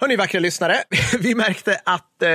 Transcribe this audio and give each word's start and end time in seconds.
Hörni 0.00 0.16
vackra 0.16 0.40
lyssnare, 0.40 0.76
vi 1.20 1.34
märkte 1.34 1.80
att 1.84 2.22
eh, 2.22 2.28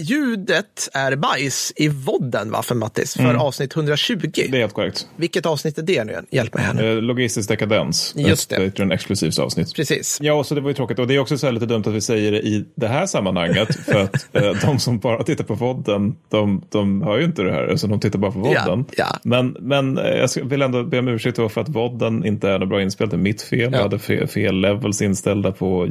ljudet 0.00 0.88
är 0.92 1.16
bajs 1.16 1.72
i 1.76 1.88
vodden 1.88 2.50
va, 2.50 2.62
för 2.62 2.74
Mattis, 2.74 3.14
för 3.14 3.34
avsnitt 3.34 3.76
120. 3.76 4.18
Det 4.32 4.48
är 4.48 4.60
helt 4.60 4.72
korrekt. 4.72 5.08
Vilket 5.16 5.46
avsnitt 5.46 5.78
är 5.78 5.82
det 5.82 6.04
nu 6.04 6.12
igen? 6.12 6.26
Hjälp 6.30 6.54
mig 6.54 6.64
här 6.64 6.74
nu. 6.74 6.92
Eh, 6.92 7.02
Logistisk 7.02 7.48
dekadens. 7.48 8.14
Just 8.16 8.50
det. 8.50 8.56
Ett 8.56 8.62
Patreon-exklusivt 8.62 9.38
avsnitt. 9.38 9.74
Precis. 9.74 10.18
Ja, 10.22 10.32
och 10.32 10.46
så 10.46 10.54
det 10.54 10.60
var 10.60 10.70
ju 10.70 10.74
tråkigt. 10.74 10.98
Och 10.98 11.06
det 11.06 11.14
är 11.14 11.18
också 11.18 11.38
så 11.38 11.50
lite 11.50 11.66
dumt 11.66 11.82
att 11.86 11.92
vi 11.92 12.00
säger 12.00 12.32
det 12.32 12.38
i 12.38 12.64
det 12.74 12.88
här 12.88 13.06
sammanhanget. 13.06 13.76
för 13.84 14.02
att 14.02 14.36
eh, 14.36 14.52
de 14.66 14.78
som 14.78 14.98
bara 14.98 15.22
tittar 15.22 15.44
på 15.44 15.54
vodden, 15.54 16.16
de, 16.28 16.62
de 16.68 17.02
hör 17.02 17.18
ju 17.18 17.24
inte 17.24 17.42
det 17.42 17.52
här. 17.52 17.68
Alltså 17.68 17.86
de 17.86 18.00
tittar 18.00 18.18
bara 18.18 18.32
på 18.32 18.38
vodden. 18.38 18.84
Ja, 18.90 18.94
ja. 18.96 19.18
Men, 19.22 19.56
men 19.60 19.98
eh, 19.98 20.04
jag 20.04 20.44
vill 20.44 20.62
ändå 20.62 20.84
be 20.84 20.98
om 20.98 21.08
ursäkt 21.08 21.36
för 21.36 21.60
att 21.60 21.68
vodden 21.68 22.24
inte 22.24 22.50
är 22.50 22.58
något 22.58 22.68
bra 22.68 22.82
inspelat. 22.82 23.10
Det 23.10 23.16
är 23.16 23.18
mitt 23.18 23.42
fel. 23.42 23.72
Jag 23.72 23.82
hade 23.82 23.98
fel, 23.98 24.26
fel 24.26 24.60
levels 24.60 25.02
inställda 25.02 25.52
på 25.52 25.86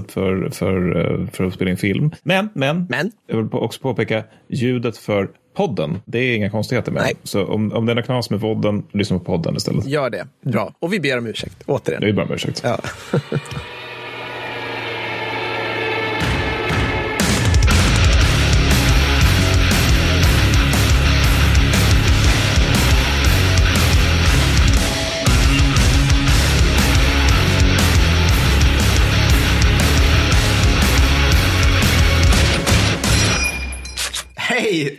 ljudinspelningstjofräset 0.00 0.12
för, 0.12 0.50
för, 0.50 1.22
eh, 1.22 1.28
för 1.32 1.44
att 1.44 1.54
spela 1.54 1.70
in 1.70 1.76
film. 1.76 2.10
Men, 2.22 2.48
men, 2.54 2.86
Men? 2.88 3.12
jag 3.26 3.36
vill 3.36 3.48
också 3.52 3.80
påpeka 3.80 4.24
ljudet 4.48 4.96
för 4.96 5.28
podden. 5.56 6.00
Det 6.04 6.18
är 6.18 6.36
inga 6.36 6.50
konstigheter 6.50 6.92
med. 6.92 7.02
Nej. 7.02 7.14
Så 7.22 7.44
om, 7.44 7.72
om 7.72 7.86
det 7.86 7.92
är 7.92 8.02
knas 8.02 8.30
med 8.30 8.40
vodden, 8.40 8.82
lyssna 8.92 9.18
på 9.18 9.24
podden 9.24 9.56
istället. 9.56 9.86
Gör 9.86 10.10
det. 10.10 10.26
Bra. 10.42 10.74
Och 10.78 10.92
vi 10.92 11.00
ber 11.00 11.18
om 11.18 11.26
ursäkt, 11.26 11.62
återigen. 11.66 12.00
Det 12.00 12.08
är 12.08 12.12
bara 12.12 12.26
om 12.26 12.32
ursäkt. 12.32 12.60
Ja. 12.64 12.78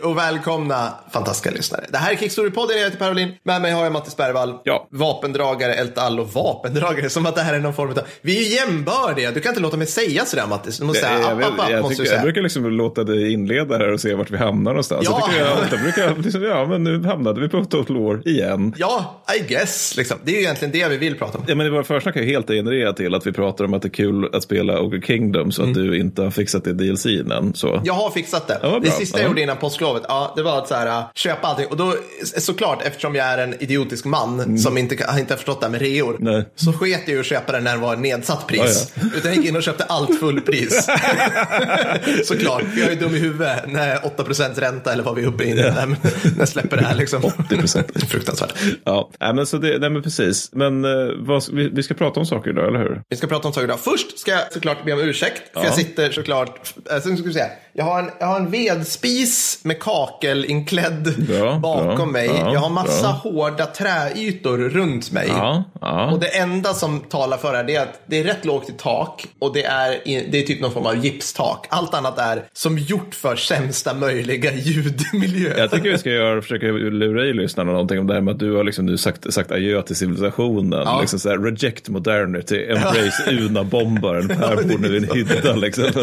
Hej 0.01 0.09
och 0.09 0.17
välkomna 0.17 0.93
fantastiska 1.11 1.51
lyssnare. 1.51 1.85
Det 1.89 1.97
här 1.97 2.11
är 2.11 2.15
Kickstory-podden, 2.15 2.71
jag 2.71 2.83
heter 2.83 2.97
Per 2.97 3.11
Olin. 3.11 3.31
Med 3.43 3.61
mig 3.61 3.71
har 3.71 3.83
jag 3.83 3.93
Mattis 3.93 4.17
Bergvall. 4.17 4.53
Ja. 4.63 4.87
Vapendragare, 4.91 5.73
El 5.73 5.91
Allo, 5.95 6.23
vapendragare. 6.23 7.09
Som 7.09 7.25
att 7.25 7.35
det 7.35 7.41
här 7.41 7.53
är 7.53 7.59
någon 7.59 7.73
form 7.73 7.89
av... 7.89 7.99
Vi 8.21 8.37
är 8.37 8.41
ju 8.41 8.55
jämbördiga. 8.55 9.31
Du 9.31 9.39
kan 9.39 9.49
inte 9.49 9.61
låta 9.61 9.77
mig 9.77 9.87
säga 9.87 10.25
sådär 10.25 10.47
Mattis. 10.47 10.77
Du 10.77 10.85
måste 10.85 11.01
säga 11.01 11.19
Jag, 11.19 11.43
app, 11.43 11.53
app, 11.53 11.59
app, 11.59 11.71
jag, 11.71 11.81
måste 11.81 11.95
tycker, 11.95 12.13
jag 12.13 12.23
brukar 12.23 12.41
liksom 12.41 12.71
låta 12.71 13.03
dig 13.03 13.33
inleda 13.33 13.77
här 13.77 13.93
och 13.93 13.99
se 13.99 14.15
vart 14.15 14.31
vi 14.31 14.37
hamnar 14.37 14.71
någonstans. 14.71 15.05
Ja. 15.05 15.29
Jag 15.37 15.47
jag 15.47 15.57
ofta 15.57 15.77
brukar 15.77 16.15
liksom, 16.23 16.43
ja 16.43 16.65
men 16.65 16.83
nu 16.83 17.03
hamnade 17.03 17.41
vi 17.41 17.49
på 17.49 17.65
Total 17.65 17.97
War 17.97 18.27
igen. 18.27 18.73
Ja, 18.77 19.23
I 19.35 19.39
guess. 19.47 19.97
Liksom. 19.97 20.17
Det 20.23 20.31
är 20.31 20.35
ju 20.35 20.41
egentligen 20.41 20.71
det 20.71 20.87
vi 20.87 20.97
vill 20.97 21.17
prata 21.17 21.37
om. 21.37 21.43
Ja, 21.47 21.55
men 21.55 21.71
våra 21.71 21.83
försnack 21.83 22.15
är 22.15 22.23
helt 22.23 22.47
genererat 22.47 22.97
till 22.97 23.15
att 23.15 23.27
vi 23.27 23.31
pratar 23.31 23.65
om 23.65 23.73
att 23.73 23.81
det 23.81 23.87
är 23.87 23.89
kul 23.89 24.35
att 24.35 24.43
spela 24.43 24.81
Ogre 24.81 25.01
Kingdom 25.01 25.51
så 25.51 25.63
att 25.63 25.73
du 25.73 25.99
inte 25.99 26.21
har 26.21 26.31
fixat 26.31 26.63
det 26.63 26.73
DLC 26.73 27.05
än. 27.05 27.53
Så. 27.53 27.81
Jag 27.83 27.93
har 27.93 28.09
fixat 28.11 28.47
det. 28.47 28.59
Ja, 28.61 28.79
det 28.83 28.91
sista 28.91 29.17
Ja. 29.17 29.21
jag 29.21 29.29
gjorde 29.29 29.41
innan 29.41 29.57
påsklovet, 29.93 30.05
ja, 30.07 30.33
det 30.35 30.43
var 30.43 30.57
att 30.57 30.67
så 30.67 30.75
här, 30.75 30.87
äh, 30.87 31.03
köpa 31.15 31.47
allting. 31.47 31.67
Och 31.67 31.77
då, 31.77 31.95
såklart, 32.37 32.81
eftersom 32.81 33.15
jag 33.15 33.25
är 33.27 33.37
en 33.37 33.63
idiotisk 33.63 34.05
man 34.05 34.57
som 34.57 34.77
inte 34.77 34.95
inte 34.95 35.33
har 35.33 35.37
förstått 35.37 35.59
det 35.61 35.65
här 35.65 35.71
med 35.71 35.81
reor, 35.81 36.11
Mm. 36.21 36.33
Nej. 36.33 36.45
så 36.55 36.73
sket 36.73 36.99
jag 37.05 37.13
ju 37.13 37.19
att 37.19 37.25
köpa 37.25 37.51
den 37.51 37.63
när 37.63 37.71
det 37.75 37.81
var 37.81 37.95
nedsatt 37.95 38.47
pris. 38.47 38.93
Utan 39.15 39.31
jag 39.31 39.35
gick 39.35 39.45
in 39.45 39.55
och 39.55 39.63
köpte 39.63 39.83
allt 39.83 40.19
fullpris. 40.19 40.85
såklart, 42.23 42.61
för 42.73 42.79
jag 42.81 42.91
är 42.91 42.95
dum 42.95 43.15
i 43.15 43.19
huvudet 43.19 43.63
när 43.67 43.95
8% 43.97 44.59
ränta 44.59 44.93
eller 44.93 45.03
vad 45.03 45.15
vi 45.15 45.23
är 45.23 45.27
uppe 45.27 45.43
i 45.43 45.53
när, 45.53 45.85
när 45.85 45.97
jag 46.39 46.47
släpper 46.47 46.77
det 46.77 46.83
här. 46.85 46.95
Liksom. 46.95 47.21
80%. 47.21 48.05
Fruktansvärt. 48.07 48.53
Ja, 48.83 49.09
nej, 49.19 49.33
men, 49.33 49.45
så 49.45 49.57
det, 49.57 49.77
nej, 49.79 49.89
men 49.89 50.03
precis. 50.03 50.49
Men 50.53 50.85
eh, 50.85 50.91
vad, 51.19 51.43
vi, 51.53 51.69
vi 51.69 51.83
ska 51.83 51.93
prata 51.93 52.19
om 52.19 52.25
saker 52.25 52.49
idag, 52.49 52.67
eller 52.67 52.79
hur? 52.79 53.01
Vi 53.09 53.17
ska 53.17 53.27
prata 53.27 53.47
om 53.47 53.53
saker 53.53 53.65
idag. 53.67 53.79
Först 53.79 54.19
ska 54.19 54.31
jag 54.31 54.53
såklart 54.53 54.85
be 54.85 54.93
om 54.93 54.99
ursäkt. 54.99 55.41
För 55.53 55.59
Ja. 55.59 55.65
jag 55.65 55.73
sitter 55.75 56.11
såklart, 56.11 56.73
alltså, 56.91 57.09
nu 57.09 57.17
ska 57.17 57.27
vi 57.27 57.33
se. 57.33 57.43
Jag 57.73 57.85
har 57.85 57.99
en, 57.99 58.09
jag 58.19 58.27
har 58.27 58.39
en 58.39 58.51
vedspis 58.51 59.59
med 59.63 59.79
kakelinklädd 59.81 61.13
Bra, 61.27 61.55
bakom 61.59 61.95
bra, 61.95 62.05
mig. 62.05 62.25
ja, 62.27 62.53
jag 62.53 62.59
har 62.59 62.69
massa 62.69 63.01
bra. 63.01 63.31
hårda 63.31 63.65
träytor 63.65 64.57
runt 64.57 65.11
mig. 65.11 65.27
Ja, 65.27 65.63
ja. 65.81 66.11
Och 66.11 66.19
det 66.19 66.37
enda 66.37 66.73
som 66.73 66.99
talar 66.99 67.37
för 67.37 67.51
det 67.51 67.57
här 67.57 67.69
är 67.69 67.79
att 67.81 68.01
det 68.05 68.19
är 68.19 68.23
rätt 68.23 68.45
lågt 68.45 68.69
i 68.69 68.73
tak 68.77 69.25
och 69.39 69.53
det 69.53 69.63
är, 69.63 69.89
det 70.05 70.39
är 70.39 70.43
typ 70.43 70.61
någon 70.61 70.71
form 70.71 70.85
av 70.85 71.05
gipstak. 71.05 71.65
Allt 71.69 71.93
annat 71.93 72.17
är 72.19 72.43
som 72.53 72.77
gjort 72.77 73.15
för 73.15 73.35
sämsta 73.35 73.93
möjliga 73.93 74.53
ljudmiljö. 74.55 75.53
Jag 75.57 75.71
tycker 75.71 75.89
vi 75.91 75.97
ska 75.97 76.09
göra, 76.09 76.41
försöka 76.41 76.65
lura 76.67 77.25
i 77.25 77.33
lyssnarna 77.33 77.71
någonting 77.71 77.99
om 77.99 78.07
det 78.07 78.13
här 78.13 78.21
med 78.21 78.31
att 78.31 78.39
du 78.39 78.55
har 78.55 78.63
liksom 78.63 78.85
nu 78.85 78.97
sagt, 78.97 79.33
sagt 79.33 79.51
adjö 79.51 79.81
till 79.81 79.95
civilisationen. 79.95 80.81
Ja. 80.85 80.99
Liksom 81.01 81.19
så 81.19 81.29
här, 81.29 81.37
reject 81.37 81.89
modernity, 81.89 82.65
embrace 82.69 83.23
Una-bombaren. 83.31 84.27
Per 84.27 84.55
bor 84.55 84.77
nu 84.77 84.93
i 84.93 84.97
en 84.97 85.09
hydda. 85.15 85.55
Liksom, 85.55 85.83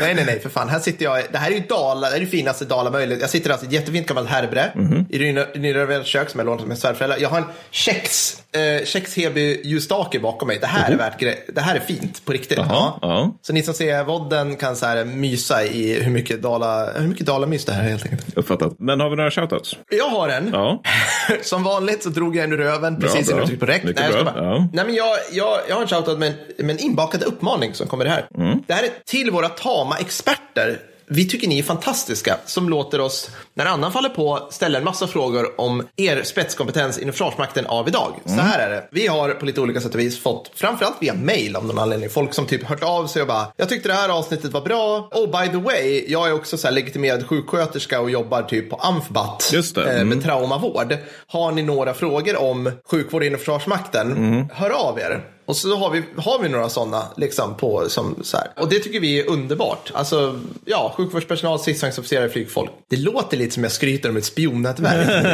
nej, 0.00 0.14
nej, 0.14 0.24
nej, 0.26 0.40
för 0.42 0.48
fan. 0.48 0.68
Här 0.68 0.78
sitter 0.78 1.04
jag. 1.04 1.22
Det 1.32 1.38
här 1.38 1.50
är 1.50 1.54
ju 1.54 1.60
Dala, 2.00 2.10
det 2.10 2.16
är 2.16 2.20
det 2.20 2.26
finaste 2.26 2.64
Dala 2.64 2.90
möjligt. 2.90 3.20
Jag 3.20 3.30
sitter 3.30 3.50
alltså 3.50 3.66
i 3.66 3.68
ett 3.68 3.72
jättefint 3.74 4.06
gammalt 4.06 4.28
härbre 4.28 4.70
Mhm. 4.74 5.06
i 5.10 5.18
Nyrövells 5.58 6.06
kök 6.06 6.30
som 6.30 6.40
jag 6.40 6.46
lånat 6.46 6.66
med 6.66 6.78
svärföräldrar. 6.78 7.18
Jag 7.18 7.28
har 7.28 7.38
en 7.38 7.44
kex, 7.70 8.36
eh, 8.52 8.84
kex 8.86 9.16
Heby 9.16 9.60
ljusstake 9.64 10.18
bakom 10.20 10.48
mig. 10.48 10.58
Det 10.60 10.66
här 10.66 10.92
är 10.92 10.96
värt 10.96 11.20
gre- 11.20 11.36
Det 11.54 11.60
här 11.60 11.76
är 11.76 11.80
fint 11.80 12.24
på 12.24 12.32
riktigt. 12.32 12.58
Mhm. 12.58 12.68
Jaha, 12.70 12.92
ja. 13.02 13.32
Så 13.42 13.52
ni 13.52 13.62
som 13.62 13.74
ser 13.74 14.04
vodden 14.04 14.56
kan 14.56 14.76
så 14.76 14.86
här 14.86 15.04
mysa 15.04 15.64
i 15.64 16.02
hur 16.02 16.10
mycket 16.10 16.42
Dala, 16.42 16.90
hur 16.92 17.08
mycket 17.08 17.26
Dalamys 17.26 17.64
det 17.64 17.72
här 17.72 17.84
är 17.84 17.88
helt 17.88 18.04
enkelt. 18.04 18.36
Uppfattat. 18.36 18.72
Men 18.78 19.00
har 19.00 19.10
vi 19.10 19.16
några 19.16 19.30
shoutouts? 19.30 19.76
Jag 19.90 20.08
har 20.08 20.28
en. 20.28 20.50
Ja. 20.52 20.82
Som 21.42 21.62
vanligt 21.62 22.02
så 22.02 22.08
drog 22.08 22.36
jag 22.36 22.44
en 22.44 22.52
ur 22.52 22.56
röven 22.56 22.98
Bra, 22.98 23.08
precis 23.10 23.28
innan 23.28 23.38
jag 23.38 23.46
tryckte 23.48 23.66
på 23.66 23.72
räck. 23.72 23.82
Nej, 23.84 23.94
jag 24.14 24.24
bara. 24.24 24.44
ja. 24.44 24.68
Nej, 24.72 24.84
men 24.86 24.94
jag, 24.94 25.16
jag, 25.32 25.58
jag 25.68 25.74
har 25.74 25.82
en 25.82 25.88
shoutout 25.88 26.18
med, 26.18 26.28
en- 26.58 26.66
med 26.66 26.76
en 26.76 26.82
inbakad 26.82 27.22
uppmaning 27.22 27.74
som 27.74 27.86
kommer 27.86 28.04
här. 28.06 28.26
Mm. 28.38 28.58
Det 28.66 28.72
här 28.74 28.82
är 28.82 28.88
till 29.06 29.30
våra 29.30 29.48
tama 29.48 29.96
experter. 29.98 30.78
Vi 31.12 31.28
tycker 31.28 31.48
ni 31.48 31.58
är 31.58 31.62
fantastiska 31.62 32.36
som 32.46 32.68
låter 32.68 33.00
oss, 33.00 33.30
när 33.54 33.66
annan 33.66 33.92
faller 33.92 34.08
på, 34.08 34.48
ställa 34.50 34.78
en 34.78 34.84
massa 34.84 35.06
frågor 35.06 35.60
om 35.60 35.86
er 35.96 36.22
spetskompetens 36.22 36.98
inom 36.98 37.12
Försvarsmakten 37.12 37.66
av 37.66 37.88
idag. 37.88 38.12
Mm. 38.26 38.38
Så 38.38 38.44
här 38.44 38.58
är 38.66 38.70
det. 38.70 38.88
Vi 38.92 39.06
har 39.06 39.30
på 39.30 39.46
lite 39.46 39.60
olika 39.60 39.80
sätt 39.80 39.94
och 39.94 40.00
vis 40.00 40.22
fått, 40.22 40.50
framförallt 40.54 40.96
via 41.00 41.14
mail 41.14 41.56
av 41.56 41.64
någon 41.66 41.78
anledning, 41.78 42.10
folk 42.10 42.34
som 42.34 42.46
typ 42.46 42.62
hört 42.64 42.82
av 42.82 43.06
sig 43.06 43.22
och 43.22 43.28
bara, 43.28 43.46
jag 43.56 43.68
tyckte 43.68 43.88
det 43.88 43.94
här 43.94 44.08
avsnittet 44.08 44.52
var 44.52 44.60
bra. 44.60 45.08
Oh, 45.12 45.40
by 45.42 45.48
the 45.52 45.56
way, 45.56 46.04
jag 46.08 46.28
är 46.28 46.32
också 46.32 46.56
så 46.56 46.66
här 46.66 46.74
legitimerad 46.74 47.26
sjuksköterska 47.26 48.00
och 48.00 48.10
jobbar 48.10 48.42
typ 48.42 48.70
på 48.70 48.76
Amfbat 48.76 49.50
Just 49.52 49.74
det. 49.74 49.84
eh, 49.90 49.94
Mm. 50.00 50.08
med 50.08 50.22
traumavård. 50.24 50.96
Har 51.26 51.52
ni 51.52 51.62
några 51.62 51.94
frågor 51.94 52.36
om 52.42 52.70
sjukvård 52.90 53.22
inom 53.24 53.38
Försvarsmakten, 53.38 54.12
Mm. 54.12 54.48
hör 54.52 54.70
av 54.70 54.98
er. 54.98 55.24
Och 55.50 55.56
så 55.56 55.76
har 55.76 55.90
vi, 55.90 56.02
har 56.16 56.42
vi 56.42 56.48
några 56.48 56.68
sådana 56.68 57.02
liksom 57.16 57.54
på 57.56 57.84
som 57.88 58.14
så 58.22 58.36
här. 58.36 58.46
Och 58.56 58.68
det 58.68 58.78
tycker 58.78 59.00
vi 59.00 59.20
är 59.20 59.28
underbart. 59.28 59.90
Alltså, 59.94 60.40
ja, 60.64 60.94
sjukvårdspersonal, 60.96 61.58
stridsvagnsofficerare, 61.58 62.28
flygfolk. 62.28 62.70
Det 62.90 62.96
låter 62.96 63.36
lite 63.36 63.54
som 63.54 63.62
jag 63.62 63.72
skryter 63.72 64.08
om 64.08 64.16
ett 64.16 64.24
spionnätverk. 64.24 65.08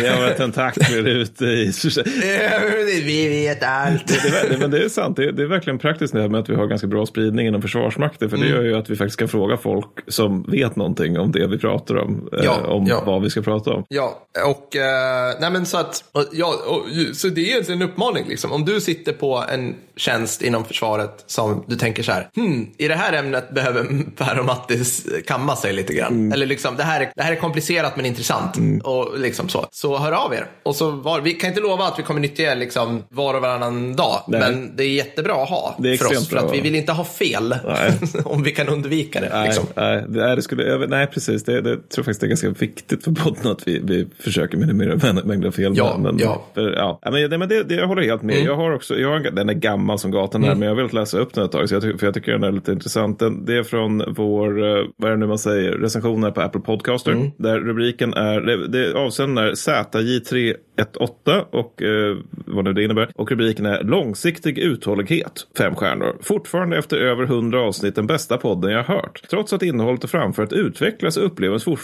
Vi 0.00 0.08
har 0.08 0.34
tentakler 0.36 1.06
ute 1.08 1.44
i... 1.44 1.72
vi 3.04 3.28
vet 3.28 3.62
allt. 3.62 4.06
Det 4.50 4.58
men 4.58 4.70
det 4.70 4.84
är 4.84 4.88
sant, 4.88 5.16
det 5.16 5.24
är, 5.24 5.32
det 5.32 5.42
är 5.42 5.46
verkligen 5.46 5.78
praktiskt 5.78 6.14
det 6.14 6.20
här 6.20 6.28
med 6.28 6.40
att 6.40 6.48
vi 6.48 6.54
har 6.54 6.66
ganska 6.66 6.86
bra 6.86 7.06
spridning 7.06 7.46
inom 7.46 7.62
Försvarsmakten. 7.62 8.30
För 8.30 8.36
det 8.36 8.44
Mm. 8.44 8.56
gör 8.56 8.62
ju 8.64 8.76
att 8.76 8.90
vi 8.90 8.96
faktiskt 8.96 9.18
kan 9.18 9.28
fråga 9.28 9.56
folk 9.56 9.86
som 10.08 10.42
vet 10.42 10.76
någonting 10.76 11.18
om 11.18 11.32
det 11.32 11.46
vi 11.46 11.58
pratar 11.58 11.96
om. 11.98 12.28
eh, 12.38 12.44
Ja, 12.44 12.66
om 12.66 12.86
ja. 12.86 13.02
vad 13.06 13.22
vi 13.22 13.30
ska 13.30 13.42
prata 13.42 13.70
om. 13.70 13.84
Ja, 13.88 14.26
och, 14.46 14.76
eh, 14.76 15.34
nej 15.40 15.50
men 15.50 15.66
så 15.66 15.78
att, 15.78 16.04
ja, 16.32 16.54
och, 16.66 17.16
så 17.16 17.28
det 17.28 17.40
är 17.40 17.44
egentligen 17.44 17.82
en 17.82 17.88
uppmaning 17.88 18.03
liksom. 18.12 18.52
Om 18.52 18.64
du 18.64 18.80
sitter 18.80 19.12
på 19.12 19.44
en 19.52 19.74
tjänst 19.96 20.42
inom 20.42 20.64
försvaret 20.64 21.24
som 21.26 21.64
du 21.66 21.76
tänker 21.76 22.02
så 22.02 22.12
här, 22.12 22.28
hmm, 22.36 22.66
i 22.78 22.88
det 22.88 22.94
här 22.94 23.12
ämnet 23.12 23.50
behöver 23.50 23.86
Per 24.16 24.38
och 24.38 24.44
Mattis 24.44 25.06
kamma 25.26 25.56
sig 25.56 25.72
lite 25.72 25.94
grann. 25.94 26.12
Mm. 26.12 26.32
Eller 26.32 26.46
liksom, 26.46 26.76
det 26.76 26.82
här, 26.82 27.00
är, 27.00 27.12
det 27.16 27.22
här 27.22 27.32
är 27.32 27.36
komplicerat 27.36 27.96
men 27.96 28.06
intressant. 28.06 28.56
Och 28.84 29.18
liksom 29.18 29.48
så. 29.48 29.66
Så 29.70 29.98
hör 29.98 30.12
av 30.12 30.34
er. 30.34 30.46
Och 30.62 30.76
så 30.76 30.90
var, 30.90 31.20
vi 31.20 31.32
kan 31.32 31.48
inte 31.48 31.60
lova 31.60 31.84
att 31.84 31.98
vi 31.98 32.02
kommer 32.02 32.20
nyttja 32.20 32.42
er 32.52 32.56
liksom 32.56 33.02
var 33.08 33.34
och 33.34 33.42
varannan 33.42 33.96
dag. 33.96 34.22
Nej. 34.28 34.40
Men 34.40 34.76
det 34.76 34.84
är 34.84 34.88
jättebra 34.88 35.42
att 35.42 35.48
ha 35.48 35.76
för 35.98 36.06
oss. 36.06 36.28
För 36.28 36.36
att 36.36 36.54
vi 36.54 36.60
vill 36.60 36.74
inte 36.74 36.92
ha 36.92 37.04
fel. 37.04 37.56
Om 38.24 38.42
vi 38.42 38.50
kan 38.50 38.68
undvika 38.68 39.20
det. 39.20 39.28
Nej, 39.32 39.44
Liksom. 39.46 39.66
nej, 39.76 40.04
det, 40.08 40.34
det 40.36 40.42
skulle, 40.42 40.62
jag 40.62 40.90
nej, 40.90 41.06
precis. 41.06 41.44
Det, 41.44 41.60
det 41.60 41.70
jag 41.70 41.88
tror 41.88 42.04
faktiskt 42.04 42.20
det 42.20 42.26
är 42.26 42.28
ganska 42.28 42.50
viktigt 42.50 43.04
för 43.04 43.12
podden 43.12 43.52
att 43.52 43.68
vi, 43.68 43.78
vi 43.78 44.06
försöker 44.18 44.58
minimera 44.58 44.94
mä- 44.94 45.26
mängden 45.26 45.52
fel. 45.52 45.72
Ja, 45.76 45.96
men, 45.98 46.18
ja. 46.18 46.44
För. 46.54 46.72
Ja, 46.72 47.00
Men, 47.02 47.30
det, 47.30 47.38
men 47.38 47.48
det, 47.48 47.62
det, 47.62 47.74
jag 47.74 47.88
håller 47.94 48.08
helt 48.08 48.22
med. 48.22 48.36
Jag 48.44 48.56
har 48.56 48.72
också, 48.74 48.98
jag 48.98 49.08
har, 49.08 49.16
en- 49.16 49.34
den 49.34 49.48
är 49.48 49.54
gammal 49.54 49.98
som 49.98 50.10
gatan 50.10 50.44
här, 50.44 50.50
men 50.54 50.62
jag 50.62 50.70
har 50.70 50.76
velat 50.76 50.92
läsa 50.92 51.18
upp 51.18 51.34
den 51.34 51.44
ett 51.44 51.52
tag, 51.52 51.68
så 51.68 51.74
jag, 51.74 51.82
för 51.82 52.06
jag 52.06 52.14
tycker 52.14 52.32
den 52.32 52.44
är 52.44 52.52
lite 52.52 52.72
intressant. 52.72 53.18
Den, 53.18 53.44
det 53.44 53.56
är 53.58 53.62
från 53.62 54.02
vår, 54.16 54.62
eh, 54.78 54.84
vad 54.96 55.10
är 55.10 55.14
det 55.14 55.20
nu 55.20 55.26
man 55.26 55.38
säger, 55.38 55.72
recensioner 55.72 56.30
på 56.30 56.40
Apple 56.40 56.60
Podcaster. 56.60 57.30
Där 57.36 57.60
rubriken 57.60 58.14
är, 58.14 58.40
det, 58.40 58.68
det 58.68 58.94
avsändaren 58.98 59.48
är 59.48 59.52
ZJ318 59.54 61.44
och 61.50 61.82
eh, 61.82 62.16
vad 62.46 62.64
nu 62.64 62.72
det 62.72 62.84
innebär. 62.84 63.10
Och 63.14 63.30
rubriken 63.30 63.66
är 63.66 63.82
långsiktig 63.84 64.58
uthållighet, 64.58 65.46
fem 65.58 65.74
stjärnor. 65.74 66.16
Fortfarande 66.22 66.78
efter 66.78 66.96
över 66.96 67.24
hundra 67.26 67.60
avsnitt 67.62 67.94
den 67.94 68.06
bästa 68.06 68.36
podden 68.36 68.70
jag 68.72 68.84
hört. 68.84 69.22
Trots 69.30 69.52
att 69.52 69.62
innehållet 69.62 70.04
och 70.04 70.10
framfört 70.10 70.52
utvecklas 70.52 71.16
upplevs 71.16 71.66
eh, 71.68 71.74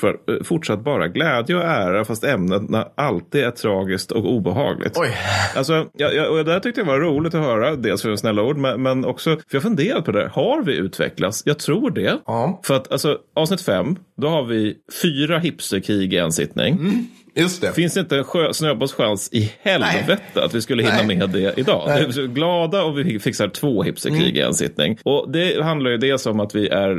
fortsatt 0.44 0.84
bara 0.84 1.08
glädje 1.08 1.56
och 1.56 1.62
ära 1.64 2.04
fast 2.04 2.24
ämnena 2.24 2.88
alltid 2.94 3.44
är 3.44 3.50
tragiskt 3.50 4.12
och 4.12 4.32
obehagligt. 4.32 4.96
Oj. 4.96 5.08
Alltså, 5.56 5.86
ja, 5.96 6.10
ja, 6.12 6.28
och 6.28 6.44
det 6.44 6.52
här 6.52 6.60
tyckte 6.60 6.80
jag 6.80 6.86
var 6.86 6.98
roligt 7.00 7.34
att 7.34 7.44
höra, 7.44 7.76
dels 7.76 8.02
för 8.02 8.16
snälla 8.16 8.42
ord, 8.42 8.56
men, 8.56 8.82
men 8.82 9.04
också, 9.04 9.30
för 9.30 9.56
jag 9.56 9.62
funderat 9.62 10.04
på 10.04 10.12
det, 10.12 10.30
har 10.32 10.62
vi 10.62 10.76
utvecklats? 10.76 11.42
Jag 11.46 11.58
tror 11.58 11.90
det. 11.90 12.18
Ja. 12.26 12.60
För 12.64 12.76
att 12.76 12.92
alltså, 12.92 13.18
avsnitt 13.34 13.62
fem, 13.62 13.96
då 14.16 14.28
har 14.28 14.44
vi 14.44 14.76
fyra 15.02 15.38
hipsterkrig 15.38 16.14
i 16.14 16.16
en 16.16 16.32
sittning. 16.32 16.74
Mm. 16.74 17.06
Just 17.34 17.60
det. 17.60 17.72
Finns 17.72 17.96
inte 17.96 18.16
en 18.16 18.24
sjö- 18.24 18.52
snöbollschans 18.52 19.28
i 19.32 19.52
helvete 19.62 20.44
att 20.44 20.54
vi 20.54 20.62
skulle 20.62 20.82
hinna 20.82 21.02
Nej. 21.02 21.16
med 21.16 21.30
det 21.30 21.58
idag? 21.58 21.84
Nej. 21.86 22.06
Vi 22.14 22.22
är 22.22 22.26
glada 22.26 22.82
och 22.82 22.98
vi 22.98 23.18
fixar 23.18 23.48
två 23.48 23.82
hipsterkrig 23.82 24.36
i 24.36 24.40
en 24.40 24.54
sittning. 24.54 24.98
Och 25.04 25.30
det 25.32 25.62
handlar 25.62 25.90
ju 25.90 25.96
dels 25.96 26.26
om 26.26 26.40
att 26.40 26.54
vi 26.54 26.68
är 26.68 26.90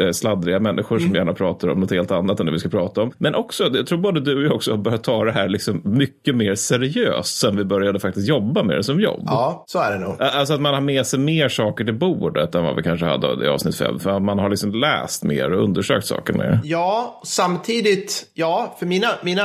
eh, 0.00 0.10
sladdriga 0.12 0.60
människor 0.60 0.98
som 0.98 1.14
gärna 1.14 1.32
pratar 1.32 1.68
om 1.68 1.80
något 1.80 1.90
helt 1.90 2.10
annat 2.10 2.40
än 2.40 2.46
det 2.46 2.52
vi 2.52 2.58
ska 2.58 2.68
prata 2.68 3.02
om. 3.02 3.12
Men 3.18 3.34
också, 3.34 3.70
jag 3.74 3.86
tror 3.86 3.98
både 3.98 4.20
du 4.20 4.36
och 4.36 4.42
jag 4.42 4.52
också 4.52 4.70
har 4.70 4.78
börjat 4.78 5.04
ta 5.04 5.24
det 5.24 5.32
här 5.32 5.48
liksom 5.48 5.80
mycket 5.84 6.34
mer 6.36 6.54
seriöst 6.54 7.36
sen 7.38 7.56
vi 7.56 7.64
började 7.64 8.00
faktiskt 8.00 8.28
jobba 8.28 8.62
med 8.62 8.76
det 8.76 8.84
som 8.84 9.00
jobb. 9.00 9.22
Ja, 9.26 9.64
så 9.66 9.78
är 9.78 9.92
det 9.92 9.98
nog. 9.98 10.16
Alltså 10.22 10.54
att 10.54 10.60
man 10.60 10.74
har 10.74 10.80
med 10.80 11.06
sig 11.06 11.18
mer 11.18 11.48
saker 11.48 11.84
till 11.84 11.94
bordet 11.94 12.54
än 12.54 12.64
vad 12.64 12.76
vi 12.76 12.82
kanske 12.82 13.06
hade 13.06 13.44
i 13.44 13.48
avsnitt 13.48 13.76
fem. 13.76 13.98
För 13.98 14.20
man 14.20 14.38
har 14.38 14.50
liksom 14.50 14.74
läst 14.74 15.24
mer 15.24 15.52
och 15.52 15.64
undersökt 15.64 16.06
saker 16.06 16.32
mer. 16.32 16.60
Ja, 16.64 17.20
samtidigt, 17.24 18.26
ja, 18.34 18.76
för 18.78 18.86
mina, 18.86 19.08
mina, 19.22 19.41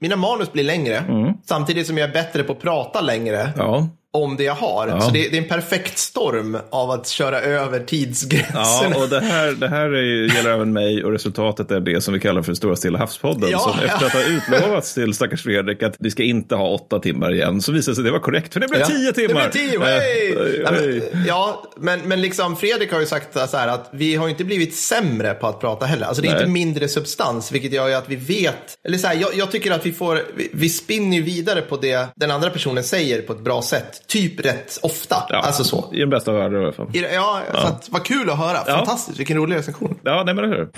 mina 0.00 0.16
manus 0.16 0.52
blir 0.52 0.64
längre. 0.64 1.04
Samtidigt 1.44 1.86
som 1.86 1.98
jag 1.98 2.08
är 2.08 2.12
bättre 2.12 2.42
på 2.42 2.52
att 2.52 2.60
prata 2.60 3.00
längre 3.00 3.50
Ja. 3.56 3.88
Om 4.14 4.36
det 4.36 4.44
jag 4.44 4.54
har. 4.54 5.00
Så 5.00 5.10
det, 5.10 5.28
det 5.28 5.36
är 5.38 5.42
en 5.42 5.48
perfekt 5.48 5.98
storm 5.98 6.58
av 6.70 6.90
att 6.90 7.08
köra 7.08 7.40
över 7.40 7.78
Ja, 7.78 7.84
tidsgränserna. 7.86 8.96
och 8.96 9.08
det 9.08 9.20
här, 9.20 9.52
det 9.52 9.68
här 9.68 9.84
är, 9.92 10.02
ju- 10.02 10.26
gäller 10.36 10.50
även 10.50 10.72
mig 10.72 11.04
och 11.04 11.12
resultatet 11.12 11.70
är 11.70 11.80
det 11.80 12.00
som 12.00 12.14
vi 12.14 12.20
kallar 12.20 12.42
för 12.42 12.54
Stora 12.54 12.76
Stilla 12.76 12.98
havspodden. 12.98 13.50
Ja, 13.50 13.58
som 13.58 13.72
ja. 13.80 13.86
efter 13.94 14.06
att 14.06 14.12
ha 14.12 14.22
utlovats 14.22 14.94
till 14.94 15.14
stackars 15.14 15.42
Fredrik 15.42 15.82
att 15.82 15.96
vi 15.98 16.10
ska 16.10 16.22
inte 16.22 16.54
ha 16.54 16.68
åtta 16.68 16.98
timmar 16.98 17.32
igen 17.34 17.60
så 17.62 17.72
visade 17.72 17.92
det 17.92 17.94
sig 17.96 18.04
det 18.04 18.10
var 18.10 18.18
korrekt 18.18 18.52
för 18.52 18.60
det 18.60 18.68
blev 18.68 18.80
Ja. 18.80 18.86
tio 18.86 19.12
timmar. 19.12 19.50
Det 19.52 19.58
blir 19.58 19.70
tio, 19.70 19.80
Eh, 19.82 19.86
hey! 19.86 20.36
oj, 20.36 20.62
Ja, 20.64 20.70
men, 21.12 21.24
ja, 21.26 21.62
men, 21.76 22.00
men 22.00 22.20
liksom 22.22 22.56
Fredrik 22.56 22.92
har 22.92 23.00
ju 23.00 23.06
sagt 23.06 23.32
så 23.50 23.56
här 23.56 23.68
att 23.68 23.88
vi 23.92 24.14
har 24.16 24.28
inte 24.28 24.44
blivit 24.44 24.74
sämre 24.76 25.34
på 25.34 25.46
att 25.46 25.60
prata 25.60 25.86
heller. 25.86 26.06
Alltså 26.06 26.22
det 26.22 26.28
är 26.28 26.32
Nej. 26.32 26.40
inte 26.42 26.52
mindre 26.52 26.88
substans, 26.88 27.52
vilket 27.52 27.72
gör 27.72 27.88
ju 27.88 27.94
att 27.94 28.08
vi 28.08 28.16
vet. 28.16 28.78
Eller 28.84 28.98
så 28.98 29.06
här, 29.06 29.14
jag, 29.14 29.30
jag 29.34 29.50
tycker 29.52 29.70
att 29.70 29.86
vi 29.86 29.92
får, 29.92 30.22
vi, 30.36 30.50
vi 30.52 30.68
spinner 30.68 31.16
ju 31.16 31.22
vidare 31.22 31.60
på 31.60 31.76
det 31.76 32.06
den 32.16 32.30
andra 32.30 32.50
personen 32.50 32.84
säger 32.84 33.22
på 33.22 33.32
ett 33.32 33.40
bra 33.40 33.62
sätt. 33.62 34.01
Typ 34.06 34.44
rätt 34.44 34.78
ofta. 34.82 35.16
Ja, 35.28 35.36
Alltså 35.40 35.64
så. 35.64 35.84
I 35.92 35.98
den 35.98 36.10
bästa 36.10 36.32
världen 36.32 36.60
i 36.60 36.64
alla 36.64 36.72
fall. 36.72 36.86
Det- 36.92 36.98
Ja, 37.12 37.40
så 37.52 37.58
att, 37.58 37.88
vad 37.90 38.04
kul 38.04 38.30
att 38.30 38.38
höra. 38.38 38.58
Ja. 38.66 38.74
Fantastiskt, 38.76 39.20
vilken 39.20 39.36
rolig 39.36 39.56
recension. 39.56 39.98
Ja, 40.02 40.22
nej 40.26 40.34
men 40.34 40.44
eller 40.44 40.56
hur. 40.56 40.68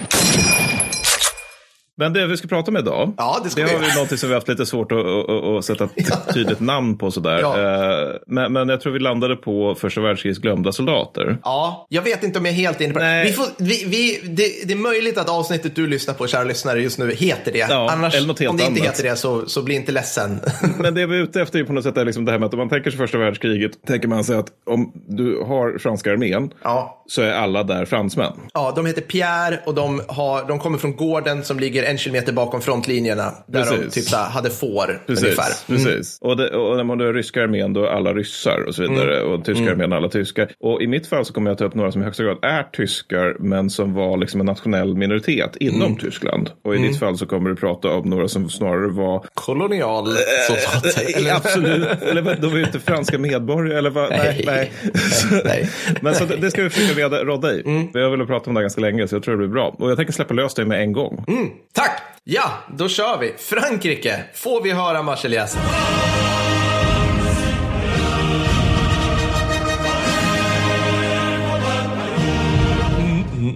Men 1.96 2.12
det 2.12 2.26
vi 2.26 2.36
ska 2.36 2.48
prata 2.48 2.70
om 2.70 2.76
idag, 2.76 3.12
Ja, 3.16 3.40
det 3.44 3.62
det 3.62 3.72
har 3.72 3.78
vi 3.78 3.94
någonting 3.94 4.18
som 4.18 4.28
vi 4.28 4.34
haft 4.34 4.48
lite 4.48 4.66
svårt 4.66 4.92
att, 4.92 4.98
att, 4.98 5.30
att 5.30 5.64
sätta 5.64 5.84
ett 5.84 6.34
tydligt 6.34 6.60
namn 6.60 6.98
på 6.98 7.10
sådär. 7.10 7.38
Ja. 7.40 7.60
Eh, 7.60 8.16
Men, 8.26 8.52
men 8.52 8.68
jag 8.68 8.80
tror 8.80 8.92
vi 8.92 8.98
landade 8.98 9.36
på 9.36 9.74
första 9.74 10.00
världskrigets 10.00 10.40
glömda 10.40 10.72
soldater. 10.72 11.38
Ja, 11.42 11.86
jag 11.88 12.02
vet 12.02 12.22
inte 12.22 12.38
om 12.38 12.44
jag 12.44 12.52
är 12.54 12.58
helt 12.58 12.80
inne 12.80 12.92
på 12.92 12.98
det. 12.98 13.22
Vi 13.26 13.32
får, 13.32 13.46
vi, 13.58 13.84
vi, 13.86 14.20
det. 14.28 14.66
Det 14.66 14.72
är 14.74 14.78
möjligt 14.78 15.18
att 15.18 15.28
avsnittet 15.28 15.76
du 15.76 15.86
lyssnar 15.86 16.14
på, 16.14 16.26
kära 16.26 16.44
lyssnare, 16.44 16.80
just 16.80 16.98
nu 16.98 17.12
heter 17.12 17.52
det. 17.52 17.58
Ja, 17.58 17.90
Annars, 17.90 18.20
om 18.20 18.26
det 18.26 18.44
inte 18.44 18.64
annat. 18.66 18.78
heter 18.78 19.02
det 19.02 19.16
så, 19.16 19.46
så 19.46 19.62
bli 19.62 19.74
inte 19.74 19.92
ledsen. 19.92 20.40
Men 20.78 20.94
det 20.94 21.06
vi 21.06 21.18
är 21.18 21.22
ute 21.22 21.40
efter 21.42 21.58
är 21.58 21.64
på 21.64 21.72
något 21.72 21.84
sätt 21.84 21.96
är 21.96 22.04
liksom 22.04 22.24
det 22.24 22.32
här 22.32 22.38
med 22.38 22.46
att 22.46 22.52
om 22.52 22.58
man 22.58 22.68
tänker 22.68 22.90
sig 22.90 22.98
första 22.98 23.18
världskriget, 23.18 23.72
tänker 23.86 24.08
man 24.08 24.24
sig 24.24 24.36
att 24.36 24.46
om 24.66 24.92
du 25.08 25.42
har 25.46 25.78
franska 25.78 26.12
armén 26.12 26.50
ja. 26.62 27.04
så 27.06 27.22
är 27.22 27.32
alla 27.32 27.62
där 27.62 27.84
fransmän. 27.84 28.32
Ja, 28.54 28.72
de 28.76 28.86
heter 28.86 29.02
Pierre 29.02 29.60
och 29.66 29.74
de, 29.74 30.02
har, 30.08 30.48
de 30.48 30.58
kommer 30.58 30.78
från 30.78 30.96
gården 30.96 31.44
som 31.44 31.58
ligger 31.58 31.83
en 31.84 31.98
kilometer 31.98 32.32
bakom 32.32 32.60
frontlinjerna. 32.60 33.32
Där 33.46 33.60
de 33.64 33.76
Precis. 33.76 33.94
typ 33.94 34.04
så 34.04 34.16
hade 34.16 34.50
får 34.50 35.02
Precis. 35.06 35.24
ungefär. 35.24 35.52
Mm. 35.68 35.84
precis. 35.84 36.18
Och, 36.20 36.36
det, 36.36 36.50
och 36.50 36.76
när 36.76 36.84
man 36.84 37.00
har 37.00 37.12
ryska 37.12 37.42
armén 37.42 37.72
då 37.72 37.84
är 37.84 37.88
alla 37.88 38.12
ryssar 38.14 38.64
och 38.68 38.74
så 38.74 38.82
vidare. 38.82 39.20
Mm. 39.20 39.32
Och 39.32 39.44
tyska 39.44 39.70
armén 39.70 39.92
alla 39.92 40.08
tyskar. 40.08 40.50
Och 40.60 40.82
i 40.82 40.86
mitt 40.86 41.06
fall 41.06 41.24
så 41.24 41.32
kommer 41.32 41.50
jag 41.50 41.58
ta 41.58 41.64
upp 41.64 41.74
några 41.74 41.92
som 41.92 42.00
i 42.02 42.04
högsta 42.04 42.22
grad 42.22 42.38
är 42.42 42.62
tyskar 42.62 43.36
men 43.38 43.70
som 43.70 43.94
var 43.94 44.16
liksom 44.16 44.40
en 44.40 44.46
nationell 44.46 44.94
minoritet 44.96 45.56
inom 45.56 45.84
Mm. 45.84 45.96
Tyskland. 45.96 46.50
Och 46.64 46.74
i 46.74 46.78
ditt 46.78 46.98
fall 46.98 47.18
så 47.18 47.26
kommer 47.26 47.50
du 47.50 47.56
prata 47.56 47.88
om 47.88 48.10
några 48.10 48.28
som 48.28 48.50
snarare 48.50 48.88
var 48.88 49.24
Kolonial 49.34 50.06
soldater. 50.48 51.16
eller, 51.16 51.34
absolut, 51.34 52.02
eller 52.02 52.36
de 52.40 52.50
var 52.50 52.58
ju 52.58 52.64
inte 52.64 52.80
franska 52.80 53.18
medborgare 53.18 53.78
eller 53.78 53.90
vad, 53.90 54.10
nej, 54.10 54.42
nej. 54.46 54.72
nej. 55.44 55.70
Men 56.00 56.14
så 56.14 56.24
det, 56.24 56.36
det 56.36 56.50
ska 56.50 56.62
vi 56.62 56.70
försöka 56.70 57.00
reda, 57.00 57.24
rodda 57.24 57.52
i. 57.52 57.62
Mm. 57.66 57.88
Vi 57.94 58.02
har 58.02 58.10
velat 58.10 58.26
prata 58.26 58.50
om 58.50 58.54
det 58.54 58.58
här 58.60 58.62
ganska 58.62 58.80
länge 58.80 59.08
så 59.08 59.14
jag 59.14 59.22
tror 59.22 59.34
det 59.34 59.38
blir 59.38 59.48
bra. 59.48 59.74
Och 59.78 59.90
jag 59.90 59.96
tänker 59.96 60.12
släppa 60.12 60.34
lös 60.34 60.54
det 60.54 60.64
med 60.64 60.80
en 60.80 60.92
gång. 60.92 61.24
Tack! 61.74 62.02
Ja, 62.24 62.50
då 62.68 62.88
kör 62.88 63.18
vi. 63.18 63.34
Frankrike, 63.38 64.24
får 64.34 64.62
vi 64.62 64.72
höra 64.72 65.02
Marseljäsen? 65.02 65.62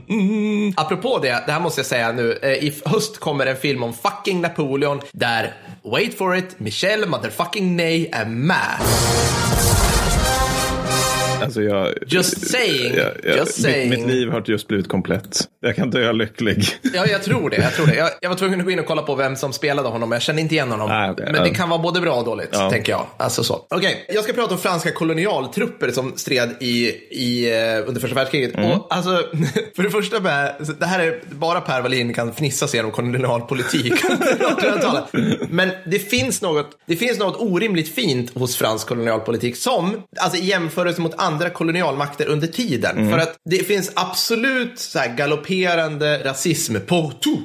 Mm, 0.09 0.73
Apropå 0.77 1.19
det, 1.23 1.43
det 1.47 1.53
här 1.53 1.61
måste 1.61 1.79
jag 1.81 1.87
säga 1.87 2.13
nu. 2.13 2.39
Eh, 2.43 2.51
I 2.53 2.81
höst 2.85 3.19
kommer 3.19 3.47
en 3.47 3.57
film 3.57 3.83
om 3.83 3.95
fucking 3.95 4.41
Napoleon 4.41 5.01
där, 5.13 5.55
wait 5.93 6.19
for 6.19 6.37
it, 6.37 6.61
Michel 6.61 7.09
motherfucking 7.09 7.77
Ney 7.77 8.09
är 8.13 8.25
med. 8.25 8.79
Alltså 11.43 11.63
jag, 11.63 11.95
Just 12.07 12.51
saying, 12.51 12.95
jag, 12.97 13.11
jag, 13.23 13.37
just 13.37 13.59
mitt, 13.59 13.65
saying. 13.67 13.91
mitt 13.91 14.07
liv 14.07 14.31
har 14.31 14.45
just 14.47 14.69
blivit 14.69 14.89
komplett. 14.89 15.41
Jag 15.61 15.77
kan 15.77 15.91
dö 15.91 16.13
lycklig. 16.13 16.65
Ja, 16.95 17.07
jag 17.07 17.23
tror 17.23 17.51
det. 17.51 17.57
Jag, 17.57 17.73
tror 17.75 17.87
det. 17.87 17.95
Jag, 17.95 18.11
jag 18.21 18.29
var 18.29 18.37
tvungen 18.37 18.59
att 18.61 18.65
gå 18.65 18.71
in 18.73 18.79
och 18.79 18.87
kolla 18.87 19.03
på 19.03 19.15
vem 19.15 19.37
som 19.37 19.53
spelade 19.53 19.89
honom, 19.89 20.13
jag 20.13 20.23
kände 20.23 20.43
inte 20.43 20.55
igen 20.55 20.71
honom. 20.71 20.91
Ah, 20.91 21.11
okej. 21.11 21.29
men 21.33 21.43
det 21.45 21.51
kan 21.51 21.69
vara 21.69 21.79
både 21.83 22.01
bra 22.01 22.15
och 22.15 22.25
dåligt, 22.25 22.49
Ja. 22.53 22.71
tänker 22.71 22.93
jag. 22.93 23.07
Alltså 23.17 23.45
så. 23.45 23.67
Okej, 23.71 24.05
jag 24.09 24.25
ska 24.25 24.33
prata 24.33 24.55
om 24.55 24.61
franska 24.61 24.91
kolonialtrupper 24.93 25.91
som 25.91 26.13
stred 26.17 26.51
i, 26.61 26.89
i, 27.11 27.51
eh, 27.53 27.89
under 27.89 28.01
första 28.01 28.15
världskriget. 28.15 28.55
Mm. 28.57 28.71
Och, 28.71 28.87
alltså, 28.95 29.11
för 29.77 29.83
det 29.83 29.91
första, 29.91 30.21
med, 30.21 30.55
det 30.79 30.87
här 30.87 31.01
är 31.01 31.21
bara 31.31 31.61
Per 31.61 31.81
Wallin 31.83 32.15
kan 32.15 32.33
fnissa 32.35 32.69
sig 32.69 32.79
genom 32.79 32.93
kolonialpolitik. 32.93 33.93
men 35.51 35.71
det 35.87 35.99
finns, 35.99 36.43
något, 36.43 36.71
det 36.87 36.97
finns 36.97 37.19
något 37.19 37.37
orimligt 37.41 37.95
fint 37.95 38.35
hos 38.35 38.57
fransk 38.57 38.87
kolonialpolitik 38.89 39.57
som, 39.57 40.03
alltså 40.21 40.39
i 40.39 40.45
jämförelse 40.47 41.01
mot 41.01 41.15
andra 41.29 41.51
kolonialmakter 41.51 42.27
under 42.27 42.47
tiden. 42.47 42.97
Mm. 42.99 43.11
För 43.11 43.19
att 43.19 43.37
det 43.45 43.59
finns 43.67 43.93
absolut 43.95 44.79
så 44.79 44.99
här 44.99 45.17
galopperande 45.17 46.25
rasism 46.25 46.77
på 46.87 47.13
tout. 47.21 47.39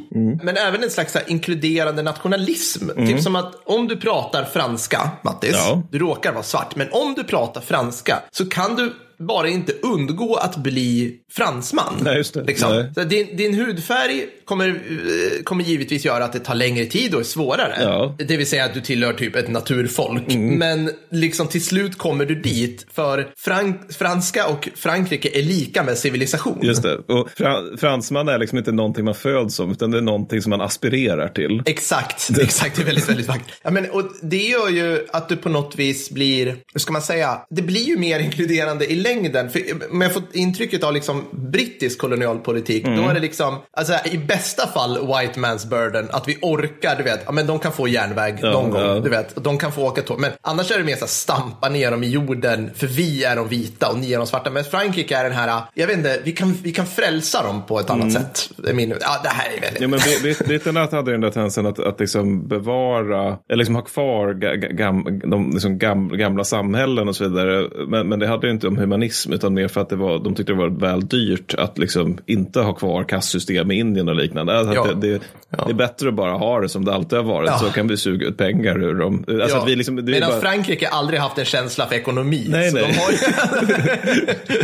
Men 0.44 0.58
även 0.58 0.84
en 0.84 0.90
slags 0.90 1.18
inkluderande 1.28 2.02
nationalism. 2.02 2.90
Typ 3.08 3.22
som 3.22 3.36
att 3.36 3.56
om 3.66 3.88
du 3.88 3.98
pratar 3.98 4.46
franska, 4.46 5.10
Mattis, 5.22 5.52
Ja. 5.54 5.84
du 5.92 6.00
råkar 6.00 6.32
vara 6.34 6.44
svart, 6.44 6.76
men 6.76 6.88
om 6.92 7.14
du 7.14 7.24
pratar 7.24 7.62
franska 7.62 8.20
så 8.32 8.46
kan 8.50 8.76
du 8.76 8.94
bara 9.28 9.48
inte 9.48 9.74
undgå 9.82 10.36
att 10.36 10.58
bli 10.58 11.16
fransman. 11.32 11.94
Nej, 12.02 12.18
just 12.18 12.34
det. 12.34 12.44
Liksom. 12.44 12.76
Nej. 12.76 12.92
Så 12.96 13.04
din, 13.04 13.38
din 13.38 13.54
hudfärg 13.54 14.26
kommer, 14.46 14.68
eh, 14.68 15.44
kommer 15.44 15.64
givetvis 15.64 16.06
göra 16.06 16.26
att 16.26 16.34
det 16.34 16.40
tar 16.40 16.56
längre 16.56 16.86
tid 16.86 17.14
och 17.14 17.20
är 17.20 17.24
svårare. 17.24 17.78
Ja. 17.82 18.06
Mm. 18.06 18.28
Det 18.28 18.38
vill 18.38 18.48
säga 18.48 18.66
att 18.66 18.74
du 18.74 18.82
tillhör 18.82 19.14
typ 19.14 19.36
ett 19.36 19.50
naturfolk. 19.50 20.36
Men 20.36 20.92
liksom 21.12 21.48
till 21.48 21.64
slut 21.64 21.98
kommer 21.98 22.26
du 22.26 22.36
dit 22.36 22.86
för 22.94 23.28
frank, 23.38 23.94
franska 23.94 24.48
och 24.48 24.70
Frankrike 24.76 25.30
är 25.40 25.44
lika 25.44 25.84
med 25.84 25.98
civilisation. 25.98 26.60
Just 26.62 26.84
det. 26.84 26.96
Och 26.96 27.30
fra, 27.38 27.62
fransman 27.78 28.28
är 28.28 28.38
liksom 28.38 28.58
inte 28.58 28.72
någonting 28.72 29.06
man 29.06 29.16
föds 29.16 29.56
som, 29.56 29.72
utan 29.72 29.92
det 29.92 29.98
är 29.98 30.02
någonting 30.02 30.42
som 30.42 30.50
man 30.50 30.62
aspirerar 30.62 31.28
till. 31.28 31.64
Exakt, 31.66 32.30
exakt. 32.42 32.76
Det 32.76 32.82
är 32.82 32.86
väldigt, 32.86 33.10
väldigt 33.10 33.28
vackert. 33.28 33.54
Ja, 33.64 33.72
men, 33.72 33.90
och 33.92 34.04
det 34.22 34.38
gör 34.38 34.70
ju 34.70 35.08
att 35.12 35.30
du 35.30 35.36
på 35.36 35.50
något 35.50 35.76
vis 35.76 36.10
blir, 36.12 36.46
hur 36.46 36.80
ska 36.80 36.94
man 36.94 37.02
säga, 37.02 37.42
det 37.50 37.62
blir 37.62 37.84
ju 37.84 37.98
mer 37.98 38.20
inkluderande 38.20 38.92
i 38.92 38.96
längden. 38.96 39.13
För 39.50 39.62
om 39.92 40.02
jag 40.02 40.14
får 40.14 40.24
intrycket 40.34 40.84
av 40.84 40.94
liksom 40.94 41.24
brittisk 41.32 42.00
kolonialpolitik, 42.00 42.86
då 42.86 43.10
är 43.10 43.14
det 43.14 43.20
liksom, 43.20 43.58
alltså 43.78 43.94
i 44.12 44.18
bästa 44.18 44.68
fall 44.68 44.94
white 44.94 45.40
man's 45.40 45.70
burden, 45.70 46.08
att 46.12 46.28
vi 46.28 46.38
orkar, 46.42 46.96
du 46.98 47.04
vet, 47.04 47.20
ja, 47.26 47.32
men 47.32 47.48
de 47.48 47.60
kan 47.60 47.72
få 47.72 47.88
järnväg 47.88 48.40
någon 48.42 48.70
gång, 48.72 48.82
ja. 48.82 49.00
du 49.00 49.10
vet, 49.10 49.44
de 49.44 49.58
kan 49.58 49.72
få 49.72 49.88
åka 49.88 50.02
tåg. 50.02 50.20
Men 50.20 50.32
annars 50.42 50.72
är 50.72 50.78
det 50.78 50.84
mer 50.84 50.96
så 50.96 51.00
här, 51.00 51.08
stampa 51.08 51.70
ner 51.70 51.92
dem 51.92 52.04
i 52.04 52.10
jorden, 52.10 52.72
för 52.76 52.88
vi 52.88 53.24
är 53.24 53.36
de 53.36 53.48
vita 53.48 53.90
och 53.92 54.00
ni 54.00 54.14
är 54.14 54.18
de 54.18 54.28
svarta. 54.28 54.50
Men 54.50 54.64
Frankrike 54.64 55.18
är 55.18 55.24
den 55.24 55.34
här, 55.34 55.62
jag 55.74 55.88
vet 55.88 55.98
inte, 55.98 56.20
vi 56.24 56.32
kan, 56.32 56.58
vi 56.64 56.72
kan 56.72 56.86
frälsa 56.86 57.44
dem 57.44 57.62
på 57.68 57.80
ett 57.80 57.90
annat 57.90 58.12
sätt. 58.14 58.50
Det 58.58 58.70
är 58.70 58.74
Min, 58.74 58.90
ja, 58.90 59.20
det 59.24 59.30
här 59.30 59.50
är 59.58 59.62
väldigt... 59.62 59.82
Ja, 59.82 59.88
men 59.88 60.00
Brit- 60.00 60.48
britterna 60.48 60.80
hade 60.92 61.12
den 61.12 61.22
där 61.22 61.30
tendensen 61.30 61.66
att, 61.66 61.80
att 61.80 62.00
liksom 62.00 62.48
bevara, 62.48 63.38
eller 63.50 63.58
liksom 63.58 63.76
ha 63.76 63.82
kvar 63.82 64.34
ga, 64.34 64.48
ga- 64.54 64.74
gam, 64.74 65.22
de 65.24 65.52
liksom 65.52 65.78
gam, 65.78 66.10
gamla 66.18 66.44
samhällen 66.44 67.08
och 67.08 67.16
så 67.16 67.24
vidare. 67.24 67.70
Men, 67.88 68.08
men 68.08 68.20
det 68.20 68.28
hade 68.28 68.48
ju 68.48 68.54
inte 68.54 68.68
de 68.68 68.78
humanism 68.94 69.34
utan 69.34 69.54
mer 69.54 69.68
för 69.68 69.82
att 69.82 69.90
det 69.90 69.96
var, 69.96 70.20
de 70.20 70.36
tyckte 70.36 70.54
det 70.54 70.58
var 70.58 70.70
väl 70.70 71.08
dyrt 71.08 71.54
att 71.54 71.78
liksom 71.78 72.18
inte 72.26 72.60
ha 72.60 72.74
kvar 72.74 73.04
kastsystem 73.04 73.72
i 73.72 73.80
Indien 73.80 74.10
och 74.10 74.16
liknande. 74.16 74.58
Alltså 74.58 74.74
Ja. 74.76 74.84
det, 74.94 74.94
det, 75.14 75.22
det 75.50 75.72
är 75.72 75.74
bättre 75.74 76.08
att 76.08 76.14
bara 76.16 76.32
ha 76.32 76.60
det 76.62 76.70
som 76.70 76.86
det 76.86 76.94
alltid 76.94 77.18
har 77.20 77.26
varit 77.26 77.50
Ja. 77.50 77.58
så 77.60 77.66
kan 77.66 77.88
vi 77.88 77.98
suga 77.98 78.28
ut 78.28 78.38
pengar 78.38 78.84
ur 78.84 78.94
dem. 78.96 79.26
Alltså 79.28 79.56
Ja. 79.56 79.62
att 79.62 79.68
vi 79.68 79.76
liksom, 79.76 79.96
Medan 79.96 80.30
bara... 80.30 80.42
Frankrike 80.42 80.88
aldrig 80.88 81.20
haft 81.20 81.38
en 81.38 81.46
känsla 81.46 81.86
för 81.88 81.96
ekonomi. 81.96 82.46
Nej, 82.50 82.72
nej. 82.74 82.84
De, 82.84 83.74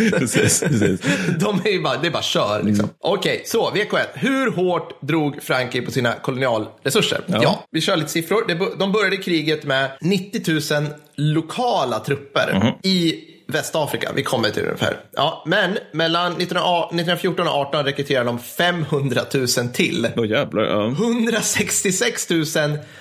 ju, 0.05 0.11
precis, 0.19 0.61
precis. 0.61 1.01
de 1.39 1.61
är 1.65 1.69
ju 1.71 1.81
bara, 1.81 1.97
det 1.97 2.07
är 2.07 2.11
bara 2.11 2.23
kör 2.23 2.63
liksom. 2.63 2.89
Okej, 2.99 3.41
så 3.45 3.69
VK1. 3.71 3.99
Hur 4.13 4.51
hårt 4.51 5.01
drog 5.01 5.43
Frankrike 5.43 5.85
på 5.85 5.91
sina 5.91 6.13
kolonialresurser? 6.13 7.21
Ja. 7.27 7.65
vi 7.71 7.81
kör 7.81 7.95
lite 7.97 8.09
siffror. 8.09 8.77
De 8.79 8.91
började 8.91 9.17
kriget 9.17 9.63
med 9.65 9.89
90 10.01 10.73
000 10.81 10.87
lokala 11.15 11.99
trupper 11.99 12.73
i 12.83 13.15
Västafrika. 13.49 14.11
Vi 14.15 14.23
kommer 14.23 14.49
till 14.49 14.63
det 14.63 14.67
ungefär. 14.69 14.97
Ja, 15.15 15.43
men 15.45 15.77
mellan 15.91 16.31
1914 16.31 17.47
och 17.47 17.53
18 17.53 17.85
rekryterade 17.85 18.25
de 18.25 18.39
500 18.39 19.21
000 19.33 19.47
till. 19.73 20.07
Åh 20.17 20.27
jävlar, 20.27 20.63
ja. 20.63 20.87
166 20.87 22.29
000 22.29 22.45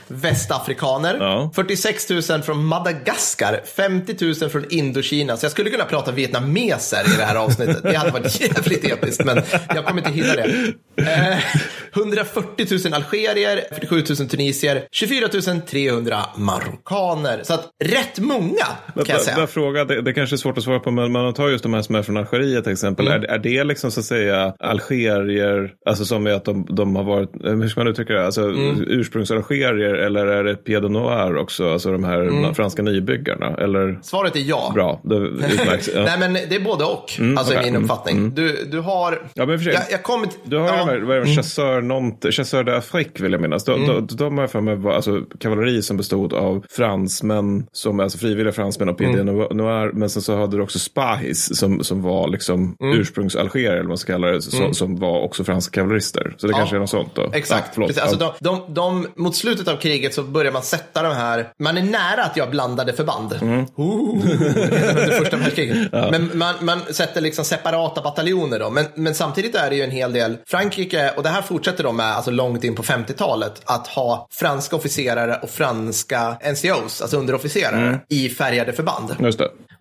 västafrikaner, 0.09 1.17
Ja. 1.21 1.51
46 1.55 2.11
000 2.11 2.23
från 2.43 2.65
Madagaskar, 2.65 3.61
50 3.77 4.25
000 4.41 4.51
från 4.51 4.65
Indokina. 4.71 5.37
Så 5.37 5.45
jag 5.45 5.53
skulle 5.53 5.71
kunna 5.71 5.85
prata 5.85 6.13
vietnameser 6.13 7.15
i 7.15 7.17
det 7.17 7.25
här 7.25 7.37
avsnittet. 7.37 7.83
Det 7.83 7.97
hade 7.97 8.11
varit 8.11 8.41
jävligt 8.41 8.85
episkt, 8.85 9.25
men 9.25 9.43
jag 9.75 9.87
kommer 9.87 9.99
inte 10.01 10.11
hinna 10.13 10.35
det. 10.35 10.73
Eh, 10.97 11.39
140 11.97 12.67
000 12.85 12.95
algerier, 12.95 13.65
47 13.75 14.05
000 14.19 14.29
tunisier, 14.29 14.87
24 14.93 15.29
300 15.67 16.25
marockaner. 16.37 17.41
Så 17.43 17.55
att 17.55 17.69
rätt 17.85 18.19
många 18.19 18.67
kan 18.95 19.05
jag 19.07 19.21
säga. 19.21 19.37
bara 19.37 19.47
fråga, 19.47 19.85
det, 19.85 20.03
det 20.03 20.13
kanske 20.13 20.38
svårt 20.39 20.59
att 20.59 20.65
svara 20.65 20.81
på, 20.81 20.91
men 20.91 21.13
man 21.13 21.35
tar 21.35 21.49
just 21.49 21.63
de 21.63 21.75
här 21.75 21.83
som 21.83 21.95
är 21.95 22.03
från 22.03 22.17
Algeriet 22.17 22.65
till 22.65 22.73
exempel. 22.73 23.09
Mm. 23.09 23.23
Är, 23.23 23.27
är 23.29 23.39
det 23.39 23.65
liksom 23.65 23.91
så 23.91 24.01
att 24.01 24.07
säga 24.07 24.55
algerier, 24.61 25.73
alltså 25.87 26.05
som 26.05 26.27
är 26.27 26.31
att 26.33 26.45
de, 26.45 26.67
de 26.71 26.97
har 26.97 27.05
varit, 27.05 27.45
eh, 27.45 27.53
hur 27.53 27.69
ska 27.69 27.81
man 27.81 27.89
uttrycka 27.89 28.13
det, 28.13 28.27
alltså 28.27 28.43
Mm. 28.43 28.85
ursprungsalgerier 28.87 29.95
eller 29.95 30.27
är 30.27 30.45
det 30.45 30.55
Pied 30.55 30.91
Noir 30.91 31.37
också, 31.37 31.73
alltså 31.73 31.93
de 31.93 32.05
här 32.05 32.21
Mm. 32.21 32.55
franska 32.55 32.83
nybyggarna? 32.83 33.47
Eller, 33.59 33.99
Svaret 34.03 34.37
är 34.37 34.41
ja. 34.41 34.71
bra, 34.75 35.01
det 35.05 35.15
utmärks. 35.17 35.91
Ja. 35.95 36.03
Nej, 36.05 36.19
men 36.19 36.33
det 36.33 36.55
är 36.57 36.61
både 36.65 36.85
och, 36.85 37.11
alltså 37.39 37.55
okej. 37.55 37.63
i 37.63 37.65
min 37.65 37.69
Mm, 37.75 37.83
uppfattning. 37.83 38.31
Du, 38.35 38.57
du 38.71 38.81
har... 38.81 39.23
Ja, 39.35 39.47
men 39.47 39.59
för 39.59 39.65
sig- 39.65 39.75
jag, 39.75 39.83
jag 39.91 40.03
kommer. 40.03 40.29
Du 40.45 40.57
har 40.57 40.67
ja. 40.67 40.75
Mm. 40.75 40.87
de 40.87 40.93
här, 40.93 41.01
vad 41.01 41.17
är 41.17 41.21
det, 41.21 41.27
Chasseur, 41.27 41.81
Nantes, 41.83 42.35
Chasseur 42.35 42.63
d'Afrique 42.65 43.23
vill 43.23 43.33
jag 43.33 43.41
minnas. 43.41 43.65
De, 43.65 43.87
de, 43.87 44.07
de 44.17 44.35
har 44.39 44.43
jag 44.43 44.51
för 44.51 44.61
mig 44.61 44.77
var 44.77 44.93
alltså, 44.93 45.21
kavalleri 45.41 45.83
som 45.83 45.97
bestod 45.97 46.33
av 46.35 46.65
fransmän, 46.71 47.67
som, 47.73 48.01
alltså 48.01 48.19
frivilliga 48.19 48.53
fransmän 48.53 48.89
och 48.89 49.01
Mm. 49.01 49.15
Pied 49.15 49.27
Noir. 49.57 49.91
Men 49.93 50.11
sen 50.11 50.23
så 50.29 50.37
hade 50.37 50.57
du 50.57 50.63
också 50.63 50.79
Spahis 50.79 51.57
som, 51.59 51.85
som 51.85 52.03
var 52.03 52.29
liksom 52.29 52.77
Mm. 52.81 53.01
ursprungsalgerier, 53.01 53.71
eller 53.71 53.81
vad 53.81 53.89
man 53.89 53.99
ska 53.99 54.13
kalla 54.13 54.27
det, 54.27 54.43
som, 54.43 54.75
som 54.75 54.97
var 54.99 55.21
också 55.21 55.45
franska 55.45 55.75
kavallerister. 55.75 56.35
Så 56.39 56.47
det 56.47 56.53
kanske 56.53 56.77
är 56.77 56.81
något 56.81 56.91
sånt 56.91 57.15
då. 57.15 57.31
Exakt. 57.35 57.71
Ja. 57.77 57.87
Precis. 57.87 58.03
Alltså 58.03 58.19
Ja. 58.21 58.35
de, 58.41 58.61
de, 58.61 58.75
de, 58.75 59.07
mot 59.23 59.37
slutet 59.37 59.69
av 59.69 59.77
kriget 59.77 60.15
så 60.15 60.23
börjar 60.23 60.53
man 60.53 60.63
sätta 60.63 61.03
de 61.03 61.15
här, 61.15 61.49
man 61.59 61.77
är 61.79 61.83
nära 61.83 62.25
att 62.25 62.37
göra 62.37 62.51
blandade 62.51 62.93
förband. 62.93 63.39
Mm. 63.43 63.67
Under 63.77 65.19
första 65.19 65.37
världskriget. 65.37 65.93
Men 65.93 66.31
man, 66.39 66.55
man 66.61 66.81
sätter 66.91 67.21
liksom 67.21 67.45
separata 67.45 68.03
bataljoner 68.03 68.59
då. 68.59 68.71
Men, 68.71 68.85
men 68.95 69.15
samtidigt 69.15 69.55
är 69.55 69.71
det 69.71 69.77
ju 69.77 69.83
en 69.83 69.91
hel 69.91 70.13
del, 70.13 70.37
Frankrike, 70.47 71.11
och 71.17 71.23
det 71.23 71.29
här 71.29 71.43
fortsätter 71.43 71.85
de 71.85 71.97
med 71.97 72.07
alltså 72.17 72.31
långt 72.31 72.65
in 72.65 72.75
på 72.75 72.83
50-talet, 72.83 73.63
att 73.65 73.87
ha 73.87 74.29
franska 74.31 74.77
officerare 74.77 75.39
och 75.43 75.51
franska 75.51 76.37
NCOs, 76.53 77.03
alltså 77.03 77.17
underofficerare, 77.17 77.79
Mm. 77.89 77.99
i 78.09 78.29
färgade 78.29 78.73
förband. 78.73 79.15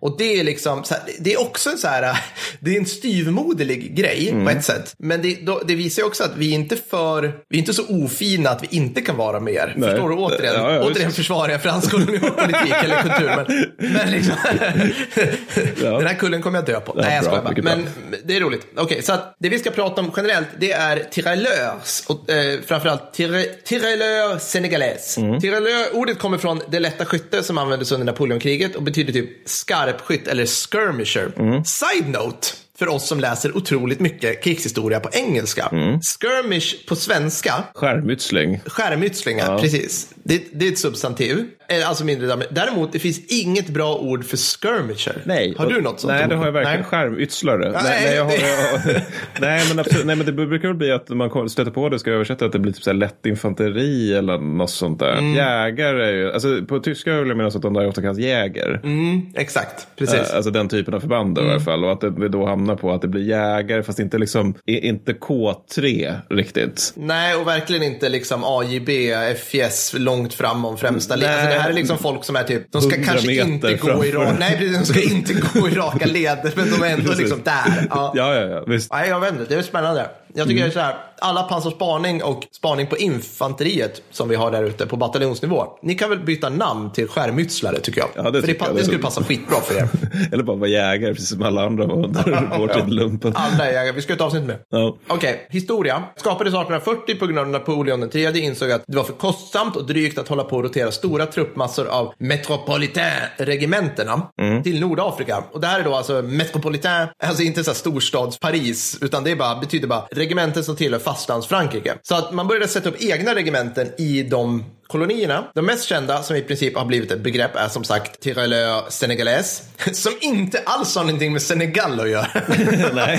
Och 0.00 0.14
det 0.18 0.40
är 0.40 0.44
liksom, 0.44 0.84
här, 0.90 1.00
det 1.20 1.32
är 1.34 1.40
också 1.40 1.70
en 1.70 1.78
så 1.78 1.88
här, 1.88 2.16
det 2.60 2.74
är 2.74 2.78
en 2.80 2.86
styvmoderlig 2.86 3.94
grej 3.96 4.28
Mm. 4.30 4.44
på 4.44 4.50
ett 4.50 4.64
sätt. 4.64 4.94
Men 4.98 5.22
det, 5.22 5.38
då, 5.42 5.62
det 5.66 5.74
visar 5.74 6.02
ju 6.02 6.06
också 6.06 6.24
att 6.24 6.36
vi 6.36 6.50
är 6.50 6.54
inte 6.54 6.76
för, 6.90 7.22
vi 7.48 7.56
är 7.56 7.58
inte 7.60 7.74
så 7.74 7.82
ofina 8.04 8.50
att 8.50 8.62
vi 8.62 8.76
inte 8.76 9.00
kan 9.00 9.16
vara 9.16 9.40
mer. 9.40 9.74
Nej. 9.76 9.90
Förstår 9.90 10.08
du? 10.08 10.14
Återigen, 10.14 10.54
Ja, 10.54 10.72
ja, 10.74 10.82
återigen 10.82 11.12
försvarar 11.12 11.52
jag 11.52 11.62
fransk 11.62 11.90
kolonialpolitik 11.90 12.74
eller 12.84 13.02
kultur. 13.02 13.26
Men, 13.36 13.92
men 13.92 14.10
liksom, 14.10 14.34
den 15.80 16.06
här 16.06 16.14
kullen 16.14 16.42
kommer 16.42 16.58
jag 16.58 16.66
dö 16.66 16.80
på. 16.80 16.92
Nej, 16.94 17.14
jag 17.14 17.24
bra, 17.24 17.30
skojar 17.42 17.62
bara. 17.62 17.76
Men 17.76 17.88
det 18.24 18.36
är 18.36 18.40
roligt. 18.40 18.66
Okej, 18.76 19.02
så 19.02 19.12
att 19.12 19.36
det 19.40 19.48
vi 19.48 19.58
ska 19.58 19.70
prata 19.70 20.00
om 20.00 20.12
generellt, 20.16 20.48
det 20.60 20.72
är 20.72 20.96
tirailleurs. 21.10 22.02
Och 22.06 22.30
eh, 22.30 22.60
framförallt 22.66 23.14
tira- 23.14 23.44
tirailleurs 23.64 24.42
sénégalais. 24.42 25.18
Mm. 25.18 25.40
Tirailleur, 25.40 25.86
ordet 25.96 26.18
kommer 26.18 26.38
från 26.38 26.60
det 26.70 26.80
lätta 26.80 27.04
skytte 27.04 27.42
som 27.42 27.58
användes 27.58 27.92
under 27.92 28.04
Napoleonkriget 28.06 28.76
och 28.76 28.82
betyder 28.82 29.12
typ 29.12 29.48
skarpskytt 29.88 30.28
eller 30.28 30.46
skirmisher. 30.46 31.32
Mm. 31.36 31.64
Side 31.64 32.10
note. 32.10 32.56
För 32.78 32.88
oss 32.88 33.08
som 33.08 33.20
läser 33.20 33.56
otroligt 33.56 34.00
mycket 34.00 34.44
krigshistoria 34.44 35.00
på 35.00 35.08
engelska. 35.12 35.68
Mm. 35.72 36.00
Skirmish 36.00 36.86
på 36.88 36.96
svenska, 36.96 37.52
Skärmytsling. 37.74 38.60
skärmytslingar, 38.66 39.58
precis. 39.58 40.14
Det, 40.22 40.42
det 40.52 40.68
är 40.68 40.72
ett 40.72 40.78
substantiv. 40.78 41.44
Eh, 41.68 41.88
Alltså 41.88 42.04
mindre 42.04 42.36
Däremot, 42.50 42.92
det 42.92 42.98
finns 42.98 43.20
inget 43.28 43.68
bra 43.68 43.94
ord 43.96 44.24
för 44.24 44.36
skirmisher. 44.36 45.22
Nej. 45.24 45.54
Har 45.58 45.66
du 45.66 45.80
något 45.80 46.00
sånt 46.00 46.12
Nej, 46.12 46.24
ord? 46.24 46.30
det 46.30 46.36
har 46.36 46.44
jag 46.44 46.52
verkligen. 46.52 46.80
Nej. 46.80 46.88
Skärmytslare. 46.88 47.70
Ja, 47.74 47.80
nej, 47.82 47.82
nej, 47.84 48.04
nej, 48.04 48.14
jag 48.16 48.24
har, 48.24 48.30
det- 48.30 48.92
jag, 48.94 49.02
nej, 49.40 49.64
men 49.68 49.78
absolut, 49.78 50.06
nej, 50.06 50.16
men 50.16 50.26
det 50.26 50.32
brukar 50.32 50.68
väl 50.68 50.76
bli 50.76 50.92
att 50.92 51.08
man 51.08 51.48
stöter 51.48 51.70
på 51.70 51.88
det, 51.88 51.98
ska 51.98 52.10
jag 52.10 52.14
översätta, 52.14 52.44
att 52.44 52.52
det 52.52 52.58
blir 52.58 52.72
typ 52.72 52.82
så 52.82 52.90
här 52.90 52.96
lätt 52.96 53.26
infanteri 53.26 54.14
eller 54.14 54.38
något 54.38 54.70
sånt 54.70 54.98
där. 54.98 55.12
Mm. 55.12 55.34
Jägare 55.34 56.04
är 56.08 56.12
ju, 56.12 56.32
alltså 56.32 56.64
på 56.68 56.78
tyska 56.80 57.18
vill 57.18 57.28
jag 57.28 57.36
minnas 57.36 57.56
att 57.56 57.62
de 57.62 57.74
där 57.74 57.86
ofta 57.88 58.02
kallas 58.02 58.18
jäger. 58.18 58.80
Mm, 58.84 59.20
exakt, 59.34 59.86
precis. 59.96 60.14
Eh, 60.30 60.36
Alltså 60.36 60.50
den 60.50 60.68
typen 60.68 60.94
av 60.94 61.00
förband 61.00 61.34
då, 61.34 61.42
i 61.42 61.50
alla 61.50 61.60
fall. 61.60 61.84
Och 61.84 61.92
att 61.92 62.00
det 62.00 62.28
då 62.28 62.46
hamnar 62.46 62.67
på 62.76 62.92
att 62.92 63.02
det 63.02 63.08
blir 63.08 63.22
jägare, 63.22 63.82
fast 63.82 63.98
inte 63.98 64.18
liksom, 64.18 64.54
inte 64.66 65.12
K3 65.12 66.14
riktigt. 66.30 66.92
Nej, 66.96 67.34
och 67.34 67.46
verkligen 67.46 67.82
inte 67.82 68.08
liksom 68.08 68.44
AJB, 68.44 68.88
FJS 69.36 69.94
långt 69.98 70.34
fram 70.34 70.64
om 70.64 70.76
främsta 70.78 71.16
led. 71.16 71.30
Alltså, 71.30 71.48
det 71.48 71.60
här 71.60 71.70
är 71.70 71.74
liksom 71.74 71.98
folk 71.98 72.24
som 72.24 72.36
är 72.36 72.42
typ, 72.42 72.72
de 72.72 72.82
ska 72.82 72.94
100 72.94 73.12
kanske 73.12 73.32
inte 73.32 73.74
gå 73.74 74.04
i 74.04 74.12
raka, 74.12 74.36
nej 74.38 74.72
de 74.78 74.84
ska 74.84 75.02
inte 75.02 75.34
gå 75.34 75.68
i 75.68 75.70
raka 75.70 76.06
led, 76.06 76.52
men 76.56 76.70
de 76.70 76.82
är 76.82 76.92
ändå 76.92 77.12
liksom 77.18 77.42
där. 77.44 77.86
Ja. 77.90 78.12
Ja, 78.14 78.34
ja, 78.34 78.46
ja, 78.46 78.64
visst. 78.66 78.92
Nej, 78.92 79.08
jag 79.08 79.20
vet 79.20 79.32
inte, 79.32 79.44
det 79.48 79.54
är 79.54 79.62
spännande. 79.62 80.10
Jag 80.34 80.48
tycker 80.48 80.62
det 80.62 80.68
är 80.68 80.72
så 80.72 80.80
här, 80.80 80.96
alla 81.20 81.42
pansarspaning 81.42 82.22
och 82.22 82.46
spaning 82.52 82.86
på 82.86 82.96
infanteriet 82.96 84.02
som 84.10 84.28
vi 84.28 84.36
har 84.36 84.50
där 84.50 84.64
ute 84.64 84.86
på 84.86 84.96
bataljonsnivå. 84.96 85.66
Ni 85.82 85.94
kan 85.94 86.10
väl 86.10 86.20
byta 86.20 86.48
namn 86.48 86.92
till 86.92 87.08
skärmytslare 87.08 87.80
tycker 87.80 88.00
jag. 88.00 88.08
Ja, 88.14 88.30
det 88.30 88.40
för 88.40 88.46
det, 88.46 88.56
jag. 88.60 88.76
det 88.76 88.84
skulle 88.84 88.98
passa 88.98 89.22
skitbra 89.22 89.60
för 89.60 89.74
er. 89.74 89.88
Eller 90.32 90.42
bara 90.42 90.56
vara 90.56 90.70
jägare, 90.70 91.14
precis 91.14 91.28
som 91.28 91.42
alla 91.42 91.66
andra 91.66 91.86
var 91.86 92.04
under 92.04 92.58
vår 92.58 92.68
tid 92.68 92.92
lumpen. 92.92 93.32
Alla 93.36 93.66
är 93.66 93.72
jägare, 93.72 93.92
vi 93.92 94.02
ska 94.02 94.12
ett 94.12 94.20
avsnitt 94.20 94.44
med. 94.44 94.58
Ja. 94.68 94.96
Okej, 95.06 95.46
historia. 95.50 96.02
Skapades 96.16 96.54
1840 96.54 97.14
på 97.14 97.26
grund 97.26 97.38
av 97.38 97.48
Napoleon 97.48 98.10
III 98.12 98.40
insåg 98.40 98.70
att 98.70 98.84
det 98.86 98.96
var 98.96 99.04
för 99.04 99.12
kostsamt 99.12 99.76
och 99.76 99.86
drygt 99.86 100.18
att 100.18 100.28
hålla 100.28 100.44
på 100.44 100.56
och 100.56 100.62
rotera 100.62 100.90
stora 100.90 101.26
truppmassor 101.26 101.86
av 101.86 102.14
metropolitain-regementena 102.18 104.22
till 104.64 104.80
Nordafrika. 104.80 105.44
Och 105.52 105.60
det 105.60 105.66
här 105.66 105.80
är 105.80 105.84
då 105.84 105.94
alltså 105.94 106.22
metropolitain, 106.22 107.08
alltså 107.24 107.42
inte 107.42 107.64
så 107.64 107.74
storstads-Paris, 107.74 108.98
utan 109.00 109.24
det 109.24 109.36
bara, 109.36 109.60
betyder 109.60 109.88
bara 109.88 110.04
regementen 110.10 110.64
som 110.64 110.76
tillhör 110.76 111.00
fastlands-Frankrike. 111.08 111.94
Så 112.02 112.14
att 112.14 112.32
man 112.32 112.48
började 112.48 112.68
sätta 112.68 112.88
upp 112.88 113.02
egna 113.02 113.34
regementen 113.34 113.92
i 113.98 114.22
de 114.22 114.64
kolonierna. 114.88 115.44
De 115.54 115.66
mest 115.66 115.84
kända, 115.84 116.22
som 116.22 116.36
i 116.36 116.42
princip 116.42 116.76
har 116.76 116.84
blivit 116.84 117.10
ett 117.10 117.20
begrepp, 117.20 117.56
är 117.56 117.68
som 117.68 117.84
sagt 117.84 118.20
Tirailleur 118.20 118.90
Sénégalais, 118.90 119.62
som 119.92 120.12
inte 120.20 120.62
alls 120.66 120.96
har 120.96 121.04
någonting 121.04 121.32
med 121.32 121.42
Senegal 121.42 122.00
att 122.00 122.08
göra. 122.10 122.26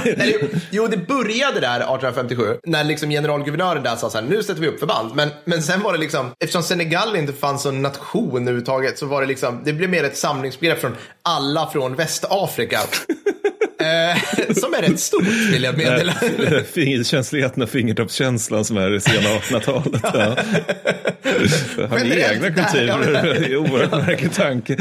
Eller, 0.06 0.50
jo, 0.72 0.88
det 0.88 0.98
började 0.98 1.60
där 1.60 1.76
1857 1.76 2.58
när 2.64 2.84
liksom 2.84 3.10
generalguvernören 3.10 3.84
där 3.84 3.96
sa 3.96 4.10
så 4.10 4.18
här, 4.18 4.26
nu 4.26 4.44
sätter 4.44 4.62
vi 4.62 4.68
upp 4.68 4.80
förband. 4.80 5.16
Men, 5.16 5.30
men 5.46 5.64
sen 5.64 5.82
var 5.82 5.94
det 5.94 6.00
liksom, 6.00 6.32
eftersom 6.40 6.64
Senegal 6.64 7.16
inte 7.16 7.34
fanns 7.34 7.62
som 7.62 7.82
nation 7.82 8.42
överhuvudtaget 8.42 8.98
så 8.98 9.06
var 9.06 9.22
det 9.22 9.28
liksom, 9.28 9.62
det 9.66 9.74
blev 9.74 9.90
mer 9.90 10.04
ett 10.04 10.18
samlingsbegrepp 10.18 10.82
från 10.82 10.96
alla 11.22 11.70
från 11.70 11.96
Västafrika. 11.96 12.80
Eh, 13.80 14.54
som 14.54 14.74
är 14.74 14.82
rätt 14.82 15.00
stort 15.00 15.28
vill 15.52 15.64
jag 15.64 15.78
meddela. 15.78 16.14
Fingerkänsligheten 16.74 17.64
och 17.64 17.70
fingertoppskänslan 17.70 18.66
som 18.66 18.78
är 18.78 18.96
i 18.96 19.00
sena 19.02 19.30
1800-talet. 19.30 20.02
Ja. 20.04 20.36
Har 21.90 22.00
ni 22.00 22.26
egna 22.32 22.52
kulturer? 22.52 23.14
ja, 23.14 23.34
Det 23.34 23.46
är 23.46 23.58
oerhört 23.58 24.08
märklig 24.08 24.34
tanke. 24.34 24.78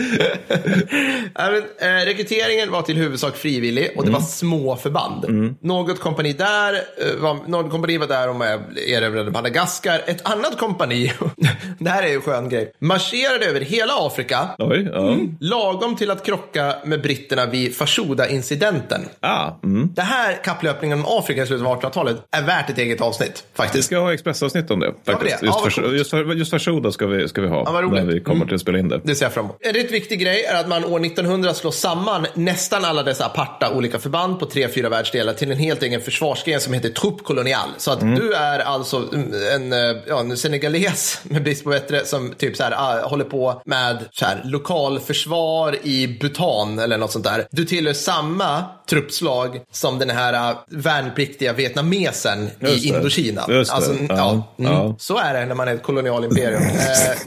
Ja, 1.35 1.50
men, 1.50 1.62
eh, 2.00 2.05
rekryteringen 2.05 2.71
var 2.71 2.83
till 2.83 2.97
huvudsak 2.97 3.37
frivillig 3.37 3.90
och 3.97 4.05
det 4.05 4.11
var 4.11 4.21
små 4.21 4.76
förband. 4.76 5.25
Något 5.61 6.00
kompani 6.00 6.33
där, 6.33 6.75
eh, 6.75 6.81
var, 7.19 7.38
något 7.47 7.71
kompani 7.71 7.99
var 7.99 8.07
där 8.07 8.28
och 8.28 8.45
eh, 8.47 8.61
erövrade 8.93 9.31
Madagaskar. 9.31 10.02
Ett 10.07 10.28
annat 10.28 10.59
kompani, 10.59 11.12
det 11.78 11.90
här 11.90 12.02
är 12.02 12.09
ju 12.09 12.14
en 12.14 12.21
skön 12.21 12.49
grej, 12.49 12.73
marscherade 12.78 13.47
över 13.47 13.61
hela 13.61 13.93
Afrika 13.97 14.49
Oj, 14.59 14.90
ja. 14.93 15.17
lagom 15.40 15.97
till 15.97 16.11
att 16.11 16.26
krocka 16.26 16.75
med 16.85 17.02
britterna 17.02 17.47
vid 17.47 17.76
Fashoda-incidenten. 17.76 18.98
Värnplikten. 18.99 19.31
Ah, 19.31 19.50
mm. 19.64 19.90
Det 19.95 20.02
här 20.02 20.45
kapplöpningen 20.45 20.99
om 20.99 21.05
Afrika 21.09 21.43
i 21.43 21.47
slutet 21.47 21.67
av 21.67 21.81
1800-talet 21.81 22.17
är 22.37 22.43
värt 22.43 22.71
ett 22.71 22.78
eget 22.78 23.00
avsnitt 23.00 23.45
Vi 23.52 23.57
faktiskt. 23.57 23.87
ska 23.87 23.99
ha 23.99 24.14
expressavsnitt 24.14 24.71
om 24.71 24.81
det. 24.81 24.95
Faktiskt. 25.07 25.40
det? 25.40 25.47
Just, 25.47 25.59
Ja, 25.64 25.71
för, 25.71 25.95
just, 25.97 26.11
för, 26.11 26.35
just 26.35 26.50
för 26.50 26.59
Shoda 26.59 26.93
ska 26.93 27.07
vi, 27.07 27.28
ska 27.28 27.40
vi 27.40 27.49
ha. 27.49 27.62
Ja. 27.67 27.78
Mm. 27.78 27.90
när 27.90 28.12
vi 28.12 28.21
kommer 28.21 28.47
till 28.47 28.55
att 28.55 28.61
spela 28.61 28.78
in 28.78 28.88
det. 28.88 29.00
Det 29.05 29.14
ser 29.14 29.25
jag 29.25 29.33
fram 29.33 29.45
emot. 29.45 29.57
En 29.61 29.73
rätt 29.73 29.90
viktig 29.90 30.21
grej 30.21 30.45
är 30.45 30.61
att 30.61 30.69
man 30.69 30.85
år 30.85 31.05
1900 31.05 31.55
slår 31.55 31.71
samman 31.71 32.26
nästan 32.35 32.85
alla 32.85 33.02
dessa 33.02 33.26
aparta 33.26 33.75
olika 33.75 33.99
förband 33.99 34.38
på 34.40 34.47
tre, 34.47 34.69
fyra 34.69 34.88
världsdelar 34.88 35.33
till 35.33 35.50
en 35.50 35.59
helt 35.59 35.83
egen 35.83 36.00
försvarsgren 36.00 36.61
som 36.61 36.73
heter 36.73 36.88
trupp 36.88 37.25
kolonial. 37.25 37.69
Så 37.76 37.90
att 37.90 38.00
du 38.00 38.35
är 38.35 38.59
alltså 38.59 39.09
en, 39.55 39.73
eh, 39.73 39.78
ja, 40.07 40.21
en 40.21 40.37
senegales, 40.37 41.21
med 41.23 41.43
brist 41.43 41.64
på 41.64 41.71
bättre, 41.71 42.05
som 42.05 42.33
typ 42.33 42.57
så 42.57 42.62
här, 42.62 42.73
ah, 42.76 43.09
håller 43.09 43.25
på 43.25 43.62
med 43.64 43.99
så 44.11 44.25
här, 44.25 44.40
lokalförsvar 44.45 45.76
i 45.83 46.19
Bhutan 46.21 46.78
eller 46.78 46.99
något 46.99 47.12
sånt 47.12 47.25
där. 47.25 47.47
Du 47.50 47.64
tillhör 47.64 47.93
samma 47.93 48.64
truppslag 48.88 49.61
som 49.73 49.99
den 49.99 50.11
här 50.11 50.50
ah, 50.50 50.64
värnpliktiga 50.71 51.52
vietnamesen 51.52 52.50
Just 52.61 52.85
i. 52.85 52.88
Indokina. 52.88 53.40
Alltså, 53.42 53.95
Ja, 54.09 54.54
mm. 54.59 54.95
Så 54.99 55.18
är 55.18 55.35
det 55.35 55.47
när 55.47 55.54
man 55.54 55.68
är 55.68 55.75
ett 55.75 55.83
kolonialimperium. 55.83 56.62
eh, 56.62 57.18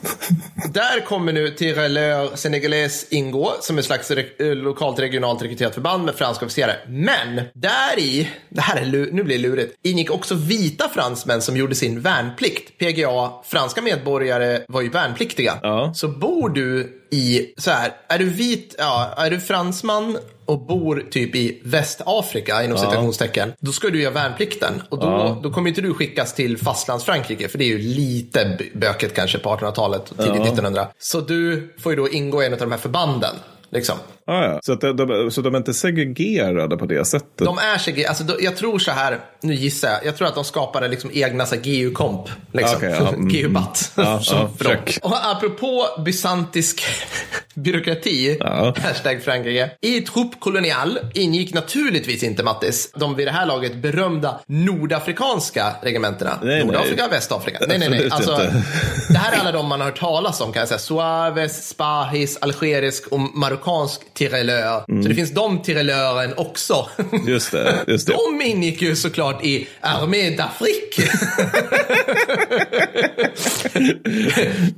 där 0.73 1.05
kommer 1.05 1.33
nu 1.33 1.49
Tireleur 1.49 2.35
Senegalese 2.35 3.05
ingå 3.09 3.53
som 3.61 3.77
ett 3.77 3.85
slags 3.85 4.11
re- 4.11 4.49
eh, 4.49 4.55
lokalt 4.55 4.99
regionalt 4.99 5.41
rekryterat 5.41 5.73
förband 5.73 6.05
med 6.05 6.15
franska 6.15 6.45
officerare. 6.45 6.75
Men 6.87 7.41
där 7.53 7.99
i, 7.99 8.29
det 8.49 8.61
här 8.61 8.77
är 8.77 8.85
nu 8.85 9.23
blir 9.23 9.37
det 9.37 9.41
lurigt, 9.49 9.75
ingick 9.83 10.11
också 10.11 10.35
vita 10.35 10.89
fransmän 10.89 11.41
som 11.41 11.57
gjorde 11.57 11.75
sin 11.75 12.01
värnplikt. 12.01 12.77
PGA, 12.77 13.31
franska 13.45 13.81
medborgare 13.81 14.59
var 14.67 14.81
ju 14.81 14.89
värnpliktiga. 14.89 15.59
Så 15.93 16.07
bor 16.07 16.49
du 16.49 16.97
i, 17.11 17.53
så 17.57 17.71
här, 17.71 17.91
är 18.07 18.19
du 18.19 18.29
vit, 18.29 18.75
ja, 18.77 19.13
är 19.17 19.29
du 19.29 19.39
fransman 19.39 20.17
och 20.45 20.65
bor 20.65 21.05
typ 21.11 21.35
i 21.35 21.61
Västafrika 21.63 22.63
inom 22.63 22.77
citationstecken, 22.77 23.53
då 23.59 23.71
ska 23.71 23.89
du 23.89 24.01
göra 24.01 24.13
värnplikten. 24.13 24.81
Och 24.89 24.99
då, 24.99 25.39
då 25.43 25.51
kommer 25.51 25.69
inte 25.69 25.81
du 25.81 25.93
skickas 25.93 26.33
till 26.33 26.57
fastlands-Frankrike, 26.57 27.47
för 27.47 27.57
det 27.57 27.63
är 27.63 27.67
ju 27.67 27.77
lite 27.77 28.57
böket 28.73 29.13
kanske 29.13 29.37
på 29.37 29.49
1800-talet 29.49 30.11
och 30.11 30.17
tidigt 30.17 30.41
1900. 30.41 30.87
Så 30.99 31.21
du 31.21 31.73
får 31.79 31.91
ju 31.91 31.95
då 31.95 32.09
ingå 32.09 32.43
i 32.43 32.45
en 32.45 32.53
av 32.53 32.59
de 32.59 32.71
här 32.71 32.79
förbanden. 32.79 33.35
Liksom. 33.69 33.97
Ah, 34.27 34.43
ja. 34.45 34.59
så, 34.63 34.73
att 34.73 34.81
de, 34.81 34.97
de, 34.97 35.31
så 35.31 35.41
de 35.41 35.53
är 35.53 35.57
inte 35.57 35.73
segregerade 35.73 36.77
på 36.77 36.85
det 36.85 37.05
sättet? 37.05 37.37
De 37.37 37.57
är 37.57 37.77
sig, 37.77 38.05
alltså, 38.05 38.23
jag 38.39 38.57
tror 38.57 38.79
så 38.79 38.91
här, 38.91 39.19
nu 39.41 39.53
gissar 39.53 39.89
jag, 39.89 40.05
jag 40.05 40.17
tror 40.17 40.27
att 40.27 40.35
de 40.35 40.43
skapade 40.43 40.87
liksom 40.87 41.09
egna 41.13 41.45
så 41.45 41.55
här, 41.55 41.61
GU-komp. 41.61 42.29
Liksom. 42.51 42.77
Okej, 42.77 42.95
ja, 42.99 43.07
mm, 43.07 43.27
GU-batt. 43.29 43.91
Ja, 43.95 44.21
ja. 44.23 44.49
Och 45.01 45.25
apropå 45.31 45.85
bysantisk 46.05 46.83
byråkrati, 47.53 48.37
Ja. 48.39 48.73
hashtag 48.83 49.23
Frankrike. 49.23 49.71
I 49.81 50.01
trupp 50.01 50.39
kolonial 50.39 50.99
ingick 51.13 51.53
naturligtvis 51.53 52.23
inte 52.23 52.43
Mattis, 52.43 52.91
de 52.95 53.15
vid 53.15 53.27
det 53.27 53.31
här 53.31 53.45
laget 53.45 53.75
berömda 53.75 54.39
nordafrikanska 54.47 55.75
regementena. 55.81 56.39
Nej, 56.41 56.55
nej. 56.55 56.65
Nordafrika, 56.65 57.07
Västafrika. 57.07 57.59
Nej, 57.67 57.79
nej, 57.79 57.89
nej. 57.89 58.09
Alltså, 58.11 58.37
det 59.09 59.17
här 59.17 59.33
är 59.33 59.39
alla 59.39 59.51
de 59.51 59.67
man 59.67 59.79
har 59.79 59.87
hört 59.87 59.99
talas 59.99 60.41
om 60.41 60.53
kan 60.53 60.59
jag 60.59 60.67
säga. 60.67 60.79
Suaves, 60.79 61.67
Spahis, 61.69 62.37
algerisk 62.41 63.07
och 63.07 63.19
marockansk 63.19 64.10
tireleur. 64.13 64.83
Mm. 64.89 65.03
Så 65.03 65.09
det 65.09 65.15
finns 65.15 65.31
de 65.31 65.61
tireleuren 65.61 66.33
också. 66.37 66.89
Just 67.27 67.51
det. 67.51 67.83
Just 67.87 68.07
det. 68.07 68.13
De 68.39 68.45
ingick 68.45 68.81
ju 68.81 68.95
såklart 68.95 69.45
i 69.45 69.67
Armée 69.81 70.37
d'Afrique. 70.37 71.01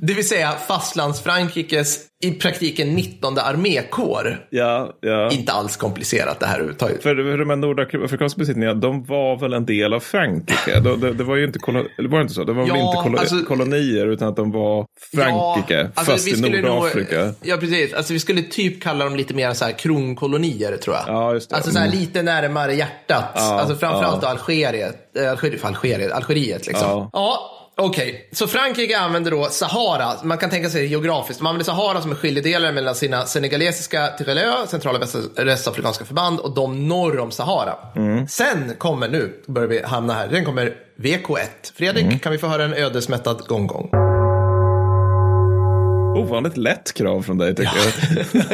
det 0.00 0.14
vill 0.14 0.28
säga 0.28 0.54
fastlands-Frankrikes 0.68 1.98
i 2.24 2.30
praktiken 2.32 2.94
19 2.94 3.38
armékår. 3.38 4.46
Ja, 4.50 4.92
ja. 5.00 5.30
Inte 5.30 5.52
alls 5.52 5.76
komplicerat 5.76 6.40
det 6.40 6.46
här 6.46 6.54
överhuvudtaget. 6.54 7.02
För 7.02 7.14
för 7.14 7.38
de 7.38 7.50
här 7.50 7.56
nordafrikanska 7.56 8.38
besittningarna, 8.38 8.74
de 8.74 9.04
var 9.04 9.36
väl 9.40 9.52
en 9.52 9.66
del 9.66 9.92
av 9.94 10.00
Frankrike? 10.00 10.80
De, 10.80 11.00
det, 11.00 11.12
det 11.12 11.24
var 11.24 11.36
ju 11.36 11.44
inte, 11.44 11.58
kolon, 11.58 11.86
var 11.98 12.18
det 12.18 12.22
inte 12.22 12.34
så? 12.34 12.44
De 12.44 12.56
var 12.56 12.64
väl 12.66 12.76
Ja, 12.76 12.90
inte 12.90 13.02
kolo, 13.02 13.18
alltså- 13.18 13.44
kolonier, 13.44 14.06
utan 14.06 14.28
att 14.28 14.36
de 14.36 14.50
var 14.52 14.86
Frankrike, 15.14 15.74
Ja, 15.80 15.86
alltså, 15.94 16.12
fast 16.12 16.26
vi 16.26 16.30
i 16.30 16.34
skulle 16.36 16.60
nog- 16.60 16.70
Nordafrika. 16.76 17.34
ja, 17.42 17.56
precis. 17.56 17.92
Alltså, 17.94 18.12
vi 18.12 18.18
skulle 18.20 18.42
typ 18.42 18.82
kalla 18.82 19.04
dem 19.04 19.16
lite 19.16 19.34
mer 19.34 19.52
så 19.52 19.64
här 19.64 19.72
kronkolonier, 19.72 20.76
tror 20.76 20.96
jag. 20.96 21.04
Ja, 21.08 21.34
just 21.34 21.50
det. 21.50 21.56
Alltså 21.56 21.70
så 21.70 21.78
här, 21.78 21.86
Mm. 21.86 21.98
lite 21.98 22.22
närmare 22.22 22.74
hjärtat. 22.74 23.24
Ja, 23.34 23.60
alltså 23.60 23.76
framförallt 23.76 24.22
ja. 24.22 24.28
Algeriet. 24.28 25.16
Eh, 25.16 25.30
Algeriet, 25.30 25.64
Algeriet, 25.64 26.12
Algeriet 26.12 26.66
liksom. 26.66 26.88
Ja. 26.88 27.10
Ja. 27.12 27.50
Okej, 27.76 28.28
så 28.32 28.46
Frankrike 28.46 28.98
använder 28.98 29.30
då 29.30 29.44
Sahara, 29.50 30.12
man 30.22 30.38
kan 30.38 30.50
tänka 30.50 30.70
sig 30.70 30.86
geografiskt, 30.86 31.40
man 31.40 31.50
använder 31.50 31.64
Sahara 31.64 32.00
som 32.00 32.10
en 32.10 32.16
skiljedelare 32.16 32.72
mellan 32.72 32.94
sina 32.94 33.26
senegalesiska 33.26 34.08
Tirelö, 34.18 34.66
centrala 34.68 34.98
väst- 34.98 35.38
västafrikanska 35.44 36.04
förband 36.04 36.40
och 36.40 36.54
de 36.54 36.88
norr 36.88 37.18
om 37.18 37.30
Sahara. 37.30 37.74
Mm. 37.96 38.28
Sen 38.28 38.72
kommer, 38.78 39.08
nu 39.08 39.42
börjar 39.46 39.68
vi 39.68 39.82
hamna 39.82 40.12
här, 40.14 40.28
sen 40.30 40.44
kommer 40.44 40.74
VK1. 40.96 41.38
Fredrik, 41.76 42.04
Mm. 42.04 42.18
kan 42.18 42.32
vi 42.32 42.38
få 42.38 42.46
höra 42.46 42.64
en 42.64 42.74
ödesmättad 42.74 43.46
gongong? 43.46 43.90
Ovanligt 46.14 46.56
lätt 46.56 46.92
krav 46.94 47.22
från 47.22 47.38
dig, 47.38 47.54
tycker 47.54 47.72
jag. 47.76 47.92
Ja, 48.32 48.44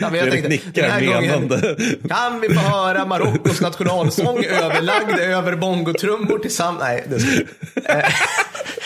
jag 0.00 0.10
Fredrik 0.10 0.32
tänkte, 0.32 0.48
nickar 0.48 0.82
den 0.82 0.90
här 0.90 1.06
gången 1.06 1.22
menande. 1.26 1.76
Kan 2.08 2.40
vi 2.40 2.54
få 2.54 2.60
höra 2.60 3.04
Marockos 3.06 3.60
nationalsång 3.60 4.44
överlagd 4.44 5.18
över 5.20 5.56
bongotrummor 5.56 6.38
tillsammans? 6.38 6.80
Nej, 6.80 7.04
det 7.08 7.20
ska... 7.20 7.30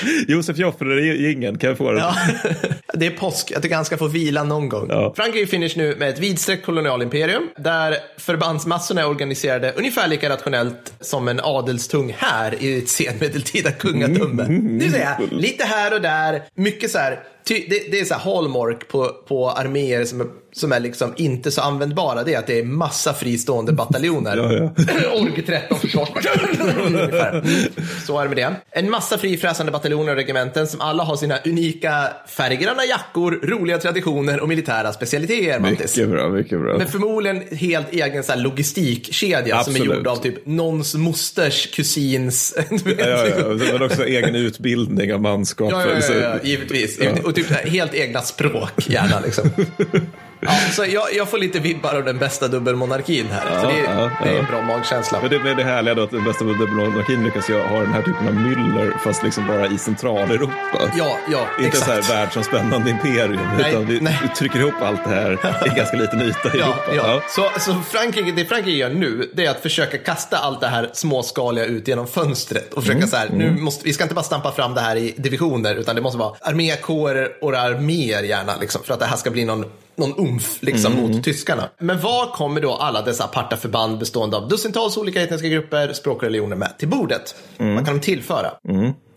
Josef 0.28 0.56
Joffre-jingeln, 0.56 1.58
kan 1.58 1.68
jag 1.68 1.78
få 1.78 1.92
den? 1.92 1.98
ja. 1.98 2.16
Det 2.94 3.06
är 3.06 3.10
påsk, 3.10 3.50
jag 3.50 3.62
tycker 3.62 3.76
han 3.76 3.84
ska 3.84 3.96
få 3.96 4.06
vila 4.06 4.44
någon 4.44 4.68
gång. 4.68 4.86
Ja. 4.88 5.12
Frankrike 5.16 5.46
finish 5.46 5.76
nu 5.76 5.96
med 5.96 6.08
ett 6.08 6.18
vidsträckt 6.18 6.66
kolonialimperium 6.66 7.48
där 7.56 7.96
förbandsmassorna 8.18 9.00
är 9.00 9.08
organiserade 9.08 9.72
ungefär 9.76 10.08
lika 10.08 10.30
rationellt 10.30 10.92
som 11.00 11.28
en 11.28 11.40
adelstung 11.42 12.14
här 12.18 12.62
i 12.62 12.78
ett 12.78 12.88
senmedeltida 12.88 13.72
kungadöme. 13.72 14.42
Mm. 14.42 14.78
Det 14.78 14.84
vill 14.84 14.92
säga, 14.92 15.18
lite 15.30 15.64
här 15.64 15.94
och 15.94 16.00
där, 16.00 16.42
mycket 16.54 16.90
så 16.90 16.98
här, 16.98 17.20
det, 17.48 17.90
det 17.90 18.00
är 18.00 18.04
så 18.04 18.14
här 18.14 18.20
hallmark 18.20 18.88
på, 18.88 19.08
på 19.28 19.50
arméer 19.50 20.04
som 20.04 20.20
är, 20.20 20.26
som 20.52 20.72
är 20.72 20.80
liksom 20.80 21.14
inte 21.16 21.50
så 21.50 21.60
användbara. 21.60 22.24
Det 22.24 22.34
är 22.34 22.38
att 22.38 22.46
det 22.46 22.58
är 22.58 22.64
massa 22.64 23.14
fristående 23.14 23.72
bataljoner. 23.72 24.36
Ja, 24.40 24.52
ja. 24.52 24.70
Org 25.20 25.42
13 25.46 25.78
försvarsbataljoner. 25.78 27.42
Så 28.06 28.18
är 28.18 28.22
det 28.22 28.28
med 28.28 28.36
det. 28.36 28.54
En 28.70 28.90
massa 28.90 29.18
frifräsande 29.18 29.72
bataljoner 29.72 30.10
och 30.10 30.16
regementen 30.16 30.66
som 30.66 30.80
alla 30.80 31.02
har 31.02 31.16
sina 31.16 31.38
unika 31.44 32.08
färggranna 32.28 32.84
jackor, 32.84 33.40
roliga 33.42 33.78
traditioner 33.78 34.40
och 34.40 34.48
militära 34.48 34.92
specialiteter. 34.92 35.60
Mattis. 35.60 35.96
Mycket 35.96 36.10
bra, 36.10 36.28
mycket 36.28 36.60
bra. 36.60 36.78
Men 36.78 36.88
förmodligen 36.88 37.42
helt 37.56 37.92
egen 37.92 38.24
så 38.24 38.32
här 38.32 38.38
logistikkedja 38.38 39.64
som 39.64 39.74
är 39.74 39.78
Absolut. 39.78 39.96
gjord 39.96 40.06
av 40.06 40.16
typ 40.16 40.46
någons 40.46 40.94
mosters 40.94 41.66
kusins... 41.66 42.54
Ja, 42.70 42.92
ja, 42.98 43.26
ja. 43.26 43.44
Men 43.72 43.82
också 43.82 44.06
egen 44.06 44.34
utbildning 44.34 45.14
av 45.14 45.20
manskap. 45.20 45.70
Ja, 45.72 45.84
ja, 45.86 46.14
ja, 46.14 46.20
ja, 46.20 46.34
givetvis. 46.42 46.98
Och 47.24 47.34
typ 47.34 47.50
här, 47.50 47.70
helt 47.70 47.94
egna 47.94 48.20
språk, 48.20 48.88
gärna 48.88 49.20
liksom. 49.20 49.50
Ja, 50.40 50.50
så 50.72 50.84
jag, 50.88 51.14
jag 51.14 51.28
får 51.28 51.38
lite 51.38 51.58
vibbar 51.58 51.94
av 51.94 52.04
den 52.04 52.18
bästa 52.18 52.48
dubbelmonarkin 52.48 53.26
här. 53.30 53.60
så 53.62 53.66
det, 53.68 53.72
är- 53.80 53.84
ja, 54.00 54.10
det 54.22 54.28
är 54.28 54.32
ja. 54.34 54.38
en 54.38 54.46
bra 54.46 54.62
magkänsla. 54.62 55.18
Men 55.20 55.30
det, 55.30 55.38
men 55.38 55.56
det 55.56 55.64
härliga 55.64 55.94
då 55.94 56.02
att 56.02 56.10
den 56.10 56.24
bästa 56.24 56.44
monarkin 56.44 57.24
lyckas 57.24 57.50
ju 57.50 57.58
ha 57.60 57.78
den 57.80 57.92
här 57.92 58.02
typen 58.02 58.28
av 58.28 58.34
myller 58.34 58.92
fast 59.04 59.22
liksom 59.22 59.46
bara 59.46 59.66
i 59.66 59.78
centraleuropa. 59.78 60.54
Ja, 60.98 61.16
ja, 61.30 61.46
Inte 61.64 61.76
så 61.76 61.84
här 61.84 61.98
exakt. 61.98 62.14
världsomspännande 62.16 62.90
imperium, 62.90 63.40
Nej, 63.58 63.70
utan 63.70 63.86
vi, 63.86 64.00
nej. 64.00 64.18
vi 64.22 64.28
trycker 64.28 64.58
ihop 64.58 64.74
allt 64.82 65.04
det 65.04 65.10
här 65.10 65.32
i 65.66 65.68
ganska 65.76 65.96
liten 65.96 66.22
yta 66.22 66.56
i 66.56 66.58
Ja, 66.58 66.74
Europa. 66.88 66.92
ja. 66.96 67.22
Så, 67.28 67.60
så 67.60 67.74
Frankrike, 67.90 68.32
det 68.32 68.44
Frankrike 68.44 68.76
gör 68.78 68.90
nu, 68.90 69.30
det 69.34 69.46
är 69.46 69.50
att 69.50 69.60
försöka 69.62 69.98
kasta 69.98 70.36
allt 70.38 70.60
det 70.60 70.66
här 70.68 70.90
småskaliga 70.92 71.64
ut 71.64 71.88
genom 71.88 72.06
fönstret 72.06 72.74
och 72.74 72.82
försöka 72.84 73.06
så 73.06 73.16
här, 73.16 73.28
nu 73.32 73.50
måste, 73.50 73.84
vi 73.84 73.92
ska 73.92 74.02
inte 74.02 74.14
bara 74.14 74.22
stampa 74.24 74.52
fram 74.52 74.74
det 74.74 74.80
här 74.80 74.96
i 74.96 75.14
divisioner, 75.16 75.74
utan 75.74 75.96
det 75.96 76.02
måste 76.02 76.18
vara 76.18 76.34
armékårer 76.40 77.28
och 77.40 77.54
arméer 77.54 78.22
gärna, 78.22 78.52
liksom, 78.60 78.82
för 78.84 78.94
att 78.94 79.00
det 79.00 79.06
här 79.06 79.16
ska 79.16 79.30
bli 79.30 79.44
någon 79.44 79.64
någon 80.00 80.28
umf 80.28 80.58
liksom, 80.62 80.92
mot 80.96 81.24
tyskarna. 81.24 81.70
Men 81.80 82.00
var 82.00 82.26
kommer 82.26 82.60
då 82.60 82.74
alla 82.74 83.02
dessa 83.02 83.24
aparta 83.24 83.56
förband 83.56 83.98
bestående 83.98 84.36
av 84.36 84.48
dussintals 84.48 84.96
olika 84.96 85.22
etniska 85.22 85.48
grupper, 85.48 85.92
språk 85.92 86.16
och 86.16 86.22
religioner 86.22 86.56
med 86.56 86.78
till 86.78 86.88
bordet? 86.88 87.34
Vad 87.56 87.86
kan 87.86 87.94
de 87.94 88.00
tillföra? 88.00 88.50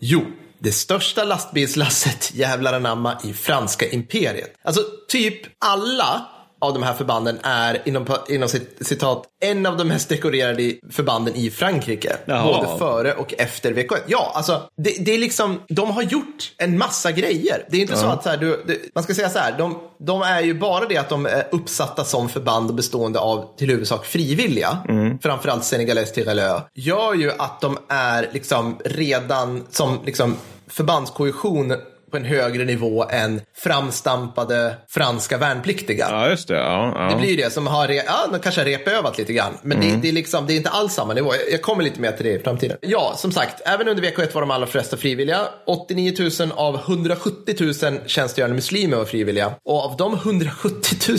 Jo, 0.00 0.20
det 0.58 0.72
största 0.72 1.24
lastbilslasset 1.24 2.30
jävlar 2.34 2.72
anamma 2.72 3.16
i 3.24 3.32
franska 3.32 3.88
imperiet. 3.88 4.54
Alltså 4.62 4.80
typ 5.08 5.40
alla 5.58 6.26
av 6.64 6.72
de 6.74 6.82
här 6.82 6.94
förbanden 6.94 7.38
är 7.42 7.82
inom, 7.84 8.06
inom 8.28 8.48
cit- 8.48 8.76
citat 8.80 9.24
en 9.40 9.66
av 9.66 9.76
de 9.76 9.88
mest 9.88 10.08
dekorerade 10.08 10.72
förbanden 10.90 11.34
i 11.34 11.50
Frankrike. 11.50 12.16
Jaha. 12.24 12.44
Både 12.44 12.78
före 12.78 13.12
och 13.12 13.34
efter 13.38 13.72
VK1. 13.72 13.98
Ja, 14.06 14.32
alltså 14.34 14.62
det, 14.76 15.04
det 15.04 15.14
är 15.14 15.18
liksom, 15.18 15.60
de 15.68 15.90
har 15.90 16.02
gjort 16.02 16.52
en 16.58 16.78
massa 16.78 17.12
grejer. 17.12 17.64
Det 17.70 17.76
är 17.76 17.80
inte 17.80 17.96
så 17.96 18.06
att 18.06 18.22
så 18.22 18.28
här, 18.28 18.36
du, 18.36 18.64
det, 18.66 18.78
man 18.94 19.04
ska 19.04 19.14
säga 19.14 19.28
så 19.30 19.38
här, 19.38 19.58
de, 19.58 19.78
de 19.98 20.22
är 20.22 20.40
ju 20.40 20.54
bara 20.54 20.86
det 20.86 20.96
att 20.96 21.08
de 21.08 21.26
är 21.26 21.48
uppsatta 21.52 22.04
som 22.04 22.28
förband 22.28 22.68
och 22.70 22.76
bestående 22.76 23.18
av 23.18 23.56
till 23.58 23.68
huvudsak 23.70 24.06
frivilliga, 24.06 24.78
framförallt 25.22 25.64
Senegales 25.64 26.12
Tirelö, 26.12 26.60
gör 26.74 27.14
ju 27.14 27.32
att 27.38 27.60
de 27.60 27.78
är 27.88 28.28
liksom 28.32 28.78
redan 28.84 29.64
som 29.70 29.98
liksom 30.04 30.36
förbandskohesion 30.68 31.74
på 32.14 32.18
en 32.18 32.24
högre 32.24 32.64
nivå 32.64 33.04
än 33.10 33.40
framstampade 33.56 34.74
franska 34.88 35.38
värnpliktiga. 35.38 36.06
Ja, 36.10 36.28
just 36.28 36.48
det. 36.48 36.54
Ja, 36.54 36.92
ja. 36.98 37.14
Det 37.14 37.20
blir 37.22 37.36
det 37.36 37.52
som 37.52 37.66
har, 37.66 37.88
re- 37.88 38.02
ja, 38.06 38.26
de 38.32 38.40
kanske 38.40 38.60
har 38.60 38.66
repövat 38.66 39.18
lite 39.18 39.32
grann. 39.32 39.52
Men 39.62 39.80
det, 39.80 39.96
det, 40.02 40.08
är 40.08 40.12
liksom, 40.12 40.46
det 40.46 40.52
är 40.52 40.56
inte 40.56 40.70
alls 40.70 40.92
samma 40.94 41.14
nivå. 41.14 41.32
Jag- 41.50 41.62
kommer 41.62 41.84
lite 41.84 42.00
mer 42.00 42.12
till 42.12 42.24
det 42.26 42.32
i 42.32 42.38
framtiden. 42.38 42.76
Ja, 42.80 43.12
som 43.16 43.32
sagt, 43.32 43.62
även 43.66 43.88
under 43.88 44.02
VK1 44.02 44.34
var 44.34 44.40
de 44.40 44.50
allra 44.50 44.66
flesta 44.66 44.96
frivilliga. 44.96 45.40
89 45.66 46.14
000 46.40 46.52
av 46.56 46.80
170 46.86 47.54
000 47.82 47.98
tjänstgörande 48.06 48.54
muslimer 48.54 48.96
var 48.96 49.04
frivilliga. 49.04 49.50
Och 49.64 49.84
av 49.84 49.96
de 49.96 50.14
170 50.14 50.98
000 51.08 51.18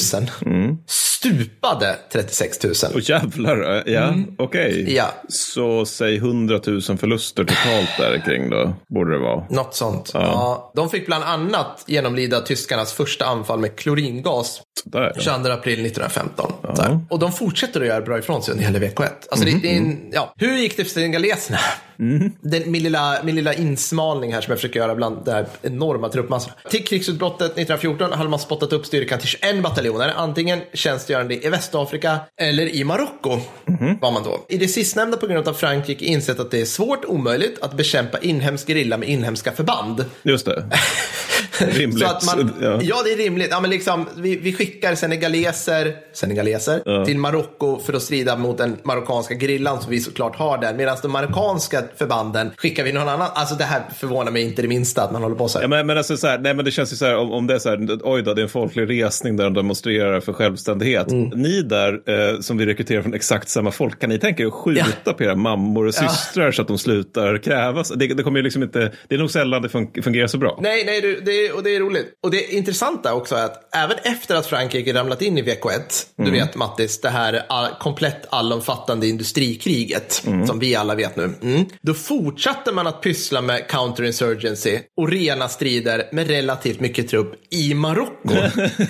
stupade 0.88 1.96
36 2.12 2.64
000. 2.64 2.74
Och 2.94 3.00
jävlar, 3.02 3.84
ja, 3.86 4.14
okej. 4.38 4.82
Mm. 4.82 4.94
Ja. 4.96 5.06
Så 5.30 5.86
säg 5.86 6.16
100 6.16 6.60
000 6.66 6.82
förluster 6.82 7.44
totalt 7.44 7.90
där 7.98 8.22
kring 8.26 8.50
då, 8.50 8.74
borde 8.90 9.12
det 9.12 9.20
vara. 9.20 9.46
Något 9.50 9.76
sånt. 9.76 10.12
Ja. 10.14 10.72
De 10.86 10.90
fick 10.90 11.06
bland 11.06 11.24
annat 11.24 11.84
genomlida 11.88 12.42
tyskarnas 12.42 12.94
första 12.94 13.26
anfall 13.26 13.60
med 13.60 13.76
kloringas 13.76 14.62
Där, 14.86 15.12
ja. 15.16 15.22
22 15.22 15.52
april 15.52 15.86
1915. 15.86 16.52
Så 16.76 16.82
här. 16.82 17.00
Och 17.10 17.20
de 17.20 17.32
fortsätter 17.32 17.82
att 17.82 17.88
göra 17.88 18.02
bra 18.02 18.20
ifrån 18.20 18.44
sig 18.44 18.52
under 18.52 18.66
hela 18.66 18.80
VK1. 18.80 19.10
Alltså 19.30 19.46
det, 19.46 19.60
det 19.62 19.74
är 19.74 19.78
en, 19.78 20.10
ja. 20.12 20.34
Hur 20.38 20.58
gick 20.58 20.78
det 20.78 20.84
för 20.84 20.92
senegaleserna? 21.98 22.32
Den, 22.42 22.72
min, 22.72 22.84
lilla, 22.84 23.24
min 23.24 23.36
lilla 23.36 23.54
insmalning 23.54 24.34
här 24.34 24.42
som 24.42 24.52
jag 24.52 24.58
försöker 24.58 24.80
göra 24.80 24.96
bland 24.96 25.26
det 25.26 25.32
här 25.32 25.46
enorma 25.62 26.10
truppmassorna. 26.10 26.56
Till 26.70 26.84
krigsutbrottet 26.84 27.52
1914 27.52 28.12
hade 28.12 28.30
man 28.30 28.40
spottat 28.40 28.74
upp 28.74 28.86
styrkan 28.86 29.20
till 29.20 29.28
21 29.28 29.64
bataljoner, 29.64 30.14
antingen 30.16 30.60
tjänstgörande 30.74 31.46
i 31.46 31.50
Västafrika 31.50 32.20
eller 32.42 32.76
i 32.76 32.84
Marocko 32.84 33.40
var 34.02 34.12
man 34.12 34.24
då. 34.24 34.46
I 34.50 34.58
det 34.58 34.68
sistnämnda 34.68 35.18
på 35.18 35.28
grund 35.28 35.48
av 35.48 35.54
att 35.54 35.60
Frankrike 35.60 36.06
insett 36.06 36.40
att 36.40 36.52
det 36.52 36.62
är 36.62 36.66
svårt 36.66 37.06
omöjligt 37.06 37.62
att 37.62 37.78
bekämpa 37.78 38.20
inhemsk 38.20 38.68
gerilla 38.68 38.98
med 38.98 39.10
inhemska 39.10 39.52
förband. 39.52 40.06
Just 40.24 40.46
det. 40.46 40.66
Rimligt. 41.72 42.00
Så 42.00 42.06
att 42.06 42.26
man, 42.26 42.52
ja. 42.62 42.80
Ja. 42.82 43.02
det 43.06 43.12
är 43.14 43.18
rimligt. 43.18 43.48
Ja, 43.52 43.62
men 43.62 43.70
liksom, 43.70 44.06
vi, 44.18 44.36
vi 44.36 44.54
skickar 44.54 44.96
senegaleser, 44.96 45.96
senegaleser 46.14 47.06
till 47.06 47.18
Marocko 47.18 47.80
för 47.80 47.94
att 47.94 48.02
strida 48.02 48.38
mot 48.38 48.58
den 48.58 48.78
marockanska 48.84 49.36
gerillan 49.36 49.82
som 49.82 49.92
vi 49.92 50.00
såklart 50.00 50.36
har 50.36 50.58
där. 50.58 50.74
Medan 50.74 50.98
de 51.02 51.12
marockanska 51.12 51.84
förbanden 51.98 52.52
skickar 52.58 52.84
vi 52.84 52.92
någon 52.94 53.10
annan. 53.10 53.28
Alltså 53.34 53.56
det 53.56 53.64
här 53.64 53.82
förvånar 53.98 54.32
mig 54.32 54.42
inte 54.44 54.62
det 54.62 54.68
minsta 54.68 55.04
att 55.04 55.12
man 55.12 55.24
håller 55.24 55.36
på 55.36 55.48
så 55.48 55.58
här. 55.58 55.64
Ja, 55.64 55.68
men, 55.68 55.88
men, 55.88 55.98
alltså, 55.98 56.18
så 56.18 56.28
här, 56.28 56.38
nej, 56.38 56.54
men 56.54 56.66
det 56.66 56.72
känns 56.72 56.94
ju 56.94 56.98
så 56.98 57.06
här, 57.06 57.18
om, 57.18 57.32
om 57.32 57.48
det 57.48 57.54
är 57.56 57.60
så 57.60 57.70
här, 57.70 58.00
oj 58.04 58.22
då, 58.24 58.34
det 58.34 58.42
är 58.42 58.44
en 58.44 58.50
folklig 58.50 58.90
resning 58.90 59.38
där 59.38 59.44
de 59.44 59.54
demonstrerar 59.54 60.20
för 60.22 60.34
självständighet. 60.34 61.12
Mm. 61.12 61.30
Ni 61.30 61.62
där, 61.62 61.94
eh, 62.34 62.40
som 62.40 62.58
vi 62.58 62.66
rekryterar 62.66 63.02
från 63.02 63.14
exakt 63.14 63.50
samma 63.50 63.72
folk, 63.72 64.00
kan 64.00 64.10
ni 64.10 64.20
tänka 64.20 64.44
er 64.44 64.48
att 64.48 64.54
skjuta 64.54 65.14
på 65.18 65.24
era 65.24 65.36
mammor 65.36 65.86
och 65.88 65.94
systrar 65.94 66.52
så 66.52 66.62
att 66.62 66.68
de 66.68 66.78
slutar 66.78 67.38
krävas? 67.38 67.90
Det, 67.96 68.08
det 68.08 68.24
kommer 68.24 68.40
ju 68.40 68.44
liksom 68.44 68.64
inte, 68.64 68.92
det 69.08 69.16
är 69.16 69.20
nog 69.20 69.32
sällan 69.32 69.62
det 69.62 69.68
fun- 69.68 70.02
fungerar 70.02 70.28
så 70.28 70.38
bra. 70.38 70.60
Nej, 70.62 70.84
nej, 70.86 71.02
det, 71.02 71.26
det, 71.26 71.45
och 71.52 71.64
det 71.64 71.76
är 71.76 71.80
roligt. 71.80 72.14
Och 72.24 72.32
det 72.32 72.54
intressanta 72.54 73.14
också 73.14 73.36
är 73.36 73.46
att 73.46 73.76
även 73.76 73.98
efter 74.04 74.36
att 74.36 74.46
Frankrike 74.46 74.94
ramlat 74.94 75.22
in 75.22 75.38
i 75.38 75.42
VK1, 75.42 76.06
du 76.18 76.32
vet 76.32 76.56
Mattis, 76.56 77.02
det 77.02 77.10
här 77.10 77.46
all, 77.50 77.68
komplett 77.80 78.26
allomfattande 78.30 79.08
industrikriget 79.08 80.24
som 80.48 80.60
vi 80.60 80.76
alla 80.76 80.96
vet 80.96 81.16
nu. 81.16 81.34
Mm, 81.42 81.66
då 81.82 81.94
fortsatte 81.94 82.72
man 82.72 82.88
att 82.88 83.02
pyssla 83.02 83.42
med 83.42 83.68
counterinsurgency 83.68 84.80
och 84.98 85.10
rena 85.10 85.48
strider 85.48 86.10
med 86.12 86.28
relativt 86.28 86.80
mycket 86.80 87.10
trupp 87.10 87.34
i 87.50 87.74
Marocko. 87.74 88.34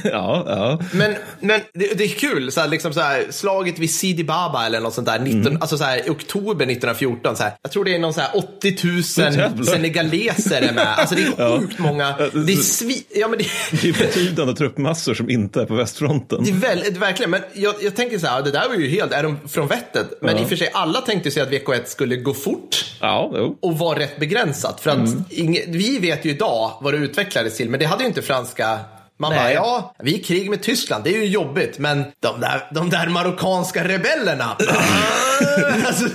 ja, 0.04 0.44
ja. 0.48 0.80
Men, 0.94 1.16
men 1.40 1.62
det, 1.74 1.98
det 1.98 2.04
är 2.04 2.08
kul, 2.20 2.52
så 2.52 2.62
här, 2.62 2.68
liksom 2.68 2.94
så 2.94 3.02
här, 3.02 3.26
slaget 3.30 3.80
vid 3.80 3.94
Sidi 3.94 4.24
Baba 4.24 4.66
eller 4.66 4.80
något 4.80 4.94
sånt 4.94 5.08
där, 5.08 5.20
19, 5.20 5.58
alltså 5.62 5.78
så 5.78 5.84
här, 5.84 6.02
oktober 6.10 6.66
1914. 6.66 7.36
Så 7.36 7.44
här, 7.44 7.54
jag 7.62 7.72
tror 7.72 7.86
det 7.86 7.96
är 7.96 8.00
någon 8.00 8.14
så 8.14 8.22
här 8.22 8.30
80 8.34 8.76
000 8.84 9.04
Jävlar. 9.18 9.64
senegaleser 9.64 10.62
är 10.62 10.74
med. 10.74 10.88
Alltså 10.98 11.16
det 11.16 11.22
är 11.22 11.60
sjukt 11.60 11.80
många. 11.80 12.16
Det 12.46 12.54
är, 12.54 12.58
svi, 12.58 13.04
ja, 13.16 13.28
men 13.28 13.38
det, 13.40 13.46
Det 13.82 13.90
är 13.90 13.94
betydande 13.94 14.54
truppmassor 14.54 15.14
som 15.14 15.30
inte 15.30 15.62
är 15.62 15.66
på 15.66 15.76
västfronten. 15.76 16.44
det 16.44 16.50
är 16.50 16.54
väldigt, 16.54 16.98
verkligen. 16.98 17.30
Men 17.32 17.42
jag, 17.54 17.76
jag 17.82 17.96
tänker 17.96 18.20
så 18.20 18.28
här, 18.28 18.42
det 18.42 18.52
där 18.52 18.68
var 18.70 18.76
ju 18.76 18.88
helt, 18.90 19.12
är 19.12 19.24
de 19.24 19.38
från 19.48 19.68
vettet? 19.68 20.08
Men 20.22 20.38
i 20.38 20.44
och 20.44 20.50
för 20.50 20.56
sig, 20.56 20.70
alla 20.74 21.02
tänkte 21.02 21.32
sig 21.32 21.44
att 21.44 21.50
VK1 21.50 21.82
skulle 21.86 22.16
gå 22.16 22.34
fort 22.34 22.86
Ja, 23.02 23.32
jo. 23.36 23.58
och 23.62 23.78
vara 23.78 24.00
rätt 24.00 24.20
begränsat. 24.20 24.82
För 24.82 24.92
att 24.92 25.10
inge, 25.30 25.64
vi 25.68 26.00
vet 26.00 26.26
ju 26.26 26.30
idag 26.30 26.72
vad 26.82 26.94
det 26.94 26.98
utvecklades 26.98 27.58
till, 27.58 27.70
men 27.70 27.80
det 27.80 27.86
hade 27.86 28.04
ju 28.04 28.08
inte 28.08 28.22
franska 28.22 28.80
man 29.18 29.32
Nej. 29.32 29.40
bara, 29.40 29.54
ja, 29.54 29.96
vi 30.00 30.14
är 30.14 30.20
i 30.20 30.24
krig 30.24 30.50
med 30.50 30.62
Tyskland, 30.62 31.04
det 31.04 31.16
är 31.16 31.18
ju 31.20 31.26
jobbigt, 31.26 31.80
men 31.80 32.04
de 32.20 32.40
där, 32.42 32.68
de 32.72 32.90
där 32.90 33.08
marockanska 33.08 33.84
rebellerna. 33.84 34.46
alltså, 35.88 36.06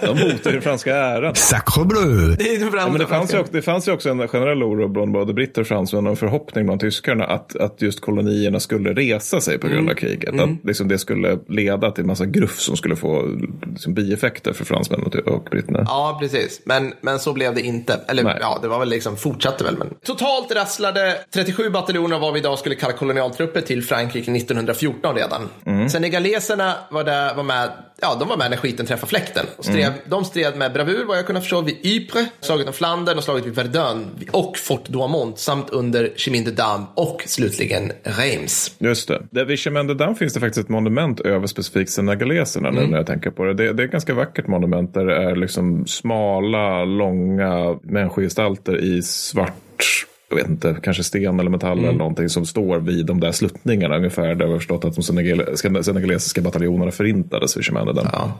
De 0.00 0.18
hotar 0.18 0.52
ju 0.52 0.60
franska 0.60 0.96
äran. 0.96 1.34
Sacre 1.34 1.84
bleu 1.84 2.36
det, 2.38 2.48
är 2.48 2.58
ju 2.58 2.70
Ja, 2.76 2.88
men 2.88 2.98
det, 2.98 3.06
fanns 3.06 3.34
ju 3.34 3.38
också, 3.38 3.52
det 3.52 3.62
fanns 3.62 3.88
ju 3.88 3.92
också 3.92 4.10
en 4.10 4.28
generell 4.28 4.62
oro 4.62 4.88
bland 4.88 5.12
både 5.12 5.32
britter 5.32 5.60
och 5.60 5.66
fransmän 5.66 6.06
och 6.06 6.10
en 6.10 6.16
förhoppning 6.16 6.66
bland 6.66 6.80
tyskarna 6.80 7.24
att, 7.24 7.56
att 7.56 7.82
just 7.82 8.00
kolonierna 8.00 8.60
skulle 8.60 8.92
resa 8.94 9.40
sig 9.40 9.58
på 9.58 9.68
grund 9.68 9.90
av 9.90 9.94
kriget. 9.94 10.40
Att 10.40 10.64
liksom 10.64 10.88
det 10.88 10.98
skulle 10.98 11.38
leda 11.48 11.90
till 11.90 12.04
massa 12.04 12.26
gruff 12.26 12.60
som 12.60 12.76
skulle 12.76 12.96
få 12.96 13.38
liksom, 13.66 13.94
bieffekter 13.94 14.52
för 14.52 14.64
fransmän 14.64 15.02
och, 15.02 15.14
och 15.14 15.48
britterna. 15.50 15.84
Ja, 15.86 16.18
precis. 16.20 16.60
Men, 16.64 16.92
men 17.00 17.18
så 17.18 17.32
blev 17.32 17.54
det 17.54 17.60
inte. 17.60 18.00
Eller 18.08 18.22
Nej. 18.24 18.38
ja, 18.40 18.58
det 18.62 18.68
var 18.68 18.78
väl 18.78 18.88
liksom, 18.88 19.16
fortsatte 19.16 19.64
väl. 19.64 19.76
Men. 19.78 19.88
Totalt 20.04 20.54
rasslade 20.54 21.14
37 21.34 21.70
bataljoner 21.70 22.16
av 22.16 22.22
vad 22.22 22.35
vi 22.36 22.40
idag 22.40 22.58
skulle 22.58 22.74
kalla 22.74 22.92
kolonialtrupper 22.92 23.60
till 23.60 23.82
Frankrike 23.82 24.32
1914 24.32 25.14
redan. 25.14 25.48
Senegaleserna 25.88 26.74
var, 26.90 27.04
där, 27.04 27.34
var 27.34 27.42
med 27.42 27.70
Ja, 28.00 28.16
de 28.20 28.28
var 28.28 28.36
med 28.36 28.50
när 28.50 28.56
skiten 28.56 28.86
träffade 28.86 29.10
fläkten. 29.10 29.46
Stred, 29.58 29.92
De 30.06 30.24
stred 30.24 30.56
med 30.56 30.72
bravur, 30.72 31.04
vad 31.04 31.18
jag 31.18 31.26
kunnat 31.26 31.42
förstå, 31.42 31.60
vid 31.60 31.86
Ypres, 31.86 32.26
slaget 32.40 32.66
om 32.66 32.72
Flandern 32.72 33.18
och 33.18 33.24
slaget 33.24 33.46
vid 33.46 33.54
Verdun 33.54 34.06
och 34.30 34.58
Fort 34.58 34.88
Douaumont 34.88 35.38
samt 35.38 35.70
under 35.70 36.12
Chemin 36.16 36.44
de 36.44 36.50
Dam 36.50 36.86
och 36.94 37.22
slutligen 37.26 37.92
Reims. 38.02 38.76
Just 38.78 39.08
det. 39.08 39.22
Där 39.30 39.44
vid 39.44 39.58
Chemin 39.58 39.86
de 39.86 39.94
Dam 39.94 40.14
finns 40.14 40.34
det 40.34 40.40
faktiskt 40.40 40.64
ett 40.64 40.68
monument 40.68 41.20
över 41.20 41.46
specifikt 41.46 41.90
senegaleserna 41.90 42.70
nu 42.70 42.86
när 42.86 42.96
jag 42.96 43.06
tänker 43.06 43.30
på 43.30 43.44
det. 43.44 43.54
det. 43.54 43.72
Det 43.72 43.82
är 43.82 43.86
ett 43.86 43.92
ganska 43.92 44.14
vackert 44.14 44.46
monument 44.46 44.94
där 44.94 45.04
det 45.04 45.16
är 45.16 45.36
liksom 45.36 45.86
smala, 45.86 46.84
långa 46.84 47.78
människogestalter 47.82 48.76
i 48.84 49.02
svart 49.02 50.06
jag 50.28 50.36
vet 50.36 50.48
inte, 50.48 50.76
kanske 50.82 51.02
sten 51.04 51.40
eller 51.40 51.50
metall 51.50 51.78
eller 51.78 51.92
någonting 51.92 52.28
som 52.28 52.46
står 52.46 52.78
vid 52.78 53.06
de 53.06 53.20
där 53.20 53.32
sluttningarna 53.32 53.96
ungefär. 53.96 54.34
Där 54.34 54.46
vi 54.46 54.52
har 54.52 54.58
förstått 54.58 54.84
att 54.84 54.94
de 54.94 55.02
senegale- 55.02 55.82
senegalesiska 55.82 56.40
bataljonerna 56.40 56.90
förintades 56.90 57.56
vid 57.56 57.64
Chemin. 57.64 57.98
Ja, 58.12 58.32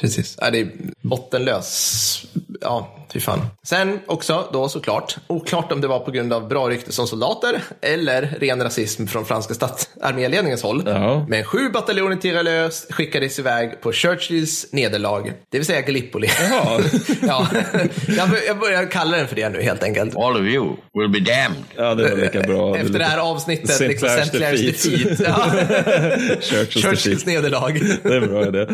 precis. 0.00 0.36
Ja, 0.40 0.50
det 0.50 0.60
är 0.60 0.68
bottenlös. 1.02 2.24
Ja, 2.60 2.96
fy 3.12 3.20
fan. 3.20 3.40
Sen 3.62 3.98
också 4.06 4.48
då 4.52 4.68
såklart, 4.68 5.16
oklart 5.26 5.72
om 5.72 5.80
det 5.80 5.88
var 5.88 5.98
på 6.00 6.10
grund 6.10 6.32
av 6.32 6.48
bra 6.48 6.68
rykte 6.68 6.92
som 6.92 7.06
soldater 7.06 7.62
eller 7.82 8.22
ren 8.40 8.62
rasism 8.62 9.06
från 9.06 9.24
franska 9.24 9.54
statsarméledningens 9.54 10.62
håll. 10.62 10.82
Ja. 10.86 11.26
Men 11.28 11.44
sju 11.44 11.70
bataljoner 11.70 12.16
Tirolös 12.16 12.86
skickades 12.90 13.38
iväg 13.38 13.80
på 13.80 13.92
Churchills 13.92 14.66
nederlag, 14.72 15.32
det 15.50 15.58
vill 15.58 15.66
säga 15.66 15.80
Gallipoli. 15.80 16.28
Jaha. 16.50 16.80
ja, 17.22 17.48
jag, 18.16 18.28
bör- 18.30 18.46
jag 18.46 18.58
börjar 18.58 18.90
kalla 18.90 19.16
den 19.16 19.28
för 19.28 19.36
det 19.36 19.48
nu 19.48 19.62
helt 19.62 19.82
enkelt. 19.82 20.16
All 20.16 20.36
of 20.36 20.42
you 20.42 20.76
will 20.94 21.08
be 21.08 21.32
damned. 21.32 21.64
Ja, 21.76 21.94
det 21.94 22.10
var 22.10 22.16
lika 22.16 22.40
bra. 22.40 22.76
Efter 22.76 22.98
det 22.98 23.04
här 23.04 23.18
avsnittet, 23.18 23.70
St. 23.70 23.88
liksom 23.88 24.08
Clair's 24.08 24.32
defeat. 24.32 25.16
defeat. 25.16 25.20
Ja. 25.20 25.50
Churchills 26.40 26.84
Churchills 26.84 27.24
defeat. 27.24 27.26
nederlag. 27.26 27.72
Det 28.02 28.08
är 28.08 28.22
en 28.22 28.28
bra 28.28 28.46
idé. 28.46 28.66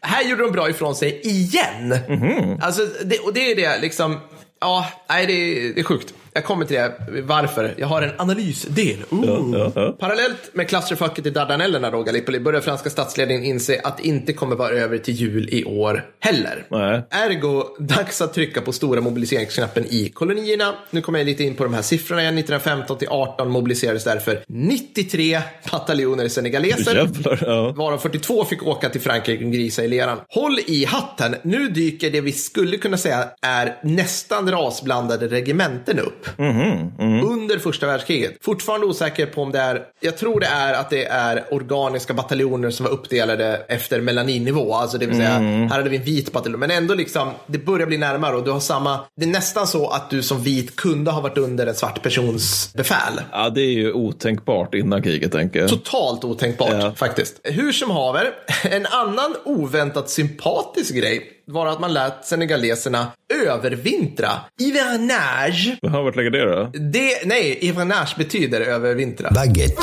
Här 0.00 0.24
gjorde 0.30 0.42
de 0.42 0.52
bra 0.52 0.68
ifrån 0.72 0.94
sig 0.94 1.20
igen. 1.22 1.88
Mhm. 2.08 2.58
Alltså, 2.60 2.86
det, 3.04 3.18
och 3.18 3.34
det 3.34 3.50
är 3.50 3.56
det 3.56 3.78
liksom. 3.80 4.20
Ja, 4.60 4.86
nej, 5.08 5.26
det 5.26 5.72
det 5.72 5.80
är 5.80 5.84
sjukt. 5.84 6.14
Jag 6.34 6.44
kommer 6.44 6.64
till 6.64 6.76
det. 6.76 7.22
Varför? 7.22 7.74
Jag 7.76 7.86
har 7.86 8.02
en 8.02 8.10
analysdel. 8.18 9.04
Ooh. 9.10 9.58
Ja, 9.58 9.72
ja. 9.74 9.96
Parallellt 9.98 10.50
med 10.52 10.68
clusterfucket 10.68 11.26
i 11.26 11.30
Dardanellerna 11.30 11.90
då, 11.90 12.02
Gallipoli, 12.02 12.40
börjar 12.40 12.60
franska 12.60 12.90
statsledningen 12.90 13.44
inse 13.44 13.80
att 13.84 13.96
det 13.96 14.06
inte 14.08 14.32
kommer 14.32 14.56
vara 14.56 14.70
över 14.70 14.98
till 14.98 15.14
jul 15.14 15.48
i 15.52 15.64
år 15.64 16.04
heller. 16.20 16.66
Nej. 16.68 17.02
Ergo, 17.10 17.64
dags 17.78 18.20
att 18.20 18.34
trycka 18.34 18.60
på 18.60 18.72
stora 18.72 19.00
mobiliseringsknappen 19.00 19.84
i 19.88 20.08
kolonierna. 20.08 20.74
Nu 20.90 21.00
kommer 21.00 21.18
jag 21.18 21.26
lite 21.26 21.44
in 21.44 21.54
på 21.54 21.64
de 21.64 21.74
här 21.74 21.82
siffrorna 21.82 22.22
igen. 22.22 22.38
1915 22.38 22.98
till 22.98 23.08
18 23.08 23.50
mobiliserades 23.50 24.04
därför 24.04 24.44
93 24.48 25.40
bataljoner 25.70 26.28
senegaleser. 26.28 26.96
Jävlar. 26.96 27.38
Ja. 27.46 27.72
Varav 27.72 27.98
42 27.98 28.44
fick 28.44 28.62
åka 28.62 28.88
till 28.88 29.00
Frankrike 29.00 29.44
och 29.44 29.52
grisa 29.52 29.84
i 29.84 29.88
leran. 29.88 30.18
Håll 30.28 30.58
i 30.66 30.84
hatten, 30.84 31.36
nu 31.42 31.68
dyker 31.68 32.10
det 32.10 32.20
vi 32.20 32.32
skulle 32.32 32.76
kunna 32.76 32.96
säga 32.96 33.28
är 33.42 33.78
nästan 33.82 34.50
rasblandade 34.50 35.28
regementen 35.28 35.98
upp. 35.98 36.21
Under 37.24 37.58
första 37.58 37.86
världskriget. 37.86 38.36
Fortfarande 38.40 38.86
osäker 38.86 39.26
på 39.26 39.42
om 39.42 39.52
det 39.52 39.58
är, 39.58 39.82
jag 40.00 40.16
tror 40.18 40.40
det 40.40 40.46
är 40.46 40.74
att 40.74 40.90
det 40.90 41.04
är 41.04 41.44
organiska 41.54 42.14
bataljoner 42.14 42.70
som 42.70 42.84
var 42.86 42.92
uppdelade 42.92 43.62
efter 43.68 44.00
melaninnivå. 44.00 44.74
Alltså 44.74 44.98
det 44.98 45.06
vill 45.06 45.16
säga, 45.16 45.28
här 45.38 45.68
hade 45.68 45.90
vi 45.90 45.96
en 45.96 46.02
vit 46.02 46.32
bataljon. 46.32 46.60
Men 46.60 46.70
ändå 46.70 46.94
liksom, 46.94 47.30
det 47.46 47.58
börjar 47.58 47.86
bli 47.86 47.98
närmare 47.98 48.36
och 48.36 48.44
du 48.44 48.50
har 48.50 48.60
samma, 48.60 49.00
det 49.16 49.24
är 49.24 49.28
nästan 49.28 49.66
så 49.66 49.88
att 49.88 50.10
du 50.10 50.22
som 50.22 50.42
vit 50.42 50.76
kunde 50.76 51.10
ha 51.10 51.20
varit 51.20 51.38
under 51.38 51.66
en 51.66 51.74
svart 51.74 52.02
persons 52.02 52.72
befäl. 52.74 53.20
ja, 53.32 53.50
det 53.50 53.60
är 53.60 53.72
ju 53.72 53.92
otänkbart 53.92 54.74
innan 54.74 55.02
kriget 55.02 55.32
tänker 55.32 55.60
jag. 55.60 55.68
Totalt 55.68 56.24
otänkbart 56.24 56.68
Ja. 56.72 56.92
faktiskt. 56.96 57.40
Hur 57.44 57.72
som 57.72 57.90
haver, 57.90 58.30
en 58.64 58.86
annan 58.86 59.34
oväntat 59.44 60.10
sympatisk 60.10 60.94
grej 60.94 61.28
var 61.46 61.66
att 61.66 61.80
man 61.80 61.92
lät 61.92 62.26
senegaleserna 62.26 63.06
övervintra. 63.46 64.30
Hivernage. 64.60 65.76
Jaha, 65.82 66.02
vart 66.02 66.16
lägger 66.16 66.30
det 66.30 66.44
då? 66.44 66.70
Det, 66.72 67.24
nej, 67.26 67.58
hivernage 67.60 68.14
betyder 68.18 68.60
övervintra. 68.60 69.30
baguette, 69.30 69.82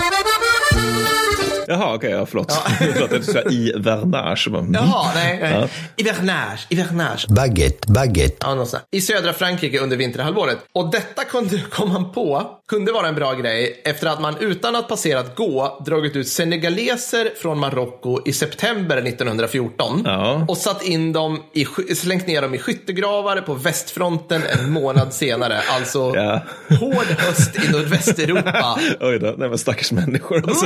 Jaha, 1.67 1.95
okej, 1.95 2.11
ja, 2.11 2.25
förlåt. 2.25 2.53
Jag 2.79 2.95
trodde 2.95 3.15
att 3.15 3.25
du 3.25 3.33
sa 3.33 3.41
i 3.41 3.71
vernage. 3.77 4.47
Mm. 4.47 4.73
Jaha, 4.73 5.11
nej. 5.15 5.39
nej. 5.41 5.69
Hivernage, 5.97 6.67
hivernage. 6.69 7.25
baguette, 7.29 7.91
baguette, 7.91 8.37
Ja, 8.39 8.49
någonstans. 8.49 8.83
I 8.91 9.01
södra 9.01 9.33
Frankrike 9.33 9.79
under 9.79 9.97
vinterhalvåret. 9.97 10.57
Och 10.73 10.91
detta 10.91 11.23
kunde, 11.23 11.61
kom 11.69 11.93
man 11.93 12.11
på 12.11 12.58
kunde 12.69 12.91
vara 12.91 13.07
en 13.07 13.15
bra 13.15 13.33
grej 13.33 13.81
efter 13.85 14.07
att 14.07 14.21
man 14.21 14.35
utan 14.39 14.75
att 14.75 14.87
passerat 14.87 15.35
gå 15.35 15.83
dragit 15.85 16.15
ut 16.15 16.27
senegaleser 16.27 17.31
från 17.41 17.59
Marocko 17.59 18.19
i 18.25 18.33
september 18.33 18.97
1914 18.97 20.01
Ja. 20.05 20.45
och 20.47 20.57
satt 20.57 20.83
in 20.83 21.13
dem 21.13 21.39
i, 21.53 21.65
slängt 21.95 22.27
ner 22.27 22.41
dem 22.41 22.53
i 22.53 22.57
skyttegravar 22.57 23.41
på 23.41 23.53
västfronten 23.53 24.41
en 24.59 24.71
månad 24.71 25.13
senare. 25.13 25.57
Alltså 25.69 26.11
Ja. 26.15 26.41
hård 26.79 27.05
höst 27.17 27.55
i 27.55 27.71
nordvästeuropa. 27.71 28.79
Oj 28.99 29.19
då, 29.19 29.35
nej 29.37 29.49
men 29.49 29.57
stackars 29.57 29.91
människor. 29.91 30.43
Alltså, 30.49 30.65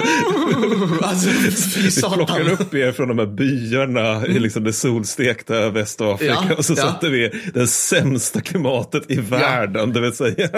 Alltså, 1.01 1.29
fy 1.29 1.81
vi 1.89 2.01
plockar 2.15 2.51
upp 2.51 2.73
er 2.73 2.91
från 2.91 3.07
de 3.07 3.19
här 3.19 3.25
byarna 3.25 4.25
i 4.27 4.39
liksom 4.39 4.63
det 4.63 4.73
solstekta 4.73 5.69
Västafrika 5.69 6.37
Ja, 6.49 6.55
och 6.57 6.65
så 6.65 6.73
ja. 6.73 6.81
satte 6.83 7.09
vi 7.09 7.31
det 7.53 7.67
sämsta 7.67 8.41
klimatet 8.41 9.03
i 9.11 9.15
världen. 9.15 9.93
Det 9.93 10.01
vill 10.01 10.13
säga, 10.15 10.49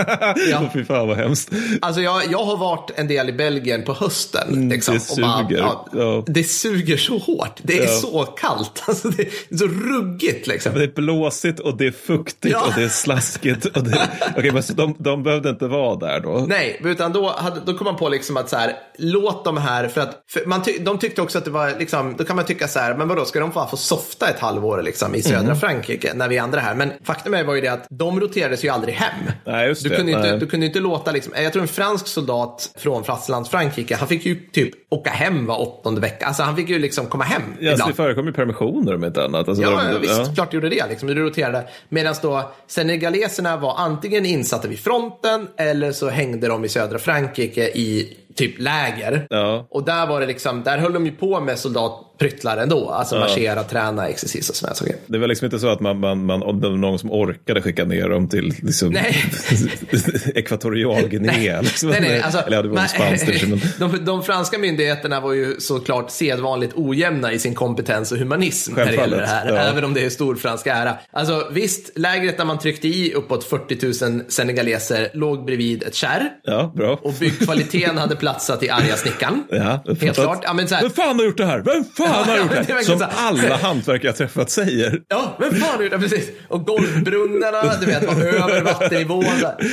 Ja. 0.49 0.69
fy 0.73 0.83
fan 0.85 1.07
vad 1.07 1.17
hemskt. 1.17 1.34
Alltså 1.81 2.01
jag, 2.01 2.21
jag 2.31 2.45
har 2.45 2.57
varit 2.57 2.91
en 2.95 3.07
del 3.07 3.29
i 3.29 3.33
Belgien 3.33 3.83
på 3.83 3.93
hösten. 3.93 4.69
Liksom, 4.69 4.95
Mm, 4.95 5.01
det 5.07 5.13
och 5.13 5.29
bara, 5.29 5.47
suger. 5.47 5.57
ja, 5.57 5.87
Ja. 5.93 6.23
Det 6.27 6.43
suger 6.43 6.97
så 6.97 7.17
hårt. 7.17 7.59
Det 7.63 7.77
är 7.79 7.83
Ja. 7.85 7.87
så 7.91 8.23
kallt. 8.23 8.83
Alltså 8.87 9.09
det 9.09 9.23
är 9.23 9.57
så 9.57 9.67
ruggigt 9.67 10.47
liksom. 10.47 10.73
Det 10.75 10.83
är 10.83 10.87
blåsigt 10.95 11.59
och 11.59 11.77
det 11.77 11.87
är 11.87 11.91
fuktigt 11.91 12.55
och 12.55 12.73
det 12.75 12.83
är 12.83 12.89
slaskigt. 12.89 13.65
Och 13.65 13.83
det... 13.83 14.09
Okej, 14.37 14.51
men 14.51 14.63
så 14.63 14.73
de, 14.73 14.95
de 14.97 15.23
behövde 15.23 15.49
inte 15.49 15.67
vara 15.67 15.95
där 15.95 16.19
då? 16.19 16.45
Nej, 16.47 16.81
utan 16.83 17.13
då, 17.13 17.29
hade, 17.37 17.59
då 17.65 17.73
kom 17.77 17.85
man 17.85 17.95
på 17.95 18.09
liksom 18.09 18.37
att 18.37 18.49
så 18.49 18.55
här, 18.57 18.73
låt 18.97 19.45
de 19.45 19.57
här, 19.57 19.87
för 19.87 20.01
att 20.01 20.23
för 20.29 20.45
man 20.45 20.63
ty, 20.63 20.77
de 20.79 20.97
tyckte 20.97 21.21
också 21.21 21.37
att 21.37 21.45
det 21.45 21.51
var, 21.51 21.73
liksom, 21.79 22.15
då 22.17 22.23
kan 22.23 22.35
man 22.35 22.45
tycka 22.45 22.67
så 22.67 22.79
här, 22.79 22.95
men 22.95 23.07
vadå, 23.07 23.25
ska 23.25 23.39
de 23.39 23.49
bara 23.49 23.67
få 23.67 23.77
softa 23.77 24.29
ett 24.29 24.39
halvår 24.39 24.81
liksom, 24.81 25.15
i 25.15 25.21
södra 25.21 25.39
Mm. 25.39 25.55
Frankrike 25.57 26.13
när 26.13 26.27
vi 26.27 26.37
andra 26.37 26.59
är 26.59 26.63
här? 26.63 26.75
Men 26.75 26.91
faktum 27.03 27.33
är 27.33 27.43
var 27.43 27.55
ju 27.55 27.61
det 27.61 27.67
att 27.67 27.85
de 27.89 28.19
roterades 28.19 28.65
ju 28.65 28.69
aldrig 28.69 28.95
hem. 28.95 29.31
Nej, 29.45 29.67
just 29.67 29.83
du, 29.83 29.89
det. 29.89 29.95
kunde 29.95 30.11
inte, 30.11 30.29
Nej. 30.31 30.39
du 30.39 30.47
kunde 30.47 30.65
inte 30.65 30.79
låta, 30.79 31.11
liksom, 31.11 31.24
jag 31.35 31.53
tror 31.53 31.61
en 31.61 31.67
fransk 31.67 32.07
soldat 32.07 32.71
från 32.77 33.03
fastlands-Frankrike, 33.03 33.95
han 33.95 34.07
fick 34.07 34.25
ju 34.25 34.35
typ 34.51 34.73
åka 34.89 35.09
hem 35.09 35.45
var 35.45 35.61
åttonde 35.61 36.01
vecka. 36.01 36.25
Alltså 36.25 36.43
han 36.43 36.55
fick 36.55 36.69
ju 36.69 36.79
liksom 36.79 37.05
komma 37.05 37.23
hem 37.23 37.41
Ja, 37.59 37.71
ibland. 37.71 37.91
det 37.91 37.95
förekommer 37.95 38.27
ju 38.27 38.33
permissioner 38.33 38.95
om 38.95 39.03
inte 39.03 39.23
annat. 39.25 39.47
Alltså, 39.49 39.63
Ja, 39.63 39.83
de- 39.93 40.01
visst, 40.01 40.17
ja. 40.17 40.25
klart 40.35 40.53
gjorde 40.53 40.69
det. 40.69 40.85
Liksom. 40.89 41.07
Det 41.07 41.13
roterade. 41.15 41.63
Medan 41.89 42.15
då 42.21 42.51
senegaleserna 42.67 43.57
var 43.57 43.75
antingen 43.77 44.25
insatta 44.25 44.67
vid 44.67 44.79
fronten 44.79 45.47
eller 45.57 45.91
så 45.91 46.09
hängde 46.09 46.47
de 46.47 46.65
i 46.65 46.69
södra 46.69 46.99
Frankrike 46.99 47.61
i 47.67 48.17
typ 48.37 48.59
läger. 48.59 49.27
Ja. 49.29 49.67
Och 49.69 49.85
där 49.85 50.07
var 50.07 50.21
det 50.21 50.27
liksom, 50.27 50.63
där 50.63 50.77
höll 50.77 50.93
de 50.93 51.05
ju 51.05 51.11
på 51.11 51.39
med 51.39 51.59
soldatpryttlar 51.59 52.57
ändå. 52.57 52.89
Alltså 52.89 53.19
marschera, 53.19 53.63
träna, 53.63 54.07
exercis 54.07 54.49
och 54.49 54.55
sådana 54.55 54.75
saker. 54.75 54.95
Det 55.07 55.17
var 55.17 55.27
liksom 55.27 55.45
inte 55.45 55.59
så 55.59 55.67
att 55.69 55.79
man, 55.79 55.99
man, 55.99 56.25
man, 56.25 56.43
om 56.43 56.61
det 56.61 56.69
var 56.69 56.77
någon 56.77 56.99
som 56.99 57.11
orkade 57.11 57.61
skicka 57.61 57.85
ner 57.85 58.09
dem 58.09 58.29
till 58.29 58.53
liksom. 58.61 58.95
Ekvatorialguinea. 60.35 61.61
Liksom. 61.61 61.89
Nej, 61.89 62.01
nej, 62.01 62.21
alltså, 62.21 62.39
Eller 62.39 62.57
ja, 62.57 62.61
det 62.61 62.67
var 62.67 62.75
men- 62.75 62.83
en 62.83 62.89
spansk 62.89 63.25
division, 63.25 63.61
men- 63.79 63.91
de, 63.91 64.05
de 64.05 64.23
franska 64.23 64.57
myndigheterna 64.57 65.19
var 65.19 65.33
ju 65.33 65.59
såklart 65.59 66.11
sedvanligt 66.11 66.73
ojämna 66.75 67.33
i 67.33 67.39
sin 67.39 67.55
kompetens 67.55 68.11
och 68.11 68.17
humanism 68.17 68.73
när 68.75 68.85
det 68.85 68.93
gäller 68.93 69.17
det 69.21 69.27
här. 69.27 69.47
ja. 69.49 69.55
Även 69.57 69.83
om 69.83 69.93
det 69.93 70.05
är 70.05 70.09
stor 70.09 70.35
fransk 70.35 70.67
ära. 70.67 70.97
Alltså 71.11 71.47
visst, 71.51 71.97
lägret 71.97 72.37
där 72.37 72.45
man 72.45 72.59
tryckte 72.59 72.87
i 72.87 73.13
uppåt 73.13 73.43
40 73.43 74.05
000 74.11 74.23
senegaleser 74.29 75.09
låg 75.13 75.45
bredvid 75.45 75.83
ett 75.83 75.95
kärr. 75.95 76.29
Ja, 76.43 76.73
bra. 76.75 76.99
Och 77.03 77.13
byggkvaliteten 77.13 77.97
hade 77.97 78.15
platsat 78.25 78.63
i 78.63 78.69
arga 78.69 78.95
snickaren. 78.95 79.43
Ja, 79.49 79.83
Helt 80.01 80.15
klart. 80.15 80.39
Ja, 80.43 80.53
men 80.53 80.67
så 80.67 80.75
här, 80.75 80.81
Vem 80.81 80.91
fan 80.91 81.19
har 81.19 81.25
gjort 81.25 81.37
det 81.37 81.45
här? 81.45 81.59
Vem 81.59 81.83
fan 81.83 82.07
Ja, 82.27 82.31
har 82.31 82.37
gjort 82.37 82.49
det 82.49 82.63
det 82.67 82.73
är 82.73 82.75
här? 82.75 82.83
Som 82.83 83.05
alla 83.15 83.55
hantverkare 83.55 84.07
jag 84.07 84.15
träffat 84.15 84.49
säger. 84.49 85.01
ja, 85.07 85.37
vem 85.39 85.53
fan 85.55 85.83
gjorde 85.83 85.97
det? 85.97 85.99
Precis. 86.09 86.29
Och 86.47 86.65
golvbrunnarna, 86.65 87.75
du 87.79 87.85
vet, 87.85 88.03
var 88.03 88.21
över 88.21 88.61
vattennivån. 88.61 89.25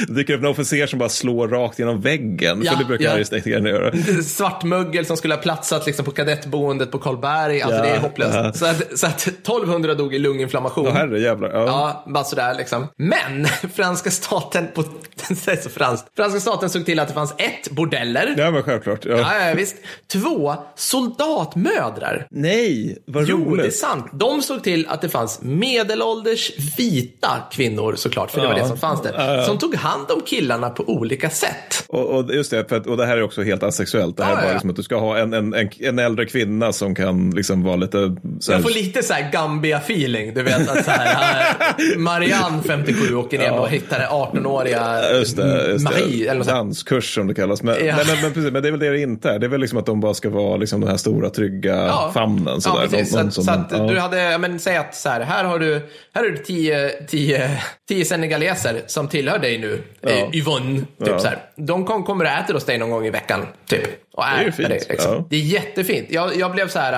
Det 0.08 0.14
dyker 0.14 0.34
upp 0.34 0.40
en 0.40 0.46
officer 0.46 0.86
som 0.86 0.98
bara 0.98 1.08
slår 1.08 1.48
rakt 1.48 1.78
genom 1.78 2.00
väggen. 2.00 2.62
Ja, 2.64 2.72
för 2.72 2.78
det 2.78 2.84
brukar 2.84 3.04
ja. 3.04 3.12
arga 3.12 3.24
snickaren 3.24 3.64
göra. 3.66 3.92
Svartmögel 4.22 5.06
som 5.06 5.16
skulle 5.16 5.34
ha 5.34 5.42
platsat 5.42 5.86
liksom 5.86 6.04
på 6.04 6.10
kadettboendet 6.10 6.90
på 6.90 6.98
Karlberg. 6.98 7.62
Alltså 7.62 7.78
Ja, 7.78 7.84
det 7.84 7.90
är 7.90 8.00
hopplöst. 8.00 8.34
ja. 8.34 8.52
Så, 8.52 8.66
att, 8.66 8.98
så 8.98 9.06
att 9.06 9.26
1200 9.26 9.94
dog 9.94 10.14
i 10.14 10.18
lunginflammation. 10.18 10.86
Åh 10.86 10.92
herre 10.92 11.20
jävlar. 11.20 11.50
Ja. 11.50 11.66
Ja, 11.66 12.04
bara 12.12 12.24
sådär 12.24 12.54
liksom. 12.54 12.86
Men 12.96 13.46
franska 13.74 14.10
staten, 14.10 14.68
på, 14.74 14.82
så 15.62 15.70
franskt. 15.70 16.06
Franska 16.16 16.40
staten 16.40 16.70
såg 16.70 16.86
till 16.86 17.00
att 17.00 17.08
det 17.08 17.14
fanns 17.14 17.34
ett, 17.38 17.70
bordeller. 17.70 18.34
Ja, 18.44 18.50
men 18.50 18.62
självklart. 18.62 19.04
Ja. 19.04 19.16
Ja, 19.18 19.54
visst. 19.56 19.76
Två, 20.12 20.54
soldatmödrar. 20.76 22.26
Nej, 22.30 22.98
vad 23.06 23.24
Jo, 23.28 23.36
det 23.38 23.42
är 23.44 23.46
roligt. 23.62 23.74
sant. 23.76 24.06
De 24.12 24.42
såg 24.42 24.64
till 24.64 24.86
att 24.88 25.00
det 25.00 25.08
fanns 25.08 25.38
medelålders 25.42 26.50
vita 26.78 27.28
kvinnor 27.52 27.94
såklart, 27.96 28.30
för 28.30 28.40
det 28.40 28.46
var 28.46 28.54
Ja. 28.54 28.62
det 28.62 28.68
som 28.68 28.78
fanns 28.78 29.02
där. 29.02 29.42
Som 29.42 29.58
tog 29.58 29.74
hand 29.74 30.10
om 30.10 30.20
killarna 30.26 30.70
på 30.70 30.84
olika 30.88 31.30
sätt. 31.30 31.84
Och, 31.88 32.06
och 32.06 32.34
just 32.34 32.50
det, 32.50 32.72
att, 32.72 32.86
och 32.86 32.96
det 32.96 33.06
här 33.06 33.16
är 33.16 33.22
också 33.22 33.42
helt 33.42 33.62
asexuellt. 33.62 34.16
Det 34.16 34.24
här 34.24 34.30
Ja, 34.36 34.42
bara 34.42 34.52
liksom 34.52 34.70
att 34.70 34.76
du 34.76 34.82
ska 34.82 34.96
ha 34.98 35.18
en, 35.18 35.32
en, 35.32 35.54
en, 35.54 35.68
en 35.80 35.98
äldre 35.98 36.24
kvinna 36.26 36.72
som 36.72 36.94
kan 36.94 37.30
liksom 37.30 37.62
vara 37.62 37.76
lite... 37.76 37.98
Här, 37.98 38.16
Jag 38.50 38.62
får 38.62 38.70
lite 38.70 39.02
så 39.02 39.12
här 39.12 39.30
Gambia-feeling. 39.32 40.34
Du 40.34 40.42
vet 40.42 40.68
att 40.68 40.84
så 40.84 40.90
här, 40.90 41.14
här, 41.14 41.96
Marianne, 41.98 42.62
57, 42.66 43.14
åker 43.14 43.38
ner 43.38 43.52
och 43.52 43.68
hittar 43.68 43.98
det 43.98 44.06
18-åriga 44.06 45.02
Just 45.12 45.36
det, 45.36 45.68
just 45.68 45.84
Marie. 45.84 46.24
det. 46.24 46.28
Eller 46.28 46.38
något. 46.38 46.48
Danskurs 46.48 47.14
som 47.14 47.26
det 47.26 47.34
kallas. 47.34 47.62
Men, 47.62 47.86
Ja. 47.86 47.96
men, 47.96 48.22
men, 48.22 48.31
men, 48.34 48.34
precis, 48.34 48.52
men 48.52 48.62
det 48.62 48.68
är 48.68 48.70
väl 48.70 48.80
det 48.80 48.90
det 48.90 49.00
inte 49.00 49.30
är. 49.30 49.38
Det 49.38 49.46
är 49.46 49.48
väl 49.48 49.60
liksom 49.60 49.78
att 49.78 49.86
de 49.86 50.00
bara 50.00 50.14
ska 50.14 50.30
vara 50.30 50.56
liksom 50.56 50.80
den 50.80 50.90
här 50.90 50.96
stora 50.96 51.30
trygga 51.30 51.92
famnen. 52.14 52.54
Ja, 52.54 52.60
Sådär. 52.60 52.86
precis. 52.88 53.12
Någon- 53.14 53.22
någon 53.22 53.32
så 53.32 53.42
som- 53.42 53.54
att, 53.54 53.70
så 53.70 53.76
att 53.76 53.82
ja. 53.88 53.94
du 53.94 54.00
hade, 54.00 54.22
ja, 54.22 54.38
men 54.38 54.58
säg 54.58 54.76
att 54.76 54.94
så 54.94 55.08
här, 55.08 55.20
här 55.20 55.44
har 55.44 55.58
du, 55.58 55.74
här 56.14 56.22
har 56.22 56.30
du 56.30 56.36
tio, 56.36 56.90
tio, 57.08 57.50
tio 57.88 58.04
senegaleser 58.04 58.80
som 58.86 59.08
tillhör 59.08 59.38
dig 59.38 59.58
nu. 59.58 59.82
Ja. 60.00 60.10
Eh, 60.10 60.28
Yvonne, 60.34 60.78
typ 60.78 60.86
Ja. 61.08 61.18
så 61.18 61.26
här. 61.28 61.38
De 61.56 61.84
kom, 61.84 62.02
kommer 62.04 62.24
och 62.24 62.30
äter 62.30 62.54
hos 62.54 62.64
dig 62.64 62.78
någon 62.78 62.90
gång 62.90 63.06
i 63.06 63.10
veckan, 63.10 63.46
typ. 63.66 63.80
Och 64.14 64.24
är 64.24 64.36
Det 64.36 64.40
är 64.42 64.44
ju 64.44 64.52
fint, 64.52 64.68
dig, 64.68 64.82
liksom. 64.88 65.12
ja. 65.14 65.24
Det 65.30 65.36
är 65.36 65.40
jättefint. 65.40 66.06
Jag, 66.10 66.36
jag 66.36 66.52
blev 66.52 66.68
så 66.68 66.78
här, 66.78 66.92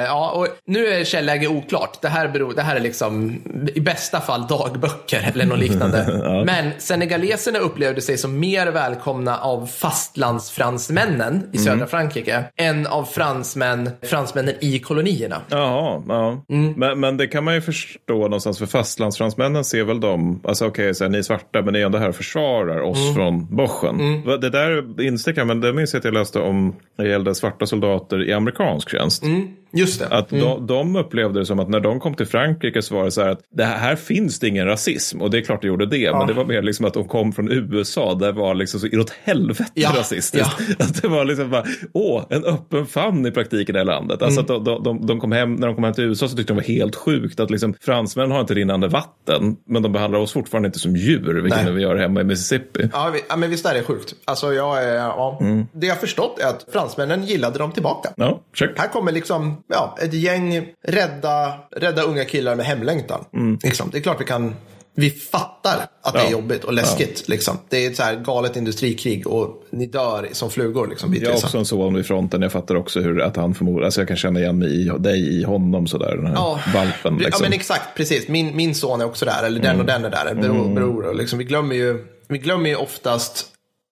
äh, 0.00 0.04
ja, 0.04 0.30
och 0.30 0.46
nu 0.66 0.86
är 0.86 1.04
källäge 1.04 1.46
oklart. 1.48 1.98
Det 2.02 2.08
här, 2.08 2.28
beror, 2.28 2.54
det 2.54 2.62
här 2.62 2.76
är 2.76 2.80
liksom 2.80 3.42
i 3.74 3.80
bästa 3.80 4.20
fall 4.20 4.46
dagböcker 4.46 5.30
eller 5.34 5.46
något 5.46 5.58
liknande. 5.58 6.06
Men 6.46 6.70
senegaleserna 6.78 7.58
upplevde 7.58 8.00
sig 8.00 8.18
som 8.18 8.40
mer 8.40 8.66
välkomna 8.66 9.38
av 9.38 9.66
fastlandsfransmännen 9.66 11.48
i 11.52 11.58
södra 11.58 11.76
Mm. 11.76 11.88
Frankrike 11.88 12.44
än 12.56 12.86
av 12.86 13.04
fransmän, 13.04 13.90
fransmännen 14.02 14.54
i 14.60 14.78
kolonierna. 14.78 15.40
Jaha, 15.48 16.02
ja. 16.08 16.44
Mm. 16.50 16.72
Men, 16.76 17.00
men 17.00 17.16
det 17.16 17.26
kan 17.26 17.44
man 17.44 17.54
ju 17.54 17.60
förstå 17.60 18.14
någonstans. 18.18 18.58
För 18.58 18.66
fastlandsfransmännen 18.66 19.64
ser 19.64 19.84
väl 19.84 20.00
dem, 20.00 20.40
alltså 20.44 20.66
okej, 20.66 20.92
här, 21.00 21.08
ni 21.08 21.18
är 21.18 21.22
svarta 21.22 21.62
men 21.62 21.72
ni 21.72 21.80
är 21.80 21.86
ändå 21.86 21.98
här 21.98 22.08
och 22.08 22.16
försvarar 22.16 22.80
oss 22.80 22.96
Mm. 22.98 23.14
från 23.14 23.56
Boschen. 23.56 24.22
Det 24.40 24.50
där 24.50 25.00
instickar 25.02 25.44
men 25.44 25.60
det 25.60 25.72
minns 25.72 25.92
jag 25.94 25.98
att 26.00 26.04
jag 26.04 26.14
läste 26.14 26.38
om 26.38 26.55
när 26.96 27.04
det 27.04 27.10
gällde 27.10 27.34
svarta 27.34 27.66
soldater 27.66 28.28
i 28.28 28.32
amerikansk 28.32 28.90
tjänst. 28.90 29.22
Mm. 29.22 29.48
Just 29.76 30.00
det. 30.00 30.08
Att 30.08 30.28
de, 30.28 30.66
de 30.66 30.96
upplevde 30.96 31.38
det 31.40 31.46
som 31.46 31.58
att 31.60 31.68
när 31.68 31.80
de 31.80 32.00
kom 32.00 32.14
till 32.14 32.26
Frankrike 32.26 32.82
så 32.82 32.94
var 32.94 33.04
det 33.04 33.10
så 33.10 33.22
här 33.22 33.28
att 33.28 33.40
det 33.56 33.64
här, 33.64 33.78
här 33.78 33.96
finns 33.96 34.38
det 34.40 34.48
ingen 34.48 34.66
rasism. 34.66 35.22
Och 35.22 35.30
det 35.30 35.38
är 35.38 35.42
klart 35.42 35.62
det 35.62 35.68
gjorde 35.68 35.86
det. 35.86 36.12
Men 36.12 36.26
det 36.26 36.32
var 36.32 36.44
mer 36.44 36.62
liksom 36.62 36.86
att 36.86 36.94
de 36.94 37.08
kom 37.08 37.32
från 37.32 37.52
USA 37.52 38.14
där 38.14 38.32
var 38.32 38.54
liksom 38.54 38.80
så 38.80 38.86
inåt 38.86 39.10
helvete 39.24 39.64
Ja, 39.74 39.92
rasistiskt. 39.96 40.60
Att 40.78 41.02
det 41.02 41.08
var 41.08 41.24
liksom 41.24 41.50
bara, 41.50 41.64
åh, 41.92 42.24
en 42.30 42.44
öppen 42.44 42.86
famn 42.86 43.26
i 43.26 43.30
praktiken 43.30 43.72
i 43.72 43.72
det 43.72 43.78
här 43.78 43.84
landet. 43.84 44.22
Alltså 44.22 44.40
att 44.40 44.46
de, 44.48 44.64
de, 44.82 45.06
de, 45.06 45.20
kom 45.20 45.32
hem, 45.32 45.54
när 45.54 45.66
de 45.66 45.74
kom 45.74 45.84
hem 45.84 45.94
till 45.94 46.04
USA 46.04 46.28
så 46.28 46.36
tyckte 46.36 46.52
de 46.52 46.56
var 46.56 46.62
helt 46.62 46.96
sjukt 46.96 47.40
att 47.40 47.50
liksom 47.50 47.74
fransmän 47.80 48.30
har 48.30 48.40
inte 48.40 48.54
rinnande 48.54 48.88
vatten. 48.88 49.56
Men 49.68 49.82
de 49.82 49.92
behandlar 49.92 50.20
oss 50.20 50.32
fortfarande 50.32 50.66
inte 50.66 50.78
som 50.78 50.96
djur, 50.96 51.40
vilket 51.42 51.64
Nej. 51.64 51.72
vi 51.72 51.82
gör 51.82 51.96
hemma 51.96 52.20
i 52.20 52.24
Mississippi. 52.24 52.88
Ja, 52.92 53.10
vi- 53.14 53.20
ja, 53.28 53.36
men 53.36 53.50
visst 53.50 53.66
är 53.66 53.74
det 53.74 53.82
sjukt. 53.82 54.14
Alltså, 54.24 54.52
jag 54.52 54.84
är, 54.84 54.94
ja. 54.94 55.40
Det 55.72 55.86
jag 55.86 56.00
förstått 56.00 56.38
är 56.38 56.46
att 56.48 56.66
fransmännen 56.72 57.24
gillade 57.24 57.58
dem 57.58 57.72
tillbaka. 57.72 58.08
Ja, 58.16 58.40
check. 58.54 58.70
Här 58.76 58.88
kommer 58.88 59.12
liksom 59.12 59.62
ja, 59.68 59.96
ett 60.02 60.14
gäng 60.14 60.66
rädda, 60.88 61.54
rädda 61.76 62.02
unga 62.02 62.24
killar 62.24 62.54
med 62.56 62.66
hemlängtan. 62.66 63.24
Liksom. 63.62 63.88
Det 63.92 63.98
är 63.98 64.02
klart 64.02 64.20
vi 64.20 64.24
kan 64.24 64.54
vi 64.98 65.10
fattar 65.10 65.86
att 66.02 66.12
det 66.14 66.20
är 66.20 66.24
Ja. 66.24 66.30
jobbigt 66.30 66.64
och 66.64 66.72
läskigt. 66.72 67.28
Liksom. 67.28 67.58
Det 67.68 67.86
är 67.86 67.90
ett 67.90 67.96
så 67.96 68.02
här 68.02 68.16
galet 68.16 68.56
industrikrig 68.56 69.26
och 69.26 69.64
ni 69.70 69.86
dör 69.86 70.28
som 70.32 70.50
flugor. 70.50 70.86
Liksom, 70.88 71.14
Jag 71.14 71.28
har 71.30 71.36
också 71.36 71.58
en 71.58 71.64
son 71.64 71.94
vid 71.94 72.06
fronten. 72.06 72.42
Jag 72.42 72.52
fattar 72.52 72.74
också 72.74 73.00
hur 73.00 73.20
att 73.22 73.36
han 73.36 73.54
förmodar, 73.54 73.84
alltså 73.84 74.00
jag 74.00 74.08
kan 74.08 74.16
känna 74.16 74.40
igen 74.40 74.58
mig 74.58 74.80
i 74.80 74.84
dig 74.98 75.40
i 75.40 75.42
honom 75.44 75.86
sådär. 75.86 76.16
Den 76.16 76.26
här 76.26 76.34
Ja, 76.34 76.60
valpen 76.74 77.18
Ja, 77.20 77.26
liksom. 77.26 77.42
men 77.42 77.52
exakt. 77.52 77.96
Precis. 77.96 78.28
Min, 78.28 78.56
min 78.56 78.74
son 78.74 79.00
är 79.00 79.04
också 79.04 79.24
där. 79.24 79.42
Eller 79.46 79.60
den 79.60 79.80
och 79.80 79.86
den 79.86 80.04
är 80.04 80.10
där. 80.10 80.34
Bror. 80.34 80.74
bror 80.74 81.06
och 81.06 81.14
liksom, 81.16 81.38
vi, 81.38 81.44
glömmer 81.44 81.74
ju, 81.74 82.04
vi 82.28 82.38
glömmer 82.38 82.70
ju 82.70 82.76
oftast 82.76 83.46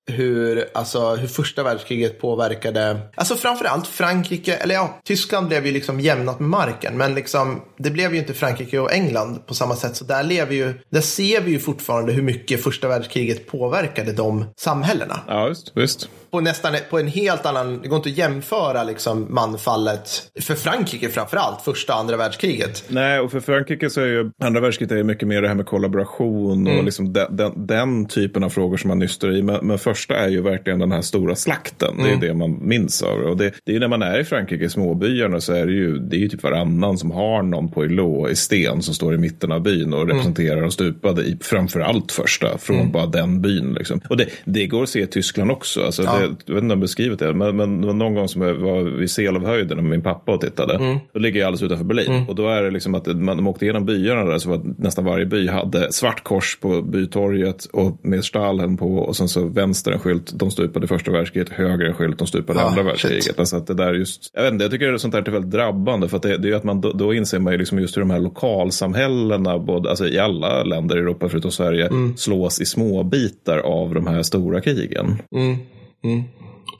hur, 0.06 0.68
alltså, 0.74 1.14
hur 1.14 1.28
första 1.28 1.62
världskriget 1.62 2.20
påverkade, 2.20 3.00
alltså 3.14 3.36
framförallt 3.36 3.86
Frankrike, 3.86 4.54
eller 4.54 4.74
ja, 4.74 5.00
Tyskland 5.04 5.48
blev 5.48 5.66
ju 5.66 5.72
liksom 5.72 6.00
jämnat 6.00 6.40
med 6.40 6.48
marken, 6.48 6.96
men 6.96 7.14
liksom, 7.14 7.62
det 7.78 7.90
blev 7.90 8.14
ju 8.14 8.18
inte 8.18 8.34
Frankrike 8.34 8.78
och 8.78 8.92
England 8.92 9.46
på 9.46 9.54
samma 9.54 9.76
sätt, 9.76 9.96
så 9.96 10.04
där 10.04 10.22
lever 10.22 10.54
ju, 10.54 10.74
där 10.90 11.00
ser 11.00 11.40
vi 11.40 11.50
ju 11.50 11.58
fortfarande 11.58 12.12
hur 12.12 12.22
mycket 12.22 12.62
första 12.62 12.88
världskriget 12.88 13.46
påverkade 13.46 14.12
de 14.12 14.44
samhällena. 14.56 15.20
Ja, 15.26 15.48
just, 15.48 15.72
visst 15.74 16.08
på 16.34 16.40
nästan 16.40 16.74
på 16.90 16.98
en 16.98 17.08
helt 17.08 17.46
annan, 17.46 17.80
det 17.82 17.88
går 17.88 17.96
inte 17.96 18.08
att 18.08 18.18
jämföra 18.18 18.84
liksom 18.84 19.26
manfallet 19.34 20.30
för 20.40 20.54
Frankrike 20.54 21.08
framför 21.08 21.36
allt, 21.36 21.62
första 21.62 21.94
och 21.94 22.00
andra 22.00 22.16
världskriget. 22.16 22.84
Nej, 22.88 23.20
och 23.20 23.30
för 23.30 23.40
Frankrike 23.40 23.90
så 23.90 24.00
är 24.00 24.06
ju 24.06 24.30
andra 24.42 24.60
världskriget 24.60 24.92
är 24.92 25.02
mycket 25.02 25.28
mer 25.28 25.42
det 25.42 25.48
här 25.48 25.54
med 25.54 25.66
kollaboration 25.66 26.66
mm. 26.66 26.78
och 26.78 26.84
liksom 26.84 27.12
den, 27.12 27.36
den, 27.36 27.66
den, 27.66 28.06
typen 28.06 28.44
av 28.44 28.50
frågor 28.50 28.76
som 28.76 28.88
man 28.88 28.98
nyster 28.98 29.36
i. 29.36 29.42
Men, 29.42 29.66
men, 29.66 29.78
första 29.78 30.16
är 30.16 30.28
ju 30.28 30.42
verkligen 30.42 30.78
den 30.78 30.92
här 30.92 31.02
stora 31.02 31.34
slakten. 31.34 31.94
Mm. 31.94 32.04
Det 32.04 32.10
är 32.10 32.14
mm. 32.14 32.28
det 32.28 32.34
man 32.34 32.68
minns 32.68 33.02
av 33.02 33.18
och 33.18 33.36
det. 33.36 33.52
Det 33.64 33.72
är 33.72 33.74
ju 33.74 33.80
när 33.80 33.88
man 33.88 34.02
är 34.02 34.20
i 34.20 34.24
Frankrike, 34.24 34.68
småbyarna, 34.68 35.40
så 35.40 35.52
är 35.52 35.66
det 35.66 35.72
ju, 35.72 35.98
det 35.98 36.16
är 36.16 36.20
ju 36.20 36.28
typ 36.28 36.42
varannan 36.42 36.98
som 36.98 37.10
har 37.10 37.42
någon 37.42 37.68
på 37.68 37.84
ilå 37.84 38.28
i 38.28 38.36
sten 38.36 38.82
som 38.82 38.94
står 38.94 39.14
i 39.14 39.18
mitten 39.18 39.52
av 39.52 39.62
byn 39.62 39.92
och 39.92 40.02
mm. 40.02 40.08
representerar 40.08 40.56
mm. 40.56 40.64
de 40.64 40.70
stupade 40.70 41.22
i 41.22 41.38
framför 41.40 41.80
allt 41.80 42.12
första, 42.12 42.58
från 42.58 42.76
mm. 42.76 42.92
bara 42.92 43.06
den 43.06 43.42
byn. 43.42 43.74
Liksom. 43.74 44.00
Och 44.08 44.16
det, 44.16 44.26
det 44.44 44.66
går 44.66 44.82
att 44.82 44.88
se 44.88 45.00
i 45.00 45.06
Tyskland 45.06 45.50
också. 45.50 45.84
Alltså, 45.84 46.02
ja. 46.02 46.18
det, 46.18 46.23
jag 46.24 46.54
vet 46.54 46.62
inte 46.62 46.62
om 46.62 46.70
jag 46.70 46.78
beskrivit 46.78 47.18
det, 47.18 47.34
men, 47.34 47.56
men 47.56 47.80
någon 47.80 48.14
gång 48.14 48.28
som 48.28 48.42
jag 48.42 48.54
var 48.54 48.82
vid 48.82 49.10
Selovhöjden 49.10 49.76
med 49.76 49.84
min 49.84 50.02
pappa 50.02 50.32
och 50.32 50.40
tittade. 50.40 50.74
Mm. 50.74 50.98
Då 51.12 51.20
ligger 51.20 51.40
jag 51.40 51.46
alldeles 51.46 51.62
utanför 51.62 51.84
Berlin. 51.84 52.12
Mm. 52.12 52.28
Och 52.28 52.34
då 52.34 52.48
är 52.48 52.62
det 52.62 52.70
liksom 52.70 52.94
att 52.94 53.06
man, 53.06 53.36
de 53.36 53.46
åkte 53.46 53.64
igenom 53.64 53.86
byarna 53.86 54.24
där, 54.24 54.38
så 54.38 54.50
var 54.50 54.60
nästan 54.78 55.04
varje 55.04 55.26
by 55.26 55.48
hade 55.48 55.92
svart 55.92 56.24
kors 56.24 56.58
på 56.60 56.82
bytorget 56.82 57.64
och 57.64 57.98
med 58.02 58.24
Stalin 58.24 58.76
på 58.76 58.96
och 58.96 59.16
sen 59.16 59.28
så 59.28 59.48
vänster 59.48 59.92
en 59.92 59.98
skylt, 59.98 60.32
de 60.34 60.50
stupade 60.50 60.86
första 60.86 61.12
världskriget, 61.12 61.48
höger 61.48 61.86
en 61.86 61.94
skylt, 61.94 62.18
de 62.18 62.26
stupade 62.26 62.60
ah, 62.60 62.68
andra 62.68 62.82
världskriget. 62.82 63.38
Alltså 63.38 63.56
att 63.56 63.66
det 63.66 63.74
där 63.74 63.94
just, 63.94 64.30
jag 64.34 64.42
vet 64.42 64.52
inte, 64.52 64.64
jag 64.64 64.72
tycker 64.72 64.86
det 64.86 64.92
är 64.92 64.98
sånt 64.98 65.12
där 65.12 65.28
är 65.28 65.32
väldigt 65.32 65.50
drabbande 65.50 66.08
för 66.08 66.16
att 66.16 66.22
det, 66.22 66.36
det 66.36 66.50
är 66.50 66.54
att 66.54 66.64
man 66.64 66.80
då, 66.80 66.92
då 66.92 67.14
inser 67.14 67.38
man 67.38 67.52
ju 67.52 67.58
liksom 67.58 67.78
just 67.78 67.96
hur 67.96 68.02
de 68.02 68.10
här 68.10 68.20
lokalsamhällena, 68.20 69.58
både, 69.58 69.90
alltså 69.90 70.08
i 70.08 70.18
alla 70.18 70.62
länder 70.62 70.96
i 70.96 71.00
Europa 71.00 71.28
förutom 71.28 71.50
Sverige, 71.50 71.86
mm. 71.86 72.16
slås 72.16 72.60
i 72.60 72.64
små 72.64 73.02
bitar 73.02 73.58
av 73.58 73.94
de 73.94 74.06
här 74.06 74.22
stora 74.22 74.60
krigen. 74.60 75.16
Mm. 75.36 75.56
Mm. 76.04 76.22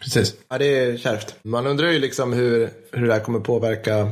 Precis. 0.01 0.35
Ja, 0.49 0.59
det 0.59 0.79
är 0.79 0.97
kärvt. 0.97 1.35
Man 1.43 1.67
undrar 1.67 1.89
ju 1.89 1.99
liksom 1.99 2.33
hur, 2.33 2.71
hur 2.93 3.07
det 3.07 3.13
här 3.13 3.21
kommer 3.21 3.41
påverka 3.41 4.11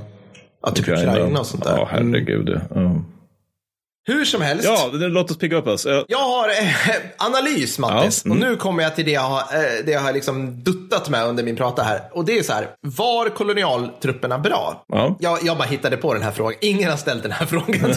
ja, 0.63 0.71
typ 0.71 0.89
Ukraina. 0.89 1.13
Ukraina 1.13 1.41
och 1.41 1.47
sånt 1.47 1.65
där. 1.65 1.77
Ja, 1.77 1.89
herregud. 1.91 2.61
Mm. 2.75 3.05
Hur 4.05 4.25
som 4.25 4.43
helst. 4.43 4.65
Ja, 4.65 4.91
låt 4.93 5.31
oss 5.31 5.39
pigga 5.39 5.57
upp 5.57 5.67
oss. 5.67 5.87
Jag 6.09 6.19
har 6.19 6.49
eh, 6.49 6.95
analys, 7.27 7.79
Mattis. 7.79 8.23
Ja, 8.25 8.31
mm. 8.33 8.43
Och 8.43 8.51
nu 8.51 8.57
kommer 8.57 8.83
jag 8.83 8.97
till 8.97 9.05
det 9.05 9.11
jag 9.11 9.21
har, 9.21 9.41
eh, 9.41 9.85
det 9.85 9.93
jag 9.93 10.01
har 10.01 10.13
liksom 10.13 10.63
duttat 10.63 11.09
med 11.09 11.27
under 11.27 11.45
min 11.45 11.57
prata 11.57 11.83
här. 11.83 12.01
Och 12.13 12.25
det 12.25 12.39
är 12.39 12.43
så 12.43 12.53
här, 12.53 12.69
var 12.81 13.29
kolonialtrupperna 13.29 14.39
bra? 14.39 14.85
Ja. 14.89 15.17
Jag, 15.21 15.39
jag 15.43 15.59
bara 15.59 15.69
hittade 15.69 15.97
på 15.97 16.15
den 16.15 16.23
här 16.23 16.31
frågan. 16.31 16.59
Ingen 16.61 16.91
har 16.91 16.97
ställt 16.97 17.23
den 17.23 17.33
här 17.33 17.47
frågan 17.47 17.91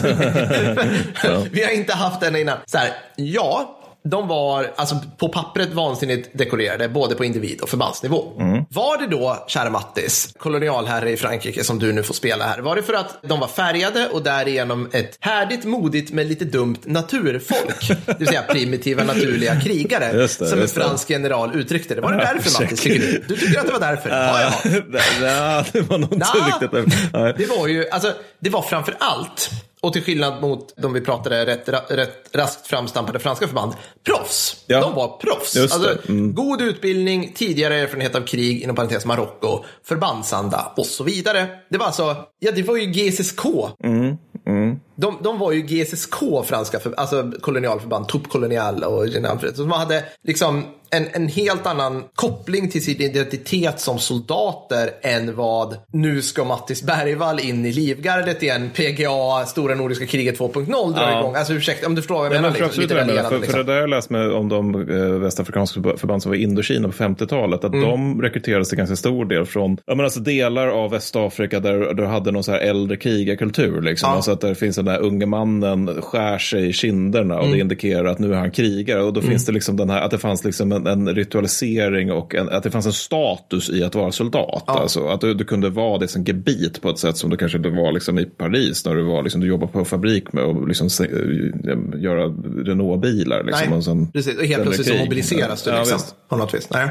ja. 1.22 1.44
Vi 1.50 1.64
har 1.64 1.70
inte 1.70 1.94
haft 1.94 2.20
den 2.20 2.36
innan. 2.36 2.58
Så 2.66 2.78
här, 2.78 2.90
ja, 3.16 3.75
de 4.10 4.28
var 4.28 4.70
alltså, 4.76 4.96
på 5.18 5.28
pappret 5.28 5.72
vansinnigt 5.72 6.28
dekorerade, 6.32 6.88
både 6.88 7.14
på 7.14 7.24
individ 7.24 7.60
och 7.60 7.68
förbandsnivå. 7.68 8.32
Mm. 8.40 8.64
Var 8.70 8.98
det 8.98 9.06
då, 9.06 9.44
kära 9.48 9.70
Mattis, 9.70 10.34
kolonialherre 10.38 11.10
i 11.10 11.16
Frankrike 11.16 11.64
som 11.64 11.78
du 11.78 11.92
nu 11.92 12.02
får 12.02 12.14
spela 12.14 12.44
här, 12.44 12.58
var 12.58 12.76
det 12.76 12.82
för 12.82 12.94
att 12.94 13.18
de 13.22 13.40
var 13.40 13.48
färgade 13.48 14.08
och 14.08 14.22
därigenom 14.22 14.88
ett 14.92 15.16
härdigt, 15.20 15.64
modigt 15.64 16.12
men 16.12 16.28
lite 16.28 16.44
dumt 16.44 16.76
naturfolk? 16.84 17.88
det 18.06 18.18
vill 18.18 18.28
säga 18.28 18.42
primitiva, 18.42 19.04
naturliga 19.04 19.60
krigare, 19.64 20.12
det, 20.12 20.28
som 20.28 20.60
en 20.60 20.68
fransk 20.68 21.10
general 21.10 21.54
uttryckte 21.54 21.94
det. 21.94 22.00
Var 22.00 22.12
det 22.12 22.18
därför 22.18 22.62
Mattis, 22.62 22.80
tycker 22.80 23.00
du? 23.00 23.24
Du 23.28 23.36
tycker 23.36 23.60
att 23.60 23.66
det 23.66 23.72
var 23.72 23.80
därför? 23.80 24.10
Ja, 24.10 24.40
ja. 24.40 24.52
Nej, 25.20 25.64
det 25.72 25.80
var 25.80 25.98
nog 25.98 26.12
inte 26.12 26.26
riktigt. 26.26 26.70
Det 27.12 27.56
var 27.58 27.66
ju, 27.66 27.88
alltså, 27.90 28.12
det 28.40 28.50
var 28.50 28.62
framför 28.62 28.94
allt 28.98 29.50
och 29.86 29.92
till 29.92 30.02
skillnad 30.02 30.42
mot 30.42 30.74
de 30.76 30.92
vi 30.92 31.00
pratade 31.00 31.46
rätt, 31.46 31.68
rätt 31.88 32.30
raskt 32.32 32.66
framstampade 32.66 33.18
franska 33.18 33.46
förband, 33.46 33.72
proffs. 34.04 34.64
Ja. 34.66 34.80
De 34.80 34.94
var 34.94 35.18
proffs. 35.18 35.56
Alltså, 35.56 35.98
mm. 36.08 36.34
God 36.34 36.62
utbildning, 36.62 37.32
tidigare 37.34 37.74
erfarenhet 37.74 38.14
av 38.14 38.20
krig, 38.20 38.62
inom 38.62 38.76
parentes 38.76 39.04
Marocko, 39.04 39.64
förbandsanda 39.84 40.72
och 40.76 40.86
så 40.86 41.04
vidare. 41.04 41.46
Det 41.68 41.78
var 41.78 41.86
alltså, 41.86 42.16
ja 42.38 42.52
det 42.52 42.62
var 42.62 42.76
ju 42.76 42.86
GCSK. 42.86 43.44
Mm. 43.84 44.16
Mm. 44.46 44.80
De, 44.96 45.18
de 45.22 45.38
var 45.38 45.52
ju 45.52 45.62
GCSK, 45.62 46.14
franska 46.44 46.78
för, 46.78 46.94
alltså 46.96 47.32
kolonialförband, 47.40 48.06
Colonial 48.28 48.84
och 48.84 49.08
General 49.08 49.38
Så 49.40 49.62
de 49.62 49.70
hade 49.70 50.04
liksom 50.22 50.64
en, 50.90 51.06
en 51.12 51.28
helt 51.28 51.66
annan 51.66 52.04
koppling 52.14 52.70
till 52.70 52.84
sin 52.84 53.02
identitet 53.02 53.80
som 53.80 53.98
soldater 53.98 54.90
än 55.02 55.36
vad 55.36 55.76
nu 55.92 56.22
ska 56.22 56.44
Mattis 56.44 56.82
Bergvall 56.82 57.40
in 57.40 57.66
i 57.66 57.72
Livgardet 57.72 58.42
igen. 58.42 58.70
PGA, 58.74 59.46
Stora 59.46 59.74
Nordiska 59.74 60.06
kriget 60.06 60.38
2.0 60.38 60.94
drar 60.94 61.10
ja. 61.10 61.20
igång. 61.20 61.34
Alltså 61.34 61.52
ursäkta, 61.52 61.86
om 61.86 61.94
du 61.94 62.02
förstår 62.02 62.14
vad 62.14 62.26
jag 62.26 62.32
ja, 62.32 62.40
menar. 62.40 62.50
Men 62.50 62.62
liksom, 62.62 62.82
lite 62.82 62.94
för, 62.94 63.38
liksom. 63.38 63.52
för 63.52 63.58
det 63.58 63.72
där 63.72 63.80
jag 63.80 63.90
läst 63.90 64.10
med 64.10 64.32
om 64.32 64.48
de 64.48 64.90
eh, 64.90 64.96
västafrikanska 64.96 65.80
förband 65.96 66.22
som 66.22 66.30
var 66.30 66.36
i 66.36 66.42
Indokina 66.42 66.88
på 66.88 66.94
50-talet. 66.94 67.64
Att 67.64 67.72
mm. 67.72 67.88
de 67.88 68.22
rekryterades 68.22 68.68
till 68.68 68.78
ganska 68.78 68.96
stor 68.96 69.24
del 69.24 69.46
från 69.46 69.78
ja, 69.86 69.94
men 69.94 70.04
alltså 70.04 70.20
delar 70.20 70.68
av 70.68 70.90
Västafrika 70.90 71.60
där 71.60 71.94
du 71.94 72.06
hade 72.06 72.30
någon 72.30 72.44
så 72.44 72.52
här 72.52 72.58
äldre 72.58 72.96
krigarkultur. 72.96 73.82
Liksom. 73.82 74.10
Ja. 74.10 74.16
Alltså 74.16 74.32
att 74.32 74.40
det 74.40 74.54
finns 74.54 74.76
den 74.76 74.85
där 74.86 74.98
unge 74.98 75.26
mannen 75.26 76.02
skär 76.02 76.38
sig 76.38 76.68
i 76.68 76.72
kinderna 76.72 77.34
och 77.34 77.44
mm. 77.44 77.52
det 77.52 77.60
indikerar 77.60 78.04
att 78.04 78.18
nu 78.18 78.32
är 78.32 78.38
han 78.38 78.50
krigare. 78.50 79.02
Och 79.02 79.12
då 79.12 79.20
mm. 79.20 79.30
finns 79.30 79.46
det 79.46 79.52
liksom 79.52 79.76
den 79.76 79.90
här, 79.90 80.02
att 80.02 80.10
det 80.10 80.18
fanns 80.18 80.44
liksom 80.44 80.72
en, 80.72 80.86
en 80.86 81.14
ritualisering 81.14 82.12
och 82.12 82.34
en, 82.34 82.48
att 82.48 82.62
det 82.62 82.70
fanns 82.70 82.86
en 82.86 82.92
status 82.92 83.70
i 83.70 83.84
att 83.84 83.94
vara 83.94 84.12
soldat. 84.12 84.64
Ja. 84.66 84.80
Alltså, 84.80 85.08
att 85.08 85.20
du, 85.20 85.34
du, 85.34 85.44
kunde 85.44 85.70
vara 85.70 85.98
det 85.98 86.08
som 86.08 86.24
gebit 86.24 86.82
på 86.82 86.90
ett 86.90 86.98
sätt 86.98 87.16
som 87.16 87.30
du 87.30 87.36
kanske 87.36 87.58
inte 87.58 87.70
var 87.70 87.92
liksom, 87.92 88.18
i 88.18 88.24
Paris 88.24 88.84
när 88.84 88.94
du, 88.94 89.02
var, 89.02 89.22
liksom, 89.22 89.40
du 89.40 89.46
jobbade 89.46 89.72
på 89.72 89.84
fabrik 89.84 90.32
med 90.32 90.44
att 90.44 90.68
liksom, 90.68 90.90
se, 90.90 91.04
eh, 91.04 92.02
göra 92.02 92.26
Renault-bilar. 92.64 93.42
Liksom, 93.44 93.68
Nej, 93.68 93.78
och 93.78 93.84
sen, 93.84 94.12
precis. 94.12 94.38
Och 94.38 94.44
helt 94.44 94.62
plötsligt 94.62 94.88
så 94.88 94.94
mobiliseras 94.94 95.62
du 95.62 95.72
liksom, 95.72 95.98
ja, 95.98 96.14
på 96.28 96.36
något 96.36 96.54
vis. 96.54 96.68
Nej. 96.70 96.88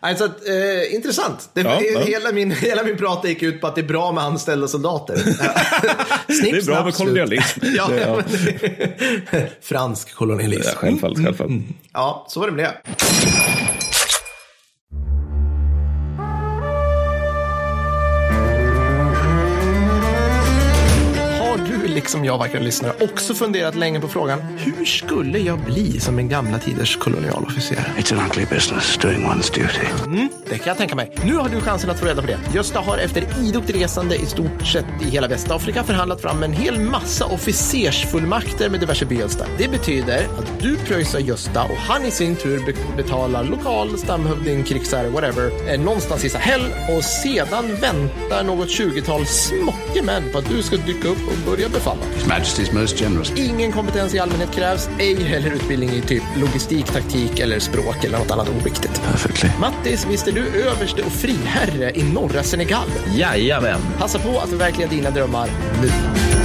Alltså, 0.00 0.24
eh, 0.24 0.94
intressant. 0.94 1.50
Det, 1.54 1.60
ja, 1.60 1.80
hela, 2.06 2.32
min, 2.32 2.50
hela 2.68 2.82
min 2.82 2.96
prat 2.96 3.24
gick 3.28 3.42
ut 3.42 3.60
på 3.60 3.66
att 3.66 3.74
det 3.74 3.80
är 3.80 3.86
bra 3.86 4.12
med 4.12 4.24
anställda 4.24 4.68
soldater. 4.68 5.16
Snipp, 5.16 5.36
det 6.52 6.58
är 6.58 6.66
bra 6.66 6.84
med 6.84 6.94
kolonialism. 7.08 7.60
ja, 7.76 7.88
det, 7.88 8.00
ja. 8.00 8.22
Fransk 9.60 10.14
kolonialism. 10.14 10.68
Ja, 10.68 10.74
självfallet. 10.74 11.18
självfallet. 11.24 11.52
Mm. 11.52 11.74
Ja, 11.92 12.26
så 12.28 12.40
var 12.40 12.46
det 12.46 12.52
med 12.52 12.64
det. 12.64 13.77
Liksom 21.98 22.24
jag 22.24 22.38
verkar 22.38 22.60
lyssnare, 22.60 22.92
också 23.00 23.34
funderat 23.34 23.74
länge 23.74 24.00
på 24.00 24.08
frågan 24.08 24.40
hur 24.40 24.84
skulle 24.84 25.38
jag 25.38 25.58
bli 25.58 26.00
som 26.00 26.18
en 26.18 26.28
gamla 26.28 26.58
tiders 26.58 26.96
kolonialofficer? 26.96 27.76
It's 27.76 28.14
an 28.14 28.26
ugly 28.26 28.46
business 28.50 28.96
doing 28.96 29.26
one's 29.26 29.54
duty. 29.54 29.86
Mm, 30.06 30.28
det 30.48 30.58
kan 30.58 30.66
jag 30.66 30.76
tänka 30.76 30.94
mig. 30.94 31.12
Nu 31.24 31.34
har 31.34 31.48
du 31.48 31.60
chansen 31.60 31.90
att 31.90 31.98
få 31.98 32.06
reda 32.06 32.22
på 32.22 32.26
det. 32.26 32.38
Gösta 32.54 32.80
har 32.80 32.98
efter 32.98 33.24
idogt 33.42 33.70
resande 33.70 34.16
i 34.16 34.26
stort 34.26 34.66
sett 34.66 34.84
i 35.02 35.04
hela 35.04 35.28
Västafrika 35.28 35.84
förhandlat 35.84 36.20
fram 36.20 36.42
en 36.42 36.52
hel 36.52 36.80
massa 36.80 37.26
officersfullmakter 37.26 38.70
med 38.70 38.80
diverse 38.80 39.04
byelstar. 39.04 39.46
Det 39.58 39.68
betyder 39.68 40.24
att 40.24 40.60
du 40.60 40.76
pröjsar 40.76 41.18
Gösta 41.18 41.62
och 41.62 41.76
han 41.76 42.04
i 42.04 42.10
sin 42.10 42.36
tur 42.36 42.74
betalar 42.96 43.44
lokal 43.44 43.98
stamhövding, 43.98 44.64
krigsherre, 44.64 45.08
whatever, 45.08 45.72
eh, 45.72 45.80
någonstans 45.80 46.24
i 46.24 46.28
Sahel 46.28 46.62
och 46.96 47.04
sedan 47.04 47.76
väntar 47.80 48.44
något 48.44 48.70
tjugotal 48.70 49.26
smockemän 49.26 50.22
på 50.32 50.38
att 50.38 50.48
du 50.48 50.62
ska 50.62 50.76
dyka 50.76 51.08
upp 51.08 51.28
och 51.28 51.50
börja 51.50 51.68
befalla 51.68 51.87
His 52.14 52.26
Majesty's 52.26 52.72
most 52.72 52.98
generous. 52.98 53.32
Ingen 53.36 53.72
kompetens 53.72 54.14
i 54.14 54.18
allmänhet 54.18 54.50
krävs, 54.50 54.88
ej 54.98 55.24
heller 55.24 55.50
utbildning 55.50 55.90
i 55.90 56.00
typ 56.00 56.22
logistik, 56.36 56.86
taktik 56.86 57.38
eller 57.38 57.58
språk 57.58 58.04
eller 58.04 58.18
något 58.18 58.30
annat 58.30 58.48
oviktigt. 58.48 59.02
Perfectly. 59.02 59.50
Mattis, 59.60 60.06
visst 60.10 60.28
är 60.28 60.32
du 60.32 60.46
överste 60.46 61.02
och 61.02 61.12
friherre 61.12 61.92
i 61.94 62.02
norra 62.02 62.42
Senegal? 62.42 62.88
Jajamän. 63.16 63.80
Passa 63.98 64.18
på 64.18 64.38
att 64.38 64.48
förverkliga 64.48 64.88
dina 64.88 65.10
drömmar 65.10 65.48
nu. 65.82 66.37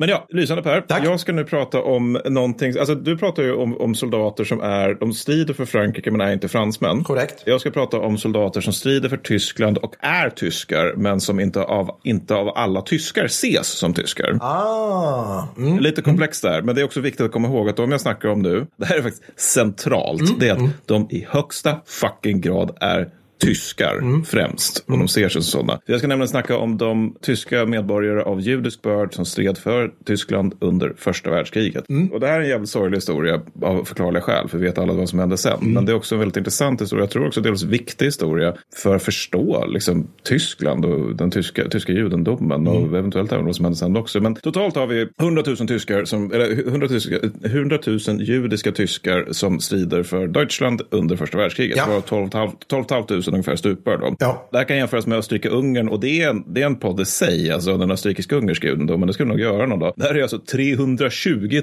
Men 0.00 0.08
ja, 0.08 0.26
lysande 0.28 0.62
Per. 0.62 0.80
Tack. 0.80 1.04
Jag 1.04 1.20
ska 1.20 1.32
nu 1.32 1.44
prata 1.44 1.82
om 1.82 2.20
någonting. 2.24 2.78
Alltså, 2.78 2.94
du 2.94 3.18
pratar 3.18 3.42
ju 3.42 3.54
om, 3.54 3.80
om, 3.80 3.94
soldater 3.94 4.44
som 4.44 4.60
är, 4.60 4.94
de 4.94 5.12
strider 5.12 5.54
för 5.54 5.64
Frankrike 5.64 6.10
men 6.10 6.20
är 6.20 6.32
inte 6.32 6.48
fransmän. 6.48 7.04
Korrekt. 7.04 7.42
Jag 7.46 7.60
ska 7.60 7.70
prata 7.70 7.98
om 7.98 8.18
soldater 8.18 8.60
som 8.60 8.72
strider 8.72 9.08
för 9.08 9.16
Tyskland 9.16 9.78
och 9.78 9.94
är 10.00 10.30
tyskar 10.30 10.94
men 10.96 11.20
som 11.20 11.40
inte 11.40 11.62
av, 11.62 11.90
inte 12.04 12.34
av 12.34 12.48
alla 12.48 12.80
tyskar 12.80 13.24
ses 13.24 13.66
som 13.66 13.94
tyskar. 13.94 14.38
Ah. 14.40 15.42
Mm. 15.56 15.78
Lite 15.78 16.02
komplext 16.02 16.42
där, 16.42 16.62
men 16.62 16.74
det 16.74 16.80
är 16.80 16.84
också 16.84 17.00
viktigt 17.00 17.26
att 17.26 17.32
komma 17.32 17.48
ihåg 17.48 17.68
att 17.68 17.76
de 17.76 17.90
jag 17.90 18.00
snackar 18.00 18.28
om 18.28 18.42
nu, 18.42 18.66
det 18.76 18.86
här 18.86 18.98
är 18.98 19.02
faktiskt 19.02 19.40
centralt, 19.40 20.20
mm. 20.20 20.38
det 20.38 20.48
är 20.48 20.52
att 20.52 20.58
mm. 20.58 20.70
de 20.86 21.08
i 21.10 21.26
högsta 21.30 21.80
fucking 21.86 22.40
grad 22.40 22.76
är 22.80 23.08
tyskar 23.38 24.24
främst. 24.24 24.84
Och 24.86 24.98
de 24.98 25.08
ser 25.08 25.28
sig 25.28 25.42
som 25.42 25.42
sådana. 25.42 25.80
Jag 25.86 25.98
ska 25.98 26.08
nämligen 26.08 26.28
snacka 26.28 26.56
om 26.56 26.78
de 26.78 27.14
tyska 27.22 27.66
medborgare 27.66 28.22
av 28.22 28.40
judisk 28.40 28.82
börd 28.82 29.14
som 29.14 29.24
stred 29.24 29.58
för 29.58 29.90
Tyskland 30.04 30.54
under 30.60 30.92
första 30.96 31.30
världskriget. 31.30 31.84
Och 32.12 32.20
det 32.20 32.26
här 32.26 32.40
är 32.40 32.44
en 32.44 32.48
jävligt 32.48 32.70
sorglig 32.70 32.96
historia 32.96 33.40
av 33.62 33.84
förklarliga 33.84 34.22
skäl, 34.22 34.48
för 34.48 34.58
vi 34.58 34.64
vet 34.66 34.78
alla 34.78 34.92
vad 34.92 35.08
som 35.08 35.18
hände 35.18 35.36
sen. 35.36 35.58
Men 35.60 35.84
det 35.84 35.92
är 35.92 35.96
också 35.96 36.14
en 36.14 36.18
väldigt 36.18 36.36
intressant 36.36 36.82
historia. 36.82 37.02
Jag 37.02 37.10
tror 37.10 37.26
också 37.26 37.40
delvis 37.40 37.62
viktig 37.62 38.06
historia 38.06 38.54
för 38.74 38.96
att 38.96 39.02
förstå 39.02 39.66
liksom, 39.66 40.08
Tyskland 40.22 40.84
och 40.84 41.16
den 41.16 41.30
tyska, 41.30 41.68
tyska 41.68 41.92
judendomen 41.92 42.66
och 42.66 42.98
eventuellt 42.98 43.32
även 43.32 43.44
vad 43.44 43.56
som 43.56 43.64
hände 43.64 43.78
sen 43.78 43.96
också. 43.96 44.20
Men 44.20 44.34
totalt 44.34 44.76
har 44.76 44.86
vi 44.86 45.08
100 45.20 45.42
000 45.46 45.56
tyskar, 45.56 46.04
som, 46.04 46.32
eller 46.32 46.68
100 46.68 46.88
000, 46.90 47.00
100 47.44 47.78
000 47.86 47.98
judiska 48.22 48.72
tyskar 48.72 49.26
som 49.30 49.60
strider 49.60 50.02
för 50.02 50.26
Deutschland 50.26 50.82
under 50.90 51.16
första 51.16 51.38
världskriget. 51.38 51.76
Ja. 51.76 51.86
Det 51.86 51.92
var 51.92 52.00
12 52.00 52.84
500 52.88 53.27
ungefär 53.32 53.56
stupar 53.56 53.98
då. 53.98 54.16
Ja. 54.18 54.48
Det 54.52 54.58
här 54.58 54.64
kan 54.64 54.76
jämföras 54.76 55.06
med 55.06 55.18
Österrike-Ungern 55.18 55.88
och 55.88 56.00
det 56.00 56.22
är, 56.22 56.30
en, 56.30 56.44
det 56.54 56.62
är 56.62 56.66
en 56.66 56.76
podd 56.76 57.00
i 57.00 57.04
sig, 57.04 57.50
alltså 57.50 57.76
den 57.76 57.90
österrikisk-ungerska 57.90 58.66
judendomen. 58.66 59.06
Det 59.06 59.12
skulle 59.12 59.28
nog 59.28 59.40
göra 59.40 59.66
någon 59.66 59.78
dag. 59.78 59.92
Det 59.96 60.04
här 60.04 60.14
är 60.14 60.22
alltså 60.22 60.38
320 60.38 61.60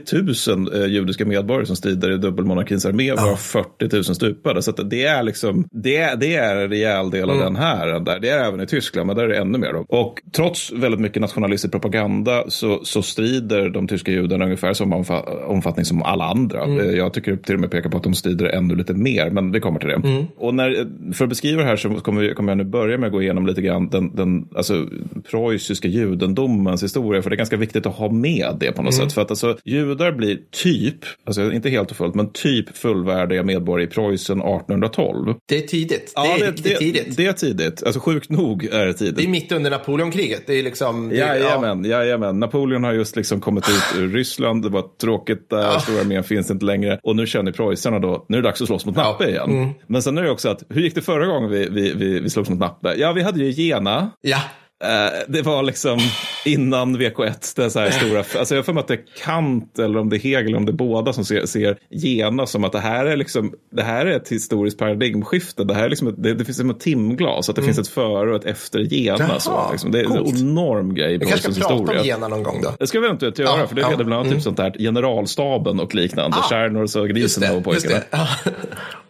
000 0.47 0.74
eh, 0.82 0.86
judiska 0.86 1.26
medborgare 1.26 1.66
som 1.66 1.76
strider 1.76 2.11
i 2.11 2.18
dubbelmonarkins 2.18 2.86
armé, 2.86 3.13
varav 3.13 3.36
40 3.36 3.95
000 3.95 4.03
stupade. 4.03 4.61
Så 4.61 4.72
det 4.72 5.03
är 5.05 5.24
liksom, 5.24 5.66
det 5.72 5.97
är, 5.97 6.16
det 6.16 6.36
är 6.36 6.55
en 6.55 6.70
rejäl 6.70 7.09
del 7.09 7.30
av 7.30 7.38
den 7.39 7.55
här. 7.55 7.99
Där. 7.99 8.20
Det 8.20 8.30
är 8.30 8.45
även 8.47 8.61
i 8.61 8.66
Tyskland, 8.68 9.07
men 9.07 9.16
där 9.16 9.24
är 9.24 9.28
det 9.28 9.38
ännu 9.38 9.57
mer. 9.57 9.74
Då. 9.74 9.86
Och 9.89 10.22
trots 10.36 10.72
väldigt 10.72 10.99
mycket 11.01 11.22
nationalistisk 11.22 11.72
propaganda 11.72 12.43
så, 12.47 12.80
så 12.84 13.01
strider 13.01 13.70
de 13.70 13.88
tyska 13.88 14.11
judarna 14.11 14.45
ungefär 14.45 14.74
samma 14.74 14.95
omfa- 14.95 15.43
omfattning 15.45 15.86
som 15.86 16.01
alla 16.03 16.26
andra. 16.26 16.63
Eh, 16.63 16.91
Jag 16.97 17.13
tycker 17.13 17.36
till 17.36 17.55
och 17.55 17.61
med 17.61 17.72
peka 17.72 17.89
på 17.89 17.97
att 17.97 18.03
de 18.03 18.13
strider 18.13 18.45
ännu 18.45 18.76
lite 18.76 18.93
mer, 18.93 19.30
men 19.30 19.51
vi 19.51 19.59
kommer 19.59 19.80
till 19.80 19.89
det. 19.89 20.26
Och 20.38 20.53
när, 20.55 20.88
för 21.13 21.26
att 21.26 21.30
beskriva 21.30 21.55
det 21.58 21.64
här 21.64 21.76
så 21.76 21.89
kommer, 21.89 22.34
kommer 22.34 22.51
jag 22.51 22.58
nu 22.58 22.64
börja 22.64 22.97
med 22.97 23.08
att 23.08 23.14
gå 23.14 23.22
igenom 23.22 23.47
lite 23.47 23.62
grann 23.62 23.89
den, 23.89 24.16
den 24.16 24.47
alltså, 24.56 24.88
preussiska 25.32 25.88
judendomens 25.88 26.84
historia, 26.84 27.22
för 27.22 27.30
det 27.30 27.34
är 27.34 27.38
ganska 27.38 27.58
viktigt 27.58 27.86
att 27.86 27.95
ha 27.95 28.12
med 28.12 28.58
det 28.60 28.72
på 28.72 28.82
något 28.82 28.95
sätt. 28.95 29.14
För 29.14 29.22
att 29.22 29.30
alltså, 29.30 29.58
judar 29.64 30.12
blir 30.12 30.39
typ, 30.51 30.95
alltså 31.26 31.51
inte 31.51 31.70
helt 31.70 31.91
och 31.91 31.97
fullt, 31.97 32.16
men 32.16 32.32
typ 32.32 32.78
fullvärdiga 32.78 33.43
medborgare 33.43 33.84
i 33.84 33.88
Preussen 33.88 34.38
1812. 34.38 35.36
Det 35.45 35.58
är 35.58 35.68
tidigt. 35.68 36.14
Det 36.16 36.43
är 36.43 36.47
riktigt 36.47 36.64
det, 36.64 36.78
tidigt. 36.78 37.18
Det 37.18 37.26
är 37.26 37.34
tidigt, 37.34 37.84
alltså 37.84 37.99
sjukt 37.99 38.30
nog 38.30 38.66
är 38.66 38.86
det 38.86 38.93
tidigt. 38.93 39.16
Det 39.16 39.24
är 39.24 39.28
mitt 39.28 39.51
under 39.51 39.72
Napoleonkriget. 39.72 40.43
Det 40.47 40.60
är 40.60 40.64
liksom... 40.64 41.10
Det, 41.10 41.16
Jajamän, 41.16 41.86
jajamän. 41.86 42.39
Napoleon 42.39 42.84
har 42.84 42.93
just 42.93 43.16
liksom 43.16 43.41
kommit 43.41 43.70
ut 43.70 43.99
ur 43.99 44.10
Ryssland. 44.14 44.64
Det 44.64 44.70
var 44.70 44.84
tråkigt 45.01 45.49
där. 45.49 45.80
Stora 45.80 46.01
armén 46.01 46.24
finns 46.24 46.51
inte 46.51 46.66
längre. 46.66 46.99
Och 47.03 47.16
nu 47.16 47.28
känner 47.28 47.51
preussarna 47.51 47.99
då, 47.99 48.26
nu 48.30 48.38
är 48.38 48.41
det 48.41 48.47
dags 48.47 48.62
att 48.62 48.68
slåss 48.68 48.86
mot 48.86 48.95
Nappe 48.95 49.30
igen. 49.30 49.74
Men 49.88 50.01
sen 50.01 50.18
är 50.18 50.24
det 50.24 50.32
också 50.32 50.49
att, 50.49 50.64
hur 50.70 50.82
gick 50.82 50.95
det 50.95 51.01
förra 51.01 51.26
gången 51.26 51.44
vi, 51.47 51.69
vi, 51.69 51.93
vi, 51.93 52.19
vi 52.19 52.29
slogs 52.29 52.49
mot 52.49 52.59
Nappe? 52.59 52.95
Ja, 52.97 53.11
vi 53.11 53.23
hade 53.23 53.39
ju 53.39 53.51
Jena. 53.51 54.11
Ja. 54.21 54.39
Eh, 54.83 55.23
det 55.27 55.41
var 55.41 55.63
liksom 55.63 55.99
innan 56.45 56.97
VK1, 56.97 57.53
det 57.55 57.63
är 57.63 57.69
så 57.69 57.79
här 57.79 57.91
stora, 57.91 58.19
alltså 58.19 58.55
jag 58.55 58.57
har 58.57 58.63
för 58.63 58.73
mig 58.73 58.81
att 58.81 58.87
det 58.87 58.93
är 58.93 59.05
Kant 59.23 59.79
eller 59.79 59.99
om 59.99 60.09
det 60.09 60.15
är 60.15 60.19
Hegel 60.19 60.45
eller 60.45 60.57
om 60.57 60.65
det 60.65 60.71
är 60.71 60.73
båda 60.73 61.13
som 61.13 61.25
ser, 61.25 61.45
ser 61.45 61.77
Jena 61.89 62.45
som 62.45 62.63
att 62.63 62.71
det 62.71 62.79
här 62.79 63.05
är 63.05 63.17
liksom, 63.17 63.53
det 63.71 63.83
här 63.83 64.05
är 64.05 64.15
ett 64.15 64.29
historiskt 64.29 64.77
paradigmskifte. 64.77 65.63
Det 65.63 65.73
här 65.73 65.83
är 65.83 65.89
liksom 65.89 66.07
ett, 66.07 66.15
det, 66.17 66.33
det 66.33 66.45
finns 66.45 66.57
som 66.57 66.69
ett 66.69 66.79
timglas, 66.79 67.49
att 67.49 67.55
det 67.55 67.61
finns 67.61 67.79
ett 67.79 67.87
före 67.87 68.29
och 68.29 68.35
ett 68.35 68.45
efter. 68.45 68.93
Jaha, 68.93 69.39
så, 69.39 69.67
liksom. 69.71 69.91
Det 69.91 69.99
är 69.99 70.03
en 70.03 70.09
coolt. 70.09 70.39
enorm 70.39 70.95
grej 70.95 71.17
Vi 71.17 71.25
kanske 71.25 71.53
ska 71.53 71.61
prata 71.61 71.73
historia. 71.73 72.01
om 72.01 72.07
Jena 72.07 72.27
någon 72.27 72.43
gång 72.43 72.61
då. 72.61 72.73
Det 72.79 72.87
ska 72.87 72.99
vi 72.99 73.05
eventuellt 73.05 73.39
göra, 73.39 73.59
Ja, 73.59 73.67
för 73.67 73.75
det 73.75 73.81
ja, 73.81 73.89
leder 73.89 74.03
bland 74.03 74.19
annat 74.19 74.25
mm. 74.25 74.37
typ 74.37 74.43
sånt 74.43 74.59
här 74.59 74.75
generalstaben 74.79 75.79
och 75.79 75.95
liknande. 75.95 76.37
Ah, 76.37 76.49
Tjärnors 76.49 76.95
och 76.95 77.07
Just 77.07 77.39
grisen 77.39 77.57
och 77.57 77.63
pojkarna. 77.63 78.01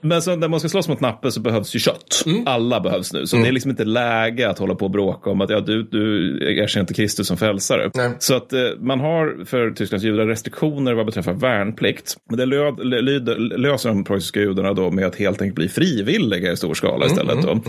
Men 0.06 0.22
så 0.22 0.36
när 0.36 0.48
man 0.48 0.60
ska 0.60 0.70
slåss 0.70 0.88
mot 0.88 1.00
Nappe 1.00 1.32
så 1.32 1.40
behövs 1.40 1.76
ju 1.76 1.80
kött. 1.80 2.24
Mm. 2.26 2.44
Alla 2.48 2.80
behövs 2.80 3.14
nu. 3.14 3.28
Så 3.28 3.38
det 3.38 3.48
är 3.48 3.52
liksom 3.52 3.72
inte 3.72 3.86
läge 3.86 4.50
att 4.50 4.60
hålla 4.60 4.76
på 4.76 4.86
och 4.86 4.92
bråka 4.92 5.30
om 5.30 5.42
att 5.42 5.50
ja, 5.50 5.60
du, 5.60 5.84
du 5.84 6.38
erkänner 6.64 6.82
inte 6.84 6.94
Kristus 6.94 7.28
som 7.28 7.38
frälsare. 7.38 7.92
Nej. 7.94 8.12
Så 8.20 8.36
att 8.36 8.54
eh, 8.54 8.60
man 8.80 9.00
har 9.00 9.46
för 9.46 9.72
Tysklands 9.72 10.06
judar 10.06 10.26
restriktioner 10.26 10.94
vad 10.94 11.06
beträffar 11.06 11.34
värnplikt. 11.34 12.18
Men 12.30 12.38
det 12.38 12.46
lö, 12.46 12.72
lö, 12.72 13.02
lyder- 13.02 13.58
löser 13.58 13.90
de 13.90 14.04
preussiska 14.04 14.40
judarna 14.40 14.74
då 14.74 14.92
med 14.92 15.06
att 15.06 15.16
helt 15.16 15.42
enkelt 15.42 15.56
bli 15.56 15.70
frivilliga 15.70 16.52
i 16.52 16.58
stor 16.58 16.74
skala 16.74 17.06
istället. 17.06 17.42
Då. 17.42 17.60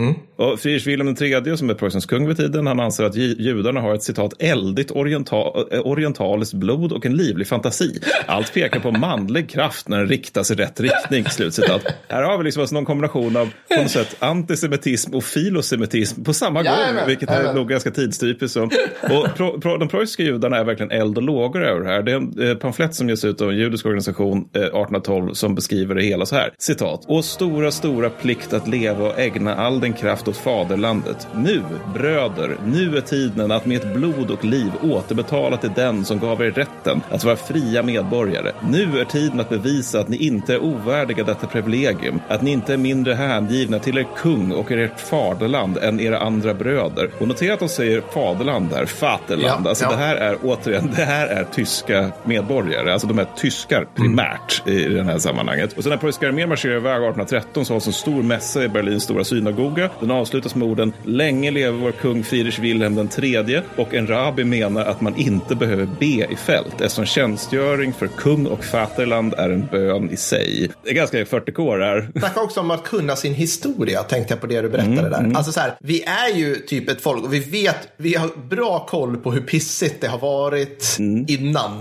Och 0.45 0.59
Friedrich 0.59 0.87
Wilhelm 0.87 1.15
III 1.21 1.57
som 1.57 1.69
är 1.69 1.73
Preussens 1.73 2.05
kung 2.05 2.27
vid 2.27 2.37
tiden, 2.37 2.67
han 2.67 2.79
anser 2.79 3.03
att 3.03 3.15
ju- 3.15 3.35
judarna 3.39 3.81
har 3.81 3.93
ett 3.95 4.03
citat 4.03 4.33
eldigt 4.39 4.91
oriental, 4.91 5.67
eh, 5.71 5.79
orientaliskt 5.79 6.53
blod 6.53 6.91
och 6.91 7.05
en 7.05 7.15
livlig 7.17 7.47
fantasi. 7.47 7.99
Allt 8.25 8.53
pekar 8.53 8.79
på 8.79 8.91
manlig 8.91 9.49
kraft 9.49 9.87
när 9.89 9.97
den 9.97 10.07
riktas 10.07 10.51
i 10.51 10.55
rätt 10.55 10.79
riktning. 10.79 11.25
Slutcitat. 11.25 11.81
Här 12.07 12.23
har 12.27 12.37
vi 12.37 12.43
liksom 12.43 12.61
alltså 12.61 12.75
någon 12.75 12.85
kombination 12.85 13.37
av 13.37 13.53
på 13.75 13.81
något 13.81 13.91
sätt 13.91 14.15
antisemitism 14.19 15.15
och 15.15 15.23
filosemitism 15.23 16.23
på 16.23 16.33
samma 16.33 16.63
gång, 16.63 16.73
Jajamän, 16.73 17.07
vilket 17.07 17.29
är 17.29 17.53
nog 17.53 17.69
ganska 17.69 17.91
tidstypiskt. 17.91 18.53
Så. 18.53 18.63
Och 19.01 19.35
pro, 19.35 19.59
pro, 19.61 19.77
de 19.77 19.87
preussiska 19.87 20.23
judarna 20.23 20.57
är 20.57 20.63
verkligen 20.63 20.91
eld 20.91 21.17
och 21.17 21.23
lågor 21.23 21.63
över 21.63 21.81
det 21.81 21.89
här. 21.89 22.03
Det 22.03 22.11
är 22.11 22.15
en 22.15 22.49
eh, 22.49 22.55
pamflett 22.55 22.95
som 22.95 23.09
ges 23.09 23.25
ut 23.25 23.41
av 23.41 23.49
en 23.49 23.57
judisk 23.57 23.85
organisation 23.85 24.37
eh, 24.37 24.61
1812 24.61 25.33
som 25.33 25.55
beskriver 25.55 25.95
det 25.95 26.03
hela 26.03 26.25
så 26.25 26.35
här. 26.35 26.53
Citat. 26.57 27.05
Och 27.07 27.25
stora, 27.25 27.71
stora 27.71 28.09
plikt 28.09 28.53
att 28.53 28.67
leva 28.67 29.07
och 29.07 29.19
ägna 29.19 29.55
all 29.55 29.79
den 29.79 29.93
kraft 29.93 30.27
åt 30.27 30.37
faderlandet. 30.37 31.27
Nu, 31.35 31.61
bröder, 31.93 32.57
nu 32.65 32.97
är 32.97 33.01
tiden 33.01 33.51
att 33.51 33.65
med 33.65 33.77
ett 33.77 33.93
blod 33.93 34.31
och 34.31 34.45
liv 34.45 34.71
återbetala 34.83 35.57
till 35.57 35.71
den 35.75 36.05
som 36.05 36.19
gav 36.19 36.41
er 36.41 36.51
rätten 36.51 37.01
att 37.09 37.23
vara 37.23 37.35
fria 37.35 37.83
medborgare. 37.83 38.51
Nu 38.69 38.99
är 38.99 39.05
tiden 39.05 39.39
att 39.39 39.49
bevisa 39.49 39.99
att 39.99 40.09
ni 40.09 40.17
inte 40.17 40.53
är 40.53 40.63
ovärdiga 40.63 41.23
detta 41.23 41.47
privilegium, 41.47 42.16
att 42.27 42.41
ni 42.41 42.51
inte 42.51 42.73
är 42.73 42.77
mindre 42.77 43.13
hängivna 43.13 43.79
till 43.79 43.97
er 43.97 44.07
kung 44.17 44.51
och 44.51 44.71
ert 44.71 44.99
faderland 44.99 45.77
än 45.77 45.99
era 45.99 46.19
andra 46.19 46.53
bröder. 46.53 47.09
Och 47.19 47.27
notera 47.27 47.53
att 47.53 47.59
de 47.59 47.69
säger 47.69 48.01
faderland 48.13 48.69
där, 48.69 48.85
Vaterland. 49.01 49.65
Ja, 49.65 49.69
alltså 49.69 49.85
ja. 49.85 49.91
det 49.91 49.97
här 49.97 50.15
är 50.15 50.37
återigen, 50.43 50.89
det 50.95 51.03
här 51.03 51.27
är 51.27 51.43
tyska 51.43 52.11
medborgare, 52.23 52.93
alltså 52.93 53.07
de 53.07 53.19
är 53.19 53.27
tyskar 53.35 53.87
primärt 53.95 54.67
i 54.67 54.83
den 54.83 55.05
här 55.05 55.17
sammanhanget. 55.17 55.73
Och 55.77 55.83
sen 55.83 55.89
när 55.89 55.97
preussiska 55.97 56.27
armén 56.27 56.49
marscherar 56.49 56.75
iväg 56.75 56.91
1813 56.91 57.65
så 57.65 57.73
hålls 57.73 57.87
en 57.87 57.93
stor 57.93 58.23
mässa 58.23 58.63
i 58.63 58.67
Berlins 58.67 59.03
stora 59.03 59.23
synagoga. 59.23 59.89
Den 59.99 60.11
avslutas 60.11 60.55
med 60.55 60.67
orden 60.67 60.93
Länge 61.03 61.51
leve 61.51 61.77
vår 61.77 61.91
kung 61.91 62.23
Friedrich 62.23 62.59
Wilhelm 62.59 62.95
den 62.95 63.07
tredje 63.07 63.63
och 63.75 63.93
en 63.93 64.07
rabbi 64.07 64.43
menar 64.43 64.85
att 64.85 65.01
man 65.01 65.15
inte 65.15 65.55
behöver 65.55 65.87
be 65.99 66.05
i 66.05 66.35
fält 66.45 66.81
eftersom 66.81 67.05
tjänstgöring 67.05 67.93
för 67.93 68.07
kung 68.07 68.45
och 68.45 68.63
faterland 68.63 69.33
är 69.33 69.49
en 69.49 69.65
bön 69.65 70.09
i 70.09 70.17
sig. 70.17 70.69
Det 70.83 70.89
är 70.89 70.93
ganska 70.93 71.23
40k 71.23 71.77
där. 72.01 72.09
Snacka 72.19 72.41
också 72.41 72.59
om 72.59 72.71
att 72.71 72.83
kunna 72.83 73.15
sin 73.15 73.33
historia, 73.33 74.03
tänkte 74.03 74.33
jag 74.33 74.41
på 74.41 74.47
det 74.47 74.61
du 74.61 74.69
berättade 74.69 75.09
där. 75.09 75.31
Alltså 75.35 75.51
så 75.51 75.59
här, 75.59 75.73
vi 75.79 76.03
är 76.03 76.37
ju 76.37 76.55
typ 76.55 76.89
ett 76.89 77.01
folk 77.01 77.23
och 77.23 77.33
vi 77.33 77.39
vet, 77.39 77.87
vi 77.97 78.15
har 78.15 78.29
bra 78.49 78.85
koll 78.89 79.17
på 79.17 79.31
hur 79.31 79.41
pissigt 79.41 80.01
det 80.01 80.07
har 80.07 80.19
varit 80.19 80.97
innan. 81.27 81.79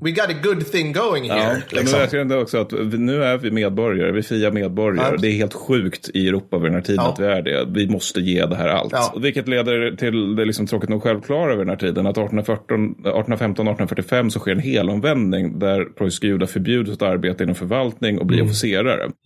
We 0.00 0.10
got 0.10 0.28
a 0.28 0.34
good 0.42 0.72
thing 0.72 0.92
going 0.92 1.24
Ja, 1.26 1.34
here. 1.34 1.52
men 1.52 1.62
liksom. 1.80 2.00
jag 2.00 2.10
känner 2.10 2.38
också 2.40 2.58
att 2.58 2.72
nu 2.92 3.24
är 3.24 3.36
vi 3.38 3.50
medborgare, 3.50 4.12
vi 4.12 4.18
är 4.18 4.22
fria 4.22 4.50
medborgare. 4.50 5.08
Ja. 5.10 5.16
Det 5.20 5.28
är 5.28 5.32
helt 5.32 5.54
sjukt 5.54 6.10
i 6.14 6.28
Europa 6.28 6.58
vid 6.58 6.66
den 6.66 6.74
här 6.74 6.82
tiden 6.82 7.04
Ja. 7.04 7.12
att 7.12 7.18
vi 7.20 7.24
är 7.24 7.42
det. 7.42 7.66
Vi 7.68 7.88
måste 7.88 8.20
ge 8.20 8.46
det 8.46 8.56
här 8.56 8.68
allt. 8.68 8.92
Ja. 8.92 9.14
Vilket 9.20 9.48
leder 9.48 9.96
till 9.96 10.36
det 10.36 10.44
liksom 10.44 10.66
tråkigt 10.66 10.88
nog 10.90 11.02
självklara 11.02 11.50
vid 11.50 11.58
den 11.58 11.68
här 11.68 11.76
tiden 11.76 12.06
att 12.06 12.18
1814, 12.18 12.84
1815 12.90 13.66
1845 13.68 14.30
så 14.30 14.38
sker 14.38 14.52
en 14.52 14.58
helomvändning 14.58 15.58
där 15.58 15.84
preussiska 15.84 16.26
judar 16.26 16.46
förbjuds 16.46 16.90
att 16.90 17.02
arbeta 17.02 17.44
inom 17.44 17.54
förvaltning 17.54 18.18
och 18.18 18.26
bli 18.26 18.40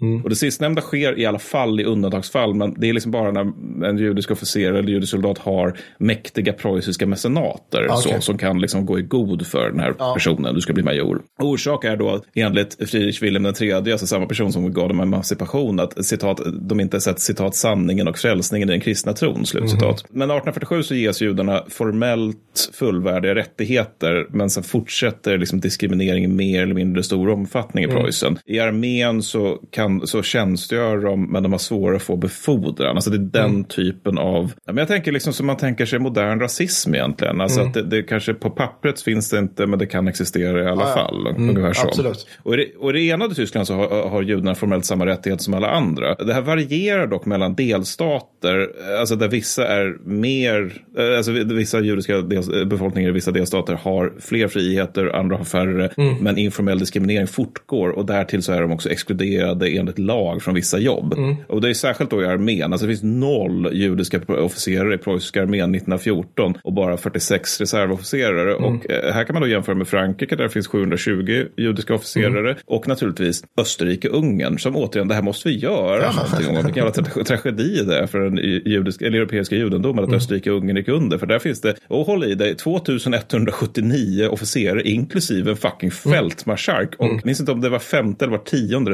Mm. 0.03 0.22
Och 0.22 0.30
det 0.30 0.37
sistnämnda 0.37 0.82
sker 0.82 1.18
i 1.18 1.26
alla 1.26 1.39
fall 1.39 1.80
i 1.80 1.84
undantagsfall, 1.84 2.55
men 2.55 2.74
det 2.80 2.89
är 2.89 2.93
liksom 2.93 3.12
bara 3.12 3.30
när 3.30 3.87
en 3.89 3.99
judisk 3.99 4.30
officer 4.30 4.72
eller 4.72 4.91
judisk 4.91 5.11
soldat 5.11 5.39
har 5.39 5.78
mäktiga 5.99 6.53
preussiska 6.53 7.07
mecenater 7.07 7.87
Okej. 7.91 8.14
så, 8.14 8.20
som 8.20 8.39
kan 8.39 8.61
liksom 8.61 8.87
gå 8.87 8.99
i 8.99 9.03
god 9.03 9.47
för 9.47 9.70
den 9.70 9.80
här 9.80 10.14
personen, 10.14 10.55
du 10.55 10.61
ska 10.61 10.72
bli 10.72 10.82
major. 10.82 11.22
Orsak 11.43 11.84
är 11.84 11.97
då 11.97 12.22
enligt 12.34 12.91
Friedrich 12.91 13.22
Wilhelm 13.22 13.55
III, 13.61 13.72
alltså 13.72 14.07
samma 14.07 14.26
person 14.26 14.53
som 14.53 14.72
gav 14.72 14.89
dem 14.89 15.01
emancipation, 15.01 15.80
att 15.80 16.05
citat, 16.07 16.41
de 16.61 16.80
inte 16.80 17.01
sett 17.01 17.20
citat 17.20 17.55
sanningen 17.55 18.09
och 18.09 18.18
frälsningen 18.18 18.68
i 18.68 18.72
den 18.72 18.80
kristna 18.80 19.12
tron, 19.12 19.47
slutcitat. 19.47 20.05
Men 20.11 20.30
1847 20.30 20.82
så 20.82 20.95
ges 20.95 21.20
judarna 21.20 21.64
formellt 21.68 22.70
fullvärdiga 22.72 23.34
rättigheter, 23.34 24.26
men 24.30 24.51
sen 24.51 24.62
fortsätter 24.62 25.39
liksom 25.39 25.61
diskrimineringen 25.61 26.37
mer 26.37 26.62
eller 26.62 26.74
mindre 26.74 27.03
stor 27.03 27.28
omfattning 27.28 27.84
i 27.84 27.89
Preussen. 27.89 28.39
I 28.47 28.59
armén 28.59 29.22
så, 29.22 29.59
kan, 29.77 30.07
så 30.07 30.22
tjänstgör 30.22 30.97
de, 30.99 31.33
men 31.33 31.43
de 31.43 31.53
har 31.53 31.59
svårare 31.59 31.97
att 31.97 32.03
få 32.03 32.16
befordran. 32.16 32.97
Alltså 32.97 33.11
det 33.11 33.16
är 33.39 33.43
den 33.45 33.64
typen 33.64 34.18
av, 34.18 34.53
men 34.66 34.77
jag 34.77 34.89
tänker 34.89 35.12
liksom 35.12 35.33
som 35.33 35.47
man 35.47 35.57
tänker 35.57 35.87
sig 35.87 35.99
modern 35.99 36.41
rasism 36.41 36.95
egentligen. 36.95 37.41
Alltså 37.41 37.61
att 37.61 37.74
det, 37.74 37.83
det 37.83 38.03
kanske 38.03 38.35
på 38.35 38.51
pappret 38.51 39.01
finns 39.01 39.31
det 39.31 39.39
inte, 39.39 39.66
men 39.66 39.79
det 39.79 39.87
kan 39.87 40.09
existera 40.09 40.62
i 40.62 40.66
alla 40.66 40.83
Ja, 40.83 40.89
ja. 40.89 40.95
fall. 40.95 41.27
ungefär 41.37 41.72
så. 41.72 41.87
absolut. 41.89 42.27
Och 42.43 42.55
i, 42.55 42.57
det, 42.57 42.66
och 42.79 42.91
i 42.91 42.93
det 42.93 43.11
enade 43.11 43.35
Tyskland 43.35 43.66
så 43.66 43.74
har, 43.74 44.09
har 44.09 44.22
judarna 44.22 44.55
formellt 44.55 44.85
samma 44.85 45.07
rättigheter 45.07 45.45
som 45.45 45.55
alla 45.55 45.70
andra. 45.70 46.14
Det 46.14 46.35
här 46.35 46.41
varierar 46.43 47.07
dock 47.07 47.27
mellan 47.27 47.55
delstater, 47.55 48.68
alltså 49.01 49.16
där 49.16 49.29
vissa 49.29 49.66
är 49.68 49.97
mer, 50.05 50.72
eh, 50.99 51.16
alltså 51.16 51.33
vissa 51.33 51.81
judiska 51.81 52.20
del, 52.20 52.66
befolkningar 52.66 53.09
i 53.09 53.12
vissa 53.12 53.31
delstater 53.31 53.74
har 53.74 54.12
fler 54.20 54.49
friheter, 54.49 55.16
andra 55.16 55.37
har 55.37 55.45
färre, 55.45 55.91
Mm. 55.97 56.14
men 56.20 56.39
informell 56.39 56.79
diskriminering 56.79 57.27
fortgår 57.27 57.89
och 57.89 58.07
därtill 58.07 58.43
så 58.43 58.53
är 58.53 58.61
de 58.62 58.72
också 58.72 58.89
exkluderade 58.91 59.65
avskedade 59.66 59.80
enligt 59.80 59.98
lag 59.98 60.42
från 60.42 60.54
vissa 60.54 60.78
jobb. 60.78 61.14
Och 61.48 61.60
det 61.60 61.68
är 61.68 61.74
särskilt 61.74 62.10
då 62.10 62.22
i 62.22 62.26
armén. 62.26 62.72
Alltså 62.72 62.86
det 62.86 62.92
finns 62.92 63.02
noll 63.02 63.68
judiska 63.72 64.20
officerare 64.28 64.94
i 64.94 64.98
preussiska 64.98 65.42
armén 65.42 65.74
1914 65.74 66.54
och 66.62 66.72
bara 66.72 66.96
46 66.96 67.60
reservofficerare. 67.60 68.54
Och 68.54 68.90
eh, 68.90 69.12
här 69.12 69.24
kan 69.24 69.34
man 69.34 69.42
då 69.42 69.48
jämföra 69.48 69.74
med 69.74 69.88
Frankrike 69.88 70.36
där 70.36 70.44
det 70.44 70.50
finns 70.50 70.66
720 70.66 71.44
judiska 71.56 71.94
officerare 71.94 72.56
och 72.66 72.88
naturligtvis 72.88 73.44
Österrike-Ungern 73.56 74.58
som 74.58 74.76
återigen, 74.76 75.08
det 75.08 75.14
här 75.14 75.22
måste 75.22 75.48
vi 75.48 75.56
göra 75.56 76.12
någonting 76.12 76.48
om. 76.48 76.54
Vilken 76.54 76.84
jävla 76.84 76.92
tra 76.92 77.24
tragedi 77.36 77.84
det 77.84 77.98
är 77.98 78.06
för 78.06 78.18
den 78.18 78.36
judiska, 78.64 79.06
eller 79.06 79.18
europeiska 79.18 79.56
judendomen 79.56 80.04
att 80.04 80.10
Österrike-Ungern 80.10 80.76
gick 80.76 80.88
under. 80.88 81.18
För 81.18 81.26
där 81.26 81.38
finns 81.38 81.60
det, 81.60 81.74
och 81.88 82.06
håll 82.06 82.24
i 82.24 82.34
dig, 82.34 82.54
2179 82.54 84.28
officerare 84.28 84.82
inklusive 84.82 85.50
en 85.50 85.56
fucking 85.56 85.90
fältmarskalk. 85.90 86.94
Och 86.98 87.06
mm. 87.06 87.20
minns 87.24 87.40
inte 87.40 87.52
om 87.52 87.60
det 87.60 87.68
var 87.68 87.78
femte 87.78 88.24
eller 88.24 88.36
var 88.36 88.44
tionde 88.44 88.90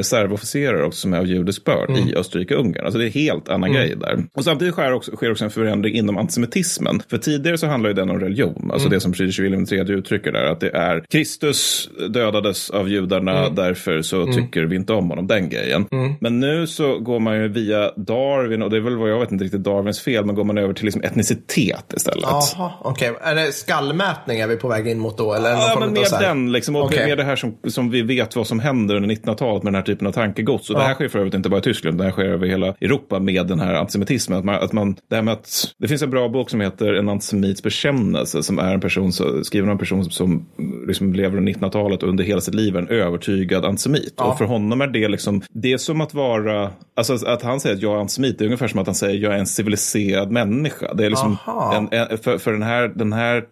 reservofficerare 0.63 0.85
också 0.85 0.99
som 0.99 1.13
är 1.13 1.17
av 1.17 1.27
judisk 1.27 1.63
börd 1.63 1.89
mm. 1.89 2.09
i 2.09 2.15
Österrike-Ungern. 2.15 2.85
Alltså 2.85 2.99
det 2.99 3.05
är 3.05 3.09
helt 3.09 3.49
annan 3.49 3.69
mm. 3.69 3.81
grej 3.81 3.95
där. 3.95 4.23
Och 4.33 4.43
samtidigt 4.43 4.73
sker 4.73 4.93
också, 4.93 5.15
sker 5.15 5.31
också 5.31 5.43
en 5.43 5.51
förändring 5.51 5.95
inom 5.95 6.17
antisemitismen. 6.17 7.01
För 7.09 7.17
tidigare 7.17 7.57
så 7.57 7.67
handlar 7.67 7.89
ju 7.89 7.93
den 7.93 8.09
om 8.09 8.19
religion. 8.19 8.69
Alltså 8.71 8.87
mm. 8.87 8.95
det 8.95 8.99
som 8.99 9.13
Friedrich 9.13 9.39
Wilhelm 9.39 9.65
III 9.71 9.97
uttrycker 9.97 10.31
där. 10.31 10.45
Att 10.45 10.59
det 10.59 10.69
är 10.69 11.05
Kristus 11.09 11.89
dödades 12.09 12.69
av 12.69 12.89
judarna, 12.89 13.39
mm. 13.39 13.55
därför 13.55 14.01
så 14.01 14.21
mm. 14.21 14.35
tycker 14.35 14.61
vi 14.61 14.75
inte 14.75 14.93
om 14.93 15.09
honom. 15.09 15.27
Den 15.27 15.49
grejen. 15.49 15.85
Men 16.19 16.39
nu 16.39 16.67
så 16.67 16.99
går 16.99 17.19
man 17.19 17.35
ju 17.35 17.47
via 17.47 17.91
Darwin 17.95 18.61
och 18.61 18.69
det 18.69 18.77
är 18.77 18.81
väl 18.81 18.97
vad 18.97 19.09
jag 19.09 19.19
vet 19.19 19.31
inte 19.31 19.43
riktigt 19.43 19.63
Darwins 19.63 20.01
fel. 20.01 20.25
Men 20.25 20.35
går 20.35 20.43
man 20.43 20.57
över 20.57 20.73
till 20.73 20.85
liksom 20.85 21.01
etnicitet 21.01 21.93
istället. 21.95 22.23
Jaha, 22.23 22.71
okej. 22.81 23.11
Okay. 23.11 23.31
Är 23.31 23.35
det 23.35 23.51
skallmätning 23.51 24.39
är 24.39 24.47
vi 24.47 24.55
på 24.55 24.67
väg 24.67 24.87
in 24.87 24.99
mot 24.99 25.17
då? 25.17 25.33
Eller 25.33 25.49
ja, 25.49 25.77
men 25.79 25.93
mer 25.93 26.19
den 26.19 26.51
liksom. 26.51 26.75
Och 26.75 26.85
okay. 26.85 27.05
mer 27.05 27.15
det 27.15 27.23
här 27.23 27.35
som, 27.35 27.57
som 27.67 27.89
vi 27.89 28.01
vet 28.01 28.35
vad 28.35 28.47
som 28.47 28.59
händer 28.59 28.95
under 28.95 29.09
1900-talet 29.09 29.63
med 29.63 29.73
den 29.73 29.75
här 29.75 29.85
typen 29.85 30.07
av 30.07 30.11
tankegods. 30.53 30.69
Och 30.69 30.75
ja. 30.75 30.79
det 30.79 30.85
här 30.85 30.93
sker 30.93 31.07
för 31.07 31.19
övrigt 31.19 31.33
inte 31.33 31.49
bara 31.49 31.59
i 31.59 31.61
Tyskland, 31.61 31.97
det 31.97 32.03
här 32.03 32.11
sker 32.11 32.25
över 32.25 32.47
hela 32.47 32.67
Europa 32.67 33.19
med 33.19 33.47
den 33.47 33.59
här 33.59 33.73
antisemitismen. 33.73 34.39
Att 34.39 34.45
man, 34.45 34.55
att 34.55 34.73
man, 34.73 34.95
det, 35.09 35.15
här 35.15 35.21
med 35.21 35.33
att, 35.33 35.73
det 35.77 35.87
finns 35.87 36.01
en 36.01 36.09
bra 36.09 36.29
bok 36.29 36.49
som 36.49 36.61
heter 36.61 36.93
En 36.93 37.09
antisemits 37.09 37.63
bekännelse 37.63 38.43
som 38.43 38.59
är 38.59 38.73
en 38.73 38.81
person, 38.81 39.11
skriven 39.43 39.69
av 39.69 39.73
en 39.73 39.79
person 39.79 40.11
som 40.11 40.45
liksom 40.87 41.13
lever 41.13 41.37
under 41.37 41.53
1900-talet 41.53 42.03
och 42.03 42.09
under 42.09 42.23
hela 42.23 42.41
sitt 42.41 42.55
liv 42.55 42.75
är 42.75 42.79
en 42.79 42.87
övertygad 42.87 43.65
antisemit. 43.65 44.13
Ja. 44.17 44.25
Och 44.25 44.37
för 44.37 44.45
honom 44.45 44.81
är 44.81 44.87
det 44.87 45.07
liksom, 45.07 45.41
det 45.53 45.73
är 45.73 45.77
som 45.77 46.01
att 46.01 46.13
vara, 46.13 46.71
alltså 46.95 47.25
att 47.25 47.41
han 47.41 47.59
säger 47.59 47.75
att 47.75 47.81
jag 47.81 47.95
är 47.95 47.99
antisemit, 47.99 48.37
det 48.37 48.43
är 48.43 48.45
ungefär 48.45 48.67
som 48.67 48.79
att 48.79 48.87
han 48.87 48.95
säger 48.95 49.15
att 49.15 49.21
jag 49.21 49.33
är 49.33 49.37
en 49.37 49.47
civiliserad 49.47 50.31
människa. 50.31 50.93
Det 50.93 51.05
är 51.05 51.09
liksom 51.09 51.37
en, 51.73 51.99
en, 51.99 52.17
för, 52.17 52.37
för 52.37 52.51
den 52.51 52.63
här, 52.63 52.87
den 52.87 53.13
här 53.13 53.43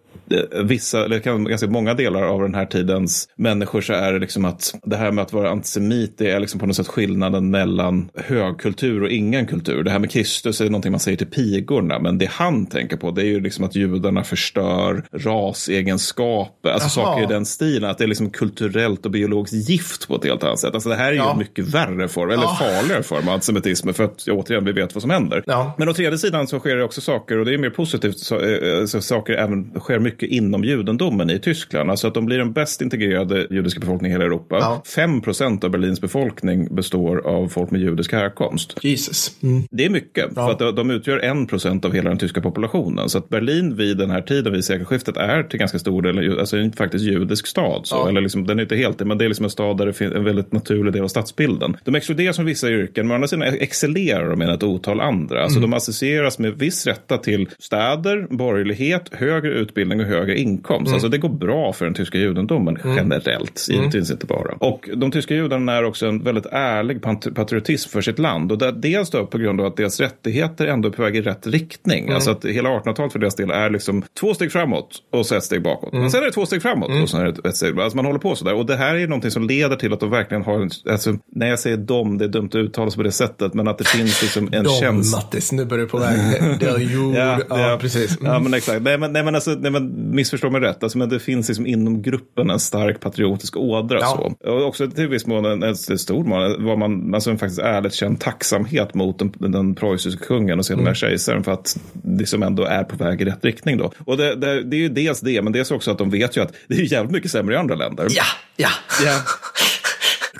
vissa, 0.64 1.04
eller 1.04 1.18
ganska 1.48 1.66
många 1.66 1.94
delar 1.94 2.22
av 2.22 2.42
den 2.42 2.54
här 2.54 2.66
tidens 2.66 3.28
människor 3.36 3.80
så 3.80 3.92
är 3.92 4.12
det 4.12 4.18
liksom 4.18 4.44
att 4.44 4.74
det 4.82 4.96
här 4.96 5.12
med 5.12 5.22
att 5.22 5.32
vara 5.32 5.50
antisemit 5.50 6.18
det 6.18 6.30
är 6.30 6.40
liksom 6.40 6.60
på 6.60 6.66
något 6.66 6.76
sätt 6.76 6.86
skillnaden 6.86 7.50
mellan 7.50 8.08
högkultur 8.14 9.02
och 9.02 9.10
ingen 9.10 9.46
kultur. 9.46 9.82
Det 9.82 9.90
här 9.90 9.98
med 9.98 10.10
Kristus 10.10 10.60
är 10.60 10.64
någonting 10.64 10.92
man 10.92 11.00
säger 11.00 11.16
till 11.18 11.26
pigorna, 11.26 11.98
men 11.98 12.18
det 12.18 12.30
han 12.30 12.66
tänker 12.66 12.96
på 12.96 13.10
det 13.10 13.22
är 13.22 13.26
ju 13.26 13.40
liksom 13.40 13.64
att 13.64 13.74
judarna 13.74 14.24
förstör 14.24 15.04
rasegenskaper, 15.12 16.70
alltså 16.70 17.00
Aha. 17.00 17.10
saker 17.10 17.22
i 17.22 17.26
den 17.26 17.46
stilen, 17.46 17.90
att 17.90 17.98
det 17.98 18.04
är 18.04 18.08
liksom 18.08 18.30
kulturellt 18.30 19.06
och 19.06 19.12
biologiskt 19.12 19.70
gift 19.70 20.08
på 20.08 20.16
ett 20.16 20.24
helt 20.24 20.44
annat 20.44 20.58
sätt. 20.58 20.74
Alltså 20.74 20.88
det 20.88 20.94
här 20.94 21.08
är 21.08 21.12
ju 21.12 21.18
ja. 21.18 21.32
en 21.32 21.38
mycket 21.38 21.64
värre 21.64 22.08
form, 22.08 22.30
eller 22.30 22.42
ja. 22.42 22.56
farligare 22.60 23.02
form 23.02 23.28
av 23.28 23.34
antisemitism, 23.34 23.92
för 23.92 24.04
att 24.04 24.28
återigen, 24.28 24.64
vi 24.64 24.72
vet 24.72 24.94
vad 24.94 25.02
som 25.02 25.10
händer. 25.10 25.42
Ja. 25.46 25.74
Men 25.78 25.88
å 25.88 25.94
tredje 25.94 26.18
sidan 26.18 26.46
så 26.46 26.58
sker 26.58 26.76
det 26.76 26.84
också 26.84 27.00
saker, 27.00 27.38
och 27.38 27.44
det 27.44 27.54
är 27.54 27.58
mer 27.58 27.70
positivt, 27.70 28.18
så, 28.18 28.38
äh, 28.38 28.84
så 28.84 29.00
saker 29.00 29.32
även 29.32 29.80
sker 29.80 29.98
mycket 29.98 30.21
inom 30.26 30.64
judendomen 30.64 31.30
i 31.30 31.38
Tyskland. 31.38 31.90
Alltså 31.90 32.08
att 32.08 32.14
de 32.14 32.26
blir 32.26 32.38
den 32.38 32.52
bäst 32.52 32.82
integrerade 32.82 33.46
judiska 33.50 33.80
befolkningen 33.80 34.10
i 34.10 34.14
hela 34.14 34.24
Europa. 34.24 34.56
Ja. 34.60 34.82
5 34.94 35.20
procent 35.20 35.64
av 35.64 35.70
Berlins 35.70 36.00
befolkning 36.00 36.74
består 36.74 37.26
av 37.26 37.48
folk 37.48 37.70
med 37.70 37.80
judisk 37.80 38.12
härkomst. 38.12 38.78
Jesus. 38.82 39.36
Mm. 39.42 39.62
Det 39.70 39.84
är 39.84 39.90
mycket, 39.90 40.26
ja. 40.36 40.56
för 40.58 40.68
att 40.68 40.76
de 40.76 40.90
utgör 40.90 41.42
1 41.42 41.48
procent 41.48 41.84
av 41.84 41.92
hela 41.92 42.08
den 42.08 42.18
tyska 42.18 42.40
populationen. 42.40 43.08
Så 43.08 43.18
att 43.18 43.28
Berlin 43.28 43.76
vid 43.76 43.98
den 43.98 44.10
här 44.10 44.22
tiden, 44.22 44.52
vid 44.52 44.64
sekelskiftet, 44.64 45.16
är 45.16 45.42
till 45.42 45.58
ganska 45.58 45.78
stor 45.78 46.02
del 46.02 46.38
alltså 46.40 46.56
en 46.56 46.72
faktiskt 46.72 47.04
judisk 47.04 47.46
stad. 47.46 47.80
Så. 47.86 47.96
Ja. 47.96 48.08
Eller 48.08 48.20
liksom, 48.20 48.46
den 48.46 48.58
är 48.58 48.62
inte 48.62 48.76
helt 48.76 48.98
det, 48.98 49.04
men 49.04 49.18
det 49.18 49.24
är 49.24 49.28
liksom 49.28 49.44
en 49.44 49.50
stad 49.50 49.78
där 49.78 49.86
det 49.86 49.92
finns 49.92 50.14
en 50.14 50.24
väldigt 50.24 50.52
naturlig 50.52 50.92
del 50.92 51.02
av 51.02 51.08
stadsbilden. 51.08 51.76
De 51.84 51.94
exkluderas 51.94 52.36
från 52.36 52.46
vissa 52.46 52.70
yrken, 52.70 53.06
men 53.06 53.12
å 53.12 53.14
andra 53.14 53.28
sidan 53.28 53.42
excellerar 53.60 54.30
de 54.30 54.38
med 54.38 54.48
ett 54.48 54.62
otal 54.62 55.00
andra. 55.00 55.42
Alltså 55.42 55.58
mm. 55.58 55.70
de 55.70 55.76
associeras 55.76 56.38
med 56.38 56.58
viss 56.58 56.86
rätta 56.86 57.18
till 57.18 57.48
städer, 57.58 58.26
borgerlighet, 58.30 59.08
högre 59.12 59.52
utbildning 59.52 60.00
och 60.00 60.06
högre 60.12 60.38
inkomst. 60.38 60.86
Mm. 60.86 60.94
Alltså 60.94 61.08
det 61.08 61.18
går 61.18 61.28
bra 61.28 61.72
för 61.72 61.84
den 61.84 61.94
tyska 61.94 62.18
judendomen 62.18 62.76
mm. 62.76 62.96
generellt, 62.96 63.66
givetvis 63.68 64.10
mm. 64.10 64.16
inte 64.16 64.26
bara. 64.26 64.54
Och 64.58 64.88
de 64.96 65.10
tyska 65.10 65.34
judarna 65.34 65.72
är 65.72 65.84
också 65.84 66.06
en 66.06 66.22
väldigt 66.22 66.46
ärlig 66.46 67.02
patriotism 67.34 67.90
för 67.90 68.00
sitt 68.00 68.18
land. 68.18 68.52
Och 68.52 68.58
det, 68.58 68.72
dels 68.72 69.10
då 69.10 69.26
på 69.26 69.38
grund 69.38 69.60
av 69.60 69.66
att 69.66 69.76
deras 69.76 70.00
rättigheter 70.00 70.66
ändå 70.66 70.88
är 70.88 70.92
på 70.92 71.02
väg 71.02 71.16
i 71.16 71.22
rätt 71.22 71.46
riktning. 71.46 72.02
Mm. 72.02 72.14
Alltså 72.14 72.30
att 72.30 72.44
hela 72.44 72.68
1800-talet 72.68 73.12
för 73.12 73.18
deras 73.18 73.34
del 73.34 73.50
är 73.50 73.70
liksom 73.70 74.02
två 74.20 74.34
steg 74.34 74.52
framåt 74.52 75.02
och 75.12 75.26
så 75.26 75.34
ett 75.34 75.44
steg 75.44 75.62
bakåt. 75.62 75.92
Mm. 75.92 76.02
Men 76.02 76.10
sen 76.10 76.20
är 76.20 76.24
det 76.24 76.32
två 76.32 76.46
steg 76.46 76.62
framåt 76.62 76.90
mm. 76.90 77.02
och 77.02 77.08
så 77.08 77.18
är 77.18 77.24
det 77.24 77.48
ett 77.48 77.56
steg 77.56 77.80
Alltså 77.80 77.96
man 77.96 78.06
håller 78.06 78.18
på 78.18 78.36
sådär. 78.36 78.54
Och 78.54 78.66
det 78.66 78.76
här 78.76 78.94
är 78.94 79.06
någonting 79.06 79.30
som 79.30 79.46
leder 79.46 79.76
till 79.76 79.92
att 79.92 80.00
de 80.00 80.10
verkligen 80.10 80.42
har, 80.42 80.60
en, 80.60 80.70
alltså 80.90 81.16
när 81.26 81.46
jag 81.46 81.58
säger 81.58 81.76
dom, 81.76 82.18
det 82.18 82.24
är 82.24 82.28
dumt 82.28 82.46
att 82.46 82.54
uttala 82.54 82.90
sig 82.90 82.96
på 82.96 83.02
det 83.02 83.12
sättet, 83.12 83.54
men 83.54 83.68
att 83.68 83.78
det 83.78 83.88
finns 83.88 84.22
liksom 84.22 84.48
en 84.52 84.64
dom, 84.64 84.74
känsla. 84.80 85.18
Mattis, 85.18 85.52
nu 85.52 85.64
börjar 85.64 85.84
du 85.84 85.90
på 85.90 85.98
väg. 85.98 86.18
Det 86.60 86.66
är 86.66 86.78
jord. 86.94 87.14
ja, 87.14 87.40
ja, 87.48 87.70
ja, 87.70 87.78
precis. 87.80 88.18
Ja, 88.22 88.38
men 88.38 88.54
exakt. 88.54 88.82
Nej, 88.82 88.98
men, 88.98 89.12
nej, 89.12 89.22
men 89.22 89.34
alltså, 89.34 89.50
nej, 89.50 89.70
men 89.70 89.88
missförstå 89.94 90.50
mig 90.50 90.60
rätt, 90.60 90.82
alltså, 90.82 90.98
men 90.98 91.08
det 91.08 91.20
finns 91.20 91.48
liksom 91.48 91.66
inom 91.66 92.02
gruppen 92.02 92.50
en 92.50 92.60
stark 92.60 93.00
patriotisk 93.00 93.56
ådra. 93.56 93.98
Ja. 94.00 94.34
Så. 94.40 94.50
Och 94.50 94.66
också 94.66 94.90
till 94.90 95.08
viss 95.08 95.26
mån, 95.26 95.44
en, 95.44 95.62
en 95.62 95.76
stor 95.76 96.24
mån, 96.24 96.64
var 96.64 96.76
man 96.76 97.14
alltså 97.14 97.30
en 97.30 97.38
faktiskt 97.38 97.60
ärligt 97.60 97.94
känd 97.94 98.20
tacksamhet 98.20 98.94
mot 98.94 99.18
den, 99.18 99.32
den 99.38 99.74
preussiska 99.74 100.24
kungen 100.24 100.58
och 100.58 100.66
sedermera 100.66 100.88
mm. 100.88 100.94
kejsaren 100.94 101.44
för 101.44 101.52
att 101.52 101.78
det 101.92 102.26
som 102.26 102.42
ändå 102.42 102.64
är 102.64 102.84
på 102.84 102.96
väg 102.96 103.20
i 103.20 103.24
rätt 103.24 103.44
riktning. 103.44 103.78
Då. 103.78 103.92
Och 104.04 104.16
det, 104.16 104.34
det, 104.34 104.62
det 104.62 104.76
är 104.76 104.80
ju 104.80 104.88
dels 104.88 105.20
det, 105.20 105.42
men 105.42 105.52
dels 105.52 105.70
också 105.70 105.90
att 105.90 105.98
de 105.98 106.10
vet 106.10 106.36
ju 106.36 106.40
att 106.40 106.52
det 106.68 106.74
är 106.74 106.92
jävligt 106.92 107.12
mycket 107.12 107.30
sämre 107.30 107.54
i 107.54 107.58
andra 107.58 107.74
länder. 107.74 108.06
Ja, 108.10 108.24
ja. 108.56 108.68
ja. 109.04 109.18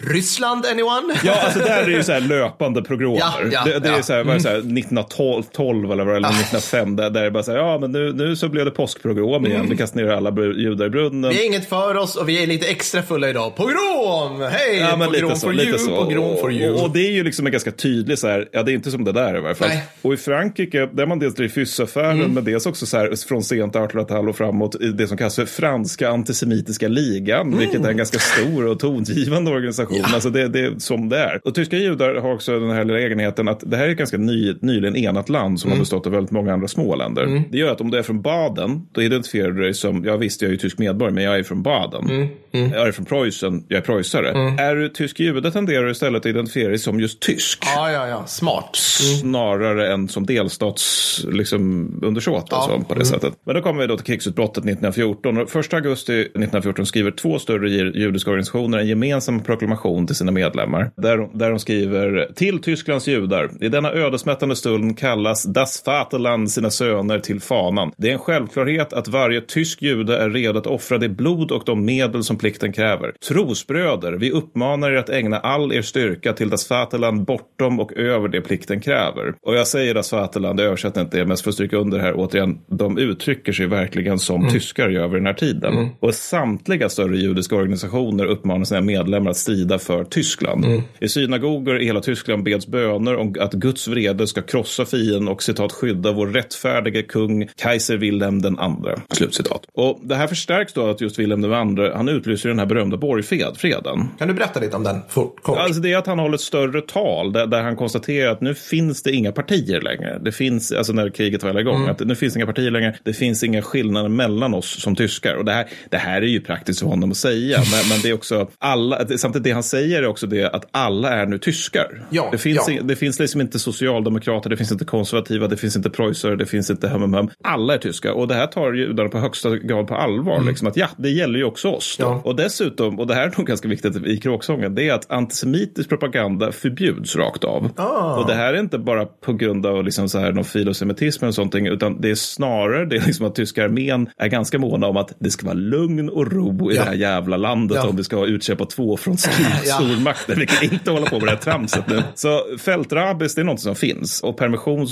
Ryssland, 0.03 0.67
anyone? 0.67 1.15
Ja, 1.25 1.35
alltså 1.45 1.59
där 1.65 1.83
är 1.83 1.87
det 1.87 1.93
ju 1.93 2.03
så 2.03 2.13
här 2.13 2.21
löpande 2.21 2.83
progromer. 2.83 3.19
Ja, 3.19 3.35
ja, 3.53 3.65
det, 3.65 3.79
det 3.79 3.89
ja. 3.89 3.99
är 3.99 4.03
så 4.03 4.13
här, 4.13 4.25
det 4.25 4.41
så 4.41 4.49
här 4.49 4.57
1912 4.57 5.93
eller, 5.93 6.07
eller 6.07 6.29
1905 6.29 6.97
där, 6.97 7.11
där 7.11 7.21
det 7.21 7.27
är 7.27 7.31
bara 7.31 7.43
så 7.43 7.51
här, 7.51 7.59
ja 7.59 7.79
men 7.79 7.93
nu, 7.93 8.13
nu 8.13 8.37
så 8.37 8.49
blev 8.49 8.65
det 8.65 8.71
påskpogrom 8.71 9.47
igen. 9.47 9.57
Mm. 9.57 9.71
Vi 9.71 9.77
kastar 9.77 10.01
ner 10.01 10.09
alla 10.09 10.31
judar 10.43 10.87
i 10.87 10.91
brunnen. 10.91 11.31
Vi 11.31 11.43
är 11.43 11.47
inget 11.47 11.69
för 11.69 11.97
oss 11.97 12.17
och 12.17 12.29
vi 12.29 12.43
är 12.43 12.47
lite 12.47 12.67
extra 12.67 13.03
fulla 13.03 13.31
idag. 13.31 13.57
Pogrom! 13.57 14.41
Hej! 14.41 14.79
Ja, 14.79 14.97
men 14.97 15.09
pogrom 15.09 15.29
lite 15.29 15.41
så, 15.41 15.47
for 15.47 15.53
lite 15.53 15.69
you, 15.69 15.79
så. 15.79 16.05
pogrom 16.05 16.37
for 16.41 16.53
you. 16.53 16.75
Och, 16.75 16.85
och, 16.85 16.93
det 16.93 17.07
är 17.07 17.13
ju 17.13 17.25
liksom 17.25 17.47
en 17.47 17.53
ganska 17.53 17.71
tydlig 17.71 18.19
så 18.19 18.29
här, 18.29 18.49
ja 18.53 18.63
det 18.63 18.73
är 18.73 18.75
inte 18.75 18.91
som 18.91 19.05
det 19.05 19.13
där 19.13 19.39
i 19.39 19.41
varje 19.41 19.55
fall. 19.55 19.69
Nej. 19.69 19.85
Och 20.03 20.15
i 20.15 20.17
Frankrike, 20.17 20.89
där 20.93 21.07
man 21.07 21.19
dels 21.19 21.35
Dreyfusaffären, 21.35 22.11
mm. 22.11 22.35
men 22.35 22.45
dels 22.45 22.67
också 22.67 22.87
så 22.87 22.97
här 22.97 23.29
från 23.29 23.43
sent 23.43 23.75
1800-tal 23.75 24.29
och 24.29 24.37
framåt, 24.37 24.77
det 24.95 25.07
som 25.07 25.17
kallas 25.17 25.37
för 25.37 25.47
franska 25.47 26.09
antisemitiska 26.09 26.89
ligan, 26.89 27.47
mm. 27.47 27.59
vilket 27.59 27.85
är 27.85 27.91
en 27.91 27.97
ganska 27.97 28.19
stor 28.19 28.67
och 28.67 28.79
tongivande 28.79 29.51
organisation. 29.51 29.92
Ja. 29.95 30.05
Alltså 30.15 30.31
det, 30.31 30.49
det 30.49 30.61
är 30.61 30.79
som 30.79 31.09
det 31.09 31.19
är. 31.19 31.41
Och 31.45 31.55
tyska 31.55 31.77
judar 31.77 32.15
har 32.15 32.35
också 32.35 32.61
den 32.61 32.71
här 32.71 32.85
lilla 32.85 33.01
egenheten 33.01 33.49
att 33.49 33.71
det 33.71 33.77
här 33.77 33.87
är 33.87 33.91
ett 33.91 33.99
ganska 33.99 34.17
ny, 34.17 34.55
nyligen 34.61 34.97
enat 34.97 35.29
land 35.29 35.61
som 35.61 35.69
mm. 35.69 35.79
har 35.79 35.83
bestått 35.83 36.07
av 36.07 36.13
väldigt 36.13 36.31
många 36.31 36.53
andra 36.53 36.69
små 36.69 36.97
länder. 36.97 37.23
Mm. 37.23 37.43
Det 37.51 37.59
gör 37.59 37.73
att 37.73 37.81
om 37.81 37.91
du 37.91 37.99
är 37.99 38.03
från 38.03 38.23
Baden, 38.23 38.87
då 38.93 39.03
identifierar 39.03 39.51
du 39.51 39.63
dig 39.63 39.75
som, 39.75 40.05
ja 40.05 40.17
visst 40.17 40.43
jag 40.43 40.49
är 40.49 40.53
ju 40.53 40.59
tysk 40.59 40.79
medborgare, 40.79 41.15
men 41.15 41.25
jag 41.25 41.39
är 41.39 41.43
från 41.43 41.63
Baden. 41.63 42.11
Mm. 42.11 42.29
Mm. 42.53 42.73
Jag 42.73 42.89
är 42.89 42.93
från 42.93 43.05
Preussen, 43.05 43.65
jag 43.69 43.79
är 43.79 43.83
preussare. 43.83 44.31
Mm. 44.31 44.59
Är 44.59 44.75
du 44.75 44.89
tysk 44.89 45.21
jude 45.21 45.53
tenderar 45.53 45.85
du 45.85 45.91
istället 45.91 46.21
att 46.21 46.27
identifiera 46.27 46.69
dig 46.69 46.79
som 46.79 47.01
just 47.01 47.21
tysk. 47.21 47.65
Ja, 47.77 47.91
ja, 47.91 48.09
ja. 48.09 48.27
Smart. 48.27 48.79
Mm. 49.03 49.19
Snarare 49.19 49.93
än 49.93 50.09
som 50.09 50.27
delstats 50.27 51.25
liksom, 51.29 51.91
undersåt 52.03 52.47
ja. 52.51 52.57
alltså, 52.57 52.89
på 52.89 52.95
det 52.95 53.05
sättet. 53.05 53.35
Men 53.45 53.55
då 53.55 53.63
kommer 53.63 53.81
vi 53.81 53.87
då 53.87 53.97
till 53.97 54.07
krigsutbrottet 54.07 54.65
1914. 54.65 55.39
Och 55.39 55.57
1 55.57 55.75
augusti 55.75 56.21
1914 56.21 56.87
skriver 56.87 57.11
två 57.11 57.39
större 57.39 57.71
judiska 57.71 58.31
organisationer 58.31 58.79
en 58.79 58.87
gemensam 58.87 59.41
proklamation 59.41 60.07
till 60.07 60.17
sina 60.17 60.33
medlemmar. 60.33 60.91
Där, 60.97 61.39
där 61.39 61.51
de 61.51 61.59
skriver 61.59 62.33
till 62.35 62.63
Tysklands 62.63 63.09
judar. 63.09 63.51
I 63.61 63.69
denna 63.69 63.93
ödesmättande 63.93 64.57
stund 64.57 64.99
kallas 64.99 65.43
Das 65.43 65.83
Vaterland 65.87 66.51
sina 66.51 66.71
söner 66.71 67.19
till 67.19 67.41
fanan. 67.41 67.93
Det 67.97 68.09
är 68.09 68.13
en 68.13 68.19
självklarhet 68.19 68.93
att 68.93 69.09
varje 69.09 69.41
tysk 69.41 69.83
jude 69.83 70.19
är 70.19 70.31
redo 70.31 70.59
att 70.59 70.67
offra 70.67 70.99
det 70.99 71.09
blod 71.09 71.53
och 71.53 71.63
de 71.67 71.85
medel 71.85 72.25
som 72.25 72.39
plikten 72.43 72.73
kräver. 72.73 73.13
Trosbröder, 73.29 74.13
vi 74.13 74.31
uppmanar 74.31 74.91
er 74.91 74.97
att 74.97 75.09
ägna 75.09 75.39
all 75.39 75.73
er 75.73 75.83
styrka 75.83 76.33
till 76.33 76.51
Das 76.51 76.71
Vaterland 76.71 77.25
bortom 77.25 77.81
och 77.81 77.93
över 77.93 78.29
det 78.29 78.41
plikten 78.41 78.81
kräver. 78.81 79.35
Och 79.43 79.55
jag 79.55 79.67
säger 79.67 79.95
Das 79.95 80.13
Vaterland, 80.13 80.61
jag 80.61 80.67
översätter 80.67 81.01
inte 81.01 81.17
det, 81.17 81.27
men 81.27 81.37
för 81.37 81.51
att 81.51 81.55
stryka 81.55 81.77
under 81.77 81.99
här 81.99 82.15
återigen, 82.17 82.59
de 82.67 82.99
uttrycker 82.99 83.53
sig 83.53 83.67
verkligen 83.67 84.19
som 84.19 84.41
mm. 84.41 84.53
tyskar 84.53 84.89
gör 84.89 85.09
vid 85.09 85.19
den 85.19 85.27
här 85.27 85.35
tiden. 85.35 85.73
Mm. 85.73 85.89
Och 86.01 86.15
samtliga 86.15 86.89
större 86.89 87.17
judiska 87.17 87.57
organisationer 87.57 88.25
uppmanar 88.25 88.65
sina 88.65 88.81
medlemmar 88.81 89.31
att 89.31 89.37
strida 89.37 89.79
för 89.79 90.05
Tyskland. 90.05 90.65
Mm. 90.65 90.83
I 91.01 91.09
synagogor 91.09 91.81
i 91.81 91.85
hela 91.85 92.01
Tyskland 92.01 92.43
beds 92.43 92.67
böner 92.67 93.17
om 93.17 93.35
att 93.41 93.53
Guds 93.53 93.89
vrede 93.89 94.27
ska 94.27 94.43
krossa 94.43 94.85
fienden 94.85 95.29
och 95.29 95.43
citat 95.43 95.73
skydda 95.73 96.13
vår 96.13 96.27
rättfärdige 96.27 97.03
kung 97.03 97.49
Kaiser 97.57 97.97
Wilhelm 97.97 98.43
den 98.43 98.59
andre. 98.59 98.99
Slutcitat. 99.11 99.67
Och 99.75 100.01
det 100.03 100.15
här 100.15 100.27
förstärks 100.27 100.73
då 100.73 100.87
att 100.87 101.01
just 101.01 101.19
Wilhelm 101.19 101.43
den 101.43 101.53
andre, 101.53 101.93
han 101.97 102.09
utlyser 102.33 102.49
den 102.49 102.59
här 102.59 102.67
berömda 102.67 102.97
borgfreden. 102.97 104.09
Kan 104.19 104.29
du 104.29 104.35
berätta 104.35 104.61
lite 104.61 104.77
om 104.77 104.85
den 104.85 105.01
fort, 105.09 105.43
kort? 105.43 105.59
Alltså 105.59 105.81
det 105.81 105.93
är 105.93 105.97
att 105.97 106.07
han 106.07 106.19
håller 106.19 106.35
ett 106.35 106.41
större 106.41 106.81
tal 106.81 107.33
där, 107.33 107.47
där 107.47 107.63
han 107.63 107.77
konstaterar 107.77 108.33
att 108.33 108.41
nu 108.41 108.55
finns 108.55 109.03
det 109.03 109.13
inga 109.13 109.33
partier 109.33 109.81
längre. 109.81 110.19
Det 110.19 110.33
finns, 110.33 110.73
alltså 110.73 110.93
när 110.93 111.11
kriget 111.11 111.43
var 111.43 111.61
igång, 111.61 111.73
Mm. 111.83 111.91
att 111.91 112.01
nu 112.01 112.15
finns 112.15 112.37
inga 112.37 112.47
partier 112.47 112.71
längre. 112.71 112.95
Det 113.03 113.13
finns 113.13 113.45
inga 113.45 113.63
skillnader 113.63 114.09
mellan 114.09 114.55
oss 114.55 114.83
som 114.83 114.97
tyskar. 114.97 115.35
Och 115.35 115.45
det 115.45 115.53
här, 115.53 115.67
det 115.91 115.97
här 115.97 116.23
är 116.23 116.27
ju 116.27 116.41
praktiskt 116.41 116.81
för 116.81 116.87
honom 116.87 117.11
att 117.11 117.17
säga. 117.17 117.59
Men, 117.73 117.89
men 117.89 118.01
det 118.03 118.09
är 118.09 118.15
också 118.15 118.49
alla, 118.59 119.07
samtidigt 119.17 119.45
det 119.45 119.51
han 119.51 119.63
säger 119.63 120.03
är 120.03 120.07
också 120.07 120.27
det 120.27 120.45
att 120.55 120.69
alla 120.71 121.11
är 121.11 121.27
nu 121.27 121.39
tyskar. 121.39 122.07
Ja, 122.11 122.29
det, 122.33 122.39
finns, 122.39 122.69
ja. 122.69 122.83
det 122.83 122.97
finns 122.97 123.19
liksom 123.19 123.41
inte 123.41 123.59
socialdemokrater, 123.59 124.51
det 124.51 124.57
finns 124.57 124.73
inte 124.73 124.85
konservativa, 124.85 125.49
det 125.49 125.57
finns 125.57 125.77
inte 125.77 125.91
preussare, 125.91 126.37
det 126.37 126.47
finns 126.47 126.71
inte 126.71 126.89
hum, 126.89 127.03
hum, 127.03 127.15
hum. 127.15 127.31
Alla 127.45 127.75
är 127.75 127.79
tyska. 127.79 128.15
Och 128.15 128.29
det 128.29 128.35
här 128.35 128.47
tar 128.47 128.73
judarna 128.73 129.09
på 129.09 129.19
högsta 129.19 129.57
grad 129.57 129.89
på 129.89 129.95
allvar. 129.95 130.43
Liksom 130.43 130.69
att 130.69 130.77
ja, 130.77 130.89
det 130.97 131.11
gäller 131.11 131.39
ju 131.39 131.45
också 131.45 131.69
oss. 131.69 131.99
Mm. 132.01 132.13
Ja. 132.13 132.22
Och 132.25 132.37
dessutom, 132.37 132.99
och 132.99 133.07
det 133.07 133.15
här 133.15 133.23
är 133.29 133.35
nog 133.39 133.47
ganska 133.47 133.69
viktigt 133.69 134.07
i 134.07 134.17
kråksången, 134.17 134.75
det 134.75 134.89
är 134.89 134.95
att 134.95 135.11
antisemitisk 135.11 135.89
propaganda 135.89 136.53
förbjuds 136.53 137.17
rakt 137.17 137.45
av. 137.45 137.71
Ah. 137.77 138.17
Och 138.21 138.27
det 138.27 138.35
här 138.35 138.55
är 138.55 138.59
inte 138.61 138.79
bara 138.79 139.05
på 139.05 139.33
grund 139.33 139.67
av 139.67 139.85
liksom 139.85 140.09
så 140.09 140.19
här 140.19 140.33
någon 140.33 140.45
filosemitism 140.45 141.25
eller 141.25 141.33
sånt, 141.33 141.55
utan 141.55 142.01
det 142.01 142.11
är 142.11 142.15
snarare 142.15 142.85
det 142.87 142.97
är 142.97 143.07
liksom 143.07 143.27
att 143.27 143.35
tyska 143.35 143.65
armén 143.65 144.09
är 144.17 144.29
ganska 144.29 144.59
måna 144.59 144.87
om 144.87 144.97
att 144.97 145.13
det 145.19 145.31
ska 145.31 145.47
vara 145.47 145.55
lugn 145.57 146.09
och 146.09 146.33
ro 146.33 146.71
i 146.73 146.75
Ja. 146.77 146.83
det 146.83 146.89
här 146.89 146.97
jävla 146.97 147.37
landet 147.37 147.79
Ja. 147.83 147.89
om 147.89 147.97
vi 147.97 148.05
ska 148.05 148.27
utköpa 148.27 148.65
två 148.65 148.97
från 148.97 149.17
Ja. 149.65 149.75
stormakter. 149.75 150.37
Vi 150.37 150.47
kan 150.47 150.73
inte 150.73 150.91
hålla 150.91 151.07
på 151.07 151.19
med 151.19 151.27
det 151.29 151.31
här 151.31 151.37
tramset 151.39 151.89
nu. 151.89 152.03
Så 152.15 152.41
fältrabbis, 152.59 153.35
det 153.35 153.41
är 153.41 153.45
något 153.45 153.61
som 153.61 153.75
finns. 153.75 154.23
Och 154.23 154.37
permission 154.37 154.87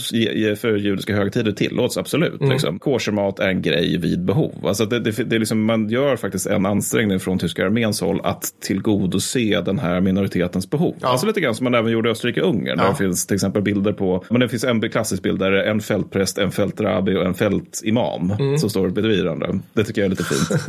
för 0.60 0.76
judiska 0.76 1.16
högtider 1.16 1.52
tillåts 1.52 1.96
absolut. 1.98 2.40
Mm. 2.40 2.52
Liksom. 2.52 2.78
Koshermat 2.78 3.38
är 3.38 3.48
en 3.48 3.62
grej 3.62 3.96
vid 3.98 4.24
behov. 4.24 4.54
Alltså 4.66 4.84
det, 4.84 5.00
det, 5.00 5.10
det 5.30 5.36
är 5.36 5.38
liksom, 5.38 5.64
man 5.64 5.88
gör 5.88 6.16
faktiskt 6.16 6.46
en 6.46 6.66
ansträngning 6.66 7.19
från 7.20 7.38
tyska 7.38 7.64
arméns 7.66 8.00
håll 8.00 8.20
att 8.24 8.52
tillgodose 8.60 9.60
den 9.60 9.78
här 9.78 10.00
minoritetens 10.00 10.70
behov. 10.70 10.94
Ja. 11.00 11.08
Alltså 11.08 11.26
lite 11.26 11.40
grann 11.40 11.54
som 11.54 11.64
man 11.64 11.74
även 11.74 11.92
gjorde 11.92 12.08
i 12.08 12.12
Österrike-Ungern. 12.12 12.76
Där 12.76 12.84
Ja. 12.84 12.90
det 12.90 12.96
finns 12.96 13.26
till 13.26 13.34
exempel 13.34 13.62
bilder 13.62 13.92
på, 13.92 14.24
men 14.30 14.40
det 14.40 14.48
finns 14.48 14.64
en 14.64 14.90
klassisk 14.90 15.22
bild 15.22 15.38
där 15.38 15.50
det 15.50 15.62
är 15.62 15.70
en 15.70 15.80
fältpräst, 15.80 16.38
en 16.38 16.50
fältrabbi 16.50 17.16
och 17.16 17.24
en 17.24 17.34
fältimam 17.34 18.30
Mm. 18.30 18.58
som 18.58 18.70
står 18.70 18.88
bredvid 18.88 19.24
varandra. 19.24 19.60
Det 19.72 19.84
tycker 19.84 20.00
jag 20.00 20.06
är 20.06 20.10
lite 20.10 20.24
fint. 20.24 20.66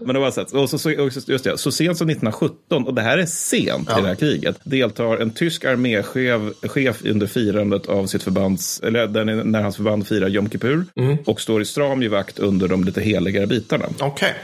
men 0.00 0.14
det 0.14 0.20
var 0.20 0.30
sett. 0.30 0.52
Och 0.52 0.70
så, 0.70 0.78
så, 0.78 0.90
just 0.90 1.44
det, 1.44 1.58
så 1.58 1.72
sent 1.72 1.96
som 1.98 2.08
1917, 2.08 2.86
och 2.86 2.94
det 2.94 3.02
här 3.02 3.18
är 3.18 3.26
sent 3.26 3.90
i 3.98 4.00
det 4.02 4.06
här 4.08 4.14
kriget, 4.14 4.56
deltar 4.64 5.16
en 5.16 5.30
tysk 5.30 5.64
arméchef 5.64 6.42
chef 6.62 7.04
under 7.04 7.26
firandet 7.26 7.86
av 7.86 8.06
sitt 8.06 8.22
förbands, 8.22 8.80
eller 8.84 9.44
när 9.44 9.62
hans 9.62 9.76
förband 9.76 10.06
firar 10.06 10.28
Jom 10.28 10.50
Kippur 10.50 10.84
Mm. 10.96 11.16
och 11.26 11.40
står 11.40 11.62
i 11.62 11.64
stram 11.64 12.02
givakt 12.02 12.38
under 12.38 12.68
de 12.68 12.84
lite 12.84 13.00
heligare 13.00 13.46
bitarna. 13.46 13.84
Okej. 14.00 14.34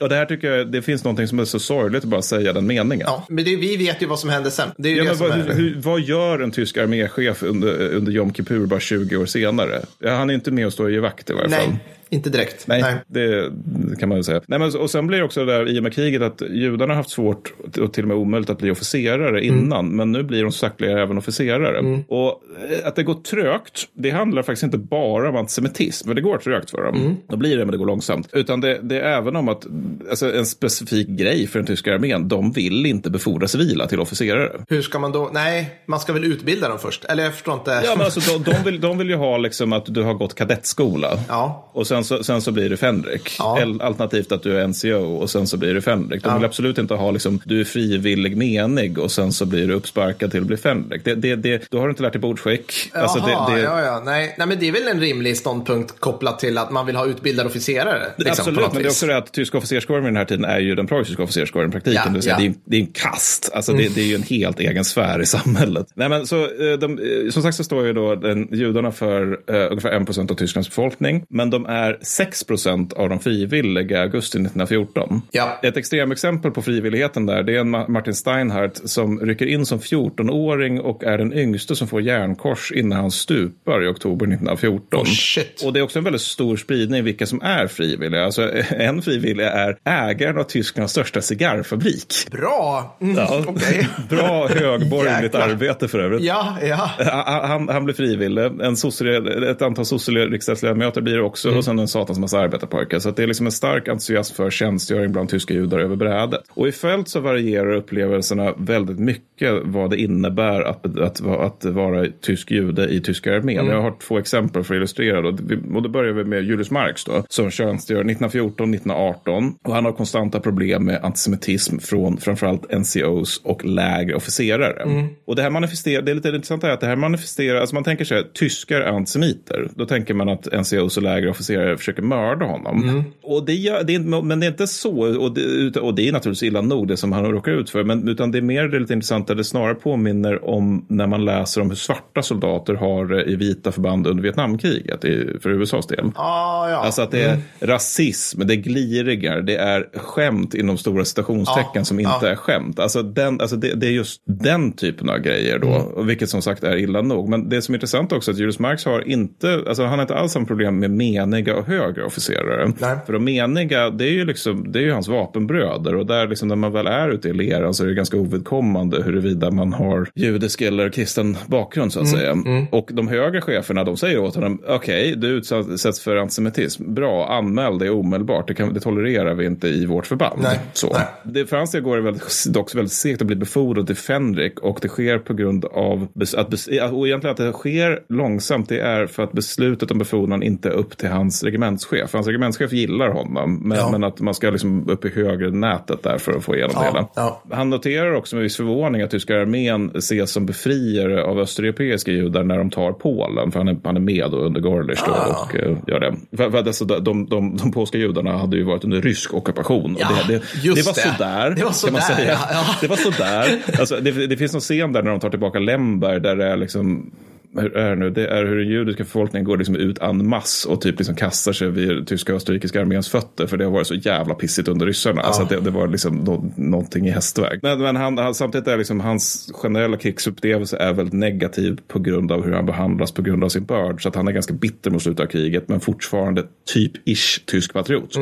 Och 0.00 0.08
det 0.08 0.14
här 0.14 0.26
tycker 0.26 0.50
jag, 0.50 0.72
det 0.72 0.82
finns 0.86 1.04
någonting 1.04 1.28
som 1.28 1.38
är 1.38 1.44
så 1.44 1.58
sorgligt 1.58 2.04
att 2.04 2.10
bara 2.10 2.22
säga 2.22 2.52
den 2.52 2.66
meningen. 2.66 3.06
Ja, 3.06 3.26
men 3.28 3.44
det, 3.44 3.56
vi 3.56 3.76
vet 3.76 4.02
ju 4.02 4.06
vad 4.06 4.18
som 4.18 4.30
hände 4.30 4.50
sen. 4.50 4.68
Det 4.78 4.88
är 4.88 4.96
Ja, 4.96 5.02
det 5.02 5.08
men 5.08 5.18
vad, 5.18 5.50
är... 5.50 5.54
hur, 5.54 5.74
vad 5.80 6.00
gör 6.00 6.38
en 6.38 6.50
tysk 6.50 6.76
arméchef 6.76 7.42
under, 7.42 7.94
under 7.94 8.12
Jom 8.12 8.34
Kippur 8.34 8.66
bara 8.66 8.80
20 8.80 9.16
år 9.16 9.26
senare? 9.26 9.80
Han 10.04 10.30
är 10.30 10.34
inte 10.34 10.50
med 10.50 10.66
och 10.66 10.72
står 10.72 10.94
i 10.94 10.98
vakt 10.98 11.30
i 11.30 11.32
varje 11.32 11.48
fall. 11.48 11.76
Nej, 12.10 12.16
inte 12.18 12.30
direkt. 12.30 12.66
Nej, 12.66 12.84
Det, 13.06 13.50
det 13.90 13.96
kan 14.00 14.08
man 14.08 14.18
ju 14.18 14.24
säga. 14.24 14.40
Nej, 14.46 14.58
men, 14.58 14.76
och 14.76 14.90
sen 14.90 15.06
blir 15.06 15.18
det 15.18 15.24
också 15.24 15.44
det 15.44 15.52
där 15.52 15.68
i 15.68 15.78
och 15.78 15.82
med 15.82 15.92
kriget 15.94 16.22
att 16.22 16.42
judarna 16.50 16.92
har 16.92 16.96
haft 16.96 17.10
svårt 17.10 17.52
och 17.80 17.92
till 17.92 18.04
och 18.04 18.08
med 18.08 18.16
omöjligt 18.16 18.50
att 18.50 18.58
bli 18.58 18.70
officerare 18.70 19.40
Mm. 19.40 19.58
innan. 19.58 19.88
Men 19.96 20.12
nu 20.12 20.22
blir 20.22 20.42
de 20.42 20.52
sakteliga 20.52 20.98
även 20.98 21.18
officerare. 21.18 22.02
Och 22.08 22.42
eh, 22.70 22.86
att 22.88 22.96
det 22.96 23.02
går 23.02 23.14
trögt, 23.14 23.88
det 23.92 24.10
handlar 24.10 24.42
faktiskt 24.42 24.62
inte 24.62 24.78
bara 24.78 25.28
om 25.28 25.36
antisemitism. 25.36 26.08
Men 26.08 26.16
det 26.16 26.22
går 26.22 26.38
trögt 26.38 26.70
för 26.70 26.82
dem. 26.84 26.94
Mm. 26.96 27.16
Då 27.28 27.36
blir 27.36 27.56
det, 27.56 27.64
men 27.64 27.72
det 27.72 27.78
går 27.78 27.86
långsamt. 27.86 28.28
Utan 28.32 28.60
det, 28.60 28.78
det 28.82 29.00
är 29.00 29.16
även 29.18 29.36
om 29.36 29.48
att, 29.48 29.66
alltså 30.10 30.34
en 30.34 30.46
specifik 30.46 31.08
grej 31.08 31.46
för 31.46 31.58
den 31.58 31.66
tyska 31.66 31.94
armén. 31.94 32.28
De 32.28 32.52
vill 32.52 32.86
inte 32.86 33.10
befordra 33.10 33.48
civila 33.48 33.86
till 33.86 34.00
officerare. 34.00 34.52
Hur 34.68 34.82
ska 34.82 34.98
man 34.98 35.12
då? 35.12 35.30
Nej, 35.32 35.70
man 35.86 36.00
ska 36.00 36.12
väl 36.12 36.24
utbilda 36.24 36.68
dem 36.68 36.78
först. 36.78 37.04
Eller 37.04 37.22
jag 37.24 37.32
förstår 37.32 37.54
inte. 37.54 37.70
Ja, 37.84 37.94
men 37.96 38.04
alltså, 38.04 38.38
de, 38.38 38.50
de, 38.50 38.64
vill, 38.64 38.80
de 38.80 38.98
vill 38.98 39.08
ju 39.10 39.16
ha 39.16 39.36
liksom 39.38 39.72
att 39.72 39.86
du 39.94 40.02
har 40.02 40.14
gått 40.14 40.34
kadettskola. 40.34 41.08
Ja. 41.28 41.70
Och 41.72 41.86
sen 41.86 41.95
så, 42.04 42.24
sen 42.24 42.42
så 42.42 42.52
blir 42.52 42.70
du 42.70 42.76
Fänrik. 42.76 43.36
Ja. 43.38 43.60
Alternativt 43.80 44.32
att 44.32 44.42
du 44.42 44.60
är 44.60 44.66
NCO 44.66 45.16
och 45.16 45.30
sen 45.30 45.46
så 45.46 45.56
blir 45.56 45.74
du 45.74 45.80
Fänrik. 45.80 46.24
De 46.24 46.34
vill 46.34 46.44
absolut 46.44 46.78
inte 46.78 46.94
ha 46.94 47.10
liksom, 47.10 47.40
du 47.44 47.60
är 47.60 47.64
frivillig 47.64 48.36
menig 48.36 48.98
och 48.98 49.10
sen 49.10 49.32
så 49.32 49.46
blir 49.46 49.68
du 49.68 49.74
uppsparkad 49.74 50.30
till 50.30 50.40
att 50.40 50.46
bli 50.46 50.56
Fänrik. 50.56 51.04
Det, 51.04 51.14
det, 51.14 51.36
det, 51.36 51.70
då 51.70 51.78
har 51.78 51.84
du 51.84 51.90
inte 51.90 52.02
lärt 52.02 52.12
dig 52.12 52.20
bordskick. 52.20 52.72
Alltså, 52.92 53.18
Jaha, 53.18 53.50
det, 53.50 53.56
det, 53.56 53.62
ja, 53.62 53.82
ja. 53.82 54.02
Nej. 54.04 54.34
Nej, 54.38 54.46
men 54.46 54.58
det 54.58 54.68
är 54.68 54.72
väl 54.72 54.88
en 54.88 55.00
rimlig 55.00 55.36
ståndpunkt 55.36 56.00
kopplat 56.00 56.38
till 56.38 56.58
att 56.58 56.70
man 56.70 56.86
vill 56.86 56.96
ha 56.96 57.06
utbildade 57.06 57.48
officerare. 57.48 58.02
Liksom, 58.16 58.32
Absolut, 58.32 58.72
men 58.72 58.82
det 58.82 58.88
är 58.88 58.90
också 58.90 59.06
det 59.06 59.16
att 59.16 59.32
tyska 59.32 59.58
officerskåren 59.58 60.04
vid 60.04 60.12
den 60.12 60.16
här 60.16 60.24
tiden 60.24 60.44
är 60.44 60.58
ju 60.58 60.74
den 60.74 60.86
preussiska 60.86 61.22
officerskåren 61.22 61.68
i 61.68 61.72
praktiken. 61.72 62.02
Ja, 62.04 62.10
det, 62.10 62.22
säga, 62.22 62.34
ja. 62.38 62.40
Mm. 62.40 62.52
det, 62.52 62.58
är, 62.58 62.70
det 62.70 62.76
är 62.76 62.80
en 62.80 62.92
kast, 62.92 63.50
alltså 63.54 63.72
det, 63.72 63.94
det 63.94 64.00
är 64.00 64.06
ju 64.06 64.14
en 64.14 64.22
helt 64.22 64.60
egen 64.60 64.84
sfär 64.84 65.22
i 65.22 65.26
samhället. 65.26 65.86
Nej, 65.94 66.08
men 66.08 66.26
så, 66.26 66.42
eh, 66.44 66.78
de, 66.80 66.98
eh, 66.98 67.30
som 67.30 67.42
sagt 67.42 67.56
så 67.56 67.64
står 67.64 67.86
ju 67.86 67.92
då 67.92 68.14
den, 68.14 68.48
judarna 68.52 68.92
för 68.92 69.40
eh, 69.50 69.70
ungefär 69.70 70.00
1 70.00 70.06
procent 70.06 70.30
av 70.30 70.34
Tysklands 70.34 70.68
befolkning, 70.68 71.24
men 71.28 71.50
de 71.50 71.66
är 71.66 71.85
6 72.02 72.44
procent 72.44 72.92
av 72.92 73.08
de 73.08 73.20
frivilliga 73.20 73.98
i 73.98 74.00
augusti 74.02 74.38
1914. 74.38 75.22
Ja. 75.30 75.58
Ett 75.62 75.76
extremexempel 75.76 76.50
på 76.50 76.62
frivilligheten 76.62 77.26
där, 77.26 77.42
det 77.42 77.56
är 77.56 77.60
en 77.60 77.74
Ma- 77.76 77.88
Martin 77.88 78.14
Steinhardt 78.14 78.88
som 78.90 79.20
rycker 79.20 79.46
in 79.46 79.66
som 79.66 79.78
14-åring 79.78 80.80
och 80.80 81.04
är 81.04 81.18
den 81.18 81.32
yngste 81.32 81.76
som 81.76 81.88
får 81.88 82.00
järnkors 82.02 82.72
innan 82.72 82.98
han 83.00 83.10
stupar 83.10 83.84
i 83.84 83.88
oktober 83.88 84.26
1914. 84.26 85.00
Oh. 85.00 85.66
Och 85.66 85.72
det 85.72 85.78
är 85.78 85.82
också 85.82 85.98
en 85.98 86.04
väldigt 86.04 86.22
stor 86.22 86.56
spridning 86.56 87.04
vilka 87.04 87.26
som 87.26 87.42
är 87.42 87.66
frivilliga. 87.66 88.24
Alltså, 88.24 88.50
en 88.70 89.02
frivillig 89.02 89.44
är 89.44 89.76
ägaren 89.84 90.38
av 90.38 90.42
Tysklands 90.44 90.92
största 90.92 91.20
cigarrfabrik. 91.20 92.14
Bra. 92.30 92.96
Mm, 93.00 93.16
Ja, 93.16 93.44
Okej. 93.46 93.88
Bra 94.10 94.48
högborgerligt 94.48 95.34
arbete 95.34 95.88
för 95.88 95.98
övrigt. 95.98 96.22
Ja, 96.22 96.56
ja. 96.62 96.90
Han, 96.98 97.50
han, 97.50 97.68
han 97.68 97.84
blir 97.84 97.94
frivillig. 97.94 98.42
En 98.44 98.76
sosse- 98.76 99.50
ett 99.50 99.62
antal 99.62 99.84
sosse-riksdagsledamöter 99.86 101.00
blir 101.00 101.14
det 101.14 101.22
också. 101.22 101.48
Mm. 101.48 101.58
Och 101.58 101.64
sen 101.64 101.75
en 101.78 101.88
satans 101.88 102.18
massa 102.18 102.38
arbetarpojkar. 102.38 102.98
Så 102.98 103.10
det 103.10 103.22
är 103.22 103.26
liksom 103.26 103.46
en 103.46 103.52
stark 103.52 103.88
entusiasm 103.88 104.34
för 104.34 104.50
tjänstgöring 104.50 105.12
bland 105.12 105.28
tyska 105.28 105.54
judar 105.54 105.78
över 105.78 105.96
brädet. 105.96 106.40
Och 106.50 106.68
i 106.68 106.72
fält 106.72 107.08
så 107.08 107.20
varierar 107.20 107.74
upplevelserna 107.74 108.54
väldigt 108.58 108.98
mycket 108.98 109.52
vad 109.64 109.90
det 109.90 109.96
innebär 109.96 110.62
att, 110.62 110.98
att, 110.98 111.26
att, 111.26 111.64
vara 111.64 112.06
tysk 112.20 112.50
jude 112.50 112.88
i 112.88 113.00
tyska 113.00 113.36
armén. 113.36 113.58
Mm. 113.58 113.72
Jag 113.72 113.82
har 113.82 113.94
två 114.08 114.18
exempel 114.18 114.64
för 114.64 114.74
att 114.74 114.78
illustrera. 114.78 115.22
Då. 115.22 115.28
Och 115.74 115.82
då 115.82 115.88
börjar 115.88 116.12
vi 116.12 116.24
med 116.24 116.44
Julius 116.44 116.70
Marx 116.70 117.04
då, 117.04 117.24
som 117.28 117.50
tjänstgör 117.50 118.04
1914-1918. 118.04 119.54
Och 119.64 119.74
han 119.74 119.84
har 119.84 119.92
konstanta 119.92 120.40
problem 120.40 120.84
med 120.84 121.04
antisemitism 121.04 121.78
från 121.78 122.16
framförallt 122.16 122.72
NCOs 122.72 123.40
och 123.44 123.64
lägre 123.64 124.16
officerare. 124.16 124.82
Mm. 124.82 125.06
Och 125.24 125.36
det 125.36 125.42
här 125.42 125.50
manifesterar, 125.50 126.02
det 126.02 126.10
är 126.10 126.14
lite 126.14 126.28
intressant 126.28 126.64
är 126.64 126.70
att 126.70 126.80
det 126.80 126.86
här 126.86 126.96
manifesterar, 126.96 127.60
alltså 127.60 127.74
man 127.74 127.84
tänker 127.84 128.04
sig 128.04 128.18
att 128.18 128.34
tyskar 128.34 128.80
är 128.80 128.88
antisemiter. 128.88 129.68
Då 129.74 129.86
tänker 129.86 130.14
man 130.14 130.28
att 130.28 130.46
NCOs 130.52 130.96
och 130.96 131.02
lägre 131.02 131.30
officerare 131.30 131.65
försöker 131.76 132.02
mörda 132.02 132.46
honom. 132.46 132.82
Mm. 132.82 133.04
Och 133.22 133.46
det, 133.46 133.54
gör, 133.54 133.84
det 133.84 133.94
är, 133.94 134.22
men 134.22 134.40
det 134.40 134.46
är 134.46 134.50
inte 134.50 134.66
så, 134.66 135.20
och 135.20 135.34
det, 135.34 135.76
och 135.76 135.94
det 135.94 136.08
är 136.08 136.12
naturligtvis 136.12 136.48
illa 136.48 136.60
nog 136.60 136.88
det 136.88 136.96
som 136.96 137.12
han 137.12 137.24
råkar 137.24 137.52
ut 137.52 137.70
för, 137.70 137.84
men 137.84 138.08
utan 138.08 138.30
det 138.30 138.38
är 138.38 138.42
mer 138.42 138.68
det 138.68 138.78
lite 138.78 138.92
intressant, 138.92 139.30
att 139.30 139.36
det 139.36 139.44
snarare 139.44 139.74
påminner 139.74 140.44
om 140.44 140.86
när 140.88 141.06
man 141.06 141.24
läser 141.24 141.60
om 141.60 141.68
hur 141.68 141.76
svarta 141.76 142.22
soldater 142.22 142.74
har 142.74 143.06
det 143.06 143.24
i 143.24 143.36
vita 143.36 143.72
förband 143.72 144.06
under 144.06 144.22
Vietnamkriget 144.22 145.04
i, 145.04 145.38
för 145.42 145.50
USAs 145.50 145.86
del. 145.86 146.10
Ah, 146.14 146.70
ja. 146.70 146.76
Alltså 146.76 147.02
att 147.02 147.10
det 147.10 147.22
är 147.22 147.38
rasism, 147.60 148.46
det 148.46 148.54
är 148.54 148.56
glirigar, 148.56 149.40
det 149.40 149.56
är 149.56 149.88
skämt 149.94 150.54
inom 150.54 150.78
stora 150.78 151.04
citationstecken 151.04 151.70
Ja, 151.74 151.84
som 151.84 152.00
inte 152.00 152.12
ja. 152.22 152.28
är 152.28 152.36
skämt. 152.36 152.78
Alltså, 152.78 153.02
den, 153.02 153.40
alltså 153.40 153.56
det, 153.56 153.74
det 153.74 153.86
är 153.86 153.90
just 153.90 154.22
den 154.24 154.72
typen 154.72 155.10
av 155.10 155.18
grejer 155.18 155.58
då, 155.58 155.66
Mm. 155.76 156.06
vilket 156.06 156.28
som 156.30 156.42
sagt 156.42 156.64
är 156.64 156.76
illa 156.76 157.02
nog. 157.02 157.28
Men 157.28 157.48
det 157.48 157.62
som 157.62 157.74
är 157.74 157.76
intressant 157.76 158.12
också 158.12 158.30
är 158.30 158.32
att 158.32 158.38
Julius 158.38 158.58
Marx 158.58 158.84
har 158.84 159.08
inte, 159.08 159.62
alltså 159.68 159.82
han 159.82 159.98
har 159.98 160.02
inte 160.02 160.14
alls 160.14 160.32
samma 160.32 160.46
problem 160.46 160.78
med 160.78 160.90
meniga 160.90 161.55
och 161.56 161.66
högre 161.66 162.04
officerare. 162.04 162.72
Nej. 162.78 162.96
För 163.06 163.12
de 163.12 163.24
meniga, 163.24 163.90
det 163.90 164.04
är 164.04 164.12
ju 164.12 164.24
liksom, 164.24 164.72
det 164.72 164.78
är 164.78 164.82
ju 164.82 164.92
hans 164.92 165.08
vapenbröder 165.08 165.94
och 165.94 166.06
där 166.06 166.26
liksom 166.28 166.48
när 166.48 166.56
man 166.56 166.72
väl 166.72 166.86
är 166.86 167.08
ute 167.08 167.28
i 167.28 167.32
leran 167.32 167.74
så 167.74 167.84
är 167.84 167.88
det 167.88 167.94
ganska 167.94 168.16
ovidkommande 168.16 169.02
huruvida 169.02 169.50
man 169.50 169.72
har 169.72 170.08
judisk 170.14 170.60
eller 170.62 170.88
kristen 170.88 171.36
bakgrund 171.46 171.92
så 171.92 172.00
att 172.00 172.06
Mm, 172.06 172.44
säga. 172.44 172.66
Och 172.72 172.90
de 172.92 173.08
högre 173.08 173.40
cheferna, 173.40 173.84
de 173.84 173.96
säger 173.96 174.18
åt 174.18 174.34
honom, 174.34 174.62
okej, 174.68 175.14
du 175.16 175.28
utsätts 175.28 176.00
för 176.00 176.16
antisemitism, 176.16 176.94
bra, 176.94 177.28
anmäl 177.38 177.78
det 177.78 177.90
omedelbart, 177.90 178.48
det, 178.48 178.54
kan, 178.54 178.74
det 178.74 178.80
tolererar 178.80 179.34
vi 179.34 179.46
inte 179.46 179.68
i 179.68 179.86
vårt 179.86 180.06
förband. 180.06 180.40
Nej, 180.42 180.60
Så. 180.72 180.92
nej. 180.92 181.02
Det, 181.22 181.46
för 181.46 181.56
hans 181.56 181.70
del 181.70 181.82
går 181.82 181.96
det 181.96 182.02
väldigt, 182.02 182.44
dock 182.48 182.74
väldigt 182.74 182.92
segt 182.92 183.20
att 183.20 183.26
bli 183.26 183.36
befordrad 183.36 183.86
till 183.86 183.96
Fänrik 183.96 184.60
och 184.60 184.78
det 184.82 184.88
sker 184.88 185.18
på 185.18 185.34
grund 185.34 185.64
av 185.64 186.08
att, 186.36 186.54
och 186.92 187.06
egentligen 187.06 187.30
att 187.30 187.36
det 187.36 187.52
sker 187.52 188.00
långsamt. 188.08 188.68
Det 188.68 188.80
är 188.80 189.06
för 189.06 189.22
att 189.22 189.32
beslutet 189.32 189.90
om 189.90 189.98
befordran 189.98 190.42
inte 190.42 190.68
är 190.68 190.72
upp 190.72 190.96
till 190.96 191.08
hans 191.08 191.42
regementschef. 191.46 192.12
Hans 192.12 192.26
regementschef 192.26 192.72
gillar 192.72 193.08
honom, 193.08 193.60
men, 193.64 193.78
Ja. 193.78 193.88
men 193.90 194.04
att 194.04 194.20
man 194.20 194.34
ska 194.34 194.50
liksom 194.50 194.88
upp 194.88 195.04
i 195.04 195.08
högre 195.08 195.50
nätet 195.50 196.02
där 196.02 196.18
för 196.18 196.32
att 196.32 196.44
få 196.44 196.54
igenom 196.56 196.74
det 196.80 196.84
hela. 196.84 197.08
ja. 197.14 197.42
Han 197.52 197.70
noterar 197.70 198.12
också 198.14 198.36
med 198.36 198.42
viss 198.42 198.56
förvåning 198.56 199.02
att 199.02 199.10
tyska 199.10 199.40
armén 199.40 199.90
ses 199.94 200.30
som 200.32 200.46
befriare 200.46 201.22
av 201.24 201.38
östeuropeiska 201.38 202.10
judar 202.10 202.44
när 202.44 202.58
de 202.58 202.70
tar 202.70 202.92
Polen, 202.92 203.52
för 203.52 203.60
han 203.60 203.68
är, 203.68 203.76
han 203.84 203.96
är 203.96 204.00
med 204.00 204.28
då 204.30 204.36
under 204.38 204.60
Gorlic 204.60 205.02
då 205.06 205.12
Ah. 205.12 205.42
och 205.44 205.56
eh, 205.56 205.76
gör 205.86 206.00
det. 206.00 206.16
För, 206.36 206.50
för 206.50 206.58
alltså, 206.58 206.84
de, 206.84 207.04
de, 207.04 207.26
de, 207.26 207.56
de 207.56 207.72
polska 207.72 207.98
judarna 207.98 208.38
hade 208.38 208.56
ju 208.56 208.62
varit 208.62 208.84
under 208.84 209.00
rysk 209.02 209.34
ockupation. 209.34 209.96
Ja, 210.00 210.08
det, 210.28 210.32
det, 210.32 210.42
det 210.62 210.68
var 210.68 210.74
det. 210.94 211.00
sådär, 211.00 211.50
Det 211.50 211.64
var 211.64 211.84
kan 211.84 211.92
man 211.92 212.02
sådär, 212.02 212.16
säga. 212.16 212.32
ja, 212.32 212.48
ja. 212.52 212.64
Det 212.80 212.86
var 212.88 212.96
sådär. 212.96 213.58
Alltså, 213.78 213.96
det, 214.00 214.26
det 214.26 214.36
finns 214.36 214.52
någon 214.52 214.60
scen 214.60 214.92
där 214.92 215.02
när 215.02 215.10
de 215.10 215.20
tar 215.20 215.30
tillbaka 215.30 215.58
Lemberg 215.58 216.20
där 216.20 216.36
det 216.36 216.44
är 216.46 216.56
liksom 216.56 217.10
hur 217.58 217.76
är 217.76 217.90
det 217.90 217.96
nu? 217.96 218.10
Det 218.10 218.26
är 218.26 218.44
hur 218.44 218.56
den 218.56 218.68
judiska 218.68 219.02
befolkningen 219.02 219.44
går 219.44 219.56
liksom 219.56 219.76
ut 219.76 219.98
en 219.98 220.28
mass 220.28 220.64
och 220.64 220.80
typ 220.80 220.98
liksom 220.98 221.14
kastar 221.14 221.52
sig 221.52 221.70
vid 221.70 222.06
tyska 222.06 222.32
och 222.32 222.36
österrikiska 222.36 222.80
arméns 222.80 223.08
fötter 223.08 223.46
för 223.46 223.56
det 223.56 223.64
har 223.64 223.72
varit 223.72 223.86
så 223.86 223.94
jävla 223.94 224.34
pissigt 224.34 224.68
under 224.68 224.86
ryssarna. 224.86 225.22
Alltså 225.22 225.42
att 225.42 225.48
det, 225.48 225.60
det 225.60 225.70
var 225.70 225.88
liksom 225.88 226.16
nå, 226.16 226.44
någonting 226.56 227.06
i 227.06 227.10
hästväg. 227.10 227.60
Men, 227.62 227.78
men 227.78 227.96
han, 227.96 228.18
han, 228.18 228.34
samtidigt 228.34 228.68
är 228.68 228.78
liksom 228.78 229.00
hans 229.00 229.50
generella 229.54 229.96
krigsupplevelse 229.96 230.76
är 230.76 230.92
väldigt 230.92 231.14
negativ 231.14 231.80
på 231.88 231.98
grund 231.98 232.32
av 232.32 232.44
hur 232.44 232.52
han 232.52 232.66
behandlas 232.66 233.12
på 233.12 233.22
grund 233.22 233.44
av 233.44 233.48
sin 233.48 233.64
börd. 233.64 234.02
Så 234.02 234.08
att 234.08 234.14
han 234.14 234.28
är 234.28 234.32
ganska 234.32 234.54
bitter 234.54 234.90
mot 234.90 235.02
slutet 235.02 235.20
av 235.20 235.26
kriget 235.26 235.68
men 235.68 235.80
fortfarande 235.80 236.44
typ-ish 236.74 237.44
tysk 237.46 237.72
patriot. 237.72 238.16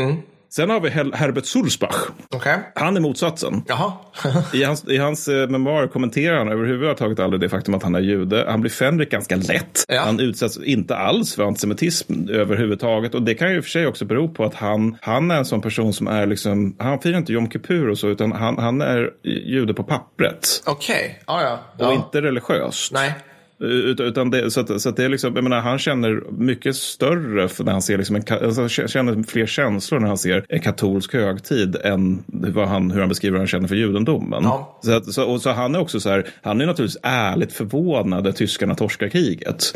Sen 0.56 0.70
har 0.70 0.80
vi 0.80 0.90
Hel- 0.90 1.14
Herbert 1.14 1.46
Sulzbach. 1.46 1.96
Okej. 2.34 2.58
Han 2.74 2.96
är 2.96 3.00
motsatsen. 3.00 3.62
I 4.52 4.64
hans, 4.64 4.88
i 4.88 4.96
hans 4.96 5.28
eh, 5.28 5.48
memoarer 5.48 5.86
kommenterar 5.86 6.38
han 6.38 6.48
överhuvudtaget 6.48 7.20
aldrig 7.20 7.40
det 7.40 7.48
faktum 7.48 7.74
att 7.74 7.82
han 7.82 7.94
är 7.94 8.00
jude. 8.00 8.44
Han 8.48 8.60
blir 8.60 8.70
Fänrik 8.70 9.10
ganska 9.10 9.36
lätt. 9.36 9.84
Ja. 9.88 10.00
Han 10.00 10.20
utsätts 10.20 10.58
inte 10.58 10.96
alls 10.96 11.34
för 11.34 11.42
antisemitism 11.42 12.28
överhuvudtaget. 12.28 13.14
Och 13.14 13.22
det 13.22 13.34
kan 13.34 13.50
ju 13.50 13.56
i 13.56 13.60
och 13.60 13.64
för 13.64 13.70
sig 13.70 13.86
också 13.86 14.04
bero 14.04 14.28
på 14.28 14.44
att 14.44 14.54
han, 14.54 14.98
han 15.00 15.30
är 15.30 15.36
en 15.36 15.44
sån 15.44 15.60
person 15.60 15.92
som 15.92 16.06
är 16.06 16.26
liksom, 16.26 16.76
han 16.78 17.00
firar 17.00 17.18
inte 17.18 17.32
Jom 17.32 17.50
Kippur 17.50 17.88
och 17.90 17.98
så, 17.98 18.08
utan 18.08 18.32
han, 18.32 18.58
han 18.58 18.80
är 18.80 19.10
jude 19.24 19.74
på 19.74 19.84
pappret. 19.84 20.62
Okej. 20.66 21.22
Ja, 21.26 21.42
ja. 21.42 21.86
Och 21.86 21.92
ja. 21.92 21.94
inte 21.94 22.22
religiöst. 22.22 22.92
Nej. 22.92 23.14
Utan, 23.60 24.06
utan 24.06 24.30
det, 24.30 24.50
så 24.50 24.60
att, 24.60 24.82
så 24.82 24.88
att 24.88 24.96
det 24.96 25.04
är 25.04 25.08
liksom, 25.08 25.34
jag 25.34 25.44
menar, 25.44 25.60
han 25.60 25.78
känner 25.78 26.22
mycket 26.30 26.76
större 26.76 27.48
när 27.64 27.72
han 27.72 27.82
ser 27.82 27.98
liksom 27.98 28.16
en, 28.16 28.22
alltså, 28.28 28.68
känner 28.68 29.22
fler 29.22 29.46
känslor 29.46 30.00
när 30.00 30.08
han 30.08 30.18
ser 30.18 30.44
en 30.48 30.60
katolsk 30.60 31.14
högtid 31.14 31.76
än 31.84 32.24
vad 32.26 32.68
han, 32.68 32.90
hur 32.90 33.00
han 33.00 33.08
beskriver 33.08 33.32
hur 33.32 33.38
han 33.38 33.46
känner 33.46 33.68
för 33.68 33.76
judendomen. 33.76 34.42
Ja. 34.42 34.80
Så, 34.82 34.92
att, 34.92 35.12
så, 35.12 35.24
och 35.24 35.42
så 35.42 35.50
han 35.50 35.74
är 35.74 35.80
också 35.80 36.00
så 36.00 36.10
här, 36.10 36.26
han 36.42 36.60
är 36.60 36.66
naturligtvis 36.66 37.00
ärligt 37.02 37.52
förvånad 37.52 38.26
att 38.26 38.36
tyskarna 38.36 38.74
torskar 38.74 39.08
kriget. 39.08 39.74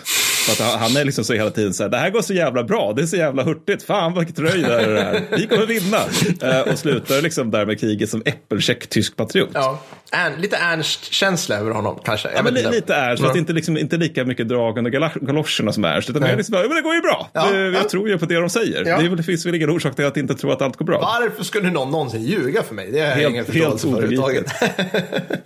För 0.49 0.64
att 0.64 0.80
han, 0.80 0.96
är 0.96 1.05
liksom 1.05 1.24
så 1.24 1.32
hela 1.34 1.51
tiden 1.51 1.74
så 1.74 1.82
här, 1.82 1.90
det 1.90 1.96
här 1.96 2.11
går 2.11 2.22
så 2.22 2.34
jävla 2.34 2.64
bra, 2.64 2.92
det 2.96 3.03
är 3.03 3.07
så 3.07 3.16
jävla 3.16 3.42
hurtigt, 3.42 3.82
fan 3.82 4.14
vilket 4.18 4.38
röj 4.38 4.62
det 4.62 4.74
är 4.80 4.94
här, 5.05 5.22
vi 5.36 5.46
kommer 5.46 5.66
vinna. 5.66 5.99
Eh, 6.55 6.72
och 6.72 6.78
slutar 6.78 7.22
liksom 7.22 7.51
där 7.51 7.66
med 7.66 7.80
kriget 7.80 8.11
som 8.11 8.22
äppelkäck 8.24 8.86
tysk 8.86 9.16
patriot. 9.16 9.49
Ja. 9.55 9.80
Ern, 10.12 10.40
lite 10.40 10.57
Ernst-känsla 10.57 11.57
över 11.57 11.70
honom 11.70 12.01
kanske. 12.05 12.28
Jag 12.28 12.38
Ja, 12.38 12.42
men 12.42 12.55
li, 12.55 12.62
lite 12.70 12.94
Ernst, 12.94 13.22
fast 13.22 13.36
inte, 13.36 13.53
liksom, 13.53 13.78
inte 13.78 13.96
lika 13.96 14.24
mycket 14.24 14.49
drag 14.49 14.78
under 14.78 14.90
galoscherna 15.26 15.72
som 15.72 15.84
Ernst. 15.84 16.11
Utan 16.11 16.22
är 16.22 16.36
liksom, 16.36 16.53
bara, 16.53 16.62
"Ja, 16.62 16.68
men 16.68 16.76
det 16.76 16.82
går 16.82 16.94
ju 16.94 17.01
bra. 17.01 17.30
Ja, 17.32 17.51
Det- 17.53 17.59
ja. 17.61 17.66
Jag 17.66 17.88
tror 17.88 18.09
ju 18.09 18.18
på 18.18 18.26
det 18.26 18.34
de 18.34 18.51
säger. 18.51 18.84
Ja. 18.86 18.99
Det, 19.01 19.05
är 19.07 19.22
finns 19.22 19.46
väl 19.46 19.55
ingen 19.55 19.70
orsak 19.70 19.96
till 19.96 20.05
att 20.05 20.16
inte 20.16 20.34
tro 20.34 20.51
att 20.51 20.62
allt 20.62 20.76
går 20.76 20.84
bra. 20.84 21.01
Varför 21.20 21.44
skulle 21.44 21.70
någon 21.70 21.90
någonsin 21.90 22.22
ljuga 22.22 22.62
för 22.62 22.74
mig? 22.74 22.90
Det 22.92 22.99
jag 22.99 23.07
Helt- 23.07 23.20
ingen 23.30 23.34
helt 23.34 23.49
förståelse 23.49 23.88
för 23.88 23.96
överhuvudtaget. 23.96 24.46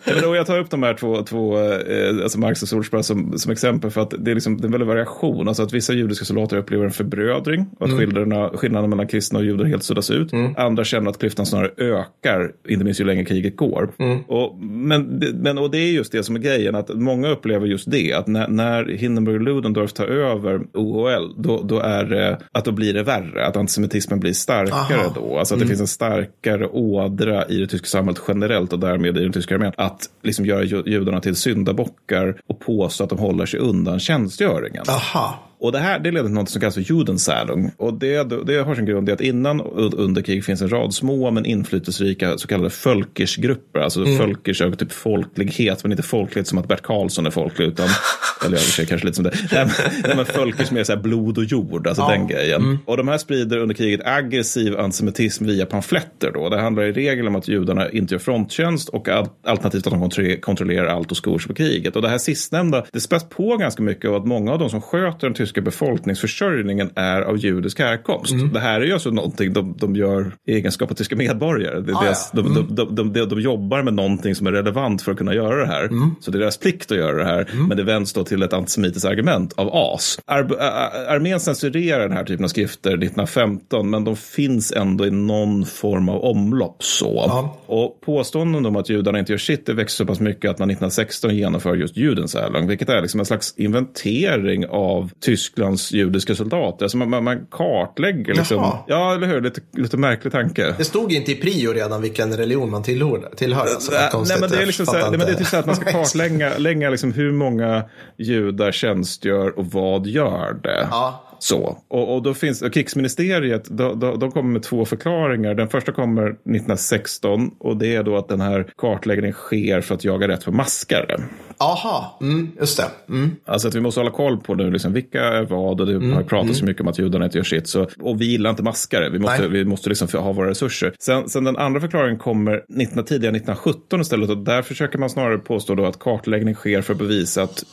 Ja, 0.05 0.12
men 0.14 0.22
då 0.22 0.36
jag 0.36 0.46
tar 0.46 0.59
upp 0.59 0.70
de 0.70 0.82
här 0.82 0.94
två, 0.94 1.22
två 1.22 1.59
eh, 1.61 2.22
alltså 2.22 2.38
Marx 2.38 2.62
och 2.62 2.68
Sulzbach 2.68 3.05
som, 3.07 3.38
som 3.38 3.53
exempel 3.53 3.90
för 3.90 4.00
att 4.00 4.14
det 4.18 4.30
är, 4.30 4.34
liksom, 4.34 4.57
det 4.61 4.62
är 4.64 4.66
en 4.66 4.72
väldig 4.72 4.86
variation. 4.95 5.49
Alltså 5.49 5.62
att 5.62 5.72
vissa 5.72 5.93
judiska 5.93 6.24
soldater 6.24 6.57
upplever 6.57 6.84
en 6.84 6.90
förbrödring 6.90 7.66
och 7.78 7.86
att 7.86 7.93
Mm. 7.93 8.49
skillnaden 8.57 8.90
mellan 8.90 9.07
kristna 9.07 9.38
och 9.38 9.45
judar 9.45 9.64
helt 9.64 9.82
suddas 9.82 10.11
ut. 10.11 10.30
Andra 10.57 10.84
känner 10.84 11.11
att 11.11 11.18
klyftan 11.18 11.47
snarare 11.47 11.70
ökar, 11.76 12.53
inte 12.68 12.84
minst 12.84 13.01
ju 13.01 13.05
längre 13.05 13.24
kriget 13.24 13.57
går. 13.57 13.90
Mm. 13.99 14.18
Och, 14.28 14.59
men, 14.62 15.20
det- 15.20 15.32
men, 15.34 15.59
och 15.59 15.70
det 15.70 15.78
är 15.78 15.93
just 15.93 16.12
det 16.12 16.22
som 16.22 16.36
är 16.36 16.40
grejen, 16.40 16.74
att 16.74 16.88
många 16.95 17.28
upplever 17.28 17.66
just 17.66 17.90
det, 17.90 18.12
att 18.12 18.26
när, 18.26 18.49
när 18.49 18.84
Hindenburg 18.84 19.34
och 19.36 19.40
Ludendorff 19.43 19.93
tar 19.93 20.07
över 20.07 20.61
OHL, 20.74 21.34
då, 21.43 21.62
då, 21.62 21.78
är 21.80 22.05
det, 22.05 22.38
att 22.53 22.64
då 22.64 22.72
blir 22.72 22.95
det 22.95 23.03
värre, 23.03 23.47
att 23.47 23.57
antisemitismen 23.57 24.20
blir 24.20 24.32
starkare 24.32 25.01
Aha. 25.01 25.12
då. 25.14 25.38
Alltså 25.38 25.55
att 25.55 25.61
det 25.61 25.66
finns 25.66 25.80
en 25.80 25.86
starkare 25.86 26.66
ådra 26.66 27.47
i 27.49 27.59
det 27.59 27.66
tyska 27.66 27.86
samhället 27.86 28.22
generellt 28.28 28.72
och 28.72 28.78
därmed 28.78 29.16
i 29.16 29.20
den 29.22 29.32
tyska 29.32 29.55
armén. 29.55 29.72
Att 29.76 30.07
liksom 30.22 30.47
göra 30.47 30.62
ju- 30.64 30.82
judarna 30.86 31.20
till 31.20 31.36
syndabockar 31.36 32.36
och 32.47 32.61
påstå 32.61 33.05
att 33.05 33.11
de 33.11 33.18
håller 33.18 33.47
sig 33.47 33.61
undan 33.61 34.01
tjänstgöringen. 34.01 34.82
Aha. 34.89 35.51
Och 35.62 35.72
det 35.72 35.78
här 35.78 35.98
det 35.98 36.10
leder 36.10 36.24
till 36.28 36.34
något 36.34 36.48
som 36.48 36.60
kallas 36.60 36.74
för 36.74 36.80
Judensalung. 36.80 37.70
Och 37.76 37.94
det, 37.94 38.46
det 38.46 38.54
har 38.62 38.74
sin 38.74 38.86
grund 38.86 39.08
i 39.08 39.12
att 39.12 39.20
innan 39.20 39.60
och 39.60 39.94
under 39.94 40.22
krig 40.22 40.44
finns 40.44 40.62
en 40.62 40.68
rad 40.68 40.94
små 40.94 41.30
men 41.30 41.46
inflytelserika 41.46 42.38
så 42.38 42.48
kallade 42.48 42.70
Völkersgrupper. 42.84 43.80
Alltså 43.80 44.00
mm. 44.00 44.18
Völkers 44.18 44.60
är 44.60 44.70
typ 44.70 44.92
folklighet, 44.92 45.84
men 45.84 45.92
inte 45.92 46.02
folklighet 46.02 46.46
som 46.48 46.58
att 46.58 46.68
Bert 46.68 46.82
Karlsson 46.82 47.26
är 47.26 47.30
folklig. 47.30 47.66
Utan, 47.66 47.88
eller 48.46 48.56
jag 48.56 48.60
sig 48.64 48.86
kanske 48.86 49.06
lite 49.06 49.14
som 49.16 49.24
det. 49.24 49.32
Nej, 49.52 49.66
men, 50.04 50.16
nej, 50.16 50.26
Völkers 50.36 50.70
mer 50.70 50.84
så 50.84 50.92
här 50.92 51.02
blod 51.02 51.38
och 51.38 51.44
jord, 51.44 51.86
alltså 51.86 52.02
Ja. 52.02 52.08
den 52.10 52.26
grejen. 52.26 52.78
Och 52.86 52.96
de 52.96 53.08
här 53.08 53.18
sprider 53.18 53.58
under 53.58 53.74
kriget 53.74 54.00
aggressiv 54.06 54.78
antisemitism 54.78 55.46
via 55.46 55.66
pamfletter. 55.66 56.30
Då. 56.34 56.48
Det 56.48 56.60
handlar 56.60 56.82
i 56.82 56.92
regel 56.92 57.26
om 57.26 57.36
att 57.36 57.48
judarna 57.48 57.90
inte 57.90 58.14
gör 58.14 58.18
fronttjänst 58.18 58.88
och 58.88 59.08
al- 59.08 59.28
alternativt 59.46 59.86
att 59.86 59.92
de 59.92 60.02
kontro- 60.02 60.40
kontrollerar 60.40 60.86
allt 60.86 61.10
och 61.10 61.16
skor 61.16 61.38
sig 61.38 61.48
på 61.48 61.54
kriget. 61.54 61.96
Och 61.96 62.02
det 62.02 62.08
här 62.08 62.18
sistnämnda, 62.18 62.84
det 62.92 63.00
späs 63.00 63.28
på 63.28 63.56
ganska 63.56 63.82
mycket 63.82 64.10
av 64.10 64.16
att 64.16 64.26
många 64.26 64.52
av 64.52 64.58
de 64.58 64.70
som 64.70 64.80
sköter 64.80 65.26
den 65.26 65.34
tyska 65.34 65.51
befolkningsförsörjningen 65.61 66.90
är 66.94 67.22
av 67.22 67.38
judisk 67.38 67.78
härkomst. 67.78 68.34
Det 68.53 68.61
här 68.61 68.80
är 68.80 68.84
ju 68.84 68.92
alltså 68.92 69.11
någonting 69.11 69.53
de, 69.53 69.74
de 69.78 69.96
gör 69.96 70.34
i 70.46 70.53
egenskap 70.55 70.90
av 70.90 70.94
tyska 70.94 71.16
medborgare. 71.16 71.80
Det, 71.80 71.92
Ah, 71.94 72.03
deras, 72.05 72.30
ja. 72.34 72.42
de, 72.42 72.55
de, 72.55 72.74
de, 72.74 72.94
de, 72.94 73.12
de, 73.12 73.26
de 73.28 73.40
jobbar 73.40 73.82
med 73.82 73.94
någonting 73.94 74.34
som 74.34 74.46
är 74.46 74.53
relevant 74.53 75.03
för 75.03 75.12
att 75.12 75.18
kunna 75.18 75.34
göra 75.34 75.57
det 75.57 75.66
här. 75.66 75.88
Så 76.20 76.30
det 76.30 76.38
är 76.38 76.40
deras 76.40 76.57
plikt 76.57 76.92
att 76.92 76.98
göra 76.98 77.16
det 77.16 77.24
här. 77.24 77.48
Men 77.68 77.76
det 77.76 77.82
vänds 77.82 78.12
då 78.12 78.24
till 78.24 78.42
ett 78.42 78.53
antisemitiskt 78.53 79.09
argument 79.09 79.53
av 79.53 79.68
as. 79.72 80.18
Ar, 80.26 80.38
ar, 80.38 81.16
armén 81.16 81.40
censurerar 81.40 82.09
den 82.09 82.16
här 82.16 82.24
typen 82.24 82.44
av 82.44 82.48
skrifter 82.48 82.90
1915 82.90 83.90
men 83.90 84.05
de 84.05 84.16
finns 84.16 84.72
ändå 84.72 85.07
i 85.07 85.11
någon 85.11 85.66
form 85.66 86.09
av 86.09 86.24
omlopp. 86.24 86.82
så. 86.84 87.24
Ja. 87.28 87.59
Och 87.66 88.00
påståenden 88.00 88.66
om 88.66 88.76
att 88.76 88.88
judarna 88.88 89.18
inte 89.18 89.32
gör 89.32 89.38
sitt 89.38 89.66
det 89.66 89.72
växer 89.72 89.96
så 90.05 90.07
pass 90.07 90.20
mycket 90.20 90.50
att 90.50 90.59
man 90.59 90.70
1916 90.70 91.36
genomför 91.36 91.74
just 91.76 91.96
Judensälang, 91.96 92.66
vilket 92.66 92.88
är 92.88 93.00
liksom 93.03 93.20
en 93.20 93.26
slags 93.26 93.55
inventering 93.57 94.66
av 94.66 95.11
Tysklands 95.43 95.93
judiska 95.93 96.34
soldater. 96.34 96.84
Alltså 96.84 96.99
man, 96.99 97.11
man, 97.11 97.24
man 97.24 97.47
kartlägger 97.51 98.34
liksom, 98.34 98.57
Jaha. 98.57 98.78
ja 98.86 99.14
eller 99.14 99.26
hur, 99.26 99.40
lite, 99.40 99.61
lite 99.72 99.97
märklig 99.97 100.32
tanke. 100.32 100.74
Det 100.78 100.84
stod 100.84 101.12
inte 101.12 101.32
i 101.32 101.34
prio 101.34 101.72
redan 101.72 102.03
vilken 102.03 102.36
religion 102.36 102.70
man 102.70 102.82
tillhör. 102.82 103.30
tillhör 103.36 103.61
alltså. 103.61 103.93
Nej, 103.93 104.11
Konstigt, 104.11 104.40
men 104.40 104.51
det 104.51 104.62
är 104.62 104.66
liksom 104.66 104.86
så 104.86 104.93
här, 104.93 105.11
nej, 105.11 105.18
men 105.18 105.26
det 105.26 105.32
är 105.32 105.36
typ 105.36 105.47
så 105.47 105.57
att 105.57 105.66
man 105.66 105.76
ska 105.76 105.84
kartlägga 105.93 106.59
lägga 106.59 106.90
liksom 106.90 107.12
hur 107.12 107.32
många 107.32 107.84
judar 108.16 108.72
tjänstgör 108.72 109.59
och 109.59 109.66
vad 109.66 110.07
gör 110.07 110.61
det. 110.62 110.88
Ja. 110.90 111.28
Så. 111.38 111.78
Och, 111.88 112.14
och 112.14 112.22
då 112.22 112.34
finns 112.34 112.62
och 112.62 112.72
krigsministeriet, 112.72 113.68
de, 113.70 114.30
kommer 114.32 114.53
med 114.53 114.62
två 114.62 114.84
förklaringar. 114.84 115.55
Den 115.55 115.68
första 115.68 115.93
kommer 115.93 116.22
1916 116.26 117.51
och 117.59 117.76
det 117.76 117.95
är 117.95 118.03
då 118.03 118.16
att 118.16 118.28
den 118.28 118.40
här 118.40 118.72
kartläggningen 118.76 119.34
sker 119.34 119.80
för 119.80 119.95
att 119.95 120.05
jaga 120.05 120.28
rätt 120.28 120.45
för 120.45 120.53
maskare. 120.53 121.20
Aha, 121.62 122.18
mm, 122.20 122.50
just 122.60 122.76
det. 122.76 122.90
Mm. 123.08 123.30
Alltså 123.44 123.68
att 123.68 123.74
vi 123.74 123.80
måste 123.80 124.00
hålla 124.00 124.10
koll 124.10 124.38
på 124.38 124.54
nu, 124.54 124.70
liksom, 124.70 124.92
vilka 124.92 125.24
är 125.24 125.42
vad 125.42 125.80
och 125.80 125.86
det 125.86 125.92
har 125.94 126.20
ju 126.20 126.28
pratats 126.28 126.58
så 126.58 126.64
mycket 126.64 126.80
om 126.80 126.88
att 126.88 126.98
judarna 126.98 127.24
inte 127.24 127.38
gör 127.38 127.44
sitt. 127.44 127.68
Så, 127.68 127.88
och 128.00 128.20
vi 128.20 128.24
gillar 128.24 128.50
inte 128.50 128.62
maskare, 128.62 129.10
vi 129.10 129.18
måste, 129.18 129.40
Nej. 129.40 129.48
vi 129.48 129.64
måste 129.64 129.88
liksom 129.88 130.08
ha 130.12 130.32
våra 130.32 130.50
resurser. 130.50 130.92
Sen, 130.98 131.28
sen 131.28 131.44
den 131.44 131.56
andra 131.56 131.80
förklaringen 131.80 132.18
kommer 132.18 132.64
19, 132.68 133.04
tidigare 133.04 133.36
1917 133.36 134.00
istället 134.00 134.30
och 134.30 134.38
där 134.38 134.62
försöker 134.62 134.98
man 134.98 135.10
snarare 135.10 135.38
påstå 135.38 135.74
då 135.74 135.86
att 135.86 135.98
kartläggning 135.98 136.54
sker 136.54 136.82
för 136.82 136.92
att 136.92 136.98
bevisa 136.98 137.42
att 137.42 137.64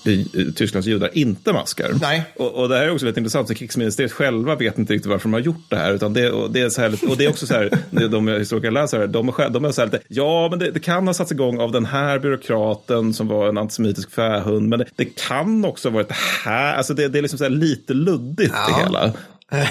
Tysklands 0.55 0.87
judar 0.87 1.09
inte 1.13 1.53
maskar. 1.53 1.91
Nej. 2.01 2.25
Och, 2.35 2.53
och 2.53 2.69
det 2.69 2.77
här 2.77 2.83
är 2.83 2.91
också 2.91 3.05
lite 3.05 3.19
intressant, 3.19 3.47
så 3.47 3.53
krigsministeriet 3.53 4.11
själva 4.11 4.55
vet 4.55 4.77
inte 4.77 4.93
riktigt 4.93 5.11
varför 5.11 5.23
de 5.23 5.33
har 5.33 5.39
gjort 5.39 5.69
det 5.69 5.75
här. 5.75 5.93
Utan 5.93 6.13
det, 6.13 6.31
och, 6.31 6.51
det 6.51 6.61
är 6.61 6.69
så 6.69 6.81
här, 6.81 7.09
och 7.09 7.17
det 7.17 7.25
är 7.25 7.29
också 7.29 7.47
så 7.47 7.53
här, 7.53 7.69
de 8.09 8.27
historiker 8.27 8.71
läser, 8.71 9.07
de 9.07 9.29
de 9.49 9.65
är 9.65 9.71
så 9.71 9.81
här 9.81 9.85
lite, 9.85 9.99
ja 10.07 10.47
men 10.49 10.59
det, 10.59 10.71
det 10.71 10.79
kan 10.79 11.07
ha 11.07 11.13
satts 11.13 11.31
igång 11.31 11.59
av 11.59 11.71
den 11.71 11.85
här 11.85 12.19
byråkraten 12.19 13.13
som 13.13 13.27
var 13.27 13.49
en 13.49 13.57
antisemitisk 13.57 13.78
fähund. 14.11 14.69
Men 14.69 14.79
det, 14.79 14.85
det 14.95 15.05
kan 15.05 15.65
också 15.65 15.89
ha 15.89 15.93
varit 15.93 16.11
här, 16.45 16.75
alltså 16.75 16.93
det, 16.93 17.07
det 17.07 17.17
är 17.17 17.21
liksom 17.21 17.51
lite 17.53 17.93
luddigt 17.93 18.53
Ja. 18.55 18.67
det 18.77 18.83
hela. 18.83 19.13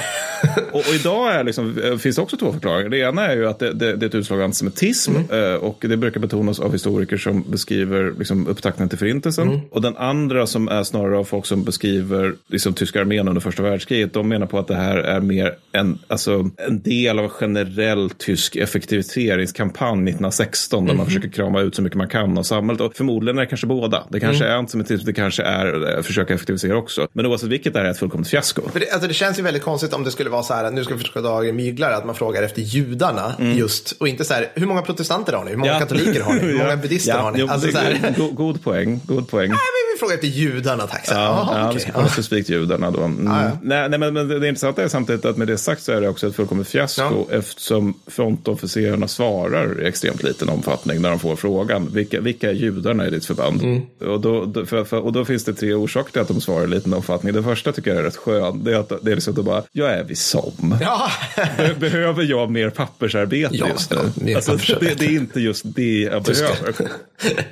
och, 0.72 0.76
och 0.78 0.94
idag 0.94 1.34
är 1.34 1.44
liksom, 1.44 1.78
eh, 1.84 1.96
finns 1.96 2.16
det 2.16 2.22
också 2.22 2.36
två 2.36 2.52
förklaringar. 2.52 2.90
Det 2.90 2.98
ena 2.98 3.26
är 3.26 3.36
ju 3.36 3.48
att 3.48 3.59
det, 3.59 3.72
det, 3.72 3.96
det 3.96 4.06
är 4.06 4.09
ett 4.09 4.14
utslag 4.14 4.38
av 4.38 4.44
antisemitism. 4.44 5.12
Mm. 5.16 5.52
eh, 5.52 5.54
Och 5.54 5.84
det 5.88 5.96
brukar 5.96 6.20
betonas 6.20 6.61
av 6.61 6.72
historiker 6.72 7.16
som 7.16 7.44
beskriver 7.50 8.14
liksom, 8.18 8.46
upptakten 8.46 8.88
till 8.88 8.98
förintelsen. 8.98 9.48
Mm. 9.48 9.61
Och 9.70 9.82
den 9.82 9.96
andra 9.96 10.46
som 10.46 10.68
är 10.68 10.82
snarare 10.82 11.16
av 11.18 11.24
folk 11.24 11.46
som 11.46 11.64
beskriver 11.64 12.34
liksom, 12.48 12.74
tyska 12.74 13.00
armén 13.00 13.28
under 13.28 13.40
första 13.40 13.62
världskriget. 13.62 14.12
De 14.12 14.28
menar 14.28 14.46
på 14.46 14.59
att 14.59 14.68
det 14.68 14.74
här 14.74 14.96
är 14.96 15.20
mer 15.20 15.54
en, 15.72 15.98
alltså, 16.06 16.50
en 16.56 16.82
del 16.82 17.18
av 17.18 17.24
en 17.24 17.30
generell 17.30 18.11
tysk 18.11 18.56
effektiviseringskampanj 18.56 20.02
1916. 20.11 20.84
Där 20.86 20.94
man 20.94 20.96
Mhm. 20.96 21.06
försöker 21.06 21.28
krama 21.28 21.61
ut 21.61 21.74
så 21.74 21.82
mycket 21.82 21.98
man 21.98 22.09
kan 22.09 22.38
av 22.38 22.42
samhället. 22.42 22.80
Och 22.80 22.94
förmodligen 22.96 23.38
är 23.38 23.42
det 23.42 23.46
kanske 23.46 23.66
båda. 23.66 24.04
Det 24.11 24.20
kanske 24.20 24.44
Mm. 24.44 24.54
är 24.54 24.59
antisemitism, 24.59 25.04
det 25.06 25.12
kanske 25.12 25.42
är 25.42 25.96
eh, 25.96 26.02
försöka 26.02 26.34
effektivisera 26.34 26.76
också. 26.76 27.09
Men 27.12 27.26
oavsett 27.26 27.48
vilket 27.48 27.76
är 27.76 27.84
det 27.84 27.90
ett 27.90 27.98
fullkomligt 27.98 28.28
fiasko. 28.30 28.62
För 28.72 28.80
det, 28.80 28.90
alltså 28.90 29.09
det 29.09 29.14
känns 29.14 29.38
ju 29.38 29.42
väldigt 29.42 29.62
konstigt 29.62 29.94
om 29.94 30.04
det 30.04 30.11
skulle 30.11 30.30
vara 30.30 30.42
så 30.49 30.55
här, 30.55 30.70
nu 30.70 30.84
ska 30.84 30.94
vi 30.94 31.01
försöka 31.01 31.20
dra 31.20 31.40
myglare, 31.53 31.96
att 31.96 32.07
man 32.07 32.14
frågar 32.14 32.42
efter 32.42 32.62
judarna 32.62 33.34
just. 33.57 33.92
Och 34.01 34.09
inte 34.09 34.24
så 34.24 34.34
här, 34.34 34.53
hur 34.55 34.66
många 34.66 34.82
protestanter 34.82 35.32
har 35.32 35.44
ni? 35.44 35.51
Hur 35.51 35.59
många 35.59 35.72
Ja. 35.72 35.78
katoliker 35.78 36.20
har 36.20 36.32
ni? 36.34 36.40
Hur 36.40 36.59
många 36.64 36.76
buddister 36.76 37.12
Ja, 37.12 37.18
har 37.20 37.30
ni? 37.32 37.40
jo, 37.40 37.49
Alltså, 37.49 37.78
här, 37.78 38.14
god, 38.18 38.34
god 38.34 38.64
poäng. 38.64 39.01
God 39.05 39.28
poäng. 39.30 39.49
Nej, 39.51 39.59
frågar 39.99 40.14
efter 40.14 40.28
judarna, 40.28 40.86
tack. 40.86 41.05
Ja, 41.11 41.14
Jaha, 41.14 41.59
ja, 41.59 41.64
vi 41.64 41.70
okej. 41.70 41.80
ska 41.80 41.92
kolla 41.92 42.09
specifikt 42.09 42.49
judarna 42.49 42.90
då. 42.90 43.03
Mm. 43.03 43.26
Ja, 43.26 43.42
ja. 43.44 43.51
Nej, 43.62 43.88
nej, 43.88 43.99
men, 43.99 44.14
men 44.14 44.28
det 44.28 44.49
intressanta 44.49 44.82
är 44.82 44.88
samtidigt 44.88 45.24
att 45.24 45.36
med 45.36 45.46
det 45.46 45.59
sagt 45.59 45.82
så 45.82 45.92
är 45.92 46.01
det 46.01 46.09
också 46.09 46.26
ett 46.28 46.34
fullkomligt 46.36 46.68
fiasko 46.68 47.26
eftersom 47.30 47.94
frontofficerarna 48.07 49.09
svarar 49.09 49.82
i 49.82 49.86
extremt 49.86 50.22
liten 50.22 50.49
omfattning 50.49 51.03
när 51.03 51.11
de 51.11 51.18
får 51.18 51.36
frågan 51.36 51.88
vilka, 51.92 52.20
vilka 52.20 52.49
är 52.51 52.55
judarna 52.55 53.07
i 53.07 53.11
ditt 53.11 53.24
förband? 53.24 53.62
Mm. 53.62 53.80
Och, 54.12 54.20
då, 54.20 54.44
då, 54.44 54.66
för, 54.66 54.84
för, 54.84 54.99
och 55.01 55.12
då 55.12 55.24
finns 55.24 55.44
det 55.44 55.55
tre 55.55 55.74
orsaker 55.74 56.12
till 56.12 56.20
att 56.22 56.28
de 56.28 56.40
svarar 56.40 56.64
i 56.64 56.68
liten 56.68 56.94
omfattning. 56.94 57.32
Den 57.34 57.44
första 57.44 57.72
tycker 57.72 57.90
jag 57.90 57.99
är 57.99 58.03
rätt 58.03 58.16
skön. 58.16 58.64
Det 58.64 58.72
är 58.74 58.76
att 58.78 58.88
det 59.03 59.11
är 59.11 59.14
liksom 59.14 59.30
att 59.32 59.36
de 59.36 59.42
bara, 59.44 59.62
jag 59.72 59.90
är 59.92 60.05
vid 60.05 60.18
som. 60.18 60.76
Ja, 60.80 61.11
Be- 61.57 61.74
Behöver 61.78 62.22
jag 62.22 62.51
mer 62.51 62.70
pappersarbete 62.70 63.57
Ja, 63.57 63.68
just 63.68 63.90
nu? 63.90 63.96
ja, 64.30 64.36
alltså, 64.36 64.57
det, 64.80 64.99
det 64.99 65.07
är 65.07 65.11
inte 65.11 65.40
just 65.40 65.62
det 65.64 66.01
jag 66.01 66.22
behöver. 66.22 66.74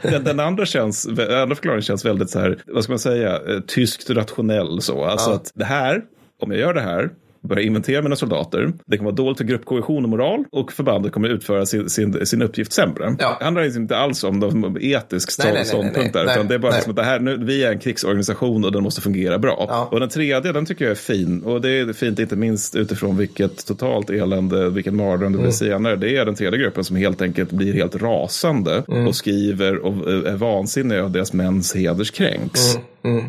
Den, 0.02 0.24
den 0.24 0.40
andra, 0.40 0.66
känns, 0.66 1.06
andra 1.06 1.54
förklaringen 1.54 1.82
känns 1.82 2.04
väldigt 2.04 2.30
så 2.36 2.40
här, 2.42 2.58
vad 2.66 2.84
ska 2.84 2.92
man 2.92 2.98
säga, 2.98 3.40
eh, 3.48 3.60
tyskt 3.60 4.10
rationell 4.10 4.80
så. 4.80 5.04
Alltså 5.04 5.30
att 5.30 5.52
det 5.54 5.64
här, 5.64 6.02
om 6.42 6.50
jag 6.50 6.60
gör 6.60 6.74
det 6.74 6.80
här, 6.80 7.10
börjar 7.46 7.62
inventera 7.62 8.02
mina 8.02 8.16
soldater. 8.16 8.72
Det 8.86 8.96
kommer 8.98 9.10
vara 9.10 9.16
dåligt 9.16 9.38
för 9.38 9.44
gruppkohesion 9.44 10.04
och 10.04 10.10
moral 10.10 10.44
och 10.52 10.72
förbandet 10.72 11.12
kommer 11.12 11.28
utföra 11.28 11.66
sin, 11.66 11.90
sin, 11.90 12.26
sin 12.26 12.42
uppgift 12.42 12.72
sämre. 12.72 13.16
Ja. 13.18 13.36
Det 13.38 13.44
handlar 13.44 13.62
liksom 13.64 13.82
inte 13.82 13.96
alls 13.96 14.24
om 14.24 14.40
de 14.40 14.78
etisk 14.80 15.30
ståndpunkt 15.30 16.12
där, 16.12 16.24
utan 16.24 16.48
det 16.48 16.54
är 16.54 16.58
bara 16.58 16.70
Nej. 16.70 16.78
liksom 16.78 16.90
att 16.90 16.96
det 16.96 17.02
här, 17.02 17.20
nu, 17.20 17.36
vi 17.36 17.64
är 17.64 17.72
en 17.72 17.78
krigsorganisation 17.78 18.64
och 18.64 18.72
den 18.72 18.82
måste 18.82 19.00
fungera 19.00 19.38
bra. 19.38 19.66
Ja. 19.68 19.88
Och 19.92 20.00
den 20.00 20.08
tredje, 20.08 20.52
den 20.52 20.66
tycker 20.66 20.84
jag 20.84 20.92
är 20.92 20.94
fin. 20.94 21.42
Och 21.42 21.60
det 21.60 21.70
är 21.70 21.92
fint 21.92 22.18
inte 22.18 22.36
minst 22.36 22.76
utifrån 22.76 23.16
vilket 23.16 23.66
totalt 23.66 24.10
elände, 24.10 24.70
vilken 24.70 24.96
mardröm 24.96 25.32
det 25.32 25.38
blir 25.38 25.50
senare. 25.50 25.96
Det 25.96 26.16
är 26.16 26.24
den 26.24 26.34
tredje 26.34 26.58
gruppen 26.58 26.84
som 26.84 26.96
helt 26.96 27.22
enkelt 27.22 27.52
blir 27.52 27.72
helt 27.72 27.96
rasande 27.96 28.82
och 29.08 29.16
skriver 29.16 29.76
och 29.76 30.10
eh, 30.10 30.32
är 30.32 30.36
vansinniga 30.36 31.04
och 31.04 31.10
deras 31.10 31.32
mäns 31.32 31.74
heders 31.74 32.10
kränks. 32.10 32.78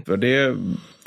För 0.05 0.17
det, 0.17 0.55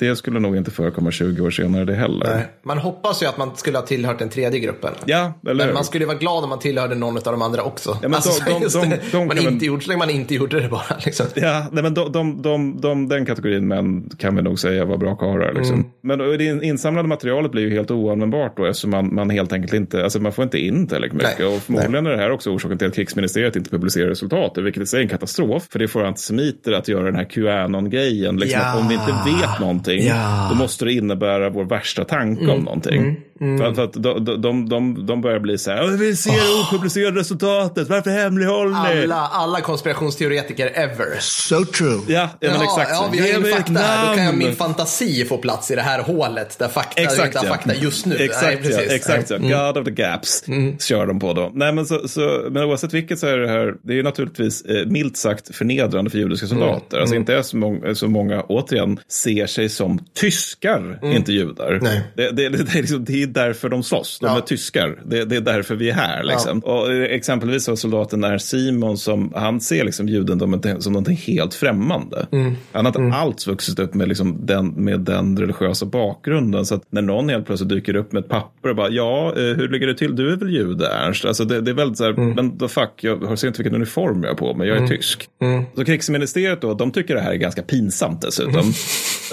det 0.01 0.17
skulle 0.17 0.41
nog 0.41 0.57
inte 0.57 0.71
förekomma 0.71 1.11
20 1.11 1.43
år 1.43 1.51
senare 1.51 1.85
det 1.85 1.95
heller. 1.95 2.35
Nej. 2.35 2.47
Man 2.63 2.79
hoppas 2.79 3.23
ju 3.23 3.27
att 3.27 3.39
man 3.39 3.57
skulle 3.57 3.79
ha 3.79 3.87
tillhört 3.87 4.19
den 4.19 4.29
tredje 4.29 4.61
gruppen. 4.61 4.91
Ja, 5.05 5.33
eller 5.45 5.55
Men 5.55 5.67
hur? 5.67 5.75
man 5.75 5.85
skulle 5.85 6.07
vara 6.07 6.17
glad 6.17 6.45
om 6.45 6.51
man 6.51 6.59
tillhörde 6.59 6.95
någon 6.95 7.17
av 7.17 7.23
de 7.23 7.43
andra 7.43 7.63
också. 7.63 7.99
men 8.03 8.15
alltså, 8.15 8.45
de- 8.45 8.61
de- 8.89 8.97
de- 9.13 9.27
man 9.27 9.39
inte 9.39 9.67
så 9.81 9.89
länge 9.89 9.99
man 9.99 10.11
inte 10.11 10.35
gjorde 10.35 10.61
det 10.61 10.69
bara. 10.69 10.97
Liksom. 11.05 11.27
Ja, 11.35 11.67
nej, 11.73 11.83
men 11.83 11.95
de, 11.95 12.13
de, 12.13 12.43
de, 12.43 12.81
de, 12.81 13.09
den 13.09 13.27
kategorin 13.27 13.69
män 13.69 14.11
kan 14.19 14.37
vi 14.37 14.43
nog 14.43 14.59
säga 14.59 14.85
var 14.85 14.97
bra 14.97 15.15
karlar. 15.17 15.53
Liksom. 15.53 15.75
Mm. 15.75 15.87
Men 16.03 16.19
det 16.19 16.45
insamlade 16.67 17.09
materialet 17.09 17.51
blir 17.53 17.63
ju 17.63 17.71
helt 17.71 17.91
oanvändbart 17.91 18.57
då 18.57 18.65
eftersom 18.67 18.91
man, 18.91 19.15
man 19.15 19.31
helt 19.31 19.53
enkelt 19.53 19.73
inte, 19.75 20.05
alltså 20.05 20.21
man 20.21 20.33
får 20.33 20.43
inte 20.45 20.59
in 20.59 20.87
tillräckligt 20.87 21.13
mycket. 21.13 21.39
Nej, 21.39 21.49
Och 21.57 21.63
förmodligen 21.63 22.07
är 22.07 22.11
det 22.11 22.17
här 22.17 22.31
också 22.31 22.51
orsaken 22.51 22.79
till 22.79 22.87
att 22.89 22.95
krigsministeriet 22.95 23.57
inte 23.57 23.71
publicerar 23.71 24.09
resultatet, 24.09 24.65
vilket 24.65 24.83
i 24.83 24.87
sig 24.87 24.99
är 24.99 25.03
en 25.03 25.09
katastrof. 25.09 25.67
För 25.71 25.79
det 25.79 25.89
får 25.89 26.05
antisemiter 26.05 26.73
att 26.73 26.89
göra 26.89 27.05
den 27.05 27.15
här 27.17 27.25
QAnon-grejen. 27.25 28.37
Liksom, 28.37 28.61
Ja. 28.61 28.67
att 28.73 28.81
om 28.81 28.89
vi 28.89 28.95
inte 28.95 29.13
vet 29.41 29.61
någonting, 29.61 29.90
Ja. 29.95 30.47
då 30.51 30.57
måste 30.57 30.85
det 30.85 30.93
innebära 30.93 31.51
vår 31.51 31.65
värsta 31.65 32.05
tanke 32.05 32.43
Mm. 32.43 32.57
om 32.57 32.63
någonting. 32.63 33.17
För, 33.39 33.75
för 33.75 33.85
att 33.85 33.93
de, 33.93 34.25
de, 34.25 34.69
de, 34.69 35.07
de, 35.07 35.21
börjar 35.21 35.39
bli 35.41 35.59
så 35.59 35.71
här, 35.71 35.87
vi 35.87 36.17
ser 36.17 36.31
det 36.33 36.77
opublicerade 36.77 37.21
resultatet, 37.21 37.89
varför 37.89 38.11
hemlighåller 38.11 38.95
ni? 38.95 39.03
Alla, 39.03 39.15
alla 39.17 39.61
konspirationsteoretiker 39.61 40.67
ever. 40.75 41.17
So 41.21 41.65
true. 41.65 42.01
Ja, 42.09 42.29
ja, 42.41 42.51
men 42.53 42.63
exakt 42.63 42.91
ja, 42.91 43.09
vi 43.13 43.19
har 43.19 43.27
Ge 43.27 43.37
ingen 43.37 43.51
fakta 43.53 43.73
här. 43.73 44.09
Då 44.11 44.17
kan 44.17 44.25
jag 44.25 44.37
min 44.37 44.55
fantasi 44.57 45.25
få 45.25 45.39
plats 45.39 45.71
i 45.71 45.75
det 45.75 45.83
här 45.83 46.03
hålet 46.03 46.59
där 46.59 46.69
fakta 46.69 47.03
Exakt, 47.03 47.35
inte 47.35 47.47
ja. 47.47 47.53
fakta 47.55 47.75
just 47.75 48.07
nu. 48.07 48.17
Exakt, 48.17 48.45
Nej, 48.47 48.57
precis. 48.57 48.87
ja. 48.89 48.95
Exakt 48.95 49.31
ja. 49.31 49.39
God 49.39 49.79
of 49.79 49.85
the 49.85 49.91
gaps 50.03 50.45
kör 50.81 51.07
de 51.07 51.21
på 51.21 51.33
då. 51.33 51.51
Nej, 51.55 51.73
men, 51.73 51.87
så, 51.87 52.09
så, 52.09 52.49
men 52.51 52.65
oavsett 52.65 52.95
vilket 52.95 53.19
så 53.19 53.27
är 53.27 53.39
det 53.39 53.49
här, 53.49 53.75
det 53.83 53.93
är 53.93 53.97
ju 53.97 54.03
naturligtvis 54.03 54.63
eh, 54.63 54.87
milt 54.87 55.17
sagt 55.17 55.55
förnedrande 55.57 56.11
för 56.11 56.19
judiska 56.19 56.47
soldater. 56.47 56.99
Alltså 57.01 57.15
inte 57.15 57.35
är 57.35 57.43
så 57.43 57.57
många, 57.57 57.95
så 57.95 58.09
många, 58.09 58.43
återigen, 58.43 59.01
ser 59.09 59.47
sig 59.47 59.69
som 59.81 59.99
tyskar, 60.15 60.99
inte 61.03 61.33
judar. 61.33 61.79
Nej. 61.83 62.01
Det, 62.17 62.31
det, 62.31 62.49
det, 62.49 62.75
är 62.75 62.81
liksom, 62.81 63.05
det 63.05 63.23
är 63.23 63.27
därför 63.27 63.69
de 63.69 63.83
slåss, 63.83 64.19
de 64.21 64.27
Ja. 64.27 64.37
är 64.37 64.41
tyskar. 64.41 65.03
Det, 65.07 65.19
är 65.37 65.41
därför 65.41 65.75
vi 65.75 65.91
är 65.91 65.95
här. 65.95 66.25
Liksom. 66.25 66.59
Och 66.59 66.93
eh, 66.93 67.03
exempelvis 67.03 67.65
så 67.65 67.77
soldaten 67.77 68.25
är 68.25 68.39
Simon 68.39 68.99
som, 68.99 69.33
han 69.37 69.61
ser 69.61 69.85
liksom 69.85 70.09
judendomen 70.09 70.83
som 70.83 70.93
någonting 70.93 71.17
helt 71.17 71.55
främmande. 71.55 72.27
Han 72.73 72.87
har 72.87 73.01
inte 73.01 73.17
alls 73.17 73.47
vuxit 73.47 73.79
upp 73.79 73.95
med, 73.95 74.09
liksom 74.09 74.47
den, 74.47 74.67
med 74.69 75.01
den 75.01 75.39
religiösa 75.39 75.87
bakgrunden. 75.87 76.67
Så 76.67 76.75
att 76.75 76.83
när 76.91 77.03
någon 77.03 77.29
helt 77.29 77.47
plötsligt 77.47 77.69
dyker 77.69 77.97
upp 77.97 78.13
med 78.13 78.23
ett 78.25 78.29
papper 78.31 78.69
och 78.69 78.77
bara, 78.77 78.89
ja, 78.89 79.29
eh, 79.37 79.43
hur 79.43 79.69
ligger 79.69 79.87
det 79.87 79.95
till? 79.95 80.17
Du 80.17 80.33
är 80.33 80.37
väl 80.37 80.51
jude, 80.51 80.89
Ernst? 80.89 81.25
Alltså 81.25 81.45
det, 81.45 81.61
det 81.61 81.71
är 81.71 81.75
väldigt 81.75 81.99
så 81.99 82.05
här, 82.05 82.13
men 82.13 82.59
då 82.59 82.69
fuck, 82.69 82.93
jag 83.01 83.39
ser 83.39 83.49
inte 83.49 83.63
vilken 83.63 83.75
uniform 83.75 84.23
jag 84.23 84.31
har 84.31 84.37
på 84.37 84.55
mig, 84.55 84.69
jag 84.69 84.77
är 84.83 84.87
tysk. 84.87 85.29
Så 85.77 85.85
krigsministeriet 85.85 86.61
då, 86.61 86.75
de 86.75 86.91
tycker 86.91 87.15
det 87.15 87.21
här 87.21 87.33
är 87.33 87.37
ganska 87.37 87.63
pinsamt 87.63 88.23
dessutom. 88.23 88.73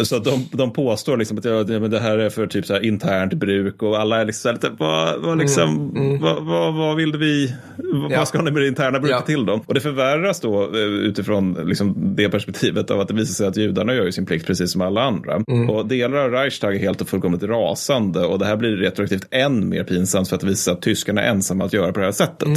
så 0.06 0.20
de, 0.20 0.46
de 0.52 0.74
påstår 0.74 1.18
liksom 1.18 1.38
att 1.38 1.46
ja, 1.46 1.64
det, 1.64 2.00
här 2.00 2.18
är 2.18 2.30
för 2.30 2.48
typ 2.48 2.66
så 2.66 2.74
här 2.74 2.86
internt 2.86 3.34
bruk 3.34 3.84
och 3.84 4.00
alla 4.00 4.22
är 4.22 4.26
liksom 4.26 4.54
lite, 4.54 4.70
vad, 4.80 5.22
vad, 5.22 5.38
liksom, 5.38 5.92
vad, 6.22 6.44
vad, 6.46 6.74
vad 6.74 6.96
vill 6.96 7.18
vi, 7.18 7.54
vad, 7.78 8.12
Ja. 8.12 8.26
ska 8.26 8.42
ni 8.42 8.52
med 8.52 8.62
det 8.62 8.68
interna 8.68 9.00
bruket 9.00 9.18
Ja. 9.20 9.26
till 9.26 9.46
då? 9.46 9.62
Och 9.66 9.74
det 9.74 9.80
förvärras 9.80 10.40
då 10.40 10.64
eh, 10.64 10.80
utifrån 10.82 11.58
liksom 11.66 12.16
det 12.16 12.30
perspektivet 12.30 12.92
av 12.92 13.00
att 13.00 13.08
det 13.08 13.14
visar 13.14 13.34
sig 13.34 13.48
att 13.48 13.58
judarna 13.58 13.94
gör 13.94 14.06
ju 14.06 14.12
sin 14.12 14.26
plikt 14.26 14.48
precis 14.48 14.72
som 14.72 14.82
alla 14.82 15.04
andra. 15.04 15.36
Och 15.70 15.88
delar 15.88 16.18
av 16.18 16.32
Reichstag 16.32 16.76
är 16.76 16.80
helt 16.80 17.02
och 17.02 17.10
fullkomligt 17.10 17.44
rasande 17.44 18.20
och 18.26 18.40
det 18.40 18.46
här 18.46 18.56
blir 18.58 18.76
retroaktivt 18.76 19.28
än 19.32 19.70
mer 19.70 19.84
pinsamt 19.84 20.30
för 20.30 20.36
att 20.36 20.42
det 20.42 20.48
visar 20.48 20.72
att 20.72 20.82
tyskarna 20.82 21.22
är 21.22 21.30
ensamma 21.30 21.66
att 21.66 21.74
göra 21.74 21.94
på 21.94 22.00
det 22.00 22.06
här 22.06 22.12
sättet. 22.12 22.48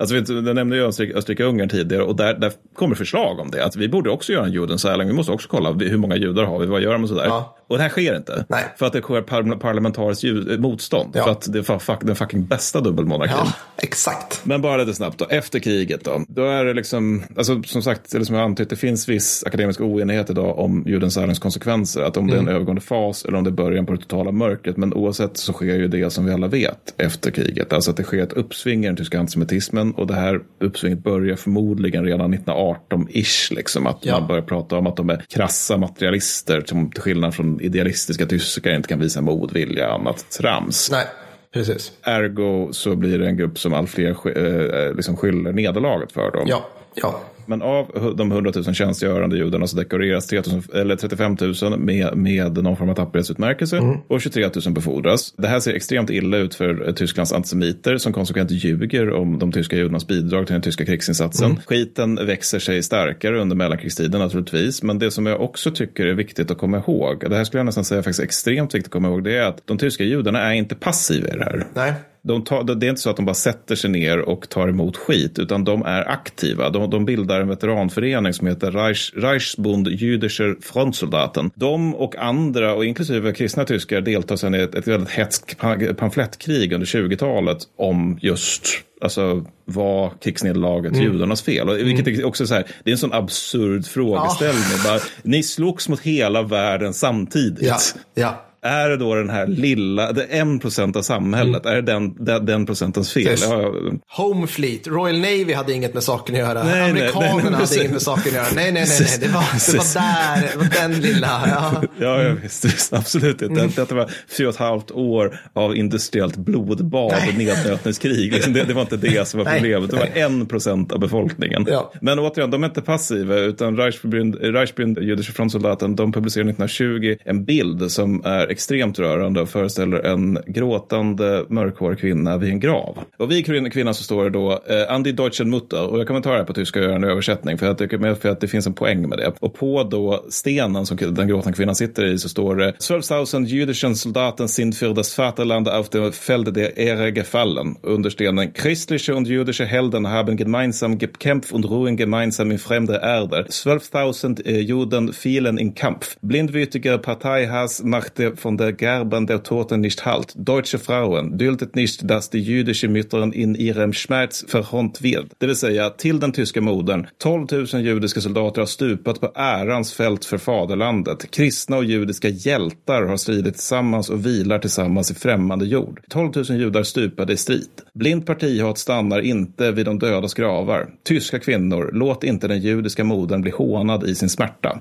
Alltså, 0.00 0.14
vet 0.14 0.26
du, 0.26 0.34
jag 0.46 0.54
nämnde 0.54 0.76
ju 0.76 0.82
Österrike, 0.86 1.18
Österrike-Ungern 1.18 1.68
tidigare 1.68 2.02
och 2.02 2.16
där, 2.16 2.34
där 2.34 2.52
kommer 2.74 2.94
förslag 2.94 3.38
om 3.38 3.50
det. 3.50 3.64
Att 3.64 3.76
vi 3.76 3.88
borde 3.88 4.10
också 4.10 4.32
göra 4.32 4.44
en 4.44 4.52
judensäling. 4.52 5.08
Vi 5.08 5.14
måste 5.14 5.32
också 5.32 5.48
kolla 5.50 5.72
hur 5.72 5.96
många 5.96 6.16
judar 6.16 6.44
har 6.44 6.58
vi, 6.58 6.66
vad 6.76 6.82
gör 6.82 6.92
de 6.92 7.02
och 7.02 7.08
sådär. 7.08 7.26
Ja. 7.26 7.56
Och 7.68 7.76
det 7.76 7.82
här 7.82 7.90
sker 7.90 8.16
inte. 8.16 8.44
Nej. 8.48 8.64
För 8.76 8.86
att 8.86 8.92
det 8.92 9.00
sker 9.02 9.22
par 9.22 9.56
parlamentariskt 9.56 10.24
eh, 10.24 10.58
motstånd. 10.58 11.10
Ja. 11.14 11.24
För 11.24 11.30
att 11.30 11.52
det 11.52 11.58
är 11.58 11.78
fuck, 11.78 12.00
den 12.02 12.16
fucking 12.16 12.46
bästa 12.46 12.80
dubbelmonarkin. 12.80 13.36
Ja, 13.38 13.52
exakt. 13.76 14.40
Men 14.44 14.62
bara 14.62 14.76
lite 14.76 14.94
snabbt 14.94 15.18
då, 15.18 15.26
efter 15.30 15.58
kriget 15.58 16.04
då. 16.04 16.24
Då 16.28 16.44
är 16.44 16.64
det 16.64 16.74
liksom, 16.74 17.22
alltså 17.36 17.62
som 17.62 17.82
sagt, 17.82 18.14
eller 18.14 18.24
som 18.24 18.34
jag 18.36 18.44
antytt, 18.44 18.70
det 18.70 18.76
finns 18.76 19.08
viss 19.08 19.44
akademisk 19.46 19.80
oenighet 19.80 20.30
idag 20.30 20.58
om 20.58 20.84
judens 20.86 21.38
konsekvenser. 21.38 22.02
Att 22.02 22.16
om 22.16 22.26
det 22.26 22.34
är 22.36 22.38
en 22.38 22.48
övergående 22.48 22.80
fas 22.82 23.24
eller 23.24 23.38
om 23.38 23.44
det 23.44 23.50
är 23.50 23.52
början 23.52 23.86
på 23.86 23.92
det 23.92 23.98
totala 23.98 24.32
mörkret. 24.32 24.76
Men 24.76 24.94
oavsett 24.94 25.36
så 25.36 25.52
sker 25.52 25.74
ju 25.74 25.88
det 25.88 26.10
som 26.10 26.26
vi 26.26 26.32
alla 26.32 26.48
vet 26.48 26.94
efter 26.96 27.30
kriget. 27.30 27.72
Alltså 27.72 27.90
att 27.90 27.96
det 27.96 28.02
sker 28.02 28.22
ett 28.22 28.32
uppsving 28.32 28.84
i 28.84 28.86
den 28.86 28.96
tyska 28.96 29.20
antisemitismen. 29.20 29.92
Och 29.92 30.06
det 30.06 30.14
här 30.14 30.40
uppsvinget 30.60 31.04
börjar 31.04 31.36
förmodligen 31.36 32.04
redan 32.04 32.34
1918-ish. 32.34 33.54
Liksom, 33.54 33.86
att 33.86 33.98
Ja. 34.00 34.18
man 34.18 34.28
börjar 34.28 34.42
prata 34.42 34.78
om 34.78 34.86
att 34.86 34.96
de 34.96 35.10
är 35.10 35.24
krassa 35.28 35.76
materialister 35.76 36.62
som 36.66 36.90
till 36.90 37.02
skillnad 37.02 37.34
från 37.34 37.55
idealistiska 37.60 38.26
tyskar 38.26 38.74
inte 38.74 38.88
kan 38.88 39.00
visa 39.00 39.20
mod, 39.20 39.52
vilja 39.52 39.88
annat 39.90 40.30
trams. 40.30 40.90
Nej, 40.90 41.06
precis. 41.54 41.92
Ergo 42.02 42.72
så 42.72 42.96
blir 42.96 43.18
det 43.18 43.26
en 43.26 43.36
grupp 43.36 43.58
som 43.58 43.74
allt 43.74 43.90
fler 43.90 44.12
sk- 44.14 44.86
eh, 44.88 44.94
liksom 44.94 45.16
skyller 45.16 45.52
nederlaget 45.52 46.12
för 46.12 46.30
dem. 46.30 46.44
Ja, 46.48 46.66
ja. 46.94 47.20
Men 47.46 47.62
av 47.62 48.14
de 48.16 48.32
100 48.32 48.52
000 48.54 48.74
tjänstgörande 48.74 49.36
judarna 49.36 49.66
så 49.66 49.76
dekoreras 49.76 50.26
3 50.26 50.42
000, 50.46 50.62
eller 50.74 50.96
35 50.96 51.36
000 51.62 51.78
med, 51.78 52.16
med 52.16 52.62
någon 52.64 52.76
form 52.76 52.88
av 52.88 52.94
tapperhetsutmärkelse 52.94 53.76
Mm. 53.76 53.98
och 54.08 54.20
23 54.20 54.50
000 54.64 54.74
befordras. 54.74 55.34
Det 55.36 55.48
här 55.48 55.60
ser 55.60 55.74
extremt 55.74 56.10
illa 56.10 56.36
ut 56.36 56.54
för 56.54 56.88
eh, 56.88 56.94
Tysklands 56.94 57.32
antisemiter 57.32 57.98
som 57.98 58.12
konsekvent 58.12 58.50
ljuger 58.50 59.10
om 59.10 59.38
de 59.38 59.52
tyska 59.52 59.76
judarnas 59.76 60.06
bidrag 60.06 60.46
till 60.46 60.52
den 60.52 60.62
tyska 60.62 60.84
krigsinsatsen. 60.84 61.50
Mm. 61.50 61.62
Skiten 61.66 62.26
växer 62.26 62.58
sig 62.58 62.82
starkare 62.82 63.40
under 63.40 63.56
mellankrigstiden 63.56 64.20
naturligtvis. 64.20 64.82
Men 64.82 64.98
det 64.98 65.10
som 65.10 65.26
jag 65.26 65.40
också 65.40 65.70
tycker 65.70 66.06
är 66.06 66.14
viktigt 66.14 66.50
att 66.50 66.58
komma 66.58 66.76
ihåg, 66.78 67.24
det 67.30 67.36
här 67.36 67.44
skulle 67.44 67.58
jag 67.58 67.66
nästan 67.66 67.84
säga 67.84 68.02
faktiskt 68.02 68.20
extremt 68.20 68.74
viktigt 68.74 68.86
att 68.88 68.92
komma 68.92 69.08
ihåg, 69.08 69.24
det 69.24 69.36
är 69.36 69.42
att 69.42 69.62
de 69.64 69.78
tyska 69.78 70.04
judarna 70.04 70.40
är 70.40 70.52
inte 70.54 70.74
passiva 70.74 71.28
i 71.28 71.36
det 71.38 71.44
här. 71.44 71.66
Nej. 71.74 71.92
De 72.26 72.44
tar, 72.44 72.64
det 72.64 72.86
är 72.86 72.90
inte 72.90 73.02
så 73.02 73.10
att 73.10 73.16
de 73.16 73.24
bara 73.24 73.34
sätter 73.34 73.74
sig 73.74 73.90
ner 73.90 74.18
och 74.18 74.48
tar 74.48 74.68
emot 74.68 74.96
skit, 74.96 75.38
utan 75.38 75.64
de 75.64 75.82
är 75.82 76.10
aktiva. 76.10 76.70
De, 76.70 76.90
de 76.90 77.04
bildar 77.04 77.40
en 77.40 77.48
veteranförening 77.48 78.32
som 78.32 78.46
heter 78.46 78.70
Reich, 78.70 79.12
Reichsbund 79.16 79.88
Jüdischer 79.88 80.56
Frontsoldaten. 80.60 81.50
De 81.54 81.94
och 81.94 82.16
andra, 82.16 82.74
och 82.74 82.84
inklusive 82.84 83.32
kristna 83.32 83.64
tyskar, 83.64 84.00
deltar 84.00 84.36
sedan 84.36 84.54
i 84.54 84.58
ett, 84.58 84.74
ett 84.74 84.88
väldigt 84.88 85.10
hetskt 85.10 85.58
pa- 85.58 85.94
pamflettkrig 85.96 86.72
under 86.72 86.86
20-talet 86.86 87.58
om 87.76 88.18
just 88.22 88.66
Alltså, 89.00 89.44
var 89.64 90.12
krigsnederlaget 90.20 90.96
judarnas 90.96 91.42
fel? 91.42 91.68
Och, 91.68 91.76
vilket 91.76 92.08
är 92.08 92.24
också 92.24 92.46
så 92.46 92.54
här, 92.54 92.66
det 92.84 92.90
är 92.90 92.92
en 92.92 92.98
sån 92.98 93.12
absurd 93.12 93.86
frågeställning. 93.86 94.62
Bara, 94.84 95.00
ni 95.22 95.42
slogs 95.42 95.88
mot 95.88 96.00
hela 96.00 96.42
världen 96.42 96.94
samtidigt. 96.94 97.66
Ja, 97.66 97.78
ja. 98.14 98.45
Är 98.66 98.88
det 98.88 98.96
då 98.96 99.14
den 99.14 99.30
här 99.30 99.46
lilla, 99.46 100.12
det 100.12 100.22
en 100.22 100.58
procent 100.58 100.96
av 100.96 101.02
samhället, 101.02 101.66
är 101.66 101.74
det 101.74 101.82
den, 101.82 102.24
den, 102.24 102.46
den 102.46 102.66
procentens 102.66 103.12
fel? 103.12 103.36
Ja, 103.40 103.74
Home 104.16 104.46
Fleet, 104.46 104.86
Royal 104.86 105.18
Navy 105.18 105.52
hade 105.52 105.72
inget 105.72 105.94
med 105.94 106.02
saken 106.02 106.34
att 106.34 106.40
göra. 106.40 106.64
Nej, 106.64 106.90
Amerikanerna 106.90 107.34
nej, 107.34 107.50
nej, 107.50 107.60
hade 107.60 107.76
inget 107.76 107.92
med 107.92 108.02
saken 108.02 108.26
att 108.26 108.32
göra. 108.32 108.46
Nej, 108.54 108.72
nej, 108.72 108.86
nej, 108.88 108.98
nej. 109.00 109.18
Det, 109.20 109.28
var, 109.28 109.72
det 109.72 109.78
var 109.78 109.94
där, 109.94 110.48
det 110.52 110.58
var 110.58 110.88
den 110.88 111.00
lilla. 111.00 111.42
Ja. 111.46 111.82
ja, 111.98 112.22
ja 112.22 112.34
visst, 112.42 112.64
visst, 112.64 112.92
absolut. 112.92 113.42
Mm. 113.42 113.54
Det, 113.54 113.76
detta 113.76 113.94
var 113.94 114.10
fyra 114.38 114.48
och 114.48 114.54
ett 114.54 114.60
halvt 114.60 114.90
år 114.90 115.40
av 115.52 115.76
industriellt 115.76 116.36
blodbad 116.36 117.14
och 117.28 117.38
nednötningskrig. 117.38 118.32
Liksom 118.32 118.52
det, 118.52 118.64
det 118.64 118.74
var 118.74 118.82
inte 118.82 118.96
det 118.96 119.28
som 119.28 119.44
var 119.44 119.52
problemet. 119.54 119.90
Det 119.90 119.96
var 119.96 120.08
en 120.14 120.46
procent 120.46 120.92
av 120.92 121.00
befolkningen. 121.00 121.66
Ja. 121.68 121.92
Men 122.00 122.18
återigen, 122.18 122.50
de 122.50 122.62
är 122.62 122.68
inte 122.68 122.82
passiva, 122.82 123.36
utan 123.36 123.76
Reichsbund, 123.76 124.34
Reichsbund 124.40 124.98
jüdische 124.98 125.32
frontsoldaten, 125.32 125.96
de 125.96 126.12
publicerade 126.12 126.50
1920 126.50 127.16
en 127.24 127.44
bild 127.44 127.90
som 127.90 128.22
är 128.24 128.50
extremt 128.56 128.98
rörande 128.98 129.40
och 129.40 129.48
föreställer 129.48 129.98
en 129.98 130.38
gråtande 130.46 131.44
mörkhårig 131.48 131.98
kvinna 131.98 132.38
vid 132.38 132.50
en 132.50 132.60
grav. 132.60 132.98
Och 133.16 133.30
vid 133.30 133.72
kvinnan 133.72 133.94
så 133.94 134.02
står 134.02 134.24
det 134.24 134.30
då 134.30 134.52
eh, 134.52 134.92
Andi 134.94 135.12
Deutschen 135.12 135.50
Mutter, 135.50 135.86
och 135.86 135.98
jag 135.98 136.06
kommer 136.06 136.20
ta 136.20 136.30
det 136.30 136.36
här 136.36 136.44
på 136.44 136.52
tyska 136.52 136.78
och 136.78 136.84
göra 136.84 136.96
en 136.96 137.04
översättning 137.04 137.58
för 137.58 137.66
jag 137.66 137.78
tycker 137.78 137.98
med 137.98 138.18
för 138.18 138.28
att 138.28 138.40
det 138.40 138.48
finns 138.48 138.66
en 138.66 138.74
poäng 138.74 139.08
med 139.08 139.18
det. 139.18 139.32
Och 139.40 139.54
på 139.54 139.82
då 139.82 140.24
stenen 140.28 140.86
som 140.86 140.96
den 140.96 141.28
gråtande 141.28 141.56
kvinnan 141.56 141.74
sitter 141.74 142.04
i 142.04 142.18
så 142.18 142.28
står 142.28 142.56
det 142.56 142.70
12.000 142.70 143.44
jüdischen 143.46 143.96
Soldaten 143.96 144.48
sind 144.48 144.74
für 144.74 144.94
das 144.94 145.18
Vaterland 145.18 145.68
auf 145.68 145.88
dem 145.88 146.12
Felde 146.12 146.52
der 146.52 146.76
Ehre 146.76 147.12
gefallen. 147.12 147.76
Under 147.82 148.10
stenen 148.10 148.52
Christliche 148.52 149.14
und 149.14 149.28
jüdische 149.28 149.66
Helden 149.66 150.06
haben 150.08 150.36
gemeinsam 150.36 150.98
gekämpft 150.98 151.52
und 151.52 151.64
ruhen 151.64 151.96
gemeinsam 151.96 152.50
in 152.50 152.58
fremde 152.58 153.00
Erde. 153.02 153.46
12.000 153.48 154.44
äh, 154.44 154.52
eh, 154.52 154.60
Juden 154.60 155.12
fielen 155.12 155.58
in 155.58 155.74
Kampf. 155.74 156.16
Blindwütige 156.22 156.98
Parteihass 156.98 157.82
machte 157.82 158.36
von 158.46 158.56
der 158.56 158.72
Gerben 158.72 159.26
der 159.26 159.42
Toten 159.42 159.80
nicht 159.80 160.04
Halt. 160.06 160.32
Deutsche 160.36 160.78
Frauen 160.78 161.36
duldet 161.36 161.74
nicht, 161.74 162.08
dass 162.10 162.30
die 162.30 162.38
jüdische 162.38 162.88
Müttern 162.88 163.32
in 163.32 163.56
ihrem 163.56 163.92
Schmerz 163.92 164.44
förhånt 164.48 165.02
wird. 165.02 165.26
Det 165.38 165.46
vill 165.46 165.56
säga, 165.56 165.90
till 165.90 166.20
den 166.20 166.32
tyska 166.32 166.60
modern. 166.60 167.06
12 167.18 167.46
000 167.52 167.82
judiska 167.82 168.20
soldater 168.20 168.60
har 168.60 168.66
stupat 168.66 169.20
på 169.20 169.32
ärans 169.34 169.92
fält 169.92 170.24
för 170.24 170.38
faderlandet. 170.38 171.30
Kristna 171.30 171.76
och 171.76 171.84
judiska 171.84 172.28
hjältar 172.28 173.02
har 173.02 173.16
stridit 173.16 173.54
tillsammans 173.54 174.10
och 174.10 174.26
vilar 174.26 174.58
tillsammans 174.58 175.10
i 175.10 175.14
främmande 175.14 175.66
jord. 175.66 176.00
12 176.08 176.32
000 176.36 176.44
judar 176.44 176.82
stupade 176.82 177.32
i 177.32 177.36
strid. 177.36 177.68
Blind 177.94 178.26
partihat 178.26 178.78
stannar 178.78 179.20
inte 179.20 179.72
vid 179.72 179.86
de 179.86 179.98
dödas 179.98 180.34
gravar. 180.34 180.88
Tyska 181.04 181.38
kvinnor, 181.38 181.90
låt 181.92 182.24
inte 182.24 182.48
den 182.48 182.60
judiska 182.60 183.04
modern 183.04 183.42
bli 183.42 183.50
hånad 183.50 184.04
i 184.04 184.14
sin 184.14 184.28
smärta. 184.28 184.80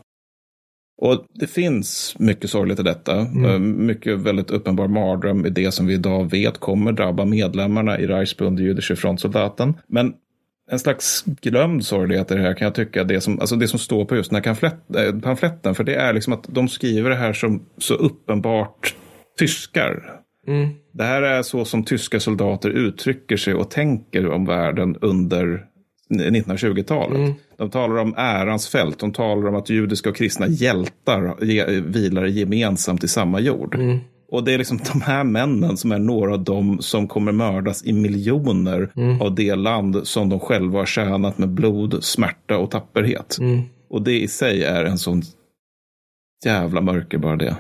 Och 0.98 1.26
det 1.34 1.48
finns 1.48 2.16
mycket 2.20 2.50
sorgligt 2.50 2.80
i 2.80 2.84
detta. 2.84 3.20
Eh, 3.20 3.60
Mycket 3.60 4.20
väldigt 4.20 4.52
uppenbar 4.52 4.88
mardröm 4.88 5.46
i 5.46 5.50
det 5.50 5.72
som 5.72 5.88
vi 5.88 5.94
idag 5.94 6.32
vet 6.32 6.58
kommer 6.58 6.92
drabba 6.92 7.26
medlemmarna 7.26 8.00
i 8.00 8.08
Reichsbund 8.08 8.60
jüdische 8.60 8.96
frontsoldaten. 8.96 9.74
Men 9.88 10.14
en 10.72 10.80
slags 10.80 11.24
glömd 11.26 11.86
sorglighet 11.86 12.32
i 12.32 12.36
det 12.36 12.42
här 12.42 12.54
kan 12.54 12.66
jag 12.66 12.76
tycka, 12.76 13.04
det 13.04 13.22
som, 13.22 13.40
alltså 13.40 13.56
det 13.56 13.68
som 13.68 13.80
står 13.80 14.06
på 14.06 14.16
just 14.16 14.32
den 14.32 14.44
här 14.44 14.72
eh, 14.98 15.20
pamfletten. 15.20 15.76
För 15.76 15.84
det 15.84 15.96
är 15.96 16.14
liksom 16.14 16.34
att 16.34 16.46
de 16.50 16.68
skriver 16.68 17.10
det 17.10 17.16
här 17.16 17.34
som 17.34 17.66
så 17.78 17.94
uppenbart 17.94 18.96
tyskar. 19.40 20.04
Det 20.94 21.04
här 21.04 21.22
är 21.22 21.42
så 21.42 21.66
som 21.66 21.84
tyska 21.84 22.20
soldater 22.20 22.70
uttrycker 22.70 23.38
sig 23.38 23.54
och 23.54 23.72
tänker 23.72 24.30
om 24.30 24.46
världen 24.46 24.98
under 25.02 25.66
1920-talet. 26.14 27.36
De 27.58 27.70
talar 27.70 27.96
om 27.96 28.14
ärans 28.18 28.68
fält, 28.68 29.00
de 29.00 29.14
talar 29.14 29.48
om 29.48 29.56
att 29.56 29.70
judiska 29.70 30.10
och 30.10 30.16
kristna 30.16 30.48
hjältar 30.48 31.36
vilar 31.82 32.26
gemensamt 32.26 33.04
i 33.04 33.08
samma 33.08 33.40
jord. 33.40 33.80
Och 34.32 34.44
det 34.44 34.54
är 34.54 34.58
liksom 34.58 34.80
de 34.94 35.02
här 35.02 35.24
männen 35.24 35.78
som 35.78 35.92
är 35.92 36.00
några 36.00 36.34
av 36.34 36.44
dem 36.44 36.78
som 36.82 37.08
kommer 37.08 37.32
mördas 37.32 37.86
i 37.86 37.94
miljoner 37.94 38.90
av 39.22 39.36
det 39.36 39.56
land 39.56 40.08
som 40.08 40.30
de 40.30 40.40
själva 40.40 40.80
har 40.80 40.86
tjänat 40.86 41.38
med 41.38 41.50
blod, 41.50 42.04
smärta 42.04 42.58
och 42.58 42.72
tapperhet. 42.72 43.38
Och 43.90 44.02
det 44.02 44.22
i 44.22 44.28
sig 44.28 44.64
är 44.64 44.86
en 44.86 44.98
sån 44.98 45.22
jävla 46.46 46.82
mörker 46.82 47.18
bara 47.18 47.36
det. 47.36 47.56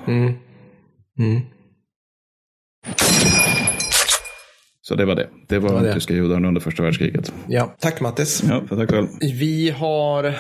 Så 4.88 4.96
det 4.96 5.06
var 5.06 5.16
det. 5.16 5.28
Det 5.48 5.60
var, 5.60 5.70
var 5.70 5.82
det. 5.82 5.88
de 5.88 5.94
tyska 5.94 6.14
judarna 6.14 6.48
under 6.48 6.62
första 6.62 6.84
världskriget. 6.84 7.34
Ja. 7.48 7.76
Tack 7.80 8.02
Mattis. 8.02 8.44
Ja, 8.50 8.62
tack 8.70 8.90
själv. 8.90 9.08
Vi 9.20 9.70
har, 9.70 10.34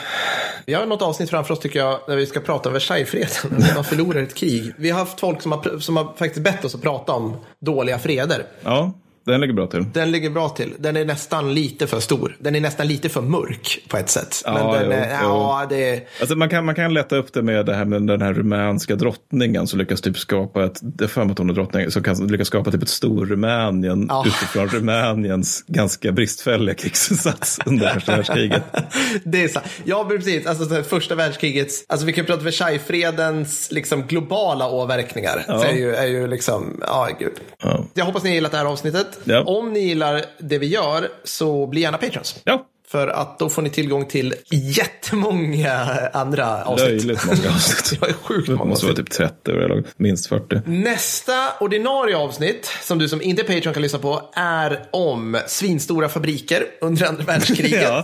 vi 0.65 0.73
har 0.73 0.85
något 0.85 1.01
avsnitt 1.01 1.29
framför 1.29 1.53
oss 1.53 1.59
tycker 1.59 1.79
jag, 1.79 1.99
där 2.07 2.15
vi 2.15 2.25
ska 2.25 2.39
prata 2.39 2.69
om 2.69 2.73
Versaillesfreden. 2.73 3.29
När 3.59 3.75
man 3.75 3.83
förlorar 3.83 4.21
ett 4.23 4.33
krig. 4.33 4.73
Vi 4.77 4.89
har 4.89 4.99
haft 4.99 5.19
folk 5.19 5.41
som 5.41 5.51
har, 5.51 5.79
som 5.79 5.97
har 5.97 6.13
faktiskt 6.17 6.43
bett 6.43 6.65
oss 6.65 6.75
att 6.75 6.81
prata 6.81 7.13
om 7.13 7.37
dåliga 7.59 7.99
freder. 7.99 8.43
Ja, 8.63 8.93
den 9.25 9.41
ligger 9.41 9.53
bra 9.53 9.67
till. 9.67 9.85
Den 9.93 10.11
ligger 10.11 10.29
bra 10.29 10.49
till. 10.49 10.73
Den 10.79 10.97
är 10.97 11.05
nästan 11.05 11.53
lite 11.53 11.87
för 11.87 11.99
stor. 11.99 12.37
Den 12.39 12.55
är 12.55 12.61
nästan 12.61 12.87
lite 12.87 13.09
för 13.09 13.21
mörk 13.21 13.85
på 13.89 13.97
ett 13.97 14.09
sätt. 14.09 14.41
Men 14.45 14.55
Ja, 14.55 14.73
den 14.73 14.85
jo, 14.85 14.91
är, 14.91 15.09
jo. 15.23 15.29
ja, 15.29 15.65
det 15.69 15.89
är, 15.89 16.03
Alltså 16.19 16.35
man, 16.35 16.49
kan, 16.49 16.65
man 16.65 16.75
kan 16.75 16.93
lätta 16.93 17.15
upp 17.15 17.33
det 17.33 17.41
med 17.41 17.65
det 17.65 17.73
här 17.73 17.85
med 17.85 18.07
den 18.07 18.21
här 18.21 18.33
rumänska 18.33 18.95
drottningen 18.95 19.67
som 19.67 19.79
lyckas 19.79 20.01
typ 20.01 20.17
skapa 20.17 20.65
ett, 20.65 20.79
det 20.81 21.03
är 21.03 21.07
för 21.07 21.23
mig 21.25 21.31
att 21.31 21.37
hon 21.37 21.49
är 21.49 21.53
drottning, 21.53 21.91
som 21.91 22.03
kan 22.03 22.27
lyckas 22.27 22.47
skapa 22.47 22.71
typ 22.71 22.83
ett 22.83 22.89
stor 22.89 23.25
Rumänien 23.25 24.05
Ja. 24.09 24.23
utifrån 24.27 24.67
Rumäniens 24.67 25.63
ganska 25.67 26.11
bristfälliga 26.11 26.75
krigsinsats 26.75 27.59
under 27.65 27.89
första 27.93 28.11
världskriget. 28.15 28.63
det 29.23 29.43
är 29.43 29.47
sant. 29.47 29.65
Ja, 29.83 30.05
precis. 30.09 30.45
Alltså 30.45 30.65
så 30.65 30.83
första 30.83 31.15
världskrigets, 31.15 31.85
alltså 31.89 32.05
vi 32.05 32.13
kan 32.13 32.25
prata 32.25 32.43
Versaillesfredens 32.43 33.71
liksom 33.71 34.01
globala 34.07 34.69
åverkningar. 34.69 35.43
Så 35.47 35.63
är 35.63 35.73
ju, 35.73 35.95
är 35.95 36.05
ju 36.07 36.27
liksom, 36.27 36.79
ja 36.87 37.09
gud. 37.19 37.33
Ja. 37.63 37.85
Jag 37.93 38.05
hoppas 38.05 38.23
ni 38.23 38.29
har 38.29 38.35
gillat 38.35 38.51
det 38.51 38.57
här 38.57 38.65
avsnittet. 38.65 39.14
Ja. 39.23 39.43
Om 39.43 39.73
ni 39.73 39.79
gillar 39.79 40.21
det 40.37 40.57
vi 40.57 40.67
gör 40.67 41.09
så 41.23 41.67
bli 41.67 41.81
gärna 41.81 41.97
patrons. 41.97 42.41
Ja, 42.43 42.65
för 42.91 43.07
att 43.07 43.39
då 43.39 43.49
får 43.49 43.61
ni 43.61 43.69
tillgång 43.69 44.05
till 44.05 44.33
jättemånga 44.51 45.87
andra 46.13 46.63
avsnitt. 46.63 46.89
löjligt 46.89 47.25
många 47.25 47.55
avsnitt. 47.55 47.89
Det 48.01 48.07
var 48.07 48.13
sjukt 48.13 48.47
Det 48.47 48.55
många 48.55 48.69
måste 48.69 48.85
vara 48.85 48.91
avsnitt. 48.93 49.07
typ 49.07 49.17
30 49.45 49.51
eller 49.51 49.83
minst 49.97 50.27
40. 50.27 50.61
Nästa 50.65 51.33
ordinarie 51.59 52.17
avsnitt 52.17 52.71
som 52.81 52.97
du 52.99 53.09
som 53.09 53.21
inte 53.21 53.41
är 53.41 53.55
Patreon 53.55 53.73
kan 53.73 53.83
lyssna 53.83 53.99
på 53.99 54.29
är 54.35 54.79
om 54.91 55.37
svinstora 55.47 56.09
fabriker 56.09 56.63
under 56.81 57.05
andra 57.07 57.23
världskriget. 57.27 57.81
Ja. 57.83 58.03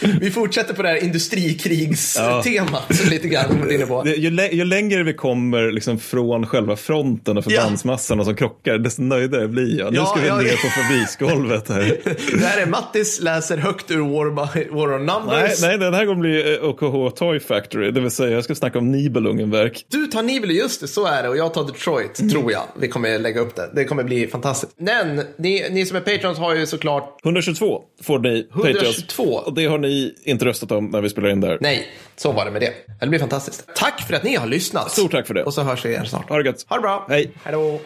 vi 0.20 0.30
fortsätter 0.30 0.74
på 0.74 0.82
det 0.82 0.88
här 0.88 1.04
industrikrigstemat 1.04 3.04
lite 3.10 3.28
grann. 3.28 3.70
inne 3.70 3.86
på. 3.86 4.02
Det, 4.02 4.14
ju, 4.14 4.30
lä- 4.30 4.50
ju 4.52 4.64
längre 4.64 5.02
vi 5.02 5.14
kommer 5.14 5.72
liksom 5.72 5.98
från 5.98 6.46
själva 6.46 6.76
fronten 6.76 7.38
och 7.38 7.44
förbandsmassorna 7.44 8.24
som 8.24 8.36
krockar, 8.36 8.78
desto 8.78 9.02
nöjdare 9.02 9.48
blir 9.48 9.78
jag. 9.78 9.92
Nu 9.92 9.98
Ja, 9.98 10.06
ska 10.06 10.20
vi 10.20 10.28
ja, 10.28 10.36
ner 10.36 10.44
det- 10.44 10.50
på 10.50 10.68
fabriksgolvet 10.68 11.68
här. 11.68 11.96
Det 12.38 12.46
här 12.46 12.62
är 12.62 12.66
Mattis 12.66 13.20
läser 13.50 13.56
högt 13.62 13.90
ur 13.90 13.98
War, 14.00 14.30
by, 14.54 14.68
War 14.70 14.94
on 14.94 15.06
nej, 15.06 15.16
Numbers. 15.20 15.62
nej, 15.62 15.78
den 15.78 15.94
här 15.94 16.06
kommer 16.06 16.20
bli 16.20 16.54
eh, 16.54 16.64
OKH 16.68 17.16
Toy 17.16 17.40
Factory, 17.40 17.90
det 17.90 18.00
vill 18.00 18.10
säga 18.10 18.30
jag 18.30 18.44
ska 18.44 18.54
snacka 18.54 18.78
om 18.78 18.92
Nibelungenverk. 18.92 19.86
Du 19.90 20.06
tar 20.06 20.22
Nibel, 20.22 20.50
just 20.50 20.80
det, 20.80 20.88
så 20.88 21.06
är 21.06 21.22
det. 21.22 21.28
Och 21.28 21.36
jag 21.36 21.54
tar 21.54 21.64
Detroit, 21.64 22.18
Mm. 22.20 22.30
tror 22.30 22.52
jag. 22.52 22.62
Vi 22.80 22.88
kommer 22.88 23.18
lägga 23.18 23.40
upp 23.40 23.56
det. 23.56 23.70
Det 23.74 23.84
kommer 23.84 24.04
bli 24.04 24.26
fantastiskt. 24.26 24.72
Men 24.78 25.16
ni, 25.38 25.66
ni 25.70 25.86
som 25.86 25.96
är 25.96 26.00
Patrons 26.00 26.38
har 26.38 26.54
ju 26.54 26.66
såklart 26.66 27.20
122 27.24 27.80
får 28.02 28.18
ni 28.18 28.42
Patreons. 28.42 28.76
122. 28.82 29.22
Och 29.22 29.54
det 29.54 29.66
har 29.66 29.78
ni 29.78 30.14
inte 30.24 30.44
röstat 30.44 30.72
om 30.72 30.86
när 30.86 31.00
vi 31.00 31.08
spelar 31.10 31.28
in 31.28 31.40
där. 31.40 31.58
Nej, 31.60 31.86
så 32.16 32.32
var 32.32 32.44
det 32.44 32.50
med 32.50 32.60
det. 32.62 32.72
Det 33.00 33.06
blir 33.06 33.18
fantastiskt. 33.18 33.68
Tack 33.76 34.00
för 34.06 34.14
att 34.14 34.22
ni 34.24 34.34
har 34.36 34.46
lyssnat. 34.46 34.90
Stort 34.90 35.10
tack 35.10 35.26
för 35.26 35.34
det. 35.34 35.44
Och 35.44 35.54
så 35.54 35.62
hörs 35.62 35.84
vi 35.84 35.88
igen 35.88 36.06
snart. 36.06 36.28
Ha 36.28 36.38
det 36.38 36.48
gött. 36.48 36.64
Ha 36.68 36.76
det 36.76 36.82
bra. 36.82 37.06
Hej. 37.08 37.30
Hej 37.44 37.52
då. 37.52 37.80